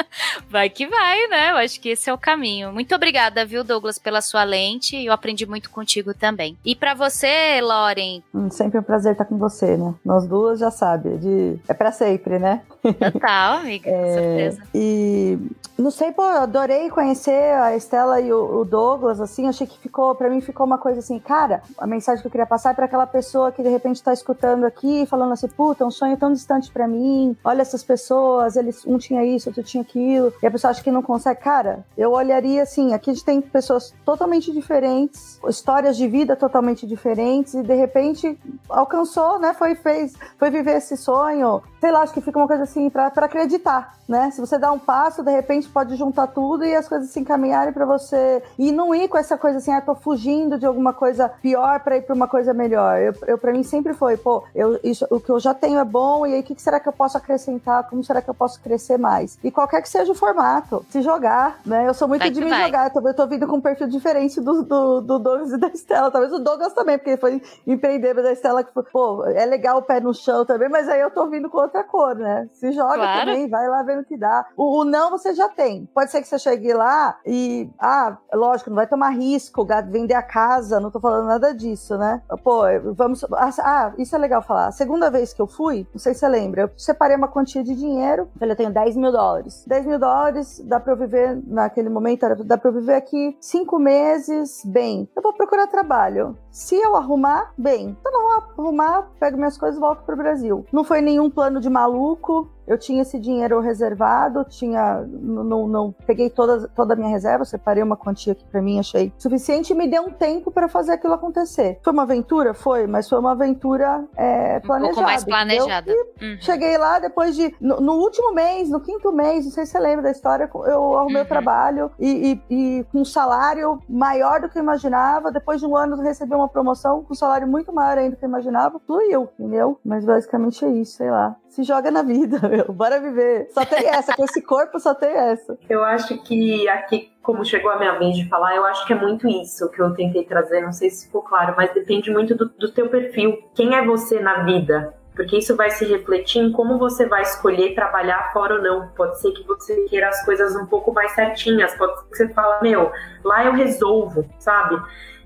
vai 0.49 0.69
que 0.71 0.87
vai, 0.87 1.27
né? 1.29 1.51
Eu 1.51 1.57
acho 1.57 1.81
que 1.81 1.91
esse 1.91 2.09
é 2.09 2.13
o 2.13 2.19
caminho. 2.19 2.73
Muito 2.73 2.95
obrigada, 2.95 3.45
viu, 3.45 3.63
Douglas, 3.63 3.99
pela 3.99 4.21
sua 4.21 4.45
lente. 4.45 4.97
Eu 5.05 5.13
aprendi 5.13 5.47
muito 5.47 5.71
contigo 5.71 6.15
também. 6.15 6.57
E 6.65 6.75
para 6.75 6.95
você, 6.95 7.61
Lauren? 7.61 8.23
Hum, 8.35 8.51
sempre 8.51 8.79
um 8.79 8.83
prazer 8.83 9.13
estar 9.13 9.25
com 9.25 9.39
você, 9.39 9.77
né? 9.77 9.95
Nós 10.05 10.27
duas 10.27 10.59
já 10.59 10.71
sabe, 10.71 11.15
é 11.15 11.17
de... 11.17 11.59
é 11.69 11.75
para 11.75 11.93
sempre, 11.93 12.39
né? 12.39 12.63
Total, 12.83 13.59
amiga, 13.59 13.91
com 13.91 13.97
é... 13.97 14.13
certeza. 14.13 14.63
E 14.75 15.39
não 15.79 15.91
sei, 15.91 16.11
pô, 16.11 16.23
eu 16.23 16.41
adorei 16.43 16.89
conhecer 16.89 17.53
a 17.53 17.77
Estela 17.77 18.19
e 18.21 18.33
o, 18.33 18.65
Douglas, 18.65 19.21
assim, 19.21 19.47
achei 19.47 19.67
que 19.67 19.79
ficou, 19.79 20.15
para 20.15 20.31
mim 20.31 20.41
ficou 20.41 20.65
uma 20.65 20.79
coisa 20.79 21.01
assim, 21.01 21.19
cara, 21.19 21.63
a 21.77 21.87
mensagem 21.87 22.23
que 22.23 22.27
eu 22.27 22.31
queria 22.31 22.47
passar 22.47 22.71
é 22.71 22.75
para 22.75 22.87
aquela 22.87 23.07
pessoa 23.07 23.53
que 23.53 23.63
de 23.63 23.69
repente 23.69 24.03
tá 24.03 24.13
escutando 24.13 24.65
aqui, 24.65 25.05
falando 25.05 25.33
assim, 25.33 25.49
puta, 25.49 25.85
um 25.85 25.91
sonho 25.91 26.17
tão 26.17 26.33
distante 26.33 26.71
para 26.71 26.89
mim, 26.89 27.37
olha 27.45 27.61
essas 27.61 27.85
pessoas, 27.85 28.57
eles, 28.57 28.87
um 28.87 28.97
tinha 28.97 29.23
isso, 29.23 29.51
outro 29.51 29.63
tinha 29.63 29.83
aquilo, 29.83 30.06
e 30.15 30.47
a 30.47 30.51
pessoa 30.51 30.71
acha 30.71 30.83
que 30.83 30.91
não 30.91 31.03
consegue. 31.03 31.41
Cara, 31.41 31.85
eu 31.97 32.13
olharia 32.13 32.63
assim, 32.63 32.95
aqui 32.95 33.11
a 33.11 33.13
gente 33.13 33.25
tem 33.25 33.41
pessoas 33.41 33.95
totalmente 34.05 34.53
diferentes, 34.53 35.41
histórias 35.49 35.97
de 35.97 36.07
vida 36.07 36.37
totalmente 36.37 36.87
diferentes, 36.87 37.55
e 37.55 37.63
de 37.63 37.75
repente 37.75 38.39
alcançou, 38.69 39.39
né, 39.39 39.55
foi, 39.55 39.75
fez, 39.75 40.15
foi 40.39 40.51
viver 40.51 40.77
esse 40.77 40.97
sonho, 40.97 41.63
sei 41.87 41.93
lá, 41.93 42.01
acho 42.01 42.13
que 42.13 42.21
fica 42.21 42.37
uma 42.37 42.49
coisa 42.49 42.65
assim, 42.65 42.91
para 42.91 43.07
acreditar, 43.07 43.95
né, 44.09 44.29
se 44.33 44.41
você 44.41 44.59
dá 44.59 44.73
um 44.73 44.79
passo, 44.79 45.23
de 45.23 45.31
repente 45.31 45.69
pode 45.69 45.95
juntar 45.95 46.27
tudo 46.27 46.65
e 46.65 46.75
as 46.75 46.89
coisas 46.89 47.11
se 47.11 47.21
encaminharem 47.21 47.73
para 47.73 47.87
você. 47.87 48.43
E 48.59 48.73
não 48.73 48.93
ir 48.93 49.09
com 49.09 49.17
essa 49.17 49.39
coisa 49.39 49.59
assim, 49.59 49.73
ah, 49.73 49.81
tô 49.81 49.95
fugindo 49.95 50.59
de 50.59 50.67
alguma 50.67 50.93
coisa 50.93 51.29
pior 51.29 51.79
para 51.81 51.97
ir 51.97 52.03
para 52.03 52.15
uma 52.15 52.27
coisa 52.27 52.53
melhor. 52.53 52.99
Eu, 52.99 53.15
eu 53.29 53.39
para 53.39 53.53
mim 53.53 53.63
sempre 53.63 53.95
foi, 53.95 54.17
pô, 54.17 54.43
eu, 54.53 54.81
isso, 54.83 55.07
o 55.11 55.21
que 55.21 55.31
eu 55.31 55.39
já 55.39 55.55
tenho 55.55 55.79
é 55.79 55.85
bom, 55.85 56.27
e 56.27 56.35
aí 56.35 56.41
o 56.41 56.43
que, 56.43 56.57
que 56.57 56.63
será 56.63 56.81
que 56.81 56.89
eu 56.89 56.93
posso 56.93 57.17
acrescentar? 57.17 57.89
Como 57.89 58.03
será 58.03 58.21
que 58.21 58.29
eu 58.29 58.35
posso 58.35 58.61
crescer 58.61 58.99
mais? 58.99 59.39
E 59.45 59.51
qualquer 59.53 59.81
que 59.81 59.89
seja 59.89 60.11
o 60.11 60.15
formato, 60.15 60.85
se 60.91 61.03
jogar, 61.03 61.61
né? 61.65 61.87
Eu 61.87 61.95
sou 61.95 62.09
muito 62.09 62.23
vai 62.23 62.31
de 62.31 62.41
me 62.41 62.51
vai. 62.51 62.65
jogar, 62.65 62.87
eu 62.87 62.91
tô, 62.91 63.09
eu 63.09 63.15
tô 63.15 63.27
vindo 63.29 63.47
com 63.47 63.57
um 63.57 63.61
perfil 63.61 63.87
diferente 63.87 64.41
do, 64.41 64.65
do, 64.65 65.01
do 65.01 65.19
Douglas 65.21 65.53
e 65.53 65.57
da 65.57 65.69
Estela. 65.69 66.11
Talvez 66.11 66.33
o 66.33 66.41
Douglas 66.41 66.73
também, 66.73 66.99
porque 66.99 67.17
foi 67.17 67.41
empreender, 67.65 68.13
mas 68.13 68.25
a 68.27 68.33
Estela 68.33 68.65
que 68.65 68.73
foi, 68.73 68.83
pô, 68.83 69.25
é 69.27 69.47
legal 69.47 69.79
o 69.79 69.83
pé 69.83 70.01
no 70.01 70.13
chão 70.13 70.45
também, 70.45 70.69
mas 70.69 70.89
aí 70.89 71.01
eu 71.01 71.11
tô 71.11 71.27
vindo 71.27 71.49
com 71.49 71.59
outra 71.59 71.76
cor, 71.85 72.15
né? 72.15 72.49
Se 72.53 72.73
joga 72.73 72.97
claro. 72.97 73.27
também, 73.27 73.49
vai 73.49 73.69
lá 73.69 73.83
vendo 73.83 74.01
o 74.01 74.05
que 74.05 74.17
dá. 74.17 74.47
O, 74.57 74.81
o 74.81 74.85
não 74.85 75.11
você 75.11 75.35
já 75.35 75.49
tem. 75.49 75.87
Pode 75.95 76.11
ser 76.11 76.21
que 76.21 76.29
você 76.29 76.39
chegue 76.39 76.73
lá 76.73 77.19
e, 77.25 77.71
ah, 77.79 78.17
lógico, 78.33 78.71
não 78.71 78.77
vai 78.77 78.87
tomar 78.87 79.11
risco, 79.11 79.67
vender 79.89 80.15
a 80.15 80.23
casa, 80.23 80.81
não 80.81 80.91
tô 80.91 81.01
falando 81.01 81.27
nada 81.27 81.55
disso, 81.55 81.97
né? 81.97 82.23
Pô, 82.43 82.63
vamos. 82.95 83.25
Ah, 83.33 83.93
isso 83.99 84.15
é 84.15 84.19
legal 84.19 84.43
falar. 84.43 84.69
A 84.69 84.73
segunda 84.73 85.11
vez 85.11 85.33
que 85.33 85.41
eu 85.41 85.47
fui, 85.47 85.87
não 85.93 85.99
sei 85.99 86.15
se 86.15 86.21
você 86.21 86.29
lembra, 86.29 86.63
eu 86.63 86.71
separei 86.77 87.17
uma 87.17 87.29
quantia 87.29 87.63
de 87.63 87.75
dinheiro, 87.75 88.29
falei, 88.39 88.53
eu 88.53 88.57
tenho 88.57 88.73
10 88.73 88.97
mil 88.97 89.13
dólares. 89.13 89.65
10 89.67 89.87
mil 89.87 89.99
dólares, 89.99 90.61
dá 90.65 90.81
pra 90.81 90.93
eu 90.93 90.97
viver, 90.97 91.41
naquele 91.47 91.89
momento, 91.89 92.27
dá 92.45 92.59
pra 92.59 92.71
eu 92.71 92.75
viver 92.75 92.95
aqui 92.95 93.37
cinco 93.41 93.79
meses, 93.79 94.63
bem. 94.65 95.09
Eu 95.15 95.23
vou 95.23 95.33
procurar 95.33 95.67
trabalho. 95.67 96.37
Se 96.51 96.75
eu 96.75 96.97
arrumar, 96.97 97.53
bem. 97.57 97.97
Se 98.01 98.09
eu 98.09 98.13
não 98.13 98.33
arrumar, 98.33 99.11
pego 99.21 99.37
minhas 99.37 99.59
coisas 99.59 99.77
e 99.77 99.81
volto 99.81 100.03
pro 100.05 100.17
Brasil. 100.17 100.65
Não 100.73 100.85
foi 100.85 101.01
nenhum 101.01 101.31
plano 101.31 101.56
de 101.61 101.71
maluco, 101.71 102.49
eu 102.67 102.79
tinha 102.79 103.03
esse 103.03 103.19
dinheiro 103.19 103.61
reservado, 103.61 104.45
tinha 104.45 105.07
não, 105.09 105.67
não 105.67 105.95
peguei 106.07 106.29
toda, 106.29 106.69
toda 106.69 106.95
a 106.95 106.97
minha 106.97 107.09
reserva, 107.09 107.45
separei 107.45 107.83
uma 107.83 107.97
quantia 107.97 108.35
que 108.35 108.45
para 108.45 108.61
mim 108.61 108.79
achei 108.79 109.13
suficiente 109.19 109.73
e 109.73 109.77
me 109.77 109.89
deu 109.89 110.03
um 110.03 110.11
tempo 110.11 110.51
para 110.51 110.69
fazer 110.69 110.93
aquilo 110.93 111.15
acontecer. 111.15 111.79
Foi 111.83 111.93
uma 111.93 112.03
aventura, 112.03 112.55
foi, 112.55 112.87
mas 112.87 113.09
foi 113.09 113.19
uma 113.19 113.33
aventura 113.33 114.05
é, 114.17 114.61
planejada. 114.61 114.93
Um 114.93 114.95
pouco 114.95 115.03
mais 115.03 115.25
planejada. 115.25 115.93
Uhum. 115.93 116.37
Cheguei 116.41 116.77
lá 116.77 116.99
depois 116.99 117.37
de 117.37 117.55
no, 117.61 117.81
no, 117.81 117.93
último 117.95 118.33
mês, 118.33 118.69
no 118.69 118.81
quinto 118.81 119.13
mês, 119.13 119.45
não 119.45 119.53
sei 119.53 119.65
se 119.65 119.73
você 119.73 119.79
lembra 119.79 120.03
da 120.03 120.11
história, 120.11 120.51
eu 120.53 120.99
arrumei 120.99 121.19
uhum. 121.19 121.23
o 121.23 121.29
trabalho 121.29 121.91
e, 121.99 122.41
e, 122.51 122.79
e, 122.79 122.85
com 122.85 123.01
um 123.01 123.05
salário 123.05 123.81
maior 123.89 124.41
do 124.41 124.49
que 124.49 124.59
eu 124.59 124.63
imaginava. 124.63 125.31
Depois 125.31 125.61
de 125.61 125.67
um 125.67 125.77
ano 125.77 125.97
eu 125.97 126.03
recebi 126.03 126.35
uma 126.35 126.49
promoção 126.49 127.03
com 127.03 127.13
um 127.13 127.17
salário 127.17 127.47
muito 127.47 127.73
maior 127.73 127.99
ainda 127.99 128.17
do 128.17 128.19
que 128.19 128.25
eu 128.25 128.29
imaginava. 128.29 128.81
Fluiu, 128.81 129.29
entendeu? 129.39 129.79
Mas 129.85 130.05
basicamente 130.05 130.65
é 130.65 130.69
isso, 130.69 130.97
sei 130.97 131.11
lá 131.11 131.37
se 131.57 131.63
joga 131.63 131.91
na 131.91 132.03
vida, 132.03 132.39
meu. 132.57 132.73
Bora 132.73 133.01
viver. 133.01 133.49
Só 133.51 133.65
tem 133.65 133.87
essa, 133.87 134.15
com 134.15 134.25
esse 134.25 134.43
corpo 134.43 134.79
só 134.79 134.95
tem 134.95 135.11
essa. 135.11 135.59
Eu 135.69 135.85
acho 135.85 136.23
que 136.23 136.69
aqui, 136.69 137.13
como 137.23 137.45
chegou 137.45 137.71
a 137.71 137.79
minha 137.79 137.99
vez 137.99 138.17
de 138.17 138.29
falar, 138.29 138.57
eu 138.57 138.65
acho 138.65 138.87
que 138.87 138.93
é 138.93 138.97
muito 138.97 139.29
isso 139.29 139.71
que 139.71 139.81
eu 139.81 139.95
tentei 139.95 140.25
trazer. 140.25 140.61
Não 140.61 140.73
sei 140.73 140.91
se 140.91 141.07
ficou 141.07 141.23
claro, 141.23 141.55
mas 141.57 141.73
depende 141.73 142.11
muito 142.11 142.35
do, 142.35 142.47
do 142.47 142.73
teu 142.73 142.89
perfil. 142.89 143.39
Quem 143.55 143.75
é 143.75 143.85
você 143.85 144.21
na 144.21 144.45
vida? 144.45 144.95
porque 145.17 145.39
isso 145.39 145.57
vai 145.57 145.71
se 145.71 145.87
refletir 145.87 146.43
em 146.43 146.53
como 146.53 146.79
você 146.79 147.07
vai 147.07 147.23
escolher 147.23 147.75
trabalhar 147.75 148.35
fora 148.35 148.57
ou 148.57 148.63
não. 148.63 148.89
Pode 148.89 149.19
ser 149.19 149.33
que 149.33 149.43
você 149.45 149.87
queira 149.87 150.11
as 150.11 150.23
coisas 150.27 150.55
um 150.55 150.67
pouco 150.67 150.93
mais 150.93 151.13
certinhas, 151.13 151.75
pode 151.75 151.99
ser 151.99 152.05
que 152.05 152.17
você 152.17 152.29
fala, 152.35 152.61
meu, 152.61 152.93
lá 153.25 153.47
eu 153.47 153.53
resolvo, 153.53 154.29
sabe? 154.39 154.79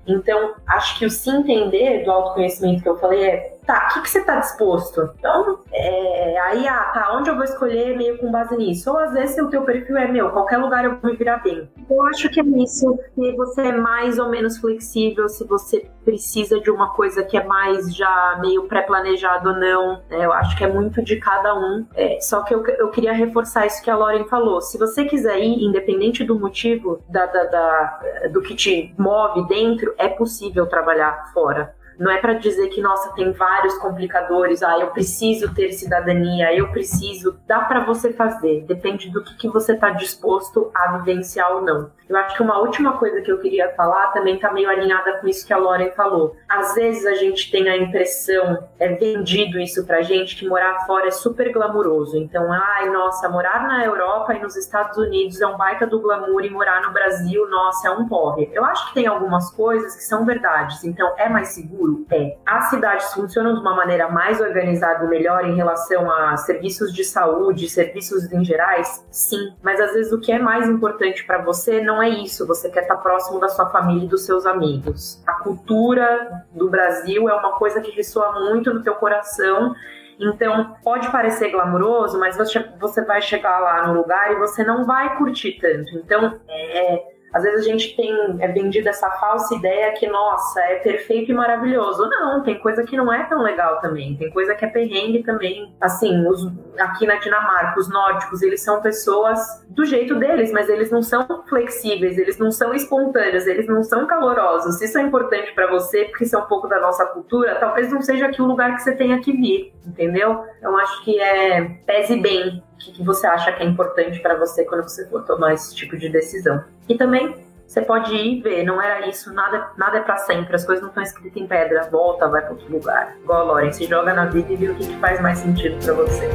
Então, 0.07 0.55
acho 0.65 0.97
que 0.97 1.05
o 1.05 1.09
se 1.09 1.29
entender 1.29 2.03
do 2.03 2.11
autoconhecimento 2.11 2.81
que 2.81 2.89
eu 2.89 2.97
falei 2.97 3.23
é 3.23 3.57
tá, 3.65 3.87
o 3.89 3.93
que, 3.93 4.01
que 4.01 4.09
você 4.09 4.23
tá 4.23 4.39
disposto? 4.39 5.11
Então, 5.17 5.59
é, 5.71 6.39
aí, 6.39 6.67
ah, 6.67 6.91
tá, 6.93 7.17
onde 7.17 7.29
eu 7.29 7.35
vou 7.35 7.43
escolher 7.43 7.95
meio 7.97 8.17
com 8.17 8.31
base 8.31 8.55
nisso? 8.55 8.89
Ou 8.91 8.97
às 8.97 9.13
vezes 9.13 9.37
o 9.37 9.49
teu 9.49 9.63
perfil 9.63 9.97
é, 9.97 10.07
meu, 10.07 10.29
qualquer 10.31 10.57
lugar 10.57 10.85
eu 10.85 10.97
vou 10.97 11.11
me 11.11 11.17
virar 11.17 11.37
bem. 11.37 11.69
Eu 11.89 12.01
acho 12.07 12.29
que 12.29 12.39
é 12.39 12.43
isso, 12.43 12.99
se 13.15 13.31
você 13.33 13.61
é 13.61 13.71
mais 13.71 14.19
ou 14.19 14.29
menos 14.29 14.57
flexível, 14.57 15.27
se 15.29 15.45
você 15.45 15.89
precisa 16.03 16.59
de 16.59 16.69
uma 16.71 16.93
coisa 16.93 17.23
que 17.23 17.37
é 17.37 17.43
mais 17.43 17.95
já 17.95 18.37
meio 18.41 18.63
pré-planejado 18.63 19.49
ou 19.49 19.55
não, 19.55 20.01
é, 20.09 20.25
eu 20.25 20.33
acho 20.33 20.57
que 20.57 20.63
é 20.63 20.67
muito 20.67 21.01
de 21.01 21.17
cada 21.17 21.55
um. 21.55 21.85
É, 21.95 22.19
só 22.19 22.41
que 22.43 22.53
eu, 22.53 22.65
eu 22.65 22.89
queria 22.89 23.13
reforçar 23.13 23.65
isso 23.65 23.81
que 23.83 23.89
a 23.89 23.95
Lauren 23.95 24.25
falou. 24.25 24.61
Se 24.61 24.77
você 24.77 25.05
quiser 25.05 25.39
ir, 25.39 25.63
independente 25.63 26.23
do 26.23 26.39
motivo 26.39 27.01
da, 27.09 27.25
da, 27.25 27.43
da 27.45 27.99
do 28.31 28.41
que 28.41 28.55
te 28.55 28.93
move 28.97 29.47
dentro, 29.47 29.93
é 29.97 30.07
possível 30.07 30.65
trabalhar 30.65 31.31
fora. 31.33 31.73
Não 32.01 32.09
é 32.09 32.17
para 32.17 32.33
dizer 32.33 32.67
que, 32.69 32.81
nossa, 32.81 33.13
tem 33.13 33.31
vários 33.31 33.77
complicadores, 33.77 34.63
ah, 34.63 34.79
eu 34.79 34.87
preciso 34.87 35.53
ter 35.53 35.71
cidadania, 35.71 36.51
eu 36.51 36.71
preciso. 36.71 37.37
Dá 37.45 37.59
para 37.59 37.85
você 37.85 38.11
fazer, 38.11 38.65
depende 38.65 39.11
do 39.11 39.23
que, 39.23 39.37
que 39.37 39.47
você 39.47 39.73
está 39.73 39.91
disposto 39.91 40.71
a 40.73 40.97
vivenciar 40.97 41.51
ou 41.51 41.61
não. 41.61 41.91
Eu 42.11 42.17
acho 42.17 42.35
que 42.35 42.43
uma 42.43 42.59
última 42.59 42.97
coisa 42.97 43.21
que 43.21 43.31
eu 43.31 43.39
queria 43.39 43.69
falar 43.69 44.07
também 44.07 44.37
tá 44.37 44.51
meio 44.51 44.69
alinhada 44.69 45.19
com 45.19 45.29
isso 45.29 45.47
que 45.47 45.53
a 45.53 45.57
Lauren 45.57 45.91
falou. 45.91 46.35
Às 46.49 46.75
vezes 46.75 47.05
a 47.05 47.13
gente 47.13 47.49
tem 47.49 47.69
a 47.69 47.77
impressão, 47.77 48.67
é 48.77 48.89
vendido 48.89 49.57
isso 49.57 49.85
pra 49.85 50.01
gente, 50.01 50.35
que 50.35 50.45
morar 50.45 50.85
fora 50.85 51.07
é 51.07 51.11
super 51.11 51.53
glamuroso. 51.53 52.17
Então, 52.17 52.51
ai, 52.51 52.89
nossa, 52.89 53.29
morar 53.29 53.65
na 53.65 53.85
Europa 53.85 54.33
e 54.33 54.41
nos 54.41 54.57
Estados 54.57 54.97
Unidos 54.97 55.39
é 55.39 55.47
um 55.47 55.55
baita 55.55 55.87
do 55.87 56.01
glamour 56.01 56.43
e 56.43 56.49
morar 56.49 56.81
no 56.81 56.91
Brasil, 56.91 57.49
nossa, 57.49 57.87
é 57.87 57.91
um 57.91 58.05
porre. 58.09 58.49
Eu 58.51 58.65
acho 58.65 58.89
que 58.89 58.95
tem 58.95 59.07
algumas 59.07 59.49
coisas 59.51 59.95
que 59.95 60.03
são 60.03 60.25
verdades. 60.25 60.83
Então, 60.83 61.13
é 61.17 61.29
mais 61.29 61.49
seguro? 61.49 62.05
É. 62.11 62.35
As 62.45 62.69
cidades 62.69 63.13
funcionam 63.13 63.53
de 63.53 63.61
uma 63.61 63.73
maneira 63.73 64.09
mais 64.09 64.41
organizada 64.41 65.05
e 65.05 65.07
melhor 65.07 65.45
em 65.45 65.55
relação 65.55 66.11
a 66.11 66.35
serviços 66.35 66.93
de 66.93 67.05
saúde, 67.05 67.69
serviços 67.69 68.29
em 68.33 68.43
gerais? 68.43 69.07
Sim. 69.09 69.53
Mas 69.63 69.79
às 69.79 69.93
vezes 69.93 70.11
o 70.11 70.19
que 70.19 70.33
é 70.33 70.39
mais 70.39 70.67
importante 70.67 71.23
para 71.25 71.37
você 71.37 71.81
não 71.81 72.00
é 72.01 72.09
isso. 72.09 72.47
Você 72.47 72.69
quer 72.69 72.83
estar 72.83 72.97
próximo 72.97 73.39
da 73.39 73.47
sua 73.47 73.69
família 73.69 74.05
e 74.05 74.07
dos 74.07 74.25
seus 74.25 74.45
amigos. 74.45 75.21
A 75.25 75.33
cultura 75.33 76.45
do 76.51 76.69
Brasil 76.69 77.29
é 77.29 77.33
uma 77.33 77.53
coisa 77.53 77.81
que 77.81 77.91
ressoa 77.91 78.39
muito 78.39 78.73
no 78.73 78.81
teu 78.81 78.95
coração 78.95 79.75
então, 80.21 80.75
pode 80.83 81.11
parecer 81.11 81.49
glamuroso, 81.49 82.19
mas 82.19 82.37
você 82.79 83.03
vai 83.03 83.21
chegar 83.21 83.59
lá 83.59 83.87
no 83.87 83.93
lugar 83.93 84.31
e 84.31 84.35
você 84.35 84.63
não 84.63 84.85
vai 84.85 85.17
curtir 85.17 85.57
tanto. 85.59 85.97
Então, 85.97 86.39
é, 86.47 87.03
às 87.33 87.43
vezes 87.43 87.65
a 87.65 87.69
gente 87.69 87.95
tem 87.95 88.11
é 88.39 88.47
vendida 88.47 88.89
essa 88.89 89.09
falsa 89.11 89.55
ideia 89.55 89.93
que, 89.93 90.07
nossa, 90.07 90.59
é 90.61 90.75
perfeito 90.75 91.31
e 91.31 91.33
maravilhoso. 91.33 92.07
Não, 92.09 92.43
tem 92.43 92.59
coisa 92.59 92.83
que 92.83 92.97
não 92.97 93.11
é 93.11 93.23
tão 93.23 93.41
legal 93.41 93.79
também. 93.79 94.15
Tem 94.17 94.29
coisa 94.31 94.53
que 94.53 94.65
é 94.65 94.67
perrengue 94.67 95.23
também. 95.23 95.73
Assim, 95.79 96.27
os, 96.27 96.51
aqui 96.77 97.05
na 97.05 97.15
Dinamarca, 97.15 97.79
os 97.79 97.89
nórdicos, 97.89 98.41
eles 98.41 98.61
são 98.61 98.81
pessoas 98.81 99.39
do 99.69 99.85
jeito 99.85 100.15
deles, 100.15 100.51
mas 100.51 100.67
eles 100.69 100.91
não 100.91 101.01
são 101.01 101.25
flexíveis, 101.47 102.17
eles 102.17 102.37
não 102.37 102.51
são 102.51 102.73
espontâneos, 102.73 103.47
eles 103.47 103.67
não 103.67 103.83
são 103.83 104.05
calorosos. 104.05 104.77
Se 104.77 104.85
isso 104.85 104.97
é 104.97 105.01
importante 105.01 105.53
para 105.53 105.67
você, 105.67 106.05
porque 106.05 106.25
isso 106.25 106.35
é 106.35 106.39
um 106.39 106.47
pouco 106.47 106.67
da 106.67 106.79
nossa 106.79 107.05
cultura, 107.05 107.55
talvez 107.55 107.91
não 107.91 108.01
seja 108.01 108.27
aqui 108.27 108.41
o 108.41 108.45
lugar 108.45 108.75
que 108.75 108.81
você 108.81 108.95
tenha 108.95 109.19
que 109.19 109.31
vir, 109.31 109.73
entendeu? 109.85 110.43
Eu 110.61 110.77
acho 110.77 111.03
que 111.05 111.19
é 111.19 111.63
pese 111.85 112.17
bem 112.17 112.61
que, 112.83 112.91
que 112.91 113.03
você 113.03 113.27
acha 113.27 113.51
que 113.51 113.63
é 113.63 113.65
importante 113.65 114.19
para 114.19 114.35
você 114.35 114.65
quando 114.65 114.83
você 114.83 115.05
for 115.07 115.23
tomar 115.23 115.53
esse 115.53 115.75
tipo 115.75 115.97
de 115.97 116.09
decisão. 116.09 116.63
E 116.89 116.95
também 116.95 117.35
você 117.71 117.81
pode 117.81 118.13
ir 118.13 118.41
ver, 118.41 118.63
não 118.65 118.81
era 118.81 119.07
isso, 119.07 119.33
nada, 119.33 119.69
nada 119.77 119.99
é 119.99 120.01
para 120.01 120.17
sempre, 120.17 120.53
as 120.53 120.65
coisas 120.65 120.81
não 120.81 120.89
estão 120.89 121.01
escritas 121.01 121.41
em 121.41 121.47
pedra, 121.47 121.87
volta, 121.89 122.27
vai 122.27 122.41
para 122.41 122.51
outro 122.51 122.69
lugar. 122.69 123.15
Igual 123.23 123.39
a 123.39 123.43
Lauren, 123.43 123.71
se 123.71 123.85
joga 123.85 124.13
na 124.13 124.25
vida 124.25 124.51
e 124.51 124.57
vê 124.57 124.69
o 124.69 124.75
que, 124.75 124.87
que 124.87 124.99
faz 124.99 125.21
mais 125.21 125.37
sentido 125.37 125.81
para 125.81 125.93
você. 125.93 126.29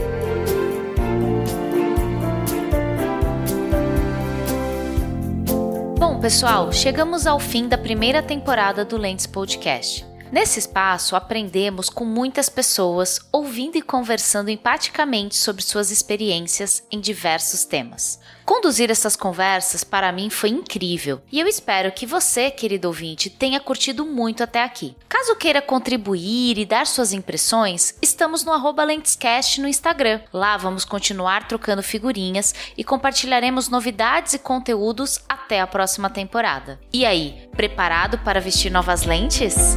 Bom, 5.98 6.20
pessoal, 6.20 6.72
chegamos 6.72 7.26
ao 7.26 7.38
fim 7.38 7.68
da 7.68 7.76
primeira 7.76 8.22
temporada 8.22 8.82
do 8.82 8.96
Lentes 8.96 9.26
Podcast. 9.26 10.15
Nesse 10.30 10.58
espaço, 10.58 11.14
aprendemos 11.14 11.88
com 11.88 12.04
muitas 12.04 12.48
pessoas, 12.48 13.20
ouvindo 13.30 13.76
e 13.76 13.82
conversando 13.82 14.50
empaticamente 14.50 15.36
sobre 15.36 15.62
suas 15.62 15.90
experiências 15.90 16.82
em 16.90 17.00
diversos 17.00 17.64
temas. 17.64 18.18
Conduzir 18.44 18.90
essas 18.90 19.16
conversas 19.16 19.82
para 19.82 20.12
mim 20.12 20.30
foi 20.30 20.50
incrível 20.50 21.20
e 21.32 21.40
eu 21.40 21.48
espero 21.48 21.90
que 21.90 22.06
você, 22.06 22.48
querido 22.48 22.86
ouvinte, 22.86 23.28
tenha 23.28 23.58
curtido 23.58 24.06
muito 24.06 24.42
até 24.42 24.62
aqui. 24.62 24.96
Caso 25.08 25.34
queira 25.34 25.60
contribuir 25.60 26.56
e 26.56 26.64
dar 26.64 26.86
suas 26.86 27.12
impressões, 27.12 27.94
estamos 28.00 28.44
no 28.44 28.56
Lentescast 28.84 29.60
no 29.60 29.66
Instagram. 29.66 30.20
Lá 30.32 30.56
vamos 30.56 30.84
continuar 30.84 31.48
trocando 31.48 31.82
figurinhas 31.82 32.54
e 32.76 32.84
compartilharemos 32.84 33.68
novidades 33.68 34.34
e 34.34 34.38
conteúdos 34.38 35.20
até 35.28 35.60
a 35.60 35.66
próxima 35.66 36.08
temporada. 36.08 36.78
E 36.92 37.04
aí, 37.04 37.48
preparado 37.56 38.18
para 38.18 38.40
vestir 38.40 38.70
novas 38.70 39.02
lentes? 39.02 39.76